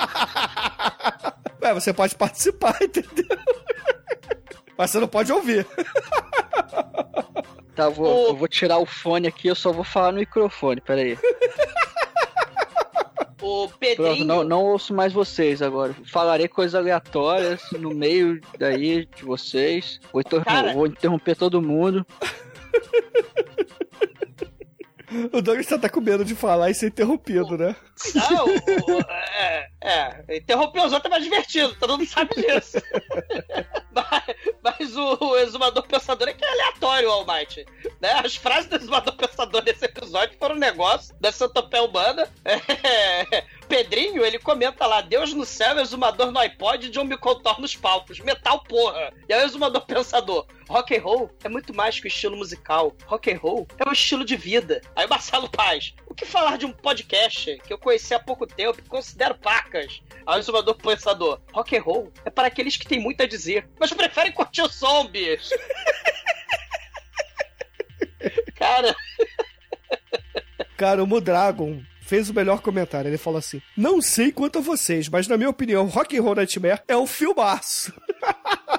Ué, 1.61 1.73
você 1.73 1.93
pode 1.93 2.15
participar, 2.15 2.77
entendeu? 2.81 3.37
Mas 4.77 4.91
você 4.91 4.99
não 4.99 5.07
pode 5.07 5.31
ouvir. 5.31 5.65
Tá, 7.75 7.89
vou, 7.89 8.29
eu 8.29 8.35
vou 8.35 8.47
tirar 8.47 8.77
o 8.77 8.85
fone 8.85 9.27
aqui, 9.27 9.47
eu 9.47 9.55
só 9.55 9.71
vou 9.71 9.83
falar 9.83 10.11
no 10.11 10.19
microfone, 10.19 10.81
peraí. 10.81 11.17
O 13.39 13.67
Pronto, 13.67 13.77
Pedrinho. 13.79 14.25
não, 14.25 14.43
não 14.43 14.63
ouço 14.65 14.93
mais 14.93 15.13
vocês 15.13 15.61
agora. 15.61 15.95
Falarei 16.11 16.47
coisas 16.47 16.73
aleatórias 16.75 17.61
no 17.73 17.91
meio 17.91 18.41
daí 18.57 19.05
de 19.15 19.23
vocês. 19.23 19.99
Vou, 20.11 20.21
inter- 20.21 20.43
Cara. 20.43 20.73
vou 20.73 20.87
interromper 20.87 21.35
todo 21.35 21.61
mundo. 21.61 22.05
O 25.31 25.41
Douglas 25.41 25.65
tá 25.67 25.87
com 25.89 26.01
medo 26.01 26.25
de 26.25 26.35
falar 26.35 26.69
e 26.69 26.73
ser 26.73 26.87
interrompido, 26.87 27.57
né? 27.57 27.75
Não, 28.13 28.45
o- 28.45 28.97
o- 28.97 29.01
é, 29.01 29.67
é, 29.81 30.37
interromper 30.37 30.79
os 30.85 30.91
outros 30.91 31.05
é 31.05 31.09
mais 31.09 31.23
divertido, 31.23 31.73
todo 31.79 31.97
mundo 31.97 32.05
sabe 32.07 32.35
disso. 32.35 32.77
mas 33.93 34.23
mas 34.61 34.95
o, 34.97 35.17
o 35.21 35.37
exumador 35.37 35.87
pensador 35.87 36.27
é 36.27 36.33
que 36.33 36.43
é 36.43 36.49
aleatório, 36.49 37.09
Almighty. 37.09 37.65
Né? 38.01 38.11
As 38.23 38.35
frases 38.35 38.69
do 38.69 38.75
exumador 38.75 39.15
pensador 39.15 39.61
desse 39.61 39.85
episódio 39.85 40.37
foram 40.37 40.55
um 40.55 40.59
negócio 40.59 41.15
da 41.21 41.31
Santopé 41.31 41.79
Humana. 41.81 42.27
É, 42.43 43.43
Pedrinho, 43.67 44.25
ele 44.25 44.39
comenta 44.39 44.85
lá: 44.85 45.01
Deus 45.01 45.33
no 45.33 45.45
céu, 45.45 45.77
exumador 45.79 46.31
no 46.31 46.39
iPod 46.39 46.89
John 46.89 47.03
Micoltor 47.03 47.59
nos 47.59 47.75
palcos. 47.75 48.19
Metal, 48.19 48.63
porra. 48.63 49.13
E 49.27 49.33
aí 49.33 49.43
o 49.43 49.45
exumador 49.45 49.81
pensador: 49.87 50.47
rock 50.69 50.95
and 50.95 51.01
roll 51.01 51.29
é 51.43 51.49
muito 51.49 51.73
mais 51.73 51.99
que 51.99 52.07
o 52.07 52.09
estilo 52.09 52.37
musical. 52.37 52.95
Rock 53.05 53.31
and 53.31 53.37
roll 53.37 53.67
é 53.77 53.87
um 53.87 53.91
estilo 53.91 54.23
de 54.23 54.35
vida. 54.35 54.81
Aí 54.95 55.05
o 55.05 55.09
Marcelo 55.09 55.49
Paz: 55.49 55.93
o 56.07 56.13
que 56.13 56.25
falar 56.25 56.57
de 56.57 56.65
um 56.65 56.71
podcast 56.71 57.57
que 57.65 57.73
eu 57.73 57.77
conheci 57.77 58.13
há 58.13 58.19
pouco 58.19 58.47
tempo 58.47 58.79
e 58.79 58.89
considero 58.89 59.35
pacas? 59.35 60.01
Aí 60.25 60.37
o 60.37 60.39
exumador 60.39 60.75
pensador: 60.75 61.39
rock 61.51 61.77
and 61.77 61.81
roll 61.81 62.11
é 62.25 62.29
para 62.29 62.47
aqueles 62.47 62.77
que 62.77 62.87
têm 62.87 62.99
muito 62.99 63.21
a 63.21 63.27
dizer, 63.27 63.67
mas 63.79 63.91
preferem 63.91 64.31
curtir 64.31 64.61
o 64.61 64.69
som, 64.69 65.07
bicho. 65.07 65.53
Cara, 68.55 68.95
Cara, 70.75 71.03
o 71.03 71.07
Mudragon 71.07 71.81
fez 72.07 72.29
o 72.29 72.33
melhor 72.33 72.61
comentário. 72.61 73.09
Ele 73.09 73.17
falou 73.17 73.37
assim: 73.37 73.61
Não 73.75 74.01
sei 74.01 74.31
quanto 74.31 74.59
a 74.59 74.61
vocês, 74.61 75.09
mas 75.09 75.27
na 75.27 75.37
minha 75.37 75.49
opinião, 75.49 75.85
Rock 75.85 76.17
and 76.17 76.21
Roll 76.21 76.35
Nightmare 76.35 76.81
é 76.87 76.95
um 76.95 77.05
filmaço. 77.05 77.93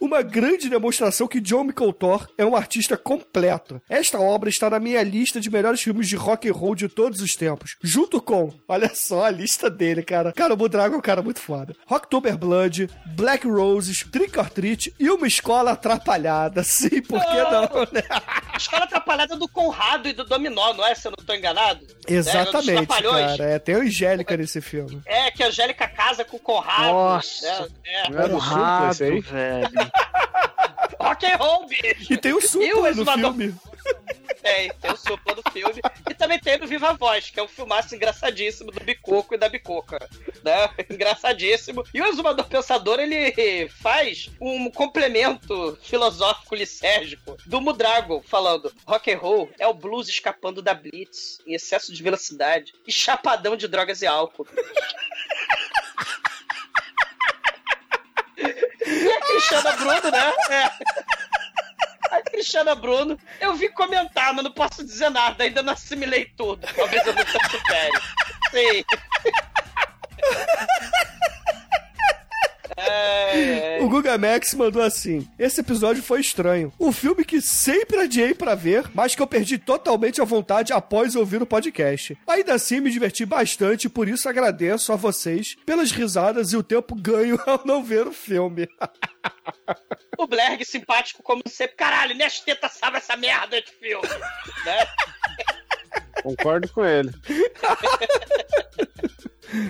Uma 0.00 0.22
grande 0.22 0.68
demonstração 0.68 1.28
que 1.28 1.40
John 1.40 1.64
Micoltor 1.64 2.26
é 2.38 2.44
um 2.44 2.56
artista 2.56 2.96
completo. 2.96 3.82
Esta 3.88 4.18
obra 4.18 4.48
está 4.48 4.70
na 4.70 4.80
minha 4.80 5.02
lista 5.02 5.38
de 5.40 5.50
melhores 5.50 5.82
filmes 5.82 6.08
de 6.08 6.16
rock 6.16 6.48
and 6.48 6.52
roll 6.54 6.74
de 6.74 6.88
todos 6.88 7.20
os 7.20 7.36
tempos, 7.36 7.76
junto 7.82 8.20
com, 8.20 8.52
olha 8.66 8.90
só 8.94 9.24
a 9.26 9.30
lista 9.30 9.68
dele, 9.68 10.02
cara. 10.02 10.32
Cara, 10.32 10.54
o 10.54 10.56
Mudragon 10.56 10.94
é 10.94 10.98
um 10.98 11.02
cara 11.02 11.20
muito 11.22 11.40
foda. 11.40 11.76
Rocktober 11.86 12.36
Blood, 12.38 12.88
Black 13.14 13.46
Roses, 13.46 14.04
Trick 14.10 14.38
or 14.38 14.48
Treat 14.48 14.94
e 14.98 15.10
uma 15.10 15.26
escola 15.26 15.72
atrapalhada. 15.72 16.62
Sim, 16.64 17.02
por 17.02 17.20
que 17.20 17.42
não, 17.42 17.62
né? 17.92 18.02
a 18.52 18.56
escola 18.56 18.84
atrapalhada 18.84 19.36
do 19.36 19.48
Conrado 19.48 20.08
e 20.08 20.12
do 20.14 20.24
Dominó, 20.24 20.72
não 20.72 20.86
é? 20.86 20.94
Se 20.94 21.08
eu 21.08 21.12
não 21.16 21.24
tô 21.24 21.34
enganado? 21.34 21.86
Exatamente, 22.08 22.86
Dos 22.86 22.96
Trapalhões. 22.96 23.36
cara. 23.36 23.50
É, 23.50 23.58
tem 23.58 23.74
a 23.74 23.78
Angélica 23.78 24.36
nesse 24.36 24.60
filme. 24.62 25.02
É, 25.04 25.30
que 25.30 25.42
a 25.42 25.48
Angélica 25.48 25.86
casa 25.86 26.24
com 26.24 26.38
o 26.38 26.40
Conrado. 26.40 26.92
Nossa. 26.92 27.60
né? 27.60 27.68
É. 27.84 28.00
É 28.24 28.28
Conrado, 28.28 29.04
aí? 29.04 29.20
velho. 29.20 29.89
Rock 31.00 31.26
and 31.26 31.36
roll, 31.36 31.66
bicho. 31.66 32.12
E 32.12 32.16
tem 32.16 32.32
o 32.32 32.38
o 32.38 32.42
Supla 32.42 32.88
exumador- 32.90 33.34
filme. 33.34 33.54
Tem, 34.42 34.70
tem 34.80 34.90
o 34.92 34.96
supla 34.96 35.34
do 35.34 35.42
filme. 35.50 35.80
E 36.08 36.14
também 36.14 36.38
tem 36.38 36.58
no 36.58 36.66
Viva 36.66 36.92
Voz, 36.94 37.30
que 37.30 37.38
é 37.38 37.42
um 37.42 37.48
filmaço 37.48 37.94
engraçadíssimo 37.94 38.70
do 38.70 38.80
Bicoco 38.80 39.34
e 39.34 39.38
da 39.38 39.48
Bicoca. 39.48 39.98
Né? 40.42 40.70
Engraçadíssimo. 40.90 41.84
E 41.92 42.00
o 42.00 42.06
Exumador 42.06 42.46
Pensador, 42.46 43.00
ele 43.00 43.68
faz 43.68 44.30
um 44.40 44.70
complemento 44.70 45.78
filosófico 45.82 46.54
lisérgico 46.54 47.36
do 47.46 47.60
Mudragon, 47.60 48.22
falando: 48.22 48.72
rock 48.86 49.12
and 49.12 49.18
roll 49.18 49.50
é 49.58 49.66
o 49.66 49.74
blues 49.74 50.08
escapando 50.08 50.62
da 50.62 50.74
blitz, 50.74 51.38
em 51.46 51.54
excesso 51.54 51.92
de 51.92 52.02
velocidade 52.02 52.72
e 52.86 52.92
chapadão 52.92 53.56
de 53.56 53.68
drogas 53.68 54.00
e 54.02 54.06
álcool. 54.06 54.46
E 58.86 59.12
a 59.12 59.20
Cristiana 59.40 59.72
Bruno, 59.72 60.10
né? 60.10 60.32
É. 60.50 60.70
A 62.10 62.22
Cristiana 62.22 62.74
Bruno, 62.74 63.18
eu 63.40 63.54
vi 63.54 63.68
comentar, 63.70 64.34
mas 64.34 64.44
não 64.44 64.52
posso 64.52 64.84
dizer 64.84 65.10
nada, 65.10 65.44
ainda 65.44 65.62
não 65.62 65.72
assimilei 65.72 66.26
tudo. 66.36 66.66
Talvez 66.74 67.06
eu 67.06 67.14
nunca 67.14 67.48
supere. 67.48 68.02
Sim. 68.50 68.84
Guga 73.90 74.16
Max 74.16 74.54
mandou 74.54 74.80
assim: 74.82 75.28
Esse 75.36 75.62
episódio 75.62 76.00
foi 76.00 76.20
estranho. 76.20 76.72
Um 76.78 76.92
filme 76.92 77.24
que 77.24 77.40
sempre 77.40 77.98
adiei 77.98 78.32
pra 78.32 78.54
ver, 78.54 78.88
mas 78.94 79.16
que 79.16 79.20
eu 79.20 79.26
perdi 79.26 79.58
totalmente 79.58 80.20
a 80.20 80.24
vontade 80.24 80.72
após 80.72 81.16
ouvir 81.16 81.42
o 81.42 81.46
podcast. 81.46 82.16
Ainda 82.24 82.54
assim, 82.54 82.78
me 82.78 82.88
diverti 82.88 83.26
bastante, 83.26 83.88
por 83.88 84.08
isso 84.08 84.28
agradeço 84.28 84.92
a 84.92 84.96
vocês 84.96 85.56
pelas 85.66 85.90
risadas 85.90 86.52
e 86.52 86.56
o 86.56 86.62
tempo 86.62 86.94
ganho 86.94 87.36
ao 87.44 87.66
não 87.66 87.82
ver 87.82 88.06
o 88.06 88.12
filme. 88.12 88.68
O 90.18 90.26
Blerg 90.26 90.64
simpático 90.66 91.22
como 91.22 91.42
sempre. 91.46 91.76
Caralho, 91.76 92.14
nem 92.14 92.26
as 92.26 92.40
tetas 92.40 92.72
sabem 92.72 92.98
essa 92.98 93.16
merda 93.16 93.60
de 93.60 93.70
filme. 93.72 94.06
Né? 94.66 94.86
Concordo 96.22 96.68
com 96.68 96.84
ele. 96.84 97.10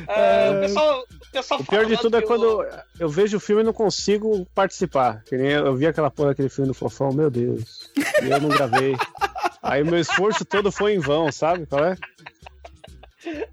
É, 0.08 0.50
o 0.50 0.60
pessoal, 0.60 1.00
o 1.08 1.30
pessoal 1.32 1.60
O 1.60 1.64
pior 1.64 1.86
de 1.86 1.96
tudo 1.96 2.16
é 2.18 2.20
quando 2.20 2.58
o- 2.58 2.66
eu 2.98 3.08
vejo 3.08 3.38
o 3.38 3.40
filme 3.40 3.62
e 3.62 3.64
não 3.64 3.72
consigo 3.72 4.46
participar. 4.54 5.22
Eu 5.30 5.74
vi 5.74 5.86
aquela 5.86 6.10
porra 6.10 6.28
daquele 6.30 6.50
filme 6.50 6.68
do 6.68 6.74
Fofão, 6.74 7.12
meu 7.14 7.30
Deus. 7.30 7.90
E 8.22 8.28
eu 8.30 8.40
não 8.40 8.50
gravei. 8.50 8.94
Aí 9.62 9.82
meu 9.82 9.98
esforço 9.98 10.44
todo 10.44 10.70
foi 10.70 10.92
em 10.94 10.98
vão, 10.98 11.32
sabe? 11.32 11.64
Qual 11.64 11.82
é? 11.82 11.96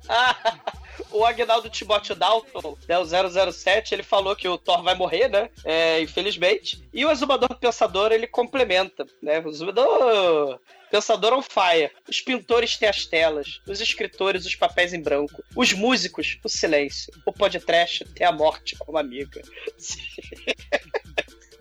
Ah, 0.10 0.36
o 1.12 1.24
Agnaldo 1.26 1.70
Timóteo 1.70 2.14
Dalton, 2.16 2.78
né, 2.90 2.98
o 3.00 3.06
007, 3.52 3.94
ele 3.96 4.04
falou 4.04 4.36
que 4.36 4.50
o 4.50 4.58
Thor 4.58 4.84
vai 4.84 4.96
morrer, 4.96 5.30
né? 5.30 5.50
É, 5.64 6.02
infelizmente. 6.02 6.86
E 6.94 7.06
o 7.06 7.12
Exumador 7.12 7.56
Pensador, 7.58 8.12
ele 8.12 8.28
complementa, 8.28 9.06
né? 9.24 9.40
O 9.40 9.50
Exumador 9.50 10.60
Pensador 10.90 11.34
on 11.34 11.42
fire. 11.42 11.92
Os 12.08 12.22
pintores 12.22 12.78
têm 12.78 12.88
as 12.90 13.06
telas, 13.06 13.62
os 13.68 13.82
escritores 13.82 14.46
os 14.46 14.56
papéis 14.56 14.94
em 14.94 15.02
branco, 15.02 15.44
os 15.56 15.74
músicos 15.74 16.38
o 16.44 16.50
silêncio, 16.50 17.14
o 17.26 17.34
podcast 17.34 18.06
tem 18.14 18.26
a 18.26 18.32
morte 18.32 18.76
como 18.78 18.98
amiga. 18.98 19.42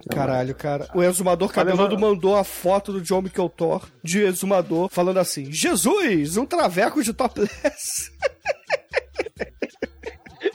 Caralho, 0.09 0.55
cara. 0.55 0.89
O 0.95 1.03
exumador 1.03 1.53
cabeludo 1.53 1.99
mandou 1.99 2.37
a 2.37 2.45
foto 2.45 2.93
do 2.93 3.01
John 3.01 3.25
Thor 3.49 3.89
de 4.05 4.23
exumador 4.23 4.89
falando 4.89 5.19
assim: 5.19 5.53
Jesus, 5.53 6.37
um 6.37 6.47
traveco 6.47 7.03
de 7.03 7.13
topless. 7.13 8.13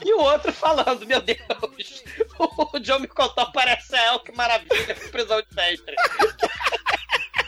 E 0.04 0.14
o 0.14 0.20
outro 0.20 0.52
falando, 0.52 1.06
meu 1.06 1.20
Deus, 1.20 1.38
o 2.38 2.78
John 2.80 3.06
contou, 3.06 3.52
parece 3.52 3.94
a 3.94 4.12
El, 4.12 4.20
que 4.20 4.32
maravilha, 4.32 4.96
prisão 5.10 5.40
de 5.40 5.54
ventre. 5.54 5.94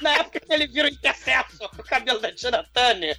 Na 0.01 0.17
época 0.17 0.41
que 0.41 0.53
ele 0.53 0.67
vira 0.67 0.89
o 0.89 0.91
intercesso 0.91 1.59
com 1.59 1.83
o 1.83 1.85
cabelo 1.85 2.21
da 2.21 2.33
Tina 2.33 2.65
Turner. 2.73 3.19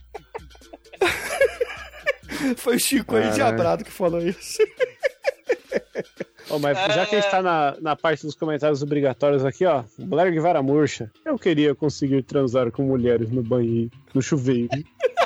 Foi 2.58 2.76
o 2.76 2.80
Chico 2.80 3.14
Caralho. 3.14 3.34
Diabrado 3.34 3.84
que 3.84 3.92
falou 3.92 4.22
isso. 4.22 4.58
Ô, 6.50 6.60
mas 6.60 6.78
já 6.78 7.06
que 7.06 7.16
a 7.16 7.22
gente 7.22 7.32
tá 7.32 7.42
na, 7.42 7.76
na 7.82 7.96
parte 7.96 8.24
dos 8.24 8.36
comentários 8.36 8.84
obrigatórios 8.84 9.44
aqui, 9.44 9.66
ó. 9.66 9.84
Blair 9.98 10.32
Guevara 10.32 10.62
Murcha. 10.62 11.12
Eu 11.24 11.40
queria 11.40 11.74
conseguir 11.74 12.22
transar 12.24 12.72
com 12.72 12.84
mulheres 12.84 13.32
no 13.32 13.42
banheiro, 13.42 13.90
no 14.14 14.22
chuveiro. 14.22 14.70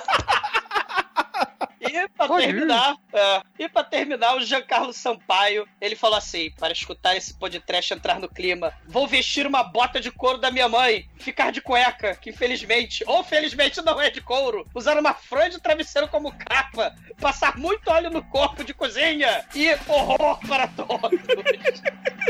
E 2.38 2.46
terminar, 2.46 2.96
é, 3.14 3.42
e 3.58 3.70
pra 3.70 3.84
terminar, 3.84 4.36
o 4.36 4.42
Giancarlo 4.42 4.94
Sampaio, 4.94 5.68
ele 5.82 5.96
falou 5.96 6.18
assim: 6.18 6.52
para 6.52 6.74
escutar 6.74 7.16
esse 7.16 7.34
podcast 7.34 7.94
entrar 7.94 8.20
no 8.20 8.30
clima, 8.30 8.74
vou 8.88 9.08
vestir 9.08 9.48
uma 9.48 9.64
bota 9.64 10.00
de 10.00 10.12
couro 10.12 10.38
da 10.38 10.52
minha 10.52 10.70
mãe, 10.70 11.10
ficar 11.18 11.52
de 11.52 11.62
cueca, 11.62 12.16
que 12.16 12.30
infelizmente, 12.30 13.04
ou 13.08 13.24
felizmente 13.24 13.82
não 13.82 14.00
é 14.00 14.10
de 14.10 14.22
couro, 14.22 14.66
usar 14.76 14.98
uma 14.98 15.14
franja 15.14 15.52
de 15.52 15.62
travesseiro 15.62 16.08
como 16.08 16.32
capa, 16.38 16.94
passar 17.20 17.58
muito 17.58 17.90
óleo 17.90 18.10
no 18.10 18.24
corpo 18.24 18.64
de 18.64 18.74
cozinha 18.74 19.46
e 19.56 19.72
horror 19.88 20.40
para 20.48 20.68
todos. 20.68 21.20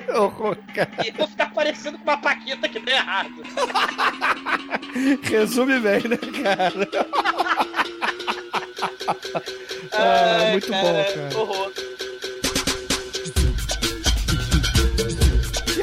Horror, 0.09 0.57
cara. 0.73 0.89
E 1.05 1.11
vou 1.11 1.27
ficar 1.27 1.53
parecendo 1.53 1.97
com 1.97 2.03
uma 2.03 2.17
paquita 2.17 2.67
que 2.67 2.79
deu 2.79 2.95
errado. 2.95 3.43
Resume 5.23 5.79
bem, 5.79 6.01
né, 6.07 6.17
cara? 6.41 6.89
Ah, 10.01 10.51
muito 10.51 10.71
bom, 10.71 10.81
cara. 10.81 11.37
Horror. 11.37 11.88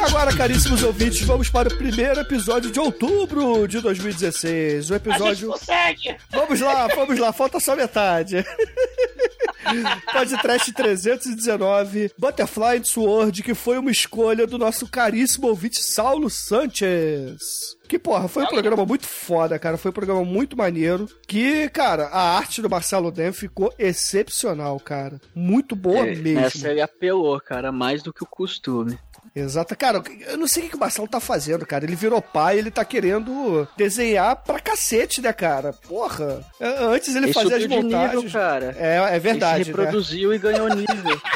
Agora, 0.07 0.37
caríssimos 0.37 0.83
ouvintes, 0.83 1.23
vamos 1.23 1.51
para 1.51 1.69
o 1.69 1.77
primeiro 1.77 2.21
episódio 2.21 2.71
de 2.71 2.79
outubro 2.79 3.67
de 3.67 3.81
2016. 3.81 4.91
O 4.91 4.95
A 4.95 4.99
gente 4.99 5.09
episódio. 5.09 5.49
consegue! 5.51 6.17
Vamos 6.31 6.61
lá, 6.61 6.87
vamos 6.89 7.19
lá, 7.19 7.33
falta 7.33 7.59
só 7.59 7.75
metade. 7.75 8.37
Podcast 10.13 10.73
319, 10.73 12.13
Butterfly 12.17 12.79
and 12.79 12.85
Sword, 12.85 13.43
que 13.43 13.53
foi 13.53 13.79
uma 13.79 13.91
escolha 13.91 14.47
do 14.47 14.59
nosso 14.59 14.87
caríssimo 14.87 15.49
ouvinte 15.49 15.83
Saulo 15.83 16.31
Sanchez. 16.31 17.75
Que, 17.89 17.99
porra, 17.99 18.27
foi 18.29 18.43
um 18.45 18.49
programa 18.49 18.85
muito 18.85 19.07
foda, 19.07 19.59
cara. 19.59 19.77
Foi 19.79 19.91
um 19.91 19.95
programa 19.95 20.25
muito 20.25 20.57
maneiro. 20.57 21.09
Que, 21.27 21.69
cara, 21.69 22.07
a 22.07 22.37
arte 22.37 22.61
do 22.61 22.69
Marcelo 22.69 23.13
Den 23.13 23.33
ficou 23.33 23.73
excepcional, 23.79 24.79
cara. 24.81 25.21
Muito 25.35 25.77
boa 25.77 26.03
mesmo. 26.03 26.39
Essa 26.41 26.71
ele 26.71 26.81
apelou, 26.81 27.41
cara, 27.41 27.71
mais 27.71 28.03
do 28.03 28.13
que 28.13 28.25
o 28.25 28.27
costume. 28.27 28.99
Exato. 29.37 29.77
Cara, 29.77 30.03
eu 30.29 30.39
não 30.39 30.49
sei 30.49 30.63
o 30.63 30.65
que 30.65 30.71
que 30.71 30.77
o 30.77 30.81
Marcelo 30.81 31.07
tá 31.07 31.21
fazendo, 31.21 31.67
cara. 31.67 31.85
Ele 31.85 31.95
virou 31.95 32.23
pai, 32.23 32.59
ele 32.59 32.71
tá 32.71 32.83
querendo 32.87 33.69
desenhar 33.77 34.35
pra 34.37 34.59
cacete, 34.59 35.21
né, 35.21 35.31
cara? 35.31 35.75
Porra. 35.87 36.43
É, 36.59 36.85
Antes 36.85 37.15
ele, 37.15 37.27
Ele 37.27 37.33
fazia 37.35 37.57
as 37.59 37.67
montagens. 37.67 38.25
nível, 38.25 38.31
cara. 38.33 38.75
É, 38.79 38.97
é 39.15 39.19
verdade, 39.19 39.57
Ele 39.57 39.65
se 39.65 39.71
né? 39.73 39.77
reproduziu 39.77 40.33
e 40.33 40.39
ganhou 40.39 40.69
nível. 40.71 41.21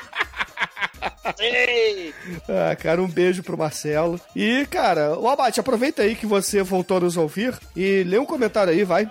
Ah, 2.48 2.76
cara, 2.76 3.02
um 3.02 3.08
beijo 3.08 3.42
pro 3.42 3.56
Marcelo. 3.56 4.20
E, 4.34 4.66
cara, 4.70 5.18
o 5.18 5.28
Abate, 5.28 5.60
aproveita 5.60 6.02
aí 6.02 6.14
que 6.14 6.26
você 6.26 6.62
voltou 6.62 6.98
a 6.98 7.00
nos 7.00 7.16
ouvir 7.16 7.54
e 7.74 8.02
lê 8.04 8.18
um 8.18 8.26
comentário 8.26 8.72
aí, 8.72 8.84
vai. 8.84 9.10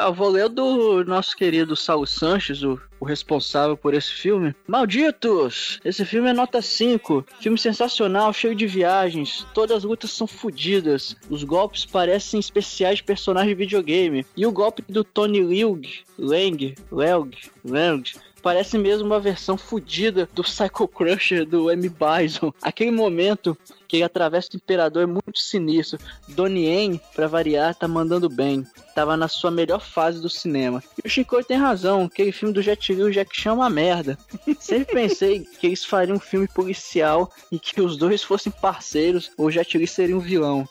Ah, 0.00 0.04
eu 0.04 0.14
vou 0.14 0.28
ler 0.28 0.48
do 0.48 1.04
nosso 1.04 1.36
querido 1.36 1.74
Saulo 1.74 2.06
Sanches, 2.06 2.62
o, 2.62 2.80
o 3.00 3.04
responsável 3.04 3.76
por 3.76 3.94
esse 3.94 4.12
filme. 4.12 4.54
Malditos! 4.64 5.80
Esse 5.84 6.04
filme 6.04 6.30
é 6.30 6.32
nota 6.32 6.62
5. 6.62 7.26
Filme 7.40 7.58
sensacional, 7.58 8.32
cheio 8.32 8.54
de 8.54 8.64
viagens. 8.64 9.44
Todas 9.52 9.78
as 9.78 9.82
lutas 9.82 10.12
são 10.12 10.28
fodidas. 10.28 11.16
Os 11.28 11.42
golpes 11.42 11.84
parecem 11.84 12.38
especiais 12.38 12.98
de 12.98 13.02
personagens 13.02 13.50
de 13.50 13.60
videogame. 13.60 14.24
E 14.36 14.46
o 14.46 14.52
golpe 14.52 14.84
do 14.88 15.02
Tony 15.02 15.42
Leung, 15.42 15.82
Lang, 16.16 16.76
Leung, 16.92 17.32
Lang, 17.64 18.08
parece 18.42 18.78
mesmo 18.78 19.06
uma 19.06 19.20
versão 19.20 19.56
fodida 19.56 20.28
do 20.32 20.42
Psycho 20.42 20.88
Crusher 20.88 21.44
do 21.46 21.70
M. 21.70 21.88
Bison. 21.88 22.52
Aquele 22.62 22.90
momento 22.90 23.56
que 23.86 23.96
ele 23.96 24.04
atravessa 24.04 24.50
o 24.52 24.56
Imperador 24.56 25.02
é 25.02 25.06
muito 25.06 25.38
sinistro. 25.38 25.98
Donnie 26.28 26.66
Yen, 26.66 27.00
pra 27.14 27.26
variar, 27.26 27.74
tá 27.74 27.88
mandando 27.88 28.28
bem. 28.28 28.66
Tava 28.94 29.16
na 29.16 29.28
sua 29.28 29.50
melhor 29.50 29.80
fase 29.80 30.20
do 30.20 30.28
cinema. 30.28 30.82
E 31.02 31.06
o 31.06 31.10
Chico 31.10 31.42
tem 31.42 31.56
razão, 31.56 32.04
aquele 32.04 32.32
filme 32.32 32.52
do 32.52 32.60
Jet 32.60 32.92
Li 32.92 33.02
o 33.02 33.10
Jack 33.10 33.34
Chan 33.34 33.50
é 33.50 33.52
uma 33.54 33.70
merda. 33.70 34.18
Sempre 34.60 34.92
pensei 34.92 35.40
que 35.40 35.68
eles 35.68 35.84
fariam 35.84 36.16
um 36.16 36.20
filme 36.20 36.46
policial 36.48 37.32
e 37.50 37.58
que 37.58 37.80
os 37.80 37.96
dois 37.96 38.22
fossem 38.22 38.52
parceiros, 38.52 39.30
ou 39.38 39.46
o 39.46 39.50
Jet 39.50 39.78
Li 39.78 39.86
seria 39.86 40.16
um 40.16 40.20
vilão. 40.20 40.68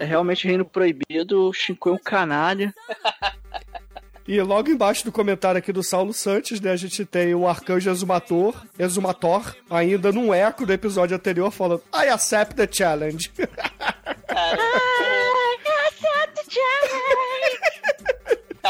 É 0.00 0.04
realmente 0.04 0.46
reino 0.46 0.64
proibido, 0.64 1.48
o 1.48 1.52
Chico 1.52 1.90
é 1.90 1.92
um 1.92 1.98
canalha. 1.98 2.72
E 4.26 4.40
logo 4.40 4.70
embaixo 4.70 5.04
do 5.04 5.12
comentário 5.12 5.58
aqui 5.58 5.70
do 5.70 5.82
Saulo 5.82 6.14
Santos, 6.14 6.60
né, 6.60 6.70
a 6.70 6.76
gente 6.76 7.04
tem 7.04 7.34
o 7.34 7.46
Arcanjo 7.46 7.90
Exumator, 7.90 8.54
Exumator, 8.78 9.54
ainda 9.68 10.10
num 10.10 10.32
eco 10.32 10.64
do 10.64 10.72
episódio 10.72 11.14
anterior, 11.14 11.50
falando 11.50 11.82
I 11.94 12.08
accept 12.08 12.54
the 12.54 12.66
challenge. 12.70 13.30
Cara, 14.26 14.58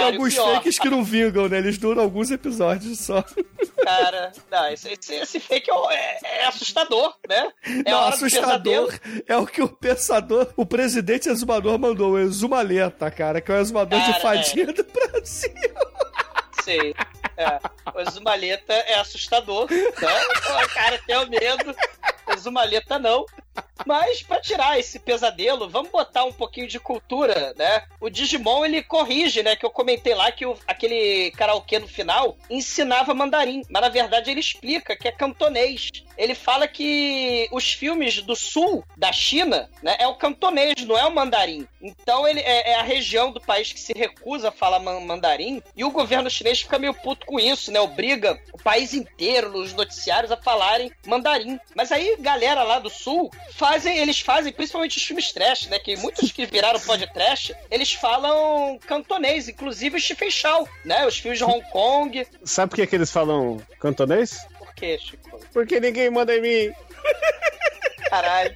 alguns 0.07 0.35
pior, 0.35 0.55
fakes 0.55 0.79
que 0.79 0.89
não 0.91 1.05
vingam, 1.05 1.49
né? 1.49 1.59
Eles 1.59 1.79
duram 1.79 2.03
alguns 2.03 2.31
episódios 2.31 2.99
só. 3.01 3.25
Cara, 3.83 4.33
não, 4.51 4.69
esse, 4.69 4.93
esse, 4.93 5.15
esse 5.15 5.41
fake 5.41 5.71
é, 5.71 5.75
é- 5.93 6.43
é 6.43 6.47
assustador, 6.47 7.15
né? 7.29 7.51
É 7.65 7.91
não, 7.91 8.05
assustador 8.05 8.93
é 9.27 9.37
o 9.37 9.47
que 9.47 9.63
o 9.63 9.69
pensador, 9.69 10.53
o 10.57 10.65
presidente 10.65 11.29
exumador 11.29 11.79
mandou, 11.79 12.13
o 12.13 12.19
exumaleta, 12.19 13.11
cara, 13.11 13.41
que 13.41 13.51
é 13.51 13.57
o 13.57 13.61
exumador 13.61 14.01
de 14.01 14.07
Cara, 14.13 14.21
fadinha 14.21 14.67
do 14.73 14.85
Brasil. 14.85 15.53
Sei. 16.63 16.95
É. 17.37 17.61
O 17.95 18.11
Zumaleta 18.11 18.73
é 18.73 18.95
assustador. 18.99 19.71
Né? 19.71 19.85
O 20.65 20.75
cara 20.75 20.99
tem 21.07 21.17
o 21.17 21.29
medo. 21.29 21.77
O 22.27 22.37
Zumaleta 22.37 22.99
não. 22.99 23.25
Mas 23.87 24.23
pra 24.23 24.41
tirar 24.41 24.79
esse 24.79 24.99
pesadelo, 24.99 25.69
vamos 25.69 25.91
botar 25.91 26.25
um 26.25 26.33
pouquinho 26.33 26.67
de 26.67 26.81
cultura, 26.81 27.55
né? 27.57 27.85
O 28.01 28.09
Digimon 28.09 28.65
ele 28.65 28.83
corrige, 28.83 29.43
né? 29.43 29.55
Que 29.57 29.65
eu 29.67 29.71
comentei 29.71 30.15
lá 30.15 30.31
que 30.33 30.45
o, 30.47 30.57
aquele 30.67 31.31
karaokê 31.33 31.79
no 31.79 31.87
final 31.89 32.37
ensinava 32.51 33.15
mandarim, 33.15 33.63
mas 33.69 33.83
na 33.83 33.89
verdade 33.89 34.31
ele 34.31 34.41
explica 34.41 34.97
que 34.97 35.07
é 35.07 35.13
cantonês. 35.13 35.91
Ele 36.17 36.35
fala 36.35 36.67
que 36.69 37.49
os 37.53 37.73
filmes 37.73 38.23
do 38.23 38.35
sul 38.37 38.85
da 38.97 39.13
China, 39.13 39.69
né, 39.83 39.97
é 39.99 40.07
o 40.07 40.15
cantonês, 40.15 40.75
não 40.85 40.97
é 40.97 41.05
o 41.05 41.15
mandarim. 41.15 41.67
Então 41.83 42.27
ele 42.27 42.41
é, 42.41 42.73
é 42.73 42.75
a 42.77 42.83
região 42.83 43.33
do 43.33 43.41
país 43.41 43.73
que 43.73 43.81
se 43.81 43.93
recusa 43.93 44.49
a 44.49 44.53
falar 44.53 44.79
man- 44.79 45.01
mandarim 45.01 45.61
e 45.77 45.85
o 45.85 45.91
governo 45.91 46.31
chinês 46.31 46.61
fica 46.61 46.79
meio 46.79 46.95
puto 46.95 47.27
com 47.27 47.39
isso, 47.39 47.71
né? 47.73 47.81
Obriga 47.81 48.41
o 48.53 48.59
país 48.59 48.95
inteiro, 48.95 49.51
nos 49.51 49.73
noticiários, 49.75 50.31
a 50.33 50.37
falarem 50.37 50.91
mandarim. 51.07 51.59
Mas 51.75 51.91
aí 51.93 52.14
galera 52.19 52.63
lá 52.63 52.79
do 52.79 52.91
sul 52.91 53.31
fazem, 53.53 53.99
eles 53.99 54.21
fazem, 54.21 54.53
principalmente 54.53 54.97
os 54.97 55.05
filmes 55.05 55.33
trash, 55.33 55.67
né? 55.69 55.79
Que 55.79 55.97
muitos 55.97 56.33
que 56.33 56.47
viraram 56.47 56.81
pod 56.81 57.07
trash, 57.13 57.53
eles 57.71 57.93
falam 57.93 58.79
cantonês, 58.87 59.49
inclusive 59.49 59.97
o 59.97 60.01
Stephen 60.01 60.31
Chow, 60.31 60.69
né? 60.85 61.07
Os 61.07 61.19
filmes 61.19 61.39
de 61.39 61.45
Hong 61.45 61.63
Kong. 61.71 62.27
Sabe 62.45 62.71
por 62.71 62.77
que, 62.77 62.87
que 62.87 62.97
eles 62.97 63.11
falam 63.11 63.61
cantonês? 63.81 64.47
Por 64.59 64.75
quê, 64.75 64.99
Chico? 64.99 65.41
Porque 65.53 65.81
ninguém 65.81 66.11
manda 66.11 66.35
em 66.35 66.41
mim. 66.41 66.75
Caralho. 68.09 68.55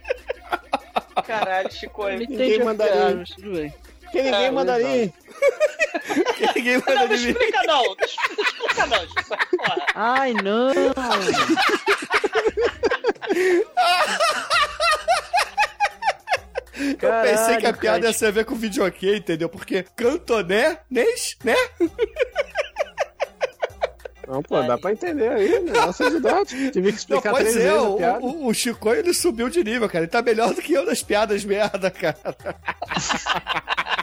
Caralho, 1.27 1.73
Chico. 1.73 2.09
Ninguém 2.09 2.35
entende 2.35 2.63
a 2.63 2.65
mandarim. 2.65 2.93
piada, 2.93 3.15
mas 3.17 3.31
tudo 3.31 3.53
bem. 3.53 3.75
Porque 4.11 4.23
ninguém 4.23 4.45
É, 4.47 4.51
manda 4.51 4.81
em 4.83 5.13
Ninguém 6.57 6.77
Não, 6.79 6.85
manda 6.87 7.01
não 7.01 7.09
mim. 7.09 7.15
explica 7.15 7.63
não. 7.65 7.83
Não 7.85 7.97
explica 8.43 8.87
não. 8.87 9.07
Porra. 9.59 9.87
Ai, 9.95 10.33
não! 10.35 10.73
Eu 16.79 17.11
pensei 17.23 17.57
que 17.57 17.67
a 17.67 17.73
Caralho, 17.73 17.79
piada 17.79 17.97
cara. 17.99 18.07
ia 18.07 18.13
ser 18.13 18.27
a 18.27 18.31
ver 18.31 18.45
com 18.45 18.55
videokê, 18.55 19.17
entendeu? 19.17 19.49
Porque 19.49 19.85
cantoné, 19.97 20.79
nes, 20.91 21.37
né? 21.43 21.57
Não, 24.29 24.43
pô, 24.43 24.63
dá 24.63 24.77
pra 24.79 24.93
entender 24.93 25.29
aí, 25.33 25.59
né? 25.61 25.73
Nossa 25.73 26.09
didática. 26.11 26.71
Tive 26.71 26.73
que 26.73 26.81
Não, 26.81 26.89
explicar 26.99 27.31
pois 27.31 27.45
três 27.45 27.57
é, 27.57 27.61
vezes 27.71 27.79
a 27.79 27.83
o, 27.83 27.97
piada. 27.97 28.21
o, 28.21 28.47
o 28.47 28.55
Chico 28.55 28.93
ele 28.95 29.15
subiu 29.15 29.49
de 29.49 29.65
nível, 29.65 29.89
cara. 29.89 30.05
Ele 30.05 30.11
tá 30.11 30.21
melhor 30.23 30.53
do 30.55 30.61
que 30.63 30.73
eu 30.75 30.85
nas 30.85 31.03
piadas 31.03 31.45
merda, 31.45 31.91
cara. 31.91 32.17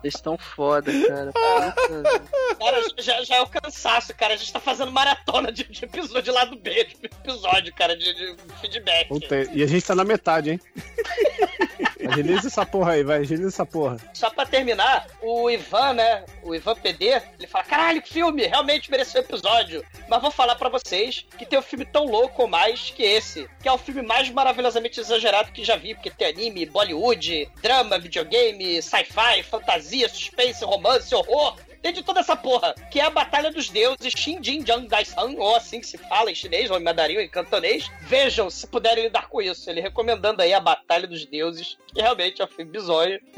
Vocês 0.00 0.14
estão 0.14 0.38
foda, 0.38 0.92
cara. 1.06 1.32
Cara, 1.32 2.82
já, 2.98 3.24
já 3.24 3.36
é 3.36 3.40
o 3.40 3.46
cansaço, 3.46 4.14
cara. 4.14 4.34
A 4.34 4.36
gente 4.36 4.52
tá 4.52 4.60
fazendo 4.60 4.92
maratona 4.92 5.50
de, 5.52 5.64
de 5.64 5.84
episódio 5.84 6.22
de 6.22 6.30
lado 6.30 6.56
B, 6.56 6.84
de 6.84 7.06
episódio, 7.06 7.74
cara, 7.74 7.96
de, 7.96 8.14
de 8.14 8.36
feedback. 8.60 9.08
Puta, 9.08 9.42
e 9.52 9.62
a 9.62 9.66
gente 9.66 9.84
tá 9.84 9.94
na 9.94 10.04
metade, 10.04 10.50
hein? 10.52 10.60
Agiliza 12.06 12.48
essa 12.48 12.64
porra 12.64 12.92
aí, 12.92 13.02
vai, 13.02 13.18
agiliza 13.18 13.48
essa 13.48 13.66
porra. 13.66 13.96
Só 14.12 14.30
pra 14.30 14.46
terminar, 14.46 15.06
o 15.20 15.50
Ivan, 15.50 15.94
né? 15.94 16.24
O 16.42 16.54
Ivan 16.54 16.76
PD, 16.76 17.20
ele 17.38 17.46
fala: 17.46 17.64
caralho, 17.64 18.02
que 18.02 18.12
filme! 18.12 18.46
Realmente 18.46 18.90
mereceu 18.90 19.20
episódio. 19.20 19.84
Mas 20.08 20.22
vou 20.22 20.30
falar 20.30 20.56
pra 20.56 20.68
vocês 20.68 21.26
que 21.36 21.46
tem 21.46 21.58
um 21.58 21.62
filme 21.62 21.84
tão 21.84 22.04
louco 22.04 22.42
ou 22.42 22.48
mais 22.48 22.90
que 22.90 23.02
esse, 23.02 23.48
que 23.60 23.68
é 23.68 23.72
o 23.72 23.78
filme 23.78 24.02
mais 24.02 24.30
maravilhosamente 24.30 25.00
exagerado 25.00 25.52
que 25.52 25.64
já 25.64 25.76
vi, 25.76 25.94
porque 25.94 26.10
tem 26.10 26.28
anime, 26.28 26.66
Bollywood, 26.66 27.50
drama, 27.62 27.98
videogame, 27.98 28.80
sci-fi, 28.82 29.42
fantasia, 29.42 30.08
suspense, 30.08 30.64
romance, 30.64 31.14
horror. 31.14 31.56
Tem 31.82 31.92
de 31.92 32.02
toda 32.02 32.20
essa 32.20 32.36
porra, 32.36 32.74
que 32.90 33.00
é 33.00 33.04
a 33.04 33.10
Batalha 33.10 33.50
dos 33.50 33.68
Deuses, 33.68 34.12
Shinjin 34.16 34.64
Jang 34.64 34.86
Dai-san, 34.86 35.34
ou 35.36 35.56
assim 35.56 35.80
que 35.80 35.86
se 35.86 35.96
fala 35.96 36.30
em 36.30 36.34
chinês, 36.34 36.70
ou 36.70 36.78
em 36.78 36.82
mandarim, 36.82 37.16
ou 37.16 37.22
em 37.22 37.28
cantonês. 37.28 37.90
Vejam, 38.02 38.50
se 38.50 38.66
puderem 38.66 39.04
lidar 39.04 39.28
com 39.28 39.40
isso. 39.40 39.70
Ele 39.70 39.80
recomendando 39.80 40.42
aí 40.42 40.52
a 40.52 40.60
Batalha 40.60 41.06
dos 41.06 41.24
Deuses, 41.24 41.78
que 41.86 42.00
realmente 42.00 42.42
é 42.42 42.44
um 42.44 42.48
filme 42.48 42.70
bizonho. 42.70 43.20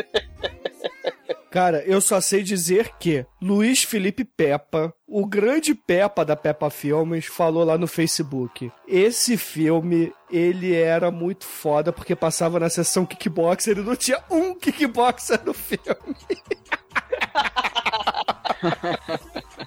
Cara, 1.50 1.82
eu 1.84 2.00
só 2.00 2.20
sei 2.20 2.44
dizer 2.44 2.92
que 3.00 3.26
Luiz 3.42 3.82
Felipe 3.82 4.24
Peppa, 4.24 4.94
o 5.06 5.26
grande 5.26 5.74
Peppa 5.74 6.24
da 6.24 6.36
Peppa 6.36 6.70
Filmes, 6.70 7.26
falou 7.26 7.64
lá 7.64 7.76
no 7.76 7.88
Facebook. 7.88 8.70
Esse 8.86 9.36
filme, 9.36 10.12
ele 10.30 10.72
era 10.72 11.10
muito 11.10 11.44
foda 11.44 11.92
porque 11.92 12.14
passava 12.14 12.60
na 12.60 12.70
sessão 12.70 13.04
kickboxer 13.04 13.76
e 13.76 13.82
não 13.82 13.96
tinha 13.96 14.22
um 14.30 14.54
kickboxer 14.54 15.44
no 15.44 15.52
filme. 15.52 15.82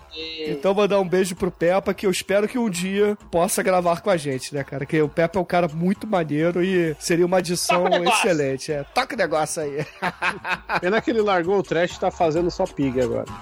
Então 0.48 0.74
mandar 0.76 1.00
um 1.00 1.08
beijo 1.08 1.36
pro 1.36 1.50
Peppa, 1.50 1.94
que 1.94 2.06
eu 2.06 2.12
espero 2.12 2.48
que 2.48 2.58
um 2.58 2.70
dia 2.70 3.18
possa 3.32 3.64
gravar 3.64 4.02
com 4.02 4.10
a 4.12 4.18
gente, 4.18 4.54
né, 4.54 4.64
cara? 4.64 4.86
Que 4.86 5.02
o 5.02 5.10
Peppa 5.10 5.40
é 5.40 5.42
um 5.42 5.46
cara 5.46 5.68
muito 5.68 6.06
maneiro 6.06 6.64
e 6.64 6.96
seria 7.00 7.26
uma 7.26 7.38
adição 7.38 7.86
excelente. 8.06 8.72
É, 8.72 8.84
toca 8.94 9.16
o 9.16 9.18
negócio 9.18 9.64
aí. 9.64 9.86
Pena 10.80 11.02
que 11.02 11.10
ele 11.10 11.22
largou 11.22 11.58
o 11.58 11.64
trash 11.64 11.96
e 11.96 12.00
tá 12.00 12.12
fazendo 12.12 12.52
só 12.52 12.66
pig 12.66 13.02
agora. 13.02 13.26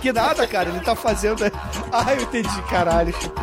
Que 0.00 0.12
nada, 0.12 0.46
cara, 0.46 0.68
ele 0.68 0.80
tá 0.80 0.94
fazendo. 0.94 1.42
Ai, 1.90 2.18
eu 2.18 2.22
entendi, 2.22 2.62
caralho, 2.70 3.12
Chico. 3.20 3.34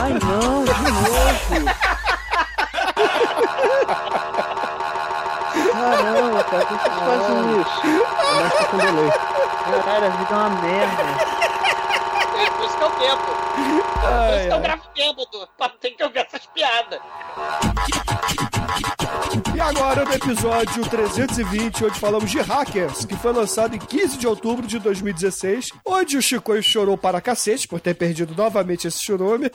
Ai, 0.00 0.12
não, 0.12 0.64
de 0.64 0.70
novo! 0.92 1.94
Caramba, 6.04 6.44
cara, 6.44 6.66
por 6.66 6.78
que 6.78 6.84
vocês 6.84 6.98
fazem 7.02 7.60
isso? 7.62 7.80
Mas 8.42 8.52
tá 8.52 8.64
com 8.66 8.76
delay. 8.76 9.10
Caralho, 9.84 10.04
a 10.04 10.10
vida 10.10 10.28
é 10.30 10.36
uma 10.36 10.50
merda. 10.50 11.43
Por 12.84 12.96
isso 12.96 12.98
que 12.98 13.04
eu 13.04 13.16
bebo. 13.16 13.22
Por 13.24 14.12
Ai, 14.12 14.48
eu 14.48 14.54
ai. 14.54 14.60
gravo 14.60 14.82
bêbado. 14.94 15.48
Ter 15.80 15.90
que 15.92 16.04
ouvir 16.04 16.18
essas 16.18 16.46
piadas. 16.46 17.00
E 19.54 19.60
agora 19.60 20.04
no 20.04 20.12
episódio 20.12 20.82
320, 20.88 21.84
onde 21.84 21.98
falamos 22.00 22.30
de 22.30 22.40
Hackers, 22.40 23.04
que 23.04 23.16
foi 23.16 23.32
lançado 23.32 23.74
em 23.74 23.78
15 23.78 24.18
de 24.18 24.26
outubro 24.26 24.66
de 24.66 24.78
2016, 24.78 25.70
onde 25.84 26.16
o 26.16 26.22
Chico 26.22 26.60
chorou 26.62 26.96
para 26.98 27.20
cacete 27.20 27.68
por 27.68 27.80
ter 27.80 27.94
perdido 27.94 28.34
novamente 28.34 28.86
esse 28.88 29.02
churume. 29.02 29.50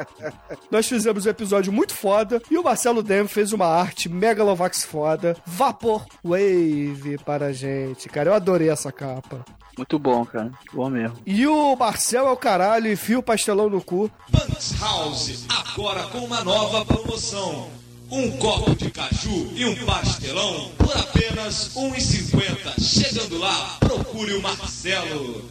Nós 0.70 0.86
fizemos 0.86 1.26
um 1.26 1.30
episódio 1.30 1.72
muito 1.72 1.94
foda 1.94 2.40
e 2.50 2.58
o 2.58 2.62
Marcelo 2.62 3.02
Dem 3.02 3.26
fez 3.26 3.52
uma 3.52 3.66
arte 3.66 4.08
Megalovax 4.08 4.84
foda, 4.84 5.36
Vapor 5.44 6.04
Wave 6.24 7.18
para 7.24 7.46
a 7.46 7.52
gente, 7.52 8.08
cara. 8.08 8.30
Eu 8.30 8.34
adorei 8.34 8.68
essa 8.70 8.92
capa. 8.92 9.44
Muito 9.80 9.98
bom, 9.98 10.26
cara. 10.26 10.52
Bom 10.74 10.90
mesmo. 10.90 11.16
E 11.24 11.46
o 11.46 11.74
Marcel 11.74 12.28
é 12.28 12.30
o 12.30 12.36
caralho 12.36 12.86
e 12.86 12.96
fio 12.96 13.22
pastelão 13.22 13.70
no 13.70 13.82
cu. 13.82 14.10
Bunks 14.28 14.78
House, 14.78 15.46
agora 15.48 16.02
com 16.08 16.18
uma 16.18 16.44
nova 16.44 16.84
promoção. 16.84 17.70
Um 18.10 18.30
copo 18.32 18.74
de 18.74 18.90
caju 18.90 19.50
e 19.54 19.64
um 19.64 19.86
pastelão 19.86 20.70
por 20.76 20.94
apenas 20.94 21.74
R$ 21.74 21.92
1,50. 21.92 22.78
Chegando 22.78 23.38
lá, 23.38 23.78
procure 23.80 24.34
o 24.34 24.42
Marcelo. 24.42 25.50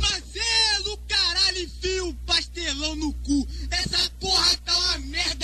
Marcelo, 0.00 0.98
caralho, 1.06 1.58
enfia 1.64 2.04
o 2.06 2.14
pastelão 2.14 2.96
no 2.96 3.12
cu. 3.12 3.46
Essa 3.70 4.10
porra 4.18 4.56
tá 4.64 4.78
uma 4.78 4.98
merda 5.00 5.39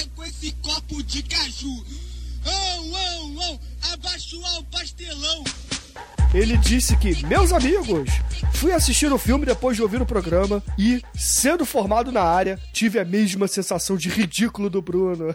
esse 0.47 0.53
copo 0.63 1.03
de 1.03 1.23
caju. 1.25 1.85
pessoal 4.27 4.63
pastelão. 4.71 5.45
Ele 6.35 6.57
disse 6.59 6.97
que, 6.97 7.25
meus 7.27 7.53
amigos, 7.53 8.11
fui 8.55 8.73
assistir 8.73 9.11
o 9.11 9.19
filme 9.19 9.47
depois 9.47 9.77
de 9.77 9.83
ouvir 9.83 10.03
o 10.03 10.07
programa 10.07 10.63
e, 10.79 11.03
sendo 11.15 11.65
formado 11.65 12.13
na 12.13 12.23
área, 12.23 12.59
tive 12.73 12.99
a 12.99 13.05
mesma 13.05 13.49
sensação 13.49 13.97
de 13.97 14.09
ridículo 14.09 14.69
do 14.69 14.83
Bruno. 14.83 15.35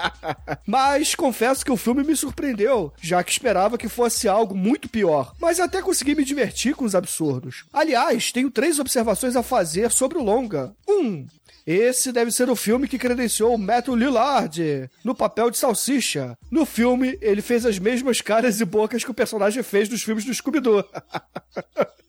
Mas 0.66 1.14
confesso 1.14 1.64
que 1.64 1.70
o 1.70 1.76
filme 1.76 2.02
me 2.02 2.16
surpreendeu, 2.16 2.92
já 3.00 3.22
que 3.22 3.30
esperava 3.30 3.78
que 3.78 3.88
fosse 3.88 4.26
algo 4.28 4.56
muito 4.56 4.88
pior. 4.88 5.34
Mas 5.40 5.60
até 5.60 5.80
consegui 5.80 6.14
me 6.14 6.24
divertir 6.24 6.74
com 6.74 6.84
os 6.84 6.94
absurdos. 6.94 7.64
Aliás, 7.72 8.32
tenho 8.32 8.50
três 8.50 8.78
observações 8.78 9.36
a 9.36 9.42
fazer 9.42 9.92
sobre 9.92 10.18
o 10.18 10.24
longa. 10.24 10.74
Um, 10.88 11.26
esse 11.66 12.12
deve 12.12 12.30
ser 12.30 12.50
o 12.50 12.56
filme 12.56 12.88
que 12.88 12.98
credenciou 12.98 13.54
o 13.54 13.58
Matthew 13.58 13.94
Lillard 13.94 14.90
no 15.04 15.14
papel 15.14 15.50
de 15.50 15.58
salsicha. 15.58 16.36
No 16.50 16.66
filme, 16.66 17.18
ele 17.20 17.42
fez 17.42 17.64
as 17.64 17.78
mesmas 17.78 18.20
caras 18.20 18.60
e 18.60 18.64
bocas 18.64 19.04
que 19.04 19.10
o 19.10 19.14
personagem 19.14 19.62
fez 19.62 19.88
nos 19.88 20.02
filmes 20.02 20.24
do 20.24 20.34
Scooby-Doo. 20.34 20.84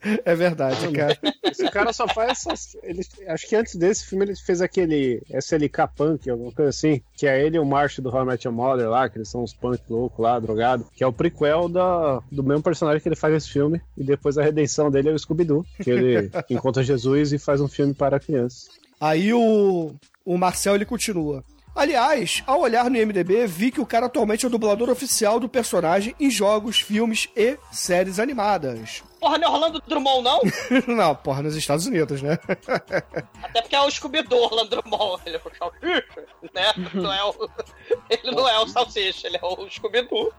é 0.25 0.35
verdade, 0.35 0.91
cara. 0.91 1.17
Esse 1.43 1.69
cara 1.69 1.93
só 1.93 2.07
faz 2.07 2.31
essas. 2.31 2.77
Ele, 2.83 3.01
acho 3.27 3.47
que 3.47 3.55
antes 3.55 3.75
desse 3.75 4.05
filme 4.05 4.25
ele 4.25 4.35
fez 4.35 4.61
aquele 4.61 5.21
SLK 5.29 5.87
Punk, 5.95 6.29
alguma 6.29 6.51
coisa 6.51 6.69
assim. 6.69 7.01
Que 7.15 7.27
é 7.27 7.45
ele 7.45 7.57
e 7.57 7.59
o 7.59 7.65
Marsh 7.65 7.99
do 7.99 8.09
How 8.09 8.23
I 8.23 8.25
Met 8.25 8.47
Your 8.47 8.55
Mother 8.55 8.89
lá, 8.89 9.07
que 9.07 9.17
eles 9.17 9.29
são 9.29 9.43
uns 9.43 9.53
punk 9.53 9.81
loucos 9.89 10.19
lá, 10.19 10.39
drogado. 10.39 10.87
Que 10.95 11.03
é 11.03 11.07
o 11.07 11.13
prequel 11.13 11.69
da, 11.69 12.21
do 12.31 12.43
mesmo 12.43 12.63
personagem 12.63 13.01
que 13.01 13.07
ele 13.07 13.15
faz 13.15 13.33
nesse 13.33 13.49
filme. 13.49 13.81
E 13.97 14.03
depois 14.03 14.37
a 14.37 14.43
redenção 14.43 14.89
dele 14.89 15.09
é 15.09 15.13
o 15.13 15.19
Scooby-Doo. 15.19 15.65
Que 15.81 15.91
ele 15.91 16.31
encontra 16.49 16.83
Jesus 16.83 17.33
e 17.33 17.37
faz 17.37 17.61
um 17.61 17.67
filme 17.67 17.93
para 17.93 18.19
crianças. 18.19 18.82
Aí 19.03 19.33
o, 19.33 19.93
o 20.23 20.37
Marcel 20.37 20.75
ele 20.75 20.85
continua. 20.85 21.43
Aliás, 21.75 22.41
ao 22.47 22.61
olhar 22.61 22.89
no 22.89 22.95
IMDB, 22.95 23.45
vi 23.47 23.69
que 23.69 23.81
o 23.81 23.85
cara 23.85 24.05
atualmente 24.05 24.45
é 24.45 24.47
o 24.47 24.49
dublador 24.49 24.89
oficial 24.89 25.41
do 25.41 25.49
personagem 25.49 26.15
em 26.17 26.31
jogos, 26.31 26.79
filmes 26.79 27.27
e 27.35 27.57
séries 27.69 28.17
animadas. 28.17 29.03
Porra, 29.23 29.37
não 29.37 29.47
é 29.47 29.51
Orlando 29.51 29.81
Drummond, 29.87 30.21
não? 30.21 30.41
não, 30.95 31.15
porra, 31.15 31.41
nos 31.43 31.55
Estados 31.55 31.85
Unidos, 31.85 32.21
né? 32.21 32.37
Até 33.41 33.61
porque 33.61 33.73
é 33.73 33.79
o 33.79 33.89
Scooby-Doo, 33.89 34.37
Orlando 34.37 34.69
Drummond. 34.69 35.21
Ele 35.25 35.37
é 35.37 35.39
o 35.39 35.57
Salsicha, 35.57 36.25
né? 36.53 36.73
Não 36.93 37.13
é 37.13 37.23
o... 37.23 37.49
Ele 38.11 38.35
não 38.35 38.49
é 38.49 38.59
o 38.59 38.67
Salsicha, 38.67 39.27
ele 39.27 39.37
é 39.37 39.45
o 39.45 39.69
Scooby-Doo. 39.69 40.33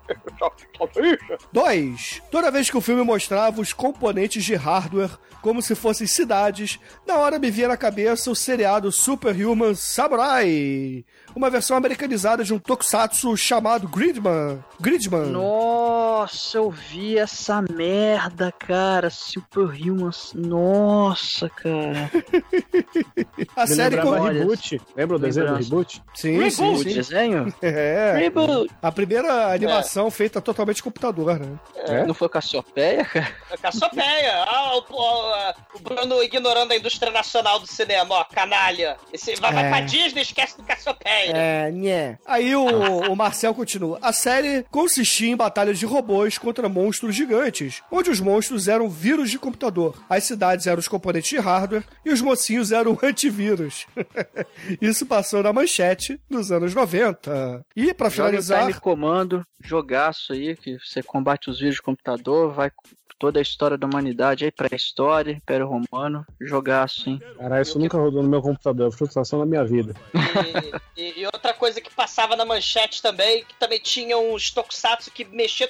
Salsicha. 0.77 1.39
2. 1.51 2.23
Toda 2.31 2.51
vez 2.51 2.69
que 2.69 2.77
o 2.77 2.81
filme 2.83 3.03
mostrava 3.03 3.59
os 3.59 3.73
componentes 3.73 4.45
de 4.45 4.55
hardware 4.55 5.19
como 5.41 5.61
se 5.61 5.75
fossem 5.75 6.07
cidades, 6.07 6.79
na 7.07 7.19
hora 7.19 7.39
me 7.39 7.51
via 7.51 7.69
na 7.69 7.77
cabeça 7.77 8.31
o 8.31 8.35
seriado 8.35 8.91
Superhuman 8.91 9.75
Samurai, 9.75 11.05
uma 11.37 11.51
versão 11.51 11.77
americanizada 11.77 12.43
de 12.43 12.55
um 12.55 12.59
tokusatsu 12.59 13.37
chamado 13.37 13.87
Gridman. 13.87 14.65
Gridman. 14.81 15.27
Nossa, 15.27 16.57
eu 16.57 16.71
vi 16.71 17.19
essa 17.19 17.61
merda, 17.61 18.51
cara. 18.53 18.74
Superhuman. 19.11 20.11
Nossa, 20.35 21.49
cara. 21.49 22.11
A 23.57 23.63
Me 23.63 23.69
série 23.69 23.97
com... 23.99 24.11
Reboot. 24.11 24.81
Lembra 24.97 25.17
o 25.17 25.19
desenho 25.19 25.47
do. 25.49 25.55
Reboot? 25.57 26.03
Sim, 26.15 26.39
O 26.43 26.51
sim, 26.51 26.77
sim. 26.79 26.85
desenho? 26.95 27.55
É. 27.63 28.15
Reboot. 28.19 28.71
A 28.83 28.91
primeira 28.93 29.53
animação 29.53 30.11
feita 30.11 30.41
totalmente 30.41 30.83
computador, 30.83 31.39
né? 31.39 31.59
É? 31.87 32.05
Não 32.07 32.15
foi 32.15 32.29
Cassiopeia, 32.29 33.05
cara? 33.05 33.29
Cassiopeia. 33.61 34.45
Ah, 34.47 34.77
o, 34.77 34.79
o- 34.93 35.79
o 35.79 35.81
Bruno 35.81 36.23
ignorando 36.23 36.73
a 36.73 36.77
indústria 36.77 37.11
nacional 37.13 37.59
do 37.59 37.67
cinema, 37.67 38.15
ó, 38.17 38.25
canalha. 38.25 38.97
Esse, 39.13 39.35
vai, 39.37 39.53
vai 39.53 39.67
É. 39.67 39.69
pra 39.69 39.81
Disney, 39.81 40.23
esquece 40.23 40.57
do 40.57 40.63
Cassiopeia. 40.65 41.33
É, 41.35 41.71
né. 41.71 42.19
Aí 42.27 42.55
o, 42.55 42.65
o 43.11 43.17
Marcel 43.17 43.55
continua. 43.55 43.99
A 44.03 44.13
série 44.13 44.65
consistia 44.71 45.31
em 45.31 45.37
batalhas 45.37 45.79
de 45.79 45.87
robôs 45.87 46.39
contra 46.39 46.69
monstros 46.69 47.15
gigantes, 47.15 47.83
onde 47.91 48.11
os 48.11 48.21
monstros 48.21 48.64
eram 48.69 48.89
vírus 48.89 49.31
de 49.31 49.39
computador, 49.39 49.97
as 50.09 50.25
cidades 50.25 50.67
eram 50.67 50.79
os 50.79 50.89
componentes 50.89 51.31
de 51.31 51.39
hardware 51.39 51.85
e 52.05 52.11
os 52.11 52.21
mocinhos 52.21 52.73
eram 52.73 52.99
antivírus. 53.03 53.87
Isso 54.81 55.07
passou 55.07 55.43
na 55.43 55.53
manchete 55.53 56.21
nos 56.29 56.51
anos 56.51 56.75
90. 56.75 57.65
E 57.77 57.91
em 57.91 58.11
finalizar, 58.11 58.61
Time 58.61 58.81
Comando, 58.81 59.45
jogaço 59.63 60.33
aí, 60.33 60.57
que 60.57 60.79
você 60.79 61.03
combate 61.03 61.51
os 61.51 61.59
vírus 61.59 61.77
de 61.77 61.83
computador, 61.83 62.53
vai 62.53 62.71
toda 63.19 63.39
a 63.39 63.43
história 63.43 63.79
da 63.79 63.87
humanidade 63.87 64.45
aí, 64.45 64.51
pré-história, 64.51 65.33
Império 65.33 65.67
Romano, 65.67 66.27
jogaço, 66.41 67.09
hein? 67.09 67.21
Caralho, 67.39 67.63
isso 67.63 67.79
nunca 67.79 67.97
rodou 67.99 68.23
no 68.23 68.29
meu 68.29 68.43
computador. 68.43 68.89
É 68.89 68.97
frustração 68.97 69.39
da 69.39 69.47
minha 69.47 69.65
vida. 69.65 69.95
E, 70.97 71.01
e- 71.03 71.21
e 71.21 71.27
outra 71.27 71.53
coisa 71.55 71.81
que 71.81 71.93
passava 71.95 72.37
na 72.37 72.45
manchete 72.45 73.01
também, 73.01 73.45
que 73.45 73.55
também 73.59 73.79
tinha 73.81 74.19
uns 74.19 74.51
tokusatsu 74.51 75.11
que 75.11 75.25
mexia. 75.25 75.69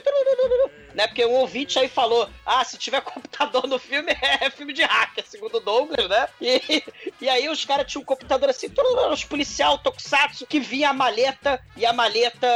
Né? 0.94 1.06
Porque 1.06 1.24
um 1.24 1.32
ouvinte 1.32 1.78
aí 1.78 1.88
falou: 1.88 2.28
ah, 2.46 2.64
se 2.64 2.78
tiver 2.78 3.00
computador 3.02 3.66
no 3.66 3.78
filme, 3.78 4.12
é 4.40 4.50
filme 4.50 4.72
de 4.72 4.82
hacker, 4.82 5.24
segundo 5.26 5.56
o 5.56 5.60
Douglas, 5.60 6.08
né? 6.08 6.28
E, 6.40 6.82
e 7.20 7.28
aí 7.28 7.48
os 7.48 7.64
caras 7.64 7.86
tinham 7.90 8.02
um 8.02 8.06
computador 8.06 8.48
assim, 8.48 8.68
os 9.12 9.24
policial 9.24 9.78
tokusatsu, 9.78 10.46
que 10.46 10.60
vinha 10.60 10.90
a 10.90 10.92
maleta 10.92 11.60
e 11.76 11.84
a 11.84 11.92
maleta 11.92 12.48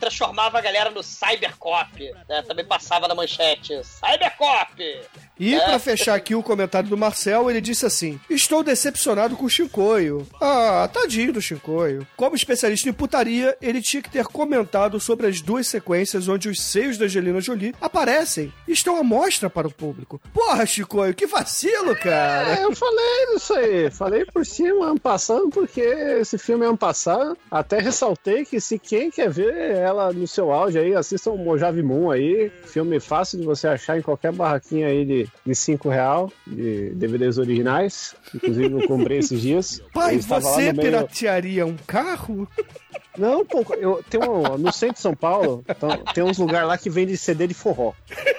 transformava 0.00 0.58
a 0.58 0.60
galera 0.60 0.90
no 0.90 1.02
Cybercop. 1.02 2.12
Né? 2.28 2.42
Também 2.42 2.64
passava 2.64 3.08
na 3.08 3.14
manchete. 3.14 3.80
Cybercop! 4.18 5.00
E 5.40 5.54
É. 5.54 5.60
pra 5.64 5.78
fechar 5.78 6.14
aqui 6.16 6.34
o 6.34 6.42
comentário 6.42 6.88
do 6.88 6.96
Marcel, 6.96 7.48
ele 7.48 7.60
disse 7.60 7.86
assim: 7.86 8.18
Estou 8.28 8.64
decepcionado 8.64 9.36
com 9.36 9.44
o 9.44 9.48
Shinkoio. 9.48 10.26
Ah, 10.40 10.88
tadinho 10.92 11.32
do 11.32 11.40
Shinkoio. 11.40 12.04
Como 12.16 12.34
especialista 12.34 12.88
em 12.88 12.92
putaria, 12.92 13.56
ele 13.62 13.80
tinha 13.80 14.02
que 14.02 14.10
ter 14.10 14.24
comentado 14.24 14.98
sobre 14.98 15.28
as 15.28 15.40
duas 15.40 15.68
sequências 15.68 16.26
onde 16.26 16.48
os 16.48 16.60
seios 16.60 16.98
da 16.98 17.04
Angelina 17.04 17.40
Jolie 17.40 17.72
aparecem 17.80 18.52
e 18.66 18.72
estão 18.72 18.96
à 18.96 19.04
mostra 19.04 19.48
para 19.48 19.68
o 19.68 19.72
público. 19.72 20.20
Porra, 20.34 20.66
Shinkoio, 20.66 21.14
que 21.14 21.26
vacilo, 21.26 21.94
cara! 21.94 22.58
É, 22.58 22.64
eu 22.64 22.74
falei 22.74 23.26
disso 23.34 23.54
aí. 23.54 23.90
Falei 23.92 24.24
por 24.24 24.44
cima, 24.44 24.96
passando, 25.00 25.50
porque 25.50 25.80
esse 25.80 26.36
filme 26.36 26.66
é 26.66 26.70
um 26.70 26.76
passado. 26.76 27.38
Até 27.48 27.78
ressaltei 27.78 28.44
que 28.44 28.60
se 28.60 28.76
quem 28.76 29.08
quer 29.08 29.30
ver 29.30 29.54
ela 29.76 30.12
no 30.12 30.26
seu 30.26 30.50
auge 30.50 30.78
aí, 30.80 30.96
assista 30.96 31.30
o 31.30 31.38
Mojave 31.38 31.80
Moon 31.82 32.10
aí. 32.10 32.50
Filme 32.64 32.98
fácil 32.98 33.38
de 33.38 33.46
você 33.46 33.68
achar 33.68 33.96
em 33.96 34.02
qualquer 34.08 34.32
barraquinha 34.32 34.86
aí 34.86 35.04
de, 35.04 35.28
de 35.44 35.54
5 35.54 35.88
real, 35.90 36.32
de 36.46 36.90
DVDs 36.94 37.36
originais. 37.36 38.14
Inclusive 38.34 38.72
eu 38.72 38.88
comprei 38.88 39.18
esses 39.18 39.40
dias. 39.42 39.82
Pai, 39.92 40.16
você 40.18 40.72
meio- 40.72 40.74
piratearia 40.80 41.66
um 41.66 41.76
carro? 41.86 42.48
Não, 43.18 43.44
pô, 43.44 43.64
eu 43.76 44.02
um, 44.22 44.58
no 44.58 44.72
centro 44.72 44.94
de 44.96 45.00
São 45.00 45.14
Paulo, 45.14 45.64
então, 45.68 45.90
tem 46.14 46.24
uns 46.24 46.38
lugares 46.38 46.68
lá 46.68 46.78
que 46.78 46.88
vende 46.88 47.16
CD 47.16 47.46
de 47.46 47.54
forró. 47.54 47.92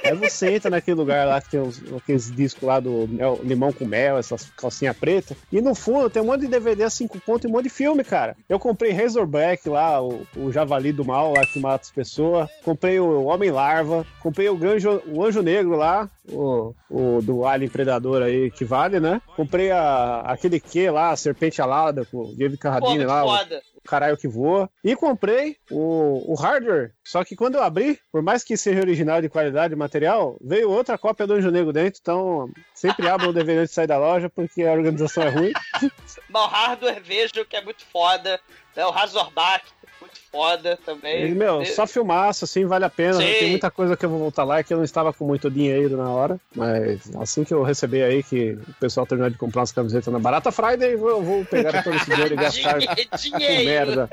Aí 0.04 0.16
você 0.16 0.52
entra 0.56 0.70
naquele 0.70 0.96
lugar 0.96 1.28
lá 1.28 1.42
que 1.42 1.50
tem 1.52 1.60
uns, 1.60 1.82
aqueles 1.96 2.34
discos 2.34 2.64
lá 2.64 2.80
do 2.80 3.08
mel- 3.10 3.40
limão 3.44 3.72
com 3.74 3.86
mel, 3.86 4.18
essas 4.18 4.50
calcinhas 4.58 4.96
pretas. 4.98 5.38
E 5.52 5.62
no 5.62 5.76
fundo 5.76 6.10
tem 6.10 6.22
um 6.22 6.26
monte 6.26 6.42
de 6.42 6.48
DVD 6.48 6.84
a 6.84 6.90
5 6.90 7.20
pontos 7.20 7.46
e 7.46 7.48
um 7.48 7.52
monte 7.52 7.64
de 7.66 7.70
filme, 7.70 8.04
cara. 8.04 8.36
Eu 8.48 8.58
comprei 8.60 8.92
Razorback 8.92 9.68
lá, 9.70 10.02
o, 10.02 10.26
o 10.36 10.52
Javali 10.52 10.92
do 10.92 11.06
Mal 11.06 11.34
lá 11.36 11.46
que 11.46 11.60
mata 11.60 11.84
as 11.84 11.92
pessoas. 11.92 12.50
Comprei 12.64 13.00
o 13.00 13.24
Homem 13.26 13.52
Larva. 13.52 14.06
Comprei 14.22 14.50
o, 14.50 14.56
Ganjo, 14.58 15.02
o 15.08 15.24
Anjo 15.24 15.42
Negro 15.42 15.76
lá, 15.76 16.10
o, 16.32 16.74
o 16.90 17.22
do 17.22 17.46
Alien 17.46 17.70
Predador 17.70 18.22
aí, 18.22 18.52
que 18.52 18.66
vale, 18.66 19.00
né? 19.00 19.22
Comprei 19.36 19.72
a, 19.72 20.22
aquele 20.26 20.60
que 20.60 20.90
lá, 20.90 21.12
a 21.12 21.16
Serpente 21.16 21.62
Alada, 21.62 22.06
com 22.06 22.18
o 22.18 22.36
David 22.36 22.58
Carradine 22.58 23.06
lá. 23.06 23.24
foda. 23.24 23.62
Caralho 23.90 24.18
que 24.18 24.28
voa. 24.28 24.70
E 24.84 24.96
comprei 24.96 25.58
o, 25.72 26.32
o 26.32 26.36
hardware. 26.36 26.94
Só 27.04 27.24
que 27.24 27.36
quando 27.36 27.56
eu 27.56 27.64
abri, 27.64 28.00
por 28.12 28.22
mais 28.22 28.44
que 28.44 28.56
seja 28.56 28.80
original 28.80 29.22
de 29.22 29.30
qualidade 29.30 29.74
de 29.74 29.76
material, 29.76 30.38
veio 30.40 30.70
outra 30.70 30.98
cópia 30.98 31.26
do 31.26 31.34
Anjo 31.34 31.50
Negro 31.50 31.74
dentro. 31.74 32.00
Então, 32.00 32.50
sempre 32.74 33.08
abra 33.08 33.28
o 33.28 33.34
DVD 33.34 33.66
de 33.66 33.72
sair 33.72 33.88
da 33.88 33.98
loja, 33.98 34.30
porque 34.30 34.64
a 34.64 34.72
organização 34.72 35.24
é 35.24 35.30
ruim. 35.30 35.54
Mas 36.30 36.44
o 36.44 36.48
hardware 36.48 37.02
vejo 37.02 37.46
que 37.46 37.56
é 37.56 37.64
muito 37.64 37.84
foda. 37.86 38.40
Né? 38.76 38.86
O 38.86 38.92
Razorback, 38.92 39.66
muito 40.02 40.20
foda 40.32 40.78
também. 40.86 41.30
E, 41.30 41.36
meu, 41.36 41.66
só 41.66 41.86
filmaço, 41.88 42.46
assim, 42.46 42.66
vale 42.66 42.86
a 42.86 42.90
pena. 42.90 43.16
Sim. 43.16 43.34
Tem 43.40 43.50
muita 43.50 43.72
coisa 43.72 43.96
que 43.98 44.06
eu 44.06 44.10
vou 44.10 44.20
voltar 44.20 44.44
lá, 44.44 44.64
que 44.64 44.74
eu 44.74 44.78
não 44.78 44.84
estava 44.84 45.14
com 45.14 45.26
muito 45.26 45.50
dinheiro 45.50 45.98
na 45.98 46.10
hora. 46.10 46.40
Mas 46.56 47.16
assim 47.16 47.44
que 47.44 47.54
eu 47.54 47.64
receber 47.64 48.04
aí, 48.04 48.24
que 48.24 48.52
o 48.68 48.74
pessoal 48.80 49.06
terminar 49.06 49.30
de 49.30 49.38
comprar 49.38 49.62
umas 49.62 49.72
camisetas 49.72 50.12
na 50.12 50.20
Barata 50.20 50.52
Friday, 50.52 50.94
eu 50.94 51.22
vou, 51.22 51.46
pegar 51.46 51.84
todo 51.84 51.96
esse 51.96 52.10
dinheiro 52.10 52.34
e 52.34 52.38
gastar 52.38 52.74
com 52.76 53.18
Dinheiro. 53.18 53.66
merda. 53.66 54.10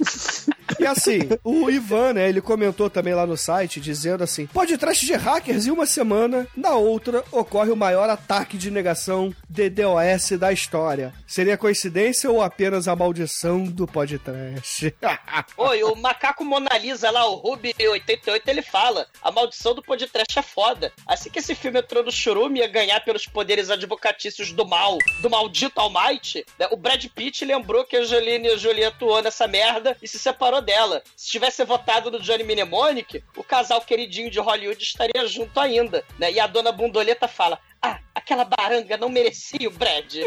E 0.78 0.86
assim, 0.86 1.20
o 1.42 1.70
Ivan, 1.70 2.14
né, 2.14 2.28
ele 2.28 2.40
comentou 2.40 2.88
também 2.88 3.14
lá 3.14 3.26
no 3.26 3.36
site, 3.36 3.80
dizendo 3.80 4.24
assim: 4.24 4.46
podcast 4.46 5.04
de 5.04 5.14
hackers 5.14 5.66
em 5.66 5.70
uma 5.70 5.86
semana, 5.86 6.46
na 6.56 6.74
outra 6.74 7.24
ocorre 7.30 7.70
o 7.70 7.76
maior 7.76 8.08
ataque 8.08 8.56
de 8.56 8.70
negação 8.70 9.34
de 9.48 9.70
DOS 9.70 10.30
da 10.38 10.52
história. 10.52 11.12
Seria 11.26 11.56
coincidência 11.56 12.30
ou 12.30 12.42
apenas 12.42 12.88
a 12.88 12.96
maldição 12.96 13.64
do 13.64 13.86
podcast? 13.86 14.94
Oi, 15.56 15.82
o 15.84 15.94
macaco 15.96 16.44
Mona 16.44 16.76
Lisa 16.78 17.10
lá, 17.10 17.28
o 17.28 17.42
Ruby88, 17.42 18.42
ele 18.46 18.62
fala: 18.62 19.06
a 19.22 19.30
maldição 19.30 19.74
do 19.74 19.82
podcast 19.82 20.38
é 20.38 20.42
foda. 20.42 20.92
Assim 21.06 21.30
que 21.30 21.38
esse 21.38 21.54
filme 21.54 21.80
entrou 21.80 22.02
no 22.02 22.12
churume 22.12 22.60
ia 22.60 22.68
ganhar 22.68 23.00
pelos 23.04 23.26
poderes 23.26 23.70
advocatícios 23.70 24.52
do 24.52 24.66
mal, 24.66 24.98
do 25.20 25.30
maldito 25.30 25.80
Almighty, 25.80 26.44
né, 26.58 26.68
o 26.70 26.76
Brad 26.76 27.04
Pitt 27.06 27.44
lembrou 27.44 27.84
que 27.84 27.96
a 27.96 28.00
Angelina 28.00 28.56
Jolie 28.56 28.84
atuou 28.84 29.22
nessa 29.22 29.46
merda 29.46 29.96
e 30.02 30.08
se 30.08 30.18
separou 30.18 30.53
dela. 30.60 30.84
dela. 30.84 31.02
Se 31.16 31.30
tivesse 31.30 31.64
votado 31.64 32.10
no 32.10 32.20
Johnny 32.20 32.44
Mnemonic, 32.44 33.22
o 33.36 33.44
casal 33.44 33.80
queridinho 33.80 34.30
de 34.30 34.40
Hollywood 34.40 34.82
estaria 34.82 35.26
junto 35.26 35.58
ainda, 35.58 36.04
né? 36.18 36.32
E 36.32 36.40
a 36.40 36.46
dona 36.46 36.72
Bundoleta 36.72 37.26
fala: 37.26 37.58
Ah, 37.80 37.98
aquela 38.14 38.44
baranga 38.44 38.96
não 38.96 39.08
merecia 39.08 39.68
o 39.68 39.72
Brad. 39.72 40.14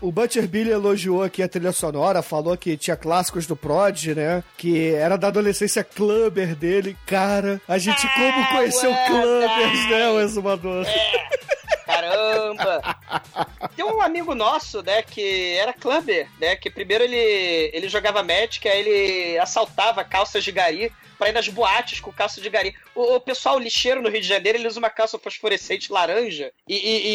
O 0.00 0.12
Butcher 0.12 0.46
Billy 0.46 0.70
elogiou 0.70 1.24
aqui 1.24 1.42
a 1.42 1.48
trilha 1.48 1.72
sonora, 1.72 2.22
falou 2.22 2.56
que 2.56 2.76
tinha 2.76 2.96
clássicos 2.96 3.48
do 3.48 3.56
Prod, 3.56 4.14
né? 4.14 4.44
Que 4.56 4.94
era 4.94 5.18
da 5.18 5.26
adolescência 5.26 5.82
clubber 5.82 6.54
dele. 6.54 6.96
Cara, 7.04 7.60
a 7.66 7.78
gente 7.78 8.06
como 8.14 8.48
conheceu 8.48 8.94
clubbers, 9.08 9.90
né, 9.90 10.08
o 10.10 10.20
exumador? 10.20 10.86
Caramba! 11.88 12.82
Tem 13.74 13.84
um 13.84 14.02
amigo 14.02 14.34
nosso, 14.34 14.82
né, 14.82 15.00
que 15.00 15.56
era 15.56 15.72
clubber, 15.72 16.28
né? 16.38 16.54
Que 16.54 16.68
primeiro 16.68 17.02
ele, 17.02 17.16
ele 17.72 17.88
jogava 17.88 18.22
Magic, 18.22 18.68
aí 18.68 18.80
ele 18.80 19.38
assaltava 19.38 20.04
calças 20.04 20.44
de 20.44 20.52
gari 20.52 20.92
pra 21.18 21.28
ir 21.28 21.32
nas 21.32 21.48
boates 21.48 22.00
com 22.00 22.12
calça 22.12 22.40
de 22.40 22.48
gari. 22.48 22.74
O, 22.94 23.16
o 23.16 23.20
pessoal 23.20 23.58
lixeiro 23.58 24.00
no 24.00 24.08
Rio 24.08 24.20
de 24.20 24.26
Janeiro, 24.28 24.56
ele 24.58 24.68
usa 24.68 24.78
uma 24.78 24.90
calça 24.90 25.18
fosforescente 25.18 25.92
laranja 25.92 26.52
e, 26.68 26.74
e, 26.76 27.08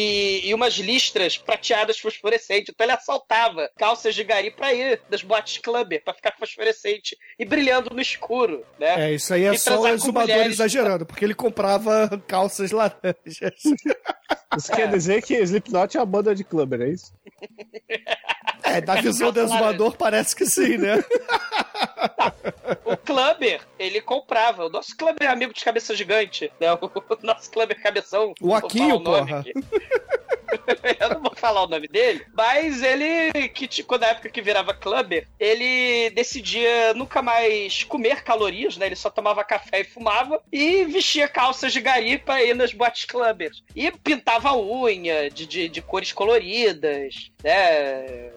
e- 0.44 0.48
e 0.50 0.54
umas 0.54 0.74
listras 0.74 1.38
prateadas 1.38 1.98
fosforescentes. 1.98 2.72
Então 2.74 2.84
ele 2.84 2.92
assaltava 2.92 3.70
calças 3.78 4.14
de 4.14 4.22
gari 4.22 4.50
pra 4.50 4.72
ir 4.74 5.00
das 5.08 5.22
boates 5.22 5.58
clubber, 5.58 6.02
pra 6.04 6.12
ficar 6.14 6.34
fosforescente 6.38 7.16
e 7.38 7.44
brilhando 7.44 7.94
no 7.94 8.00
escuro, 8.00 8.64
né? 8.78 9.10
É, 9.10 9.12
isso 9.14 9.32
aí 9.32 9.44
é 9.44 9.54
E 9.54 9.58
só 9.58 9.80
o 9.80 9.88
exumador 9.88 10.44
exagerando, 10.46 11.06
porque 11.06 11.24
ele 11.24 11.34
comprava 11.34 12.10
calças 12.28 12.70
laranjas. 12.70 13.14
Isso 14.56 14.70
quer 14.70 14.88
dizer 14.88 15.20
que 15.20 15.34
Slipknot 15.34 15.96
é 15.96 16.00
uma 16.00 16.06
banda 16.06 16.32
de 16.32 16.44
clubber, 16.44 16.80
é 16.82 16.88
isso? 16.90 17.12
É, 18.62 18.80
da 18.80 18.94
visão 19.02 19.32
do 19.32 19.40
exumador 19.40 19.96
parece 19.96 20.36
que 20.36 20.46
sim, 20.46 20.78
né? 20.78 21.02
O 22.84 22.96
Clubber, 22.96 23.60
ele 23.78 23.93
comprava. 24.00 24.66
O 24.66 24.70
nosso 24.70 24.96
Clubber 24.96 25.28
é 25.28 25.32
amigo 25.32 25.52
de 25.52 25.64
cabeça 25.64 25.94
gigante, 25.94 26.50
né? 26.60 26.72
O 26.72 26.78
nosso 27.22 27.50
Clubber 27.50 27.80
cabeção. 27.80 28.34
O 28.40 28.54
Aquinho, 28.54 28.88
falar 28.88 29.00
o 29.00 29.02
nome 29.02 29.30
porra. 29.30 29.40
aqui. 29.40 29.52
Eu 31.00 31.10
não 31.10 31.20
vou 31.20 31.34
falar 31.34 31.62
o 31.62 31.68
nome 31.68 31.88
dele, 31.88 32.24
mas 32.32 32.82
ele, 32.82 33.48
que 33.48 33.82
quando 33.82 34.02
na 34.02 34.08
época 34.08 34.28
que 34.28 34.42
virava 34.42 34.74
clubber, 34.74 35.26
ele 35.38 36.10
decidia 36.10 36.94
nunca 36.94 37.20
mais 37.22 37.82
comer 37.84 38.22
calorias, 38.22 38.76
né? 38.76 38.86
Ele 38.86 38.96
só 38.96 39.10
tomava 39.10 39.44
café 39.44 39.80
e 39.80 39.84
fumava 39.84 40.40
e 40.52 40.84
vestia 40.84 41.28
calças 41.28 41.72
de 41.72 41.80
gari 41.80 42.18
pra 42.18 42.42
ir 42.42 42.54
nas 42.54 42.72
boates 42.72 43.04
clubbers. 43.04 43.62
E 43.74 43.90
pintava 43.90 44.56
unha 44.56 45.30
de, 45.30 45.46
de, 45.46 45.68
de 45.68 45.82
cores 45.82 46.12
coloridas, 46.12 47.30
né? 47.42 47.50
É, 47.50 48.32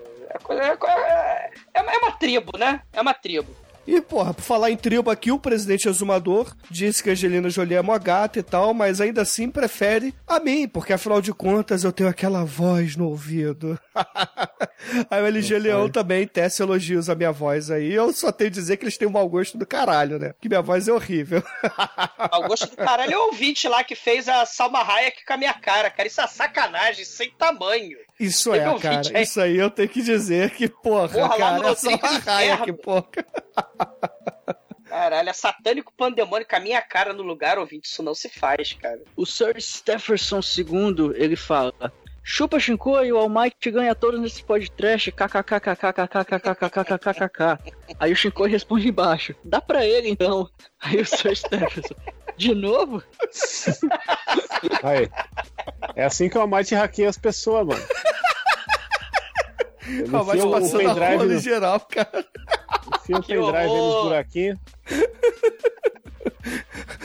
é, 0.50 1.50
é, 1.74 1.96
é 1.96 1.98
uma 1.98 2.12
tribo, 2.12 2.58
né? 2.58 2.82
É 2.92 3.02
uma 3.02 3.14
tribo. 3.14 3.56
E, 3.88 4.02
porra, 4.02 4.34
por 4.34 4.42
falar 4.42 4.70
em 4.70 4.76
tribo 4.76 5.10
aqui, 5.10 5.32
o 5.32 5.40
presidente 5.40 5.88
exumador 5.88 6.54
disse 6.70 7.02
que 7.02 7.10
a 7.10 7.14
Angelina 7.14 7.50
Jolie 7.50 7.78
é 7.78 7.82
mó 7.82 7.98
gata 7.98 8.38
e 8.38 8.44
tal, 8.44 8.74
mas 8.74 9.00
ainda 9.00 9.22
assim 9.22 9.50
prefere 9.50 10.14
a 10.28 10.42
mim, 10.42 10.68
porque 10.68 10.92
afinal 10.92 11.22
de 11.22 11.34
contas 11.34 11.86
eu 11.86 11.94
tenho 11.94 12.10
aquela 12.10 12.44
voz 12.44 12.98
no 12.98 13.08
ouvido. 13.08 13.80
aí 15.10 15.22
o 15.22 15.26
LG 15.26 15.58
Leão 15.58 15.90
também 15.90 16.28
tece 16.28 16.62
elogios 16.62 17.10
à 17.10 17.16
minha 17.16 17.32
voz 17.32 17.72
aí. 17.72 17.94
Eu 17.94 18.12
só 18.12 18.30
tenho 18.30 18.50
a 18.50 18.54
dizer 18.54 18.76
que 18.76 18.84
eles 18.84 18.98
têm 18.98 19.08
um 19.08 19.12
mau 19.12 19.28
gosto 19.30 19.58
do 19.58 19.66
caralho, 19.66 20.20
né? 20.20 20.34
Que 20.42 20.50
minha 20.50 20.62
voz 20.62 20.90
é 20.90 20.92
horrível. 20.92 21.42
Augusto 22.30 22.70
do 22.70 22.76
caralho 22.76 23.14
é 23.14 23.18
o 23.18 23.28
ouvinte 23.28 23.70
lá 23.70 23.86
que 23.86 23.96
fez 23.96 24.28
a 24.28 24.46
Salma 24.46 24.82
Hayek 24.82 25.26
com 25.26 25.34
a 25.34 25.38
minha 25.38 25.54
cara, 25.54 25.90
cara. 25.90 26.08
Isso 26.08 26.20
é 26.20 26.28
sacanagem, 26.28 27.06
sem 27.06 27.32
tamanho. 27.32 27.98
Isso 28.20 28.52
Teve 28.52 28.64
é, 28.64 28.70
um 28.70 28.80
cara. 28.80 29.22
Isso 29.22 29.40
aí 29.40 29.58
eu 29.58 29.70
tenho 29.70 29.90
que 29.90 30.02
dizer 30.02 30.52
que, 30.52 30.68
porra, 30.68 31.10
Porra, 31.10 31.38
cara, 31.38 31.60
no 31.60 31.70
essa 31.70 31.90
Rodrigo 31.90 32.26
raia 32.26 32.58
que 32.58 32.74
porra. 32.74 33.08
Caralho, 34.86 35.30
é 35.30 35.34
satânico 35.34 35.94
pandemônio 35.96 36.48
com 36.48 36.56
a 36.56 36.60
minha 36.60 36.82
cara 36.82 37.14
no 37.14 37.22
lugar, 37.22 37.60
ouvinte. 37.60 37.88
Isso 37.88 38.02
não 38.02 38.16
se 38.16 38.30
faz, 38.30 38.74
cara. 38.74 39.02
O 39.16 39.26
Sir 39.26 39.62
Stephenson 39.62 40.40
II, 40.40 41.12
ele 41.16 41.36
fala... 41.36 41.74
Chupa 42.30 42.60
Shinko 42.60 43.06
e 43.06 43.14
o 43.14 43.18
All 43.18 43.30
Might 43.30 43.72
ganha 43.72 43.96
todos 43.96 44.20
nesse 44.20 44.44
podcast, 44.44 45.14
kkkkkkkkkkkkkkkk. 45.14 47.58
Aí 47.98 48.12
o 48.12 48.16
Shinko 48.18 48.44
responde 48.44 48.90
embaixo, 48.90 49.34
dá 49.46 49.62
pra 49.62 49.86
ele 49.86 50.10
então. 50.10 50.50
Aí 50.78 51.00
o 51.00 51.06
Sir 51.06 51.34
Stephenson, 51.34 51.96
de 52.38 52.54
novo? 52.56 53.04
Aí. 54.84 55.10
É 55.96 56.06
assim 56.06 56.30
que 56.30 56.38
o 56.38 56.42
Almighty 56.42 56.76
hackeia 56.76 57.10
as 57.10 57.18
pessoas, 57.18 57.66
mano. 57.68 57.82
Ele 59.88 60.04
Ah, 60.14 60.24
mas 60.24 60.44
passando 60.44 60.82
a 60.90 60.94
pendrive 60.96 61.16
rola 61.16 61.26
em 61.32 61.36
no- 61.36 61.40
geral, 61.40 61.80
cara. 61.80 62.26
enfia 63.10 63.18
o 63.18 63.22
Que 63.24 63.34
pendrive 63.36 63.68
nos 63.68 64.04
buraquinhos. 64.04 64.60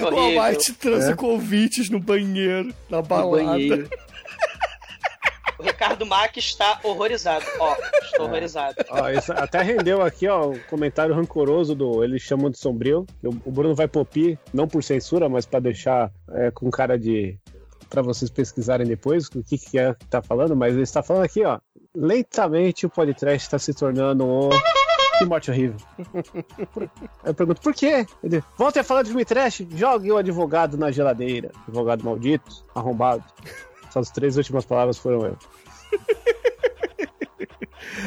O. 0.01 0.07
Almighty 0.07 0.73
transa 0.75 1.13
É. 1.13 1.15
convites 1.15 1.89
no 1.91 2.01
banheiro, 2.01 2.75
na 2.91 2.97
No 2.99 3.03
balada. 3.03 3.45
banheiro. 3.45 3.89
O 5.63 5.65
Ricardo 5.65 6.05
Mack 6.05 6.39
está 6.39 6.81
horrorizado. 6.83 7.45
Ó, 7.61 7.77
estou 8.03 8.27
horrorizado. 8.27 8.75
Ó, 8.91 9.09
isso 9.11 9.33
até 9.33 9.63
rendeu 9.63 10.03
aqui, 10.03 10.27
ó, 10.27 10.49
um 10.49 10.59
comentário 10.69 11.15
rancoroso 11.15 11.73
do 11.73 12.03
Eles 12.03 12.21
Chamam 12.21 12.51
de 12.51 12.59
Sombrio. 12.59 13.07
O, 13.23 13.29
o 13.49 13.53
Bruno 13.53 13.73
vai 13.73 13.87
popir, 13.87 14.37
não 14.53 14.67
por 14.67 14.83
censura, 14.83 15.29
mas 15.29 15.47
pra 15.47 15.61
deixar 15.61 16.11
é, 16.33 16.51
com 16.51 16.69
cara 16.69 16.99
de. 16.99 17.39
pra 17.89 18.03
vocês 18.03 18.29
pesquisarem 18.29 18.87
depois 18.87 19.29
o 19.29 19.43
que, 19.45 19.57
que 19.57 19.79
é 19.79 19.95
que 19.95 20.05
tá 20.07 20.21
falando, 20.21 20.57
mas 20.57 20.75
ele 20.75 20.83
está 20.83 21.01
falando 21.01 21.23
aqui, 21.23 21.45
ó. 21.45 21.61
Lentamente 21.95 22.85
o 22.85 22.91
podcast 22.91 23.47
está 23.47 23.59
se 23.59 23.73
tornando 23.73 24.27
um. 24.27 24.51
Que 25.19 25.25
morte 25.25 25.53
horrível. 25.53 25.77
Eu 27.23 27.35
pergunto, 27.35 27.61
por 27.61 27.73
quê? 27.73 28.05
Ele, 28.25 28.43
volta 28.59 28.81
a 28.81 28.85
falar 28.85 29.03
de 29.03 29.11
filme 29.11 29.25
trash, 29.25 29.65
jogue 29.77 30.11
o 30.11 30.17
advogado 30.17 30.77
na 30.77 30.91
geladeira. 30.91 31.53
Advogado 31.69 32.05
maldito, 32.05 32.65
arrombado. 32.75 33.23
Só 33.93 34.01
as 34.01 34.11
três 34.11 34.39
últimas 34.39 34.65
palavras 34.65 34.97
foram 34.97 35.27
eu. 35.27 35.37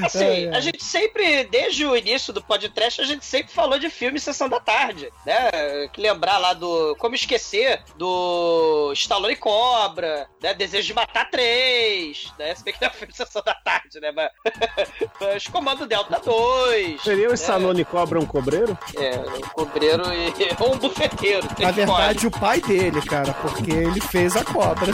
Assim, 0.04 0.50
a 0.50 0.60
gente 0.60 0.84
sempre, 0.84 1.44
desde 1.46 1.86
o 1.86 1.96
início 1.96 2.34
do 2.34 2.42
podcast, 2.42 3.02
a 3.02 3.06
gente 3.06 3.26
sempre 3.26 3.54
falou 3.54 3.78
de 3.78 3.90
filme 3.90 4.20
Sessão 4.20 4.50
da 4.50 4.60
Tarde, 4.60 5.10
né? 5.26 5.88
Que 5.94 6.02
lembrar 6.02 6.38
lá 6.38 6.54
do. 6.54 6.96
Como 6.98 7.16
esquecer 7.16 7.82
do 7.96 8.92
Stallone 8.94 9.34
e 9.34 9.38
Cobra, 9.38 10.28
né? 10.42 10.54
Desejo 10.54 10.88
de 10.88 10.94
Matar 10.94 11.30
3, 11.30 12.34
né? 12.38 12.56
Se 12.56 12.64
bem 12.64 12.74
que 12.74 12.82
não 12.82 12.88
é 12.90 12.92
um 12.92 12.96
filme 12.96 13.14
Sessão 13.14 13.42
da 13.44 13.54
Tarde, 13.54 14.00
né? 14.00 14.12
Mas. 14.12 14.30
Mas 15.20 15.48
Comando 15.48 15.86
Delta 15.86 16.20
2. 16.20 17.02
Seria 17.02 17.28
o 17.28 17.30
né? 17.30 17.36
Stallone 17.36 17.86
cobra 17.86 18.20
um 18.20 18.26
cobreiro? 18.26 18.78
É, 18.98 19.18
um 19.18 19.42
cobreiro 19.50 20.04
e. 20.14 20.34
ou 20.60 20.74
um 20.74 20.78
bufeteiro. 20.78 21.48
Na 21.60 21.72
verdade, 21.72 22.28
o 22.28 22.32
pai 22.32 22.62
dele, 22.62 23.02
cara, 23.02 23.34
porque 23.34 23.72
ele 23.72 24.02
fez 24.02 24.36
a 24.36 24.44
cobra. 24.44 24.92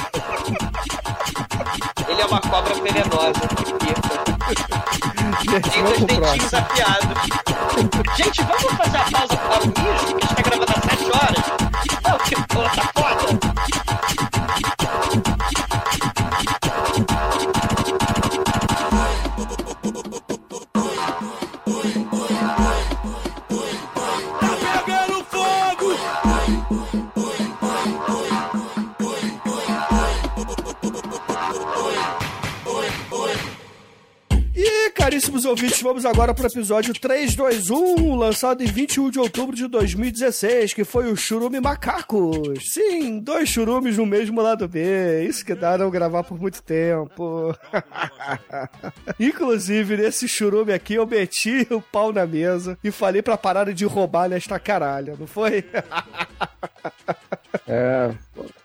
Ele 2.07 2.21
é 2.21 2.25
uma 2.25 2.41
cobra 2.41 2.73
venenosa. 2.75 3.47
que 3.65 3.73
pica. 3.73 4.30
Vamos 4.51 5.97
pro 5.97 6.15
próximo. 6.15 6.49
Gente, 8.17 8.43
vamos 8.43 8.73
fazer 8.77 8.97
a 8.97 9.03
pausa 9.11 9.35
o 9.61 9.67
mijo, 9.67 10.05
que 10.05 10.23
a 10.23 10.27
gente 10.27 10.35
tá 10.35 10.41
gravando 10.41 10.73
às 10.75 10.83
7 10.83 11.05
horas. 11.05 11.45
Não, 12.03 12.17
que 12.17 12.35
porra, 12.47 13.00
caríssimos 35.01 35.45
ouvintes, 35.45 35.81
vamos 35.81 36.05
agora 36.05 36.31
para 36.31 36.43
o 36.43 36.47
episódio 36.47 36.93
321, 36.93 38.15
lançado 38.15 38.61
em 38.61 38.67
21 38.67 39.09
de 39.09 39.17
outubro 39.17 39.55
de 39.55 39.67
2016, 39.67 40.75
que 40.75 40.83
foi 40.83 41.11
o 41.11 41.15
Churume 41.15 41.59
Macacos. 41.59 42.71
Sim, 42.71 43.17
dois 43.17 43.49
churumes 43.49 43.97
no 43.97 44.05
mesmo 44.05 44.39
lado 44.39 44.67
B. 44.67 45.25
Isso 45.27 45.43
que 45.43 45.55
dá 45.55 45.75
não 45.75 45.89
gravar 45.89 46.23
por 46.23 46.39
muito 46.39 46.61
tempo. 46.61 47.57
Inclusive, 49.19 49.97
nesse 49.97 50.27
churume 50.27 50.71
aqui, 50.71 50.93
eu 50.93 51.07
meti 51.07 51.65
o 51.71 51.81
pau 51.81 52.13
na 52.13 52.27
mesa 52.27 52.77
e 52.83 52.91
falei 52.91 53.23
pra 53.23 53.35
pararem 53.35 53.73
de 53.73 53.85
roubar 53.85 54.29
nesta 54.29 54.59
caralho, 54.59 55.17
não 55.19 55.25
foi? 55.25 55.65
É, 57.67 58.11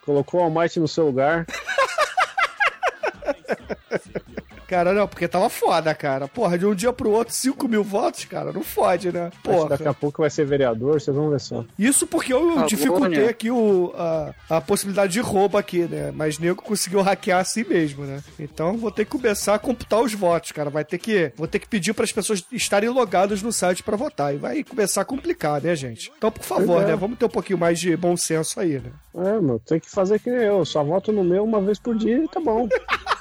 colocou 0.05 0.41
o 0.41 0.45
Almighty 0.45 0.81
no 0.81 0.89
seu 0.89 1.07
lugar. 1.07 1.47
Cara, 4.67 4.93
não, 4.93 5.07
porque 5.07 5.29
tava 5.29 5.49
foda, 5.49 5.95
cara. 5.95 6.27
Porra, 6.27 6.59
de 6.59 6.67
um 6.67 6.75
dia 6.75 6.93
pro 6.93 7.11
outro, 7.11 7.33
5 7.33 7.69
mil 7.69 7.85
votos, 7.85 8.25
cara, 8.25 8.53
não 8.53 8.63
fode, 8.63 9.13
né? 9.13 9.29
Acho 9.29 9.37
que 9.37 9.49
Porra. 9.49 9.69
daqui 9.71 9.89
a 9.89 9.95
pouco 9.95 10.23
vai 10.23 10.31
ser 10.31 10.45
vereador, 10.45 11.01
vocês 11.01 11.17
vão 11.17 11.31
ver 11.31 11.41
só. 11.41 11.65
Isso 11.79 12.07
porque 12.07 12.33
eu 12.33 12.51
Acabou, 12.51 12.67
dificultei 12.67 13.29
aqui 13.29 13.51
o, 13.51 13.93
a, 13.97 14.35
a 14.51 14.61
possibilidade 14.61 15.13
de 15.13 15.21
roubo 15.21 15.57
aqui, 15.57 15.83
né? 15.83 16.11
Mas 16.13 16.39
nego 16.39 16.63
conseguiu 16.63 17.01
hackear 17.01 17.41
assim 17.41 17.65
mesmo, 17.65 18.05
né? 18.05 18.23
Então 18.39 18.77
vou 18.77 18.91
ter 18.91 19.05
que 19.05 19.11
começar 19.11 19.55
a 19.55 19.59
computar 19.59 20.01
os 20.01 20.13
votos, 20.15 20.53
cara. 20.53 20.69
Vai 20.69 20.85
ter 20.85 20.99
que. 20.99 21.33
Vou 21.37 21.47
ter 21.47 21.59
que 21.59 21.69
pedir 21.69 21.95
para 21.95 22.05
as 22.05 22.13
pessoas 22.13 22.45
estarem 22.51 22.89
logadas 22.89 23.43
no 23.43 23.53
site 23.53 23.83
para 23.83 23.97
votar. 23.97 24.35
E 24.35 24.39
vai 24.39 24.65
começar 24.65 25.03
a 25.03 25.05
complicar, 25.05 25.63
né, 25.63 25.77
gente? 25.77 26.13
Então, 26.17 26.31
por 26.31 26.45
favor, 26.45 26.83
é. 26.83 26.87
né? 26.87 26.97
Vamos 26.97 27.19
ter 27.19 27.27
um 27.27 27.31
pouquinho 27.31 27.59
mais 27.59 27.79
de 27.79 27.97
bom 27.97 28.17
senso 28.17 28.59
aí, 28.59 28.81
né? 28.81 28.91
É, 29.15 29.41
meu, 29.41 29.59
tem 29.59 29.81
que 29.81 29.91
fazer 29.91 30.19
que 30.19 30.31
nem 30.31 30.43
eu. 30.43 30.65
Só 30.65 30.83
voto 30.83 31.13
no 31.13 31.25
meu 31.25 31.45
uma 31.45 31.61
vez 31.61 31.79
por 31.79 31.97
dia 31.97 32.19
e 32.19 32.29
tá 32.29 32.41
bom. 32.41 32.69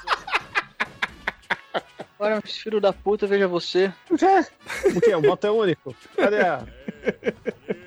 Agora, 2.18 2.40
filho 2.40 2.80
da 2.80 2.92
puta, 2.92 3.26
veja 3.26 3.46
você. 3.46 3.92
O 4.10 4.16
quê? 5.00 5.14
O 5.14 5.20
voto 5.20 5.46
é 5.46 5.50
único? 5.50 5.94
Cadê 6.16 6.40
a. 6.40 6.66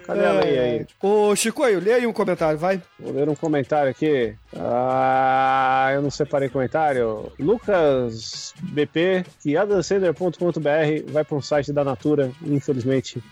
Cadê 0.05 0.25
a 0.25 0.31
lei 0.33 0.59
aí? 0.59 0.87
Ô, 1.01 1.35
Chicoio, 1.35 1.79
lê 1.79 1.93
aí 1.93 2.07
um 2.07 2.13
comentário, 2.13 2.57
vai. 2.57 2.81
Vou 2.99 3.11
ler 3.11 3.27
um 3.27 3.35
comentário 3.35 3.89
aqui. 3.89 4.35
Ah, 4.55 5.89
eu 5.93 6.01
não 6.01 6.11
separei 6.11 6.47
comentário. 6.49 7.31
Lucas 7.39 8.53
BP, 8.61 9.25
que 9.41 9.57
adanceder.com.br 9.57 11.11
vai 11.11 11.23
para 11.23 11.37
um 11.37 11.41
site 11.41 11.73
da 11.73 11.83
Natura. 11.83 12.31
Infelizmente, 12.43 13.23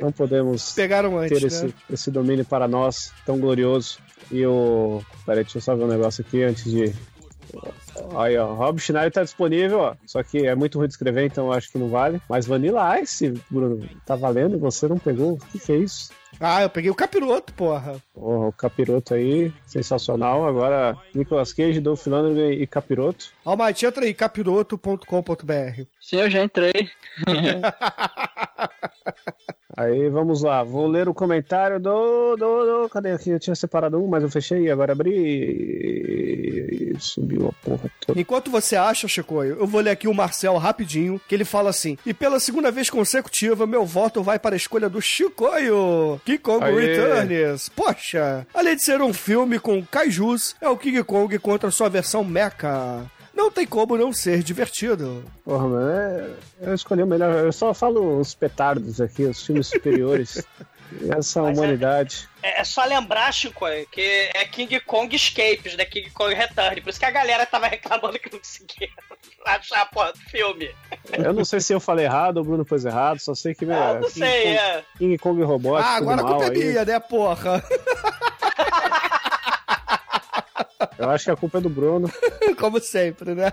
não 0.00 0.10
podemos 0.12 0.72
Pegaram 0.72 1.18
antes, 1.18 1.38
ter 1.38 1.46
esse, 1.46 1.66
né? 1.66 1.72
esse 1.90 2.10
domínio 2.10 2.44
para 2.44 2.66
nós, 2.66 3.12
tão 3.26 3.38
glorioso. 3.38 3.98
E 4.30 4.44
o. 4.46 5.02
Peraí, 5.24 5.44
deixa 5.44 5.58
eu 5.58 5.62
só 5.62 5.74
ver 5.74 5.84
um 5.84 5.88
negócio 5.88 6.24
aqui 6.26 6.42
antes 6.42 6.64
de. 6.64 6.94
Aí, 8.16 8.36
ó, 8.36 8.54
Rob 8.54 8.80
Schneider 8.80 9.12
tá 9.12 9.22
disponível, 9.22 9.80
ó. 9.80 9.94
Só 10.06 10.22
que 10.22 10.46
é 10.46 10.54
muito 10.54 10.78
ruim 10.78 10.86
de 10.88 10.94
escrever, 10.94 11.26
então 11.26 11.46
eu 11.46 11.52
acho 11.52 11.70
que 11.70 11.78
não 11.78 11.88
vale. 11.88 12.20
Mas 12.28 12.46
Vanilla 12.46 13.00
Ice, 13.00 13.34
Bruno, 13.50 13.88
tá 14.06 14.16
valendo 14.16 14.56
e 14.56 14.60
você 14.60 14.86
não 14.88 14.98
pegou? 14.98 15.32
O 15.32 15.38
que, 15.38 15.58
que 15.58 15.72
é 15.72 15.76
isso? 15.76 16.10
Ah, 16.40 16.62
eu 16.62 16.70
peguei 16.70 16.90
o 16.90 16.94
capiroto, 16.94 17.52
porra. 17.54 17.96
Porra, 18.14 18.48
o 18.48 18.52
Capiroto 18.52 19.14
aí, 19.14 19.52
sensacional. 19.66 20.46
Agora, 20.46 20.96
Nicolas 21.14 21.52
Cage, 21.52 21.80
Dolph 21.80 22.06
Lundgren 22.06 22.52
e 22.52 22.66
Capiroto. 22.66 23.32
Almighty, 23.44 23.86
entra 23.86 24.04
aí, 24.04 24.14
capiroto.com.br. 24.14 25.82
Sim, 26.00 26.16
eu 26.16 26.30
já 26.30 26.44
entrei. 26.44 26.72
Aí, 29.78 30.08
vamos 30.08 30.42
lá. 30.42 30.64
Vou 30.64 30.88
ler 30.88 31.08
o 31.08 31.14
comentário 31.14 31.78
do... 31.78 32.34
do, 32.34 32.82
do 32.82 32.88
cadê 32.88 33.12
aqui? 33.12 33.30
Eu 33.30 33.38
tinha 33.38 33.54
separado 33.54 34.02
um, 34.02 34.08
mas 34.08 34.24
eu 34.24 34.28
fechei 34.28 34.62
e 34.62 34.70
agora 34.72 34.90
abri. 34.90 36.96
Subiu 36.98 37.46
a 37.46 37.52
porra 37.64 37.88
toda. 38.04 38.20
Enquanto 38.20 38.50
você 38.50 38.74
acha, 38.74 39.06
Chicoio, 39.06 39.56
eu 39.56 39.68
vou 39.68 39.80
ler 39.80 39.90
aqui 39.90 40.08
o 40.08 40.14
Marcel 40.14 40.56
rapidinho, 40.56 41.20
que 41.28 41.34
ele 41.34 41.44
fala 41.44 41.70
assim: 41.70 41.96
E 42.04 42.12
pela 42.12 42.40
segunda 42.40 42.72
vez 42.72 42.90
consecutiva, 42.90 43.68
meu 43.68 43.86
voto 43.86 44.20
vai 44.20 44.36
para 44.36 44.56
a 44.56 44.58
escolha 44.58 44.88
do 44.88 45.00
Chicoio. 45.00 46.20
King 46.24 46.38
Kong 46.38 46.64
Aê. 46.64 46.74
Returns. 46.74 47.68
Poxa, 47.68 48.44
além 48.52 48.74
de 48.74 48.82
ser 48.82 49.00
um 49.00 49.12
filme 49.12 49.60
com 49.60 49.80
kaijus, 49.84 50.56
é 50.60 50.68
o 50.68 50.76
King 50.76 51.04
Kong 51.04 51.38
contra 51.38 51.70
sua 51.70 51.88
versão 51.88 52.24
mecha. 52.24 53.06
Não 53.38 53.52
tem 53.52 53.64
como 53.64 53.96
não 53.96 54.12
ser 54.12 54.42
divertido. 54.42 55.24
Porra, 55.44 55.68
mano, 55.68 55.90
é- 55.90 56.30
eu 56.60 56.74
escolhi 56.74 57.04
o 57.04 57.06
melhor. 57.06 57.32
Eu 57.44 57.52
só 57.52 57.72
falo 57.72 58.18
os 58.18 58.34
petardos 58.34 59.00
aqui, 59.00 59.22
os 59.22 59.46
filmes 59.46 59.68
superiores. 59.68 60.44
Essa 61.16 61.42
humanidade. 61.42 62.26
É, 62.42 62.62
é 62.62 62.64
só 62.64 62.82
lembrar, 62.84 63.30
Chico, 63.32 63.66
que 63.92 64.30
é 64.34 64.44
King 64.46 64.80
Kong 64.80 65.14
Escapes, 65.14 65.76
né? 65.76 65.84
King 65.84 66.08
Kong 66.10 66.34
Return. 66.34 66.80
Por 66.80 66.88
isso 66.90 66.98
que 66.98 67.04
a 67.04 67.10
galera 67.10 67.44
tava 67.46 67.66
reclamando 67.68 68.18
que 68.18 68.32
não 68.32 68.38
conseguia 68.38 68.88
achar 69.44 69.82
a 69.82 69.86
porra 69.86 70.12
do 70.14 70.18
filme. 70.18 70.70
Eu 71.12 71.32
não 71.34 71.44
sei 71.44 71.60
se 71.60 71.72
eu 71.74 71.78
falei 71.78 72.06
errado 72.06 72.38
ou 72.38 72.42
o 72.42 72.46
Bruno 72.46 72.64
pôs 72.64 72.84
errado, 72.86 73.20
só 73.20 73.34
sei 73.34 73.54
que 73.54 73.66
meu, 73.66 73.76
Ah, 73.76 73.94
não 74.00 74.08
King 74.08 74.18
sei, 74.18 74.42
Kong, 74.42 74.56
é. 74.56 74.84
King 74.98 75.18
Kong 75.18 75.42
Robótico. 75.42 75.88
ah, 75.88 75.96
agora 75.96 76.20
a 76.22 76.24
culpa 76.24 76.44
é 76.46 76.50
minha, 76.50 76.84
né, 76.86 76.98
porra? 76.98 77.62
Eu 80.98 81.10
acho 81.10 81.24
que 81.24 81.30
a 81.30 81.36
culpa 81.36 81.58
é 81.58 81.60
do 81.60 81.68
Bruno. 81.68 82.10
Como 82.58 82.80
sempre, 82.80 83.34
né? 83.34 83.52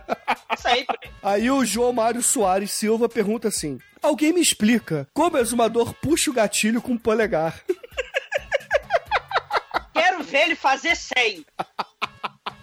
Sempre. 0.57 0.97
Aí 1.21 1.49
o 1.49 1.65
João 1.65 1.93
Mário 1.93 2.21
Soares 2.21 2.71
Silva 2.71 3.09
pergunta 3.09 3.47
assim: 3.47 3.79
Alguém 4.01 4.33
me 4.33 4.41
explica 4.41 5.07
como 5.13 5.35
o 5.35 5.39
exumador 5.39 5.93
puxa 5.95 6.29
o 6.29 6.33
gatilho 6.33 6.81
com 6.81 6.93
o 6.93 6.99
polegar? 6.99 7.59
Quero 9.93 10.23
ver 10.23 10.45
ele 10.45 10.55
fazer 10.55 10.95
100. 10.95 11.45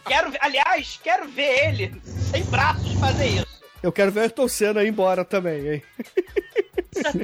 Quero 0.07 0.31
ver, 0.31 0.39
aliás, 0.41 1.01
quero 1.03 1.29
ver 1.29 1.67
ele 1.67 2.03
sem 2.31 2.43
braços 2.45 2.93
fazer 2.95 3.27
isso. 3.27 3.47
Eu 3.83 3.91
quero 3.91 4.13
ver 4.13 4.21
o 4.21 4.23
Ayrton 4.23 4.49
Senna 4.49 4.85
ir 4.85 4.89
embora 4.89 5.25
também, 5.25 5.69
hein? 5.69 5.83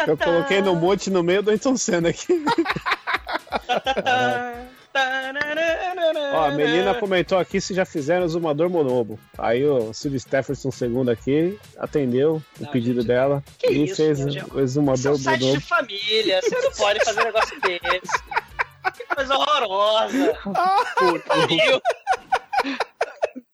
Eu 0.06 0.16
coloquei 0.16 0.60
no 0.60 0.74
monte 0.74 1.10
no 1.10 1.22
meio 1.22 1.42
do 1.42 1.50
Ayrton 1.50 1.76
Senna 1.76 2.08
aqui. 2.08 2.44
Ó, 6.34 6.44
a 6.46 6.50
Melina 6.52 6.94
comentou 6.94 7.38
aqui 7.38 7.60
se 7.60 7.74
já 7.74 7.84
fizeram 7.84 8.24
o 8.26 8.28
Zumador 8.28 8.68
Monobo. 8.70 9.18
Aí 9.36 9.64
o 9.64 9.92
Silvio 9.92 10.20
Stefferson 10.20 10.70
II 10.70 11.10
aqui 11.10 11.58
atendeu 11.78 12.42
o 12.60 12.66
pedido 12.66 13.02
dela 13.04 13.42
que 13.58 13.68
e 13.68 13.84
isso, 13.84 13.96
fez 13.96 14.18
gente? 14.18 14.44
o 14.54 14.60
Exumador 14.60 14.98
São 14.98 15.16
sites 15.16 15.38
de 15.38 15.44
Monobo. 15.46 15.60
família, 15.66 16.40
você 16.42 16.60
não 16.60 16.72
pode 16.72 17.04
fazer 17.04 17.20
um 17.20 17.24
negócio 17.24 17.60
desse. 17.60 18.22
Que 18.96 19.14
coisa 19.14 19.36
horrorosa. 19.36 20.34
Puta. 20.98 21.34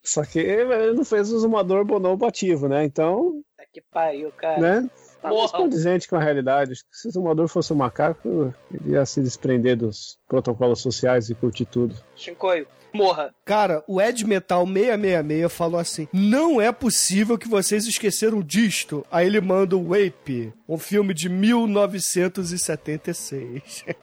Só 0.02 0.22
que 0.24 0.38
ele 0.38 0.92
não 0.92 1.04
fez 1.04 1.32
o 1.32 1.38
Zumador 1.38 1.84
Bonobo 1.84 2.26
ativo, 2.26 2.68
né? 2.68 2.84
Então, 2.84 3.42
Puta 3.56 3.68
Que 3.72 3.80
pariu, 3.90 4.30
cara. 4.32 4.60
né? 4.60 4.90
Tá 5.24 5.30
mais 5.30 5.50
Porra. 5.50 5.64
condizente 5.64 6.06
com 6.06 6.14
a 6.16 6.20
realidade. 6.20 6.74
Se 6.92 7.08
o 7.08 7.10
Zumador 7.10 7.48
fosse 7.48 7.72
um 7.72 7.76
macaco, 7.76 8.54
ele 8.70 8.92
ia 8.92 9.06
se 9.06 9.22
desprender 9.22 9.74
dos 9.74 10.18
protocolos 10.28 10.82
sociais 10.82 11.30
e 11.30 11.34
curtir 11.34 11.64
tudo. 11.64 11.96
Shinkoio, 12.14 12.66
morra. 12.92 13.34
Cara, 13.42 13.82
o 13.88 14.02
Ed 14.02 14.22
Metal 14.26 14.66
666 14.66 15.50
falou 15.50 15.80
assim: 15.80 16.06
Não 16.12 16.60
é 16.60 16.70
possível 16.70 17.38
que 17.38 17.48
vocês 17.48 17.86
esqueceram 17.86 18.42
disto. 18.42 19.02
Aí 19.10 19.26
ele 19.26 19.40
manda 19.40 19.78
o 19.78 19.88
Wape, 19.88 20.52
um 20.68 20.76
filme 20.76 21.14
de 21.14 21.30
1976. 21.30 23.86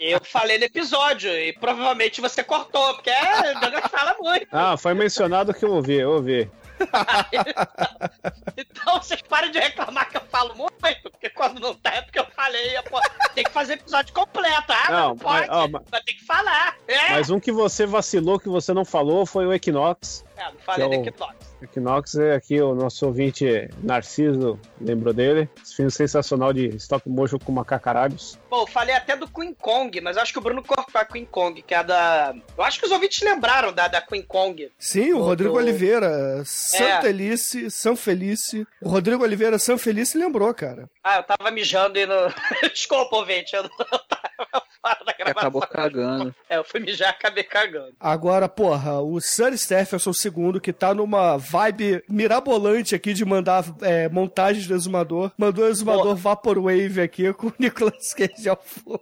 Eu 0.00 0.24
falei 0.24 0.56
no 0.58 0.64
episódio 0.64 1.30
e 1.30 1.52
provavelmente 1.52 2.20
você 2.20 2.42
cortou, 2.42 2.94
porque 2.94 3.10
é, 3.10 3.54
fala 3.90 4.16
muito. 4.18 4.46
Ah, 4.50 4.76
foi 4.76 4.94
mencionado 4.94 5.52
que 5.52 5.64
eu 5.64 5.72
ouvi, 5.72 5.96
eu 5.96 6.12
ouvi. 6.12 6.48
Então 8.56 8.98
vocês 9.00 9.20
parem 9.22 9.50
de 9.50 9.58
reclamar 9.58 10.08
que 10.10 10.16
eu 10.16 10.22
falo 10.30 10.54
muito, 10.54 11.10
porque 11.10 11.28
quando 11.30 11.60
não 11.60 11.74
tá 11.74 11.90
é 11.94 12.02
porque 12.02 12.18
eu 12.18 12.26
falei, 12.34 12.74
pô, 12.90 13.00
tem 13.34 13.44
que 13.44 13.50
fazer 13.50 13.74
episódio 13.74 14.12
completo. 14.12 14.72
Ah, 14.72 14.90
Não, 14.90 15.08
não, 15.10 15.16
pode, 15.16 15.46
mas- 15.48 15.56
ó, 15.56 15.68
mas- 15.68 16.04
ter 16.04 16.12
que 16.14 16.24
falar. 16.24 16.76
É, 16.88 17.10
Mas 17.10 17.30
um 17.30 17.40
que 17.40 17.52
você 17.52 17.86
vacilou, 17.86 18.38
que 18.38 18.48
você 18.48 18.72
não 18.72 18.84
falou, 18.84 19.24
foi 19.26 19.46
o 19.46 19.52
Equinox. 19.52 20.24
É, 20.42 20.52
não 20.52 20.58
falei 20.60 20.88
que 20.88 20.94
é 20.94 20.98
do 20.98 21.04
o- 21.04 21.08
Equinox. 21.08 21.36
Equinox 21.62 22.14
é 22.16 22.34
aqui 22.34 22.60
o 22.60 22.74
nosso 22.74 23.06
ouvinte 23.06 23.68
Narciso, 23.82 24.58
lembrou 24.80 25.14
dele? 25.14 25.48
Esse 25.62 25.76
filme 25.76 25.90
sensacional 25.90 26.52
de 26.52 26.68
stop 26.76 27.08
motion 27.08 27.38
com 27.38 27.52
macacaralhos. 27.52 28.38
Pô, 28.50 28.66
falei 28.66 28.94
até 28.94 29.16
do 29.16 29.28
Queen 29.28 29.54
Kong, 29.54 30.00
mas 30.00 30.16
eu 30.16 30.22
acho 30.22 30.32
que 30.32 30.38
o 30.38 30.42
Bruno 30.42 30.62
cortou 30.62 31.00
a 31.00 31.04
Queen 31.04 31.24
Kong, 31.24 31.62
que 31.62 31.72
é 31.72 31.76
a 31.78 31.82
da. 31.82 32.34
Eu 32.58 32.64
acho 32.64 32.80
que 32.80 32.86
os 32.86 32.92
ouvintes 32.92 33.22
lembraram 33.22 33.72
da, 33.72 33.86
da 33.88 34.00
Queen 34.00 34.22
Kong. 34.22 34.70
Sim, 34.78 35.12
o 35.12 35.18
Do- 35.18 35.24
Rodrigo 35.24 35.52
do- 35.52 35.58
Oliveira, 35.58 36.42
Santelice, 36.44 37.70
São 37.70 37.94
Felice. 37.94 38.66
O 38.80 38.88
Rodrigo 38.88 39.22
Oliveira, 39.22 39.58
São 39.58 39.78
Felice 39.78 40.18
lembrou, 40.18 40.52
cara. 40.54 40.88
Ah, 41.04 41.18
eu 41.18 41.22
tava 41.22 41.50
mijando 41.50 41.98
e 41.98 42.06
no. 42.06 42.14
Desculpa, 42.72 43.16
ouvinte, 43.16 43.54
eu 43.54 43.62
não 43.62 43.70
tava 44.08 44.64
fora 44.82 45.04
da 45.04 45.12
gravação. 45.12 45.40
Acabou 45.40 45.62
cagando. 45.62 46.34
É, 46.50 46.56
eu 46.56 46.64
fui 46.64 46.80
mijar 46.80 47.08
e 47.08 47.10
acabei 47.10 47.44
cagando. 47.44 47.94
Agora, 48.00 48.48
porra, 48.48 49.00
o 49.00 49.20
Sunny 49.20 49.56
Stephenson 49.56 50.10
II, 50.10 50.60
que 50.60 50.72
tá 50.72 50.92
numa 50.92 51.36
vibe 51.36 52.02
mirabolante 52.08 52.94
aqui 52.94 53.14
de 53.14 53.24
mandar 53.24 53.64
é, 53.80 54.08
montagens 54.08 54.66
do 54.66 54.74
exumador, 54.74 55.30
mandou 55.38 55.64
o 55.64 55.68
exumador 55.68 56.16
Vaporwave 56.16 57.00
aqui 57.00 57.32
com 57.32 57.46
o 57.46 57.54
Nicolas 57.58 58.12
Cage 58.12 58.48
ao 58.48 58.60
fundo. 58.60 59.00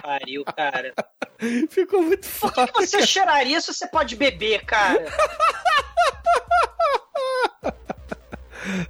Pariu, 0.00 0.44
cara. 0.44 0.94
Ficou 1.68 2.02
muito 2.02 2.26
foda. 2.26 2.66
Por 2.68 2.80
que 2.80 2.86
você 2.86 3.06
cheiraria 3.06 3.60
se 3.60 3.72
você 3.72 3.88
pode 3.88 4.14
beber, 4.16 4.64
cara? 4.64 5.04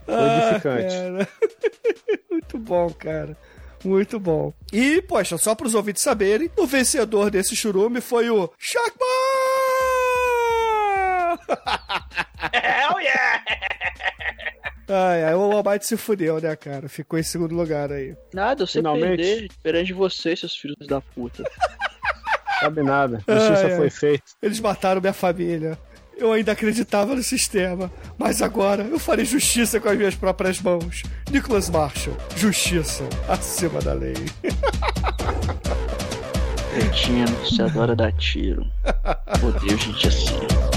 Ah, 0.07 0.51
edificante. 0.51 0.95
cara. 0.95 1.28
Muito 2.31 2.59
bom, 2.59 2.91
cara. 2.91 3.36
Muito 3.85 4.19
bom. 4.19 4.52
E, 4.73 5.02
poxa, 5.02 5.36
só 5.39 5.55
para 5.55 5.66
os 5.66 5.74
ouvintes 5.74 6.02
saberem, 6.02 6.51
o 6.56 6.66
vencedor 6.66 7.31
desse 7.31 7.55
churume 7.55 8.01
foi 8.01 8.31
o 8.31 8.51
Sharkman! 8.59 9.05
Hell 12.52 13.01
yeah! 13.01 13.44
Ai, 14.89 15.24
ai, 15.24 15.35
o 15.35 15.40
Almighty 15.52 15.86
se 15.86 15.97
fudeu, 15.97 16.40
né, 16.40 16.55
cara? 16.56 16.89
Ficou 16.89 17.19
em 17.19 17.23
segundo 17.23 17.55
lugar 17.55 17.90
aí. 17.90 18.15
Nada, 18.32 18.62
eu 18.62 18.66
sei 18.66 18.81
Finalmente. 18.81 19.16
perder 19.16 19.48
perante 19.62 19.93
vocês, 19.93 20.40
seus 20.40 20.55
filhos 20.56 20.77
da 20.86 21.01
puta. 21.01 21.43
Sabe 22.61 22.82
nada. 22.82 23.16
Justiça 23.28 23.66
Ai, 23.66 23.73
ai. 23.73 23.77
foi 23.77 23.90
feita. 23.90 24.24
Eles 24.43 24.61
mataram 24.61 25.01
minha 25.01 25.12
família. 25.12 25.78
Eu 26.16 26.32
ainda 26.32 26.53
acreditava 26.53 27.15
no 27.15 27.23
sistema, 27.23 27.91
mas 28.19 28.41
agora 28.43 28.82
eu 28.85 28.99
farei 28.99 29.24
justiça 29.24 29.81
com 29.81 29.89
as 29.89 29.97
minhas 29.97 30.15
próprias 30.15 30.61
mãos. 30.61 31.03
Nicholas 31.31 31.70
Marshall, 31.70 32.16
justiça 32.36 33.05
acima 33.28 33.81
da 33.81 33.93
lei. 33.93 34.15
Cretino, 36.73 37.36
você 37.39 37.62
adora 37.62 37.95
dar 37.95 38.12
tiro. 38.12 38.66
Odeio 39.43 39.78
gente 39.78 40.09
assim. 40.09 40.74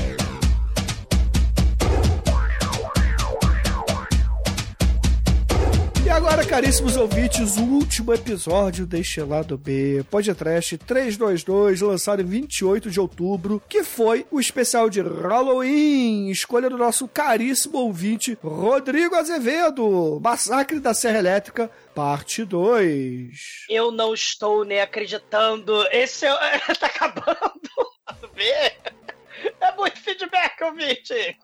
Agora, 6.18 6.44
caríssimos 6.44 6.98
ouvintes, 6.98 7.58
o 7.58 7.64
último 7.64 8.12
episódio 8.12 8.88
deste 8.88 9.22
lado 9.22 9.56
B, 9.56 10.04
Podcast 10.10 10.76
322, 10.76 11.80
lançado 11.82 12.24
em 12.24 12.26
28 12.26 12.90
de 12.90 13.00
outubro, 13.00 13.62
que 13.70 13.84
foi 13.84 14.26
o 14.32 14.40
especial 14.40 14.90
de 14.90 15.00
Halloween, 15.00 16.32
escolha 16.32 16.72
do 16.72 16.78
nosso 16.78 17.08
caríssimo 17.08 17.78
ouvinte 17.78 18.36
Rodrigo 18.44 19.14
Azevedo, 19.14 20.20
Massacre 20.20 20.80
da 20.80 20.92
Serra 20.92 21.20
Elétrica, 21.20 21.70
parte 21.94 22.44
2. 22.44 23.68
Eu 23.70 23.92
não 23.92 24.12
estou 24.12 24.66
nem 24.66 24.82
acreditando. 24.82 25.88
Esse 25.92 26.26
é... 26.26 26.30
tá 26.80 26.88
acabando. 26.88 27.38
Vê? 28.34 28.74
É 29.62 29.76
muito 29.78 30.02
feedback, 30.02 30.64
ouvinte. 30.64 31.38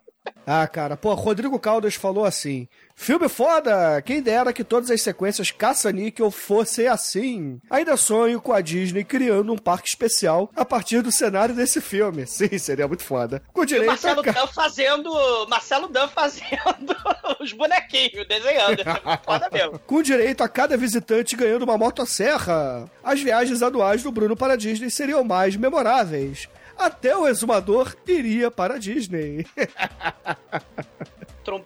Ah, 0.46 0.66
cara, 0.66 0.96
pô, 0.96 1.14
Rodrigo 1.14 1.58
Caldas 1.58 1.94
falou 1.94 2.24
assim: 2.24 2.68
Filme 2.96 3.28
foda! 3.28 4.00
Quem 4.02 4.22
dera 4.22 4.52
que 4.52 4.64
todas 4.64 4.90
as 4.90 5.02
sequências 5.02 5.50
caça-níquel 5.50 6.30
fossem 6.30 6.86
assim. 6.86 7.60
Ainda 7.68 7.96
sonho 7.96 8.40
com 8.40 8.52
a 8.52 8.60
Disney 8.60 9.04
criando 9.04 9.52
um 9.52 9.58
parque 9.58 9.88
especial 9.88 10.50
a 10.56 10.64
partir 10.64 11.02
do 11.02 11.12
cenário 11.12 11.54
desse 11.54 11.80
filme. 11.80 12.24
Sim, 12.28 12.56
seria 12.58 12.88
muito 12.88 13.02
foda. 13.02 13.42
Com 13.52 13.60
E 13.60 13.64
o 13.64 13.66
direito 13.66 13.88
Marcelo 13.88 14.20
a... 14.20 14.32
Dan 14.32 14.46
fazendo. 14.46 15.46
Marcelo 15.48 15.88
Dan 15.88 16.08
fazendo 16.08 16.96
os 17.40 17.52
bonequinhos, 17.52 18.26
desenhando. 18.26 18.80
É 18.80 19.18
foda 19.24 19.50
mesmo. 19.52 19.78
Com 19.80 20.00
direito 20.02 20.42
a 20.42 20.48
cada 20.48 20.76
visitante 20.76 21.36
ganhando 21.36 21.62
uma 21.64 21.76
motosserra. 21.76 22.90
As 23.02 23.20
viagens 23.20 23.60
anuais 23.62 24.02
do 24.02 24.12
Bruno 24.12 24.36
para 24.36 24.54
a 24.54 24.56
Disney 24.56 24.88
seriam 24.88 25.24
mais 25.24 25.56
memoráveis. 25.56 26.48
Até 26.76 27.16
o 27.16 27.28
exumador 27.28 27.94
iria 28.06 28.50
para 28.50 28.74
a 28.74 28.78
Disney. 28.78 29.46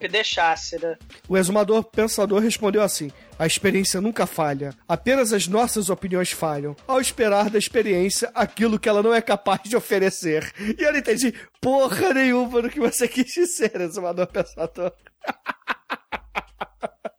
Deixasse, 0.06 0.78
né? 0.78 0.96
O 1.28 1.36
exumador 1.36 1.82
pensador 1.82 2.40
respondeu 2.40 2.82
assim: 2.82 3.10
A 3.38 3.46
experiência 3.46 4.00
nunca 4.00 4.26
falha, 4.26 4.74
apenas 4.86 5.32
as 5.32 5.48
nossas 5.48 5.90
opiniões 5.90 6.30
falham, 6.30 6.76
ao 6.86 7.00
esperar 7.00 7.50
da 7.50 7.58
experiência 7.58 8.30
aquilo 8.34 8.78
que 8.78 8.88
ela 8.88 9.02
não 9.02 9.14
é 9.14 9.20
capaz 9.22 9.62
de 9.64 9.76
oferecer. 9.76 10.52
E 10.78 10.82
eu 10.82 10.92
não 10.92 10.98
entendi 10.98 11.34
porra 11.60 12.12
nenhuma 12.12 12.62
do 12.62 12.70
que 12.70 12.78
você 12.78 13.08
quis 13.08 13.32
dizer, 13.32 13.80
exumador 13.80 14.26
pensador. 14.26 14.92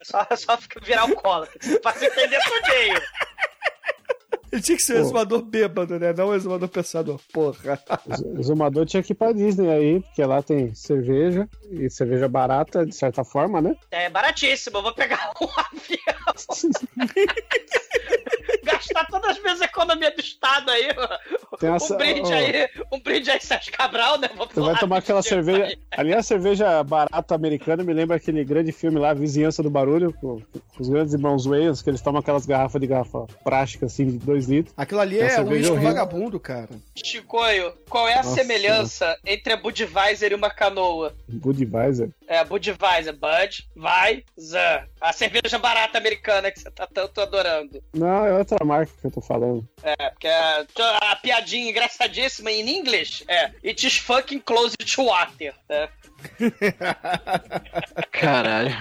Só, 0.01 0.25
só 0.35 0.57
fica 0.57 0.79
virar 0.79 1.01
alcoólatra. 1.01 1.59
Pra 1.81 1.93
se 1.93 2.05
entender 2.05 2.39
tudinho. 2.39 3.01
Ele 4.51 4.61
tinha 4.61 4.77
que 4.77 4.83
ser 4.83 4.93
o 4.95 4.99
exumador 4.99 5.41
bêbado, 5.41 5.99
né? 5.99 6.13
Não 6.13 6.29
o 6.29 6.35
exumador 6.35 6.69
pensador. 6.69 7.19
Porra. 7.31 7.79
O 8.37 8.43
Zumador 8.43 8.85
tinha 8.85 9.03
que 9.03 9.13
ir 9.13 9.15
pra 9.15 9.31
Disney 9.31 9.69
aí, 9.69 10.01
porque 10.01 10.23
lá 10.23 10.41
tem 10.41 10.73
cerveja, 10.73 11.47
e 11.69 11.89
cerveja 11.89 12.27
barata, 12.27 12.85
de 12.85 12.95
certa 12.95 13.23
forma, 13.23 13.61
né? 13.61 13.75
É 13.91 14.09
baratíssimo. 14.09 14.77
Eu 14.77 14.83
vou 14.83 14.93
pegar 14.93 15.31
um 15.41 15.45
avião. 15.55 15.99
Gastar 18.79 19.05
todas 19.07 19.31
as 19.31 19.43
minhas 19.43 19.61
economias 19.61 20.13
do 20.15 20.21
Estado 20.21 20.71
aí. 20.71 20.87
Tem 21.59 21.69
Um 21.69 21.75
essa- 21.75 21.95
brinde 21.97 22.31
ó. 22.31 22.35
aí. 22.35 22.69
Um 22.91 22.99
brinde 22.99 23.29
aí, 23.31 23.39
Sérgio 23.41 23.71
Cabral, 23.73 24.17
né? 24.17 24.29
Vou 24.35 24.47
Você 24.47 24.59
vai 24.61 24.77
tomar 24.79 24.97
aquela 24.97 25.21
cerveja. 25.21 25.77
Aliás, 25.91 26.25
cerveja 26.25 26.83
barata 26.83 27.35
americana 27.35 27.83
me 27.83 27.93
lembra 27.93 28.15
aquele 28.17 28.43
grande 28.43 28.71
filme 28.71 28.97
lá, 28.99 29.13
Vizinhança 29.13 29.61
do 29.61 29.69
Barulho, 29.69 30.13
com, 30.13 30.39
com 30.41 30.59
os 30.79 30.89
grandes 30.89 31.13
irmãos 31.13 31.45
Wayans, 31.45 31.81
que 31.81 31.89
eles 31.89 32.01
tomam 32.01 32.19
aquelas 32.21 32.45
garrafas 32.45 32.79
de 32.79 32.87
garrafa 32.87 33.25
prática, 33.43 33.85
assim, 33.87 34.05
de 34.05 34.17
2 34.17 34.47
litros. 34.47 34.73
Aquilo 34.77 35.01
ali 35.01 35.19
é 35.19 35.25
risco 35.27 35.41
horrível. 35.41 35.75
vagabundo, 35.81 36.39
cara. 36.39 36.69
Chicoio, 36.95 37.73
qual 37.89 38.07
é 38.07 38.13
a 38.13 38.17
Nossa. 38.23 38.35
semelhança 38.35 39.17
entre 39.25 39.53
a 39.53 39.57
Budweiser 39.57 40.31
e 40.31 40.35
uma 40.35 40.49
canoa? 40.49 41.13
Budweiser. 41.27 42.09
É, 42.27 42.43
Budweiser, 42.43 43.13
Bud, 43.17 43.67
vai, 43.75 44.23
Zan. 44.39 44.83
A 45.01 45.11
cerveja 45.11 45.57
barata 45.57 45.97
americana 45.97 46.51
que 46.51 46.59
você 46.59 46.69
tá 46.69 46.87
tanto 46.91 47.19
adorando. 47.21 47.81
Não, 47.93 48.25
é 48.25 48.33
outra 48.37 48.63
marca 48.69 48.93
que 49.01 49.07
eu 49.07 49.11
tô 49.11 49.21
falando. 49.21 49.67
É, 49.83 50.09
porque 50.09 50.27
a, 50.27 50.65
a 51.11 51.15
piadinha 51.15 51.69
engraçadíssima 51.69 52.51
em 52.51 52.77
inglês 52.77 53.23
é 53.27 53.51
It 53.65 53.85
is 53.85 53.97
fucking 53.97 54.39
close 54.39 54.75
to 54.77 55.05
water. 55.05 55.53
né? 55.67 55.89
Caralho. 58.11 58.71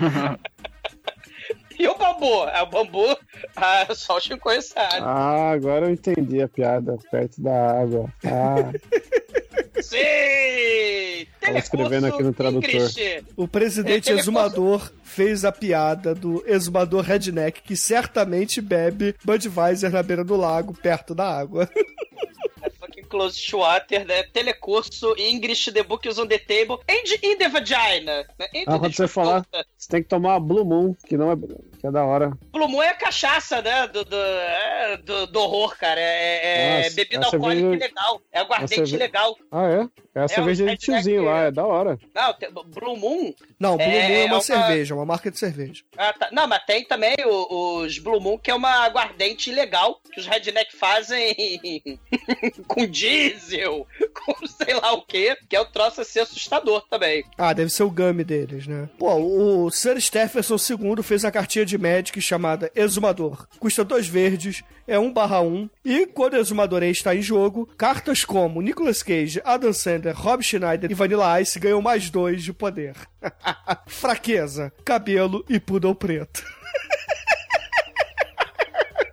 E 1.79 1.87
o 1.87 1.97
bambu? 1.97 2.45
É 2.49 2.63
o 2.63 2.67
bambu, 2.67 3.17
ah, 3.57 3.95
só 3.95 4.17
o 4.17 4.21
Chicoio 4.21 4.61
sabe. 4.61 5.01
Ah, 5.01 5.51
agora 5.51 5.87
eu 5.87 5.93
entendi 5.93 6.43
a 6.43 6.49
piada, 6.49 6.97
perto 7.11 7.41
da 7.41 7.81
água. 7.81 8.13
Ah, 8.25 8.73
Sim! 9.81 11.27
Tava 11.41 11.59
escrevendo 11.59 12.07
aqui 12.09 12.23
no 12.23 12.33
tradutor. 12.33 12.69
English. 12.69 13.25
O 13.37 13.49
presidente 13.49 14.11
É, 14.11 14.15
exumador 14.15 14.91
fez 15.03 15.45
a 15.45 15.53
piada 15.53 16.15
do 16.15 16.43
exumador 16.47 17.03
redneck 17.03 17.63
que 17.63 17.77
certamente 17.77 18.61
bebe 18.61 19.15
Budweiser 19.25 19.91
na 19.91 20.03
beira 20.03 20.25
do 20.25 20.37
lago, 20.37 20.75
perto 20.75 21.15
da 21.15 21.39
água. 21.39 21.69
Fucking 22.81 23.05
close 23.05 23.51
to 23.51 23.59
water, 23.59 24.05
né? 24.05 24.25
Telecurso 24.25 25.15
English, 25.17 25.73
the 25.73 25.83
book 25.83 26.09
is 26.09 26.19
on 26.19 26.27
the 26.27 26.39
table, 26.39 26.81
and 26.89 27.05
in 27.23 27.39
the 27.39 27.49
vagina. 27.49 28.27
Né? 28.39 28.47
And 28.55 28.65
ah, 28.67 28.79
quando 28.79 28.95
você 28.95 29.09
falar, 29.09 29.47
você 29.77 29.89
tem 29.89 30.03
que 30.03 30.09
tomar 30.09 30.39
Blue 30.41 30.65
Moon, 30.65 30.95
que 31.07 31.17
não 31.17 31.31
é, 31.31 31.37
que 31.79 31.87
é 31.87 31.91
da 31.91 32.05
hora. 32.05 32.33
Blue 32.53 32.69
Moon 32.69 32.83
é 32.83 32.93
cachaça, 32.95 33.63
né? 33.63 33.87
Do, 33.89 34.05
do, 34.05 34.17
é, 34.17 34.97
do, 34.99 35.27
do 35.29 35.39
horror, 35.41 35.77
cara. 35.79 36.01
É, 36.01 36.77
é 36.77 36.83
Nossa, 36.83 36.97
bebida 36.97 37.23
é 37.23 37.25
alcoólica 37.25 37.61
cerveja- 37.61 37.77
ilegal. 37.87 38.21
É 38.33 38.41
aguardente 38.41 38.75
cerve- 38.75 38.97
ilegal. 38.97 39.37
Ah, 39.53 39.69
é? 39.69 39.89
É 40.19 40.23
a 40.23 40.25
É, 40.25 40.29
cerveja 40.29 40.65
o 40.65 40.67
de 40.69 40.77
tiozinho 40.77 41.25
lá, 41.25 41.43
é 41.45 41.51
da 41.51 41.65
hora. 41.65 41.99
Não, 42.15 42.33
tem- 42.35 42.51
Blue 42.51 42.97
Moon. 42.97 43.33
Não, 43.59 43.77
Blue 43.77 43.87
É, 43.87 44.09
Moon 44.09 44.15
é 44.15 44.25
uma, 44.25 44.31
é 44.31 44.33
uma- 44.35 44.41
cerveja, 44.41 44.95
uma 44.95 45.07
marca 45.07 45.31
de 45.31 45.39
cerveja. 45.39 45.83
Ah, 45.97 46.13
tá. 46.13 46.29
Não, 46.33 46.47
mas 46.49 46.65
tem 46.65 46.85
também 46.85 47.15
o- 47.25 47.79
os 47.83 47.99
Blue 47.99 48.21
Moon, 48.21 48.37
que 48.39 48.51
é 48.51 48.55
uma 48.55 48.85
aguardente 48.85 49.51
ilegal 49.51 50.01
que 50.13 50.21
os 50.21 50.27
redneck 50.27 50.77
fazem 50.77 51.35
com 52.67 52.87
diesel, 52.87 53.87
com 54.15 54.47
sei 54.47 54.75
lá 54.75 54.93
o 54.93 55.03
que, 55.03 55.37
que 55.49 55.57
é 55.57 55.61
o 55.61 55.65
troço 55.67 56.01
assim 56.01 56.21
assustador 56.21 56.85
também. 56.89 57.25
Ah, 57.37 57.53
deve 57.53 57.71
ser 57.71 57.83
o 57.85 57.91
game 57.91 58.25
deles, 58.25 58.67
né? 58.67 58.89
Pô, 58.99 59.15
o 59.15 59.71
Sir 59.71 60.01
Stephenson 60.01 60.57
II 60.57 61.03
fez 61.03 61.25
a 61.25 61.31
cartinha 61.31 61.65
de 61.65 61.79
Magic 61.79 62.21
chamada 62.21 62.71
Exumador. 62.75 63.47
Custa 63.59 63.85
dois 63.85 64.07
verdes, 64.07 64.63
é 64.89 64.99
1 64.99 65.13
barra 65.13 65.41
1. 65.41 65.69
E 65.85 66.07
quando 66.07 66.33
o 66.35 66.37
Exumador 66.39 66.83
está 66.83 67.15
em 67.15 67.23
jogo, 67.23 67.67
cartas 67.79 68.25
como 68.25 68.61
Nicolas 68.63 69.03
Cage, 69.03 69.41
Adam 69.45 69.73
Sandler, 69.73 70.17
Rob 70.17 70.43
Schneider 70.43 70.91
e 70.91 70.95
Vanilla 70.95 71.41
Ice 71.41 71.61
ganham 71.61 71.81
mais 71.83 72.11
dois 72.11 72.43
de 72.43 72.53
poder. 72.53 72.97
Fraqueza, 73.87 74.73
cabelo 74.85 75.45
e 75.49 75.61
poodle 75.61 75.95
preto. 75.95 76.43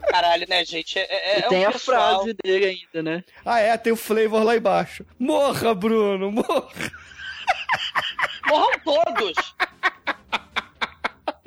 Caralho, 0.10 0.46
né, 0.48 0.64
gente? 0.64 0.98
É, 0.98 1.04
é, 1.04 1.40
E 1.40 1.44
é 1.44 1.48
tem 1.50 1.66
um 1.66 1.70
a 1.70 1.72
pessoal- 1.74 2.22
frase 2.22 2.38
dele 2.42 2.66
ainda, 2.94 3.04
né? 3.04 3.24
Ah, 3.46 3.60
é, 3.60 3.76
tem 3.78 3.92
o 3.92 3.98
flavor 3.98 4.44
lá 4.44 4.56
embaixo. 4.56 5.06
Morra, 5.20 5.76
Bruno, 5.76 6.32
morra. 6.32 6.70
Morram 8.48 8.80
todos! 8.86 9.56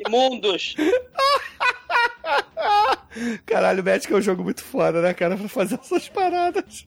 Imundos! 0.07 0.75
Caralho, 3.47 3.83
Magic 3.83 4.13
é 4.13 4.17
um 4.17 4.21
jogo 4.21 4.45
muito 4.45 4.63
foda, 4.63 5.01
né, 5.03 5.13
cara, 5.15 5.37
pra 5.37 5.49
fazer 5.49 5.79
essas 5.81 6.09
paradas. 6.09 6.87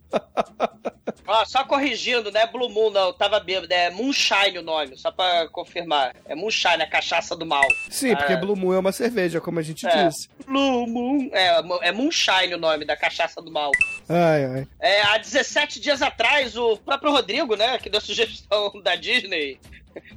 Ó, 1.28 1.46
só 1.46 1.64
corrigindo, 1.66 2.32
não 2.32 2.40
é 2.40 2.48
Blue 2.48 2.70
Moon, 2.70 2.90
não. 2.90 3.12
Tava 3.14 3.40
bêbado. 3.40 3.72
É 3.74 3.90
Moonshine 3.90 4.58
o 4.60 4.62
nome, 4.62 4.98
só 4.98 5.12
pra 5.12 5.48
confirmar. 5.50 6.16
É 6.26 6.36
Moonshine, 6.36 6.84
a 6.84 6.88
cachaça 6.90 7.36
do 7.36 7.46
mal. 7.46 7.68
Sim, 7.90 8.16
porque 8.16 8.34
Ah, 8.34 8.38
Blue 8.38 8.56
Moon 8.56 8.74
é 8.74 8.80
uma 8.80 8.92
cerveja, 8.92 9.42
como 9.42 9.60
a 9.60 9.62
gente 9.62 9.86
É. 9.88 10.08
disse. 10.08 10.30
Blue 10.46 10.88
Moon. 10.88 11.30
É, 11.34 11.62
é 11.88 11.92
Moonshine 11.92 12.54
o 12.56 12.60
nome 12.60 12.86
da 12.86 12.96
cachaça 12.96 13.42
do 13.42 13.52
mal. 13.52 13.72
Ai, 14.08 14.46
ai. 14.46 14.68
É, 14.80 15.02
há 15.04 15.18
17 15.18 15.80
dias 15.80 16.02
atrás, 16.02 16.56
o 16.58 16.78
próprio 16.78 17.12
Rodrigo, 17.12 17.56
né, 17.56 17.78
que 17.78 17.90
deu 17.90 17.98
a 18.00 18.02
sugestão 18.02 18.72
da 18.82 18.96
Disney, 18.96 19.60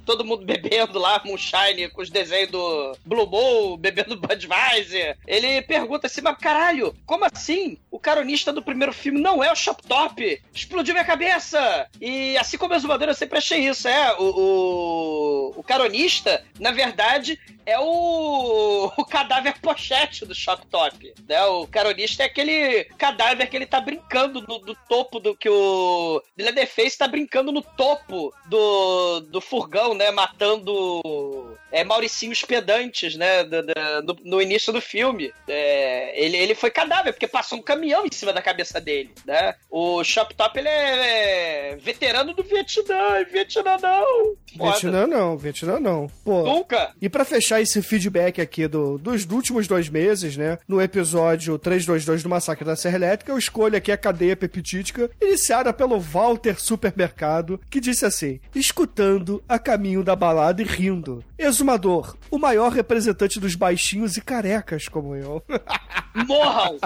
todo 0.06 0.24
mundo 0.24 0.44
bebendo 0.44 0.98
lá 0.98 1.20
Moonshine 1.24 1.88
com 1.90 2.00
os 2.02 2.10
desenhos 2.10 2.50
do 2.50 2.96
Blue 3.04 3.26
Moon, 3.26 3.76
bebendo 3.76 4.16
Budweiser, 4.16 4.83
ele 5.26 5.62
pergunta 5.62 6.06
assim, 6.06 6.20
mas 6.20 6.36
caralho, 6.38 6.94
como 7.06 7.24
assim? 7.24 7.78
O 7.90 7.98
caronista 7.98 8.52
do 8.52 8.62
primeiro 8.62 8.92
filme 8.92 9.20
não 9.20 9.42
é 9.42 9.52
o 9.52 9.56
Shop 9.56 9.82
Top? 9.86 10.42
Explodiu 10.52 10.94
minha 10.94 11.04
cabeça! 11.04 11.88
E 12.00 12.36
assim 12.36 12.58
como 12.58 12.74
exumador, 12.74 13.08
eu 13.08 13.14
sempre 13.14 13.38
achei 13.38 13.68
isso, 13.68 13.88
é, 13.88 14.14
o, 14.18 14.24
o, 14.24 15.54
o 15.56 15.62
caronista, 15.62 16.44
na 16.58 16.70
verdade, 16.70 17.38
é 17.66 17.78
o, 17.78 18.92
o 18.96 19.04
cadáver 19.04 19.58
pochete 19.60 20.24
do 20.24 20.34
Shock 20.34 20.66
Top. 20.66 21.14
Né? 21.28 21.42
O 21.44 21.66
caronista 21.66 22.22
é 22.22 22.26
aquele 22.26 22.84
cadáver 22.98 23.48
que 23.48 23.56
ele 23.56 23.66
tá 23.66 23.80
brincando 23.80 24.42
no, 24.42 24.58
do 24.58 24.74
topo 24.88 25.18
do 25.18 25.36
que 25.36 25.48
o 25.48 26.22
Leatherface 26.36 26.98
tá 26.98 27.08
brincando 27.08 27.52
no 27.52 27.62
topo 27.62 28.32
do, 28.46 29.20
do 29.20 29.40
furgão, 29.40 29.94
né? 29.94 30.10
Matando 30.10 31.53
é, 31.74 31.84
Mauricinhos 31.84 32.42
pedantes, 32.42 33.16
né? 33.16 33.42
do- 33.44 33.62
do- 33.62 33.72
no, 34.04 34.16
no 34.36 34.42
início 34.42 34.72
do 34.72 34.80
filme. 34.80 35.32
É, 35.48 36.24
ele, 36.24 36.36
ele 36.36 36.54
foi 36.54 36.70
cadáver, 36.70 37.12
porque 37.12 37.26
passou 37.26 37.58
um 37.58 37.62
caminhão 37.62 38.06
em 38.06 38.12
cima 38.12 38.32
da 38.32 38.40
cabeça 38.40 38.80
dele, 38.80 39.10
né? 39.26 39.54
O 39.70 40.02
Shop 40.04 40.34
Top, 40.34 40.58
ele 40.58 40.68
é 40.68 41.76
veterano 41.80 42.32
do 42.32 42.42
Vietnã. 42.42 43.24
Vietnã 43.30 43.76
não! 43.82 44.34
Foda. 44.56 44.70
Vietnã 44.70 45.06
não, 45.06 45.36
Vietnã 45.36 45.80
não. 45.80 46.06
Pô. 46.24 46.44
Nunca! 46.44 46.92
E 47.02 47.08
pra 47.08 47.24
fechar 47.24 47.60
esse 47.60 47.82
feedback 47.82 48.40
aqui 48.40 48.68
do, 48.68 48.96
dos 48.98 49.24
últimos 49.30 49.66
dois 49.66 49.88
meses, 49.88 50.36
né? 50.36 50.58
No 50.68 50.80
episódio 50.80 51.58
322 51.58 52.22
do 52.22 52.28
Massacre 52.28 52.64
da 52.64 52.76
Serra 52.76 52.96
Elétrica, 52.96 53.32
eu 53.32 53.38
escolho 53.38 53.76
aqui 53.76 53.90
a 53.90 53.96
cadeia 53.96 54.36
peptídica, 54.36 55.10
iniciada 55.20 55.72
pelo 55.72 55.98
Walter 55.98 56.60
Supermercado, 56.60 57.60
que 57.68 57.80
disse 57.80 58.04
assim: 58.06 58.38
escutando 58.54 59.42
a 59.48 59.58
caminho 59.58 60.02
da 60.04 60.14
balada 60.14 60.62
e 60.62 60.64
rindo. 60.64 61.24
Exumador, 61.64 62.14
o 62.30 62.38
maior 62.38 62.70
representante 62.70 63.40
dos 63.40 63.54
baixinhos 63.54 64.18
e 64.18 64.20
carecas 64.20 64.86
como 64.86 65.16
eu. 65.16 65.42
Morram! 66.14 66.78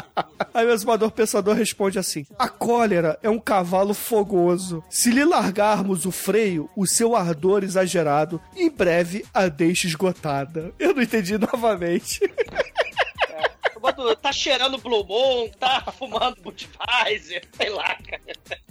Aí 0.55 0.65
o 0.65 0.71
exumador 0.71 1.11
pensador 1.11 1.57
responde 1.57 1.99
assim: 1.99 2.25
A 2.39 2.49
cólera 2.49 3.19
é 3.21 3.29
um 3.29 3.41
cavalo 3.41 3.93
fogoso. 3.93 4.85
Se 4.89 5.11
lhe 5.11 5.25
largarmos 5.25 6.07
o 6.07 6.13
freio, 6.13 6.71
o 6.77 6.87
seu 6.87 7.17
ardor 7.17 7.65
exagerado, 7.65 8.41
em 8.55 8.71
breve 8.71 9.25
a 9.35 9.49
deixa 9.49 9.89
esgotada. 9.89 10.73
Eu 10.79 10.95
não 10.95 11.03
entendi 11.03 11.37
novamente. 11.37 12.21
Boto, 13.79 14.17
tá 14.17 14.33
cheirando 14.33 14.79
Blue 14.79 15.05
Moon, 15.05 15.49
tá 15.59 15.93
fumando 15.99 16.37
Budweiser, 16.43 17.43
sei 17.57 17.71
lá, 17.71 17.97
cara. 17.97 18.23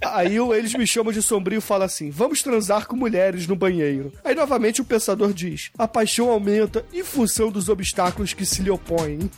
Aí 0.02 0.38
eles 0.38 0.74
me 0.74 0.88
chamam 0.88 1.12
de 1.14 1.22
sombrio 1.22 1.60
e 1.60 1.62
fala 1.62 1.86
assim: 1.86 2.10
Vamos 2.10 2.42
transar 2.42 2.88
com 2.88 2.96
mulheres 2.96 3.48
no 3.48 3.56
banheiro. 3.56 4.12
Aí 4.24 4.36
novamente 4.36 4.82
o 4.82 4.86
pensador 4.86 5.34
diz: 5.34 5.72
A 5.78 5.88
paixão 5.88 6.30
aumenta 6.30 6.86
em 6.94 7.04
função 7.04 7.52
dos 7.52 7.70
obstáculos 7.70 8.34
que 8.34 8.46
se 8.46 8.62
lhe 8.62 8.70
opõem. 8.70 9.30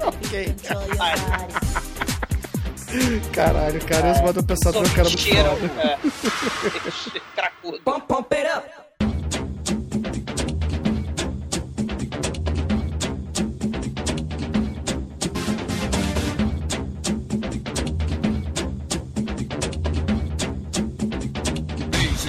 ok. 0.00 0.54
Caralho, 3.32 3.84
cara, 3.84 4.12
esse 4.12 4.22
modo 4.22 4.42
pensador 4.42 4.84
é 4.84 4.88
cara 4.88 5.08
muito 5.08 5.20
Cheiram, 5.20 5.56
foda. 5.56 5.72
é. 5.82 5.98
Cracudo. 7.34 7.80
Pump 7.82 8.34
it 8.34 8.87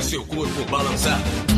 seu 0.10 0.26
corpo 0.26 0.66
balançar. 0.72 1.49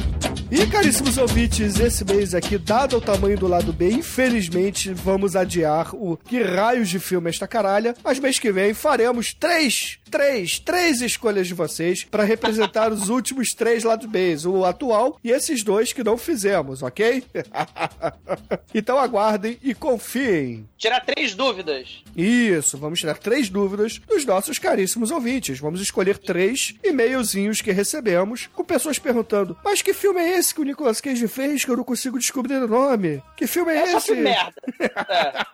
E 0.53 0.67
caríssimos 0.67 1.17
ouvintes, 1.17 1.79
esse 1.79 2.03
mês 2.03 2.35
aqui, 2.35 2.57
dado 2.57 2.97
o 2.97 3.01
tamanho 3.01 3.37
do 3.37 3.47
lado 3.47 3.71
B, 3.71 3.89
infelizmente 3.89 4.93
vamos 4.93 5.33
adiar 5.33 5.95
o 5.95 6.17
Que 6.17 6.43
Raios 6.43 6.89
de 6.89 6.99
Filme 6.99 7.27
é 7.27 7.29
Esta 7.29 7.47
Caralha, 7.47 7.95
mas 8.03 8.19
mês 8.19 8.37
que 8.37 8.51
vem 8.51 8.73
faremos 8.73 9.33
três, 9.33 9.97
três, 10.11 10.59
três 10.59 10.99
escolhas 10.99 11.47
de 11.47 11.53
vocês 11.53 12.03
para 12.03 12.25
representar 12.25 12.91
os 12.91 13.07
últimos 13.09 13.53
três 13.53 13.85
lados 13.85 14.05
B, 14.07 14.35
o 14.45 14.65
atual 14.65 15.17
e 15.23 15.31
esses 15.31 15.63
dois 15.63 15.93
que 15.93 16.03
não 16.03 16.17
fizemos, 16.17 16.83
ok? 16.83 17.23
então 18.75 18.99
aguardem 18.99 19.57
e 19.63 19.73
confiem. 19.73 20.67
Tirar 20.77 20.99
três 20.99 21.33
dúvidas. 21.33 22.03
Isso, 22.13 22.77
vamos 22.77 22.99
tirar 22.99 23.17
três 23.17 23.47
dúvidas 23.47 24.01
dos 24.05 24.25
nossos 24.25 24.59
caríssimos 24.59 25.11
ouvintes. 25.11 25.59
Vamos 25.59 25.79
escolher 25.79 26.17
três 26.17 26.75
e-mailzinhos 26.83 27.61
que 27.61 27.71
recebemos 27.71 28.49
com 28.53 28.65
pessoas 28.65 28.99
perguntando: 28.99 29.55
Mas 29.63 29.81
que 29.81 29.93
filme 29.93 30.19
é 30.19 30.39
esse 30.39 30.40
que 30.49 30.61
o 30.61 30.63
Nicolas 30.63 30.99
Cage 31.01 31.27
fez 31.27 31.63
que 31.65 31.69
eu 31.71 31.77
não 31.77 31.83
consigo 31.83 32.17
descobrir 32.17 32.55
o 32.55 32.67
nome? 32.67 33.21
Que 33.35 33.45
filme 33.45 33.71
é, 33.73 33.77
É 33.79 33.87
só 33.87 33.97
esse? 33.97 34.15
que 34.15 34.21
merda. 34.21 34.53
É. 35.09 35.45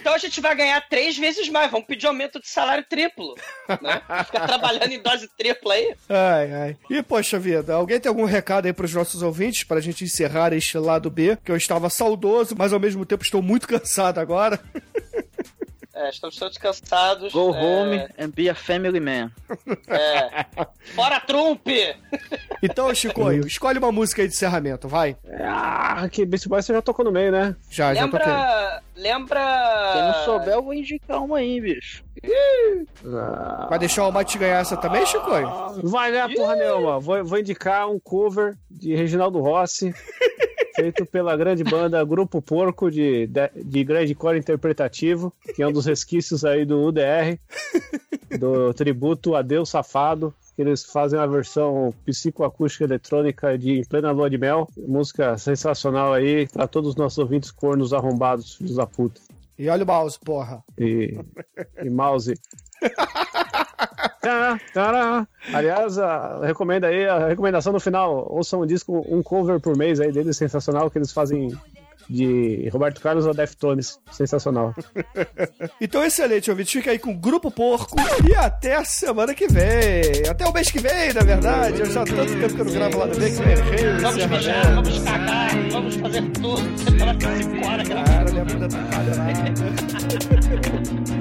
Então 0.00 0.14
a 0.14 0.18
gente 0.18 0.40
vai 0.40 0.54
ganhar 0.54 0.80
três 0.88 1.16
vezes 1.16 1.48
mais. 1.48 1.70
Vamos 1.70 1.86
pedir 1.86 2.06
aumento 2.06 2.40
de 2.40 2.48
salário 2.48 2.84
triplo. 2.88 3.34
Né? 3.80 4.02
Ficar 4.24 4.46
trabalhando 4.46 4.92
em 4.92 5.00
dose 5.02 5.28
tripla 5.36 5.74
aí. 5.74 5.94
Ai, 6.08 6.52
ai. 6.52 6.76
E, 6.90 7.02
poxa 7.02 7.38
vida, 7.38 7.74
alguém 7.74 7.98
tem 8.00 8.08
algum 8.08 8.24
recado 8.24 8.66
aí 8.66 8.72
pros 8.72 8.92
nossos 8.94 9.22
ouvintes 9.22 9.64
pra 9.64 9.80
gente 9.80 10.04
encerrar 10.04 10.52
este 10.52 10.76
lado 10.78 11.10
B? 11.10 11.38
Que 11.44 11.52
eu 11.52 11.56
estava 11.56 11.88
saudoso, 11.90 12.54
mas 12.56 12.72
ao 12.72 12.80
mesmo 12.80 13.04
tempo 13.06 13.22
estou 13.24 13.42
muito 13.42 13.66
cansado 13.68 14.18
agora. 14.18 14.60
É, 16.00 16.08
estamos 16.08 16.34
todos 16.36 16.56
cansados. 16.56 17.30
Go 17.30 17.54
é, 17.54 17.62
home 17.62 18.08
and 18.18 18.30
be 18.34 18.48
a 18.48 18.54
family 18.54 18.98
man. 18.98 19.30
É. 19.86 20.46
Fora 20.94 21.20
Trump! 21.20 21.68
Então, 22.62 22.94
Chico, 22.94 23.30
escolhe 23.44 23.78
uma 23.78 23.92
música 23.92 24.22
aí 24.22 24.28
de 24.28 24.32
encerramento, 24.32 24.88
vai. 24.88 25.14
Ah, 25.42 26.08
que 26.10 26.24
Beast 26.24 26.48
Boys 26.48 26.64
você 26.64 26.72
já 26.72 26.80
tocou 26.80 27.04
no 27.04 27.12
meio, 27.12 27.30
né? 27.30 27.54
Já, 27.68 27.92
já 27.92 28.08
toquei. 28.08 28.26
Lembra. 28.26 28.82
Lembra. 28.96 29.92
Quem 29.92 30.02
não 30.02 30.14
souber, 30.24 30.54
eu 30.54 30.62
vou 30.62 30.72
indicar 30.72 31.22
uma 31.22 31.36
aí, 31.36 31.60
bicho. 31.60 32.02
Vai 33.68 33.78
deixar 33.78 34.02
o 34.02 34.04
Almighty 34.06 34.38
ganhar 34.38 34.60
essa 34.60 34.78
também, 34.78 35.04
Chico? 35.04 35.30
Vai 35.82 36.12
ganhar 36.12 36.32
porra 36.32 36.56
nenhuma. 36.56 36.98
Vou, 36.98 37.22
vou 37.22 37.38
indicar 37.38 37.90
um 37.90 38.00
cover 38.00 38.56
de 38.70 38.94
Reginaldo 38.94 39.38
Rossi, 39.38 39.94
feito 40.74 41.04
pela 41.06 41.36
grande 41.36 41.64
banda 41.64 42.04
Grupo 42.04 42.40
Porco 42.40 42.90
de, 42.90 43.26
de, 43.26 43.50
de 43.64 43.84
grande 43.84 44.14
core 44.14 44.38
interpretativo, 44.38 45.32
que 45.54 45.62
é 45.62 45.66
um 45.66 45.72
dos 45.72 45.86
resquícios 45.86 46.44
aí 46.44 46.64
do 46.64 46.80
UDR, 46.82 47.38
do 48.38 48.72
tributo 48.74 49.34
a 49.34 49.42
Deus 49.42 49.70
Safado. 49.70 50.34
que 50.54 50.62
Eles 50.62 50.84
fazem 50.84 51.18
uma 51.18 51.28
versão 51.28 51.94
psicoacústica 52.04 52.84
eletrônica 52.84 53.56
de 53.58 53.80
Em 53.80 53.84
Plena 53.84 54.10
Lua 54.10 54.30
de 54.30 54.38
Mel. 54.38 54.68
Música 54.76 55.36
sensacional 55.38 56.12
aí 56.12 56.48
para 56.48 56.66
todos 56.66 56.90
os 56.90 56.96
nossos 56.96 57.18
ouvintes 57.18 57.50
cornos 57.50 57.92
arrombados, 57.92 58.54
filhos 58.54 58.76
da 58.76 58.86
puta. 58.86 59.20
E 59.58 59.68
olha 59.68 59.84
o 59.84 59.86
mouse, 59.86 60.18
porra. 60.18 60.64
E, 60.78 61.18
e 61.82 61.90
mouse. 61.90 62.34
Aliás, 65.52 65.98
a, 65.98 66.44
recomenda 66.44 66.86
aí, 66.86 67.06
a 67.06 67.28
recomendação 67.28 67.72
no 67.72 67.80
final, 67.80 68.26
ouçam 68.30 68.60
um 68.60 68.66
disco, 68.66 69.04
um 69.08 69.22
cover 69.22 69.60
por 69.60 69.76
mês 69.76 70.00
aí 70.00 70.12
deles, 70.12 70.36
sensacional, 70.36 70.90
que 70.90 70.98
eles 70.98 71.12
fazem 71.12 71.56
de 72.10 72.68
Roberto 72.72 73.00
Carlos 73.00 73.24
ou 73.24 73.32
Deftones, 73.32 73.98
sensacional. 74.10 74.74
Então, 75.80 76.04
excelente, 76.04 76.50
ouvinte. 76.50 76.76
Fica 76.78 76.90
aí 76.90 76.98
com 76.98 77.12
o 77.12 77.16
Grupo 77.16 77.50
Porco 77.50 77.96
e 78.28 78.34
até 78.34 78.76
a 78.76 78.84
semana 78.84 79.34
que 79.34 79.46
vem. 79.48 80.28
Até 80.28 80.46
o 80.46 80.52
mês 80.52 80.70
que 80.70 80.78
vem, 80.78 81.12
na 81.14 81.22
verdade. 81.22 81.80
Eu 81.80 81.86
já 81.86 82.04
tanto 82.04 82.38
tempo 82.38 82.54
que 82.54 82.60
eu 82.60 82.64
não 82.64 82.72
gravo 82.72 82.98
lá 82.98 83.06
no 83.06 83.16
meio 83.16 83.34
que 83.34 83.40
o 83.40 84.00
Vamos 84.00 84.26
mijar, 84.26 84.74
vamos 84.74 84.98
cagar, 85.00 85.50
vamos 85.70 85.96
fazer 85.96 86.22
tudo. 86.32 86.76
Você 86.76 86.98
fala 86.98 87.14
que 87.14 87.26
se 87.26 87.42
fora, 87.62 87.84
cara. 87.84 88.04
Cara, 88.04 88.30
minha 88.30 88.44
bunda 88.44 88.68
tá. 88.68 88.80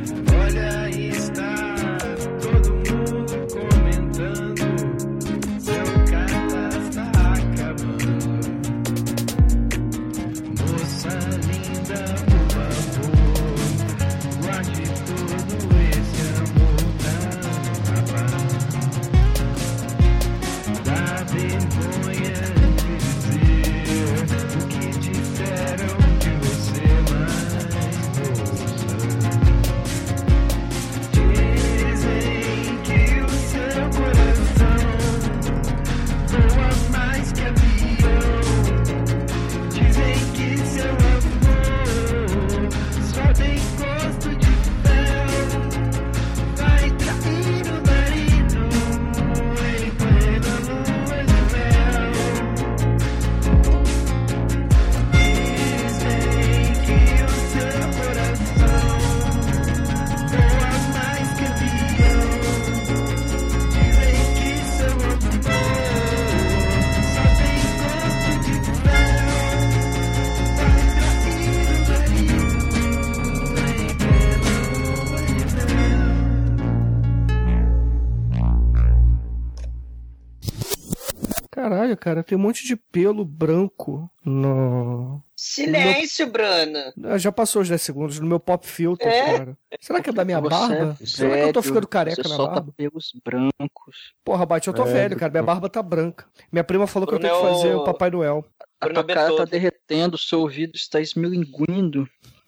Olha, 81.89 81.97
cara, 81.97 82.23
tem 82.23 82.37
um 82.37 82.41
monte 82.41 82.67
de 82.67 82.75
pelo 82.75 83.25
branco 83.25 84.07
no. 84.23 85.23
Silêncio, 85.35 86.27
Bruno. 86.27 86.93
Ah, 87.05 87.17
Já 87.17 87.31
passou 87.31 87.63
os 87.63 87.69
10 87.69 87.81
segundos 87.81 88.19
no 88.19 88.27
meu 88.27 88.39
pop 88.39 88.67
filter, 88.67 89.07
É? 89.07 89.25
cara. 89.37 89.57
Será 89.81 90.01
que 90.01 90.09
é 90.11 90.13
da 90.13 90.23
minha 90.23 90.39
Você 90.39 90.49
barba? 90.49 90.97
é 91.01 91.05
Será 91.05 91.35
que 91.37 91.43
eu 91.45 91.53
tô 91.53 91.61
velho, 91.61 91.73
ficando 91.73 91.87
careca 91.87 92.21
você 92.21 92.29
na 92.29 92.35
solta 92.35 92.53
barba? 92.55 92.73
pelos 92.77 93.11
brancos. 93.25 94.13
Porra, 94.23 94.45
Bate, 94.45 94.67
eu 94.67 94.73
tô 94.73 94.83
É, 94.83 94.93
velho, 94.93 95.17
cara. 95.17 95.31
Minha 95.31 95.43
barba 95.43 95.67
tá 95.67 95.81
branca. 95.81 96.25
Minha 96.51 96.63
prima 96.63 96.85
falou 96.85 97.07
que 97.07 97.15
eu 97.15 97.19
Bruno 97.19 97.33
tenho 97.33 97.41
que 97.41 97.47
é 97.51 97.55
fazer 97.55 97.75
o 97.75 97.83
Papai 97.83 98.11
Noel. 98.11 98.45
A 98.79 98.85
Bruno 98.85 99.03
tua 99.03 99.15
cara 99.15 99.35
tá 99.35 99.45
derretendo, 99.45 100.15
seu 100.17 100.41
ouvido 100.41 100.75
está 100.75 101.01
esmilinguindo. 101.01 102.07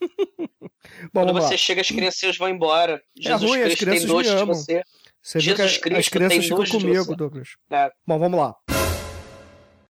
Bom, 1.12 1.22
Quando 1.22 1.26
vamos 1.28 1.42
lá. 1.42 1.48
você 1.48 1.58
chega, 1.58 1.80
as 1.80 1.88
crianças 1.90 2.36
vão 2.36 2.48
embora. 2.48 3.02
Jesus 3.18 3.50
ruim, 3.50 3.60
as 3.60 3.64
Cristo 3.74 3.78
tem 3.84 3.88
crianças 3.88 4.08
nojo 4.08 4.30
me 4.30 4.36
de 4.36 4.42
amam. 4.42 4.54
você. 4.54 4.82
Você 5.24 5.38
vê 5.38 5.44
Jesus 5.44 5.56
que 5.56 5.62
a- 5.62 5.66
as 5.66 5.78
Cristo 5.78 6.10
crianças 6.10 6.32
tem 6.38 6.42
ficam 6.42 6.58
nojo 6.58 6.72
comigo. 6.80 7.16
Douglas. 7.16 7.48
É. 7.70 7.90
Bom, 8.06 8.18
vamos 8.18 8.40
lá. 8.40 8.54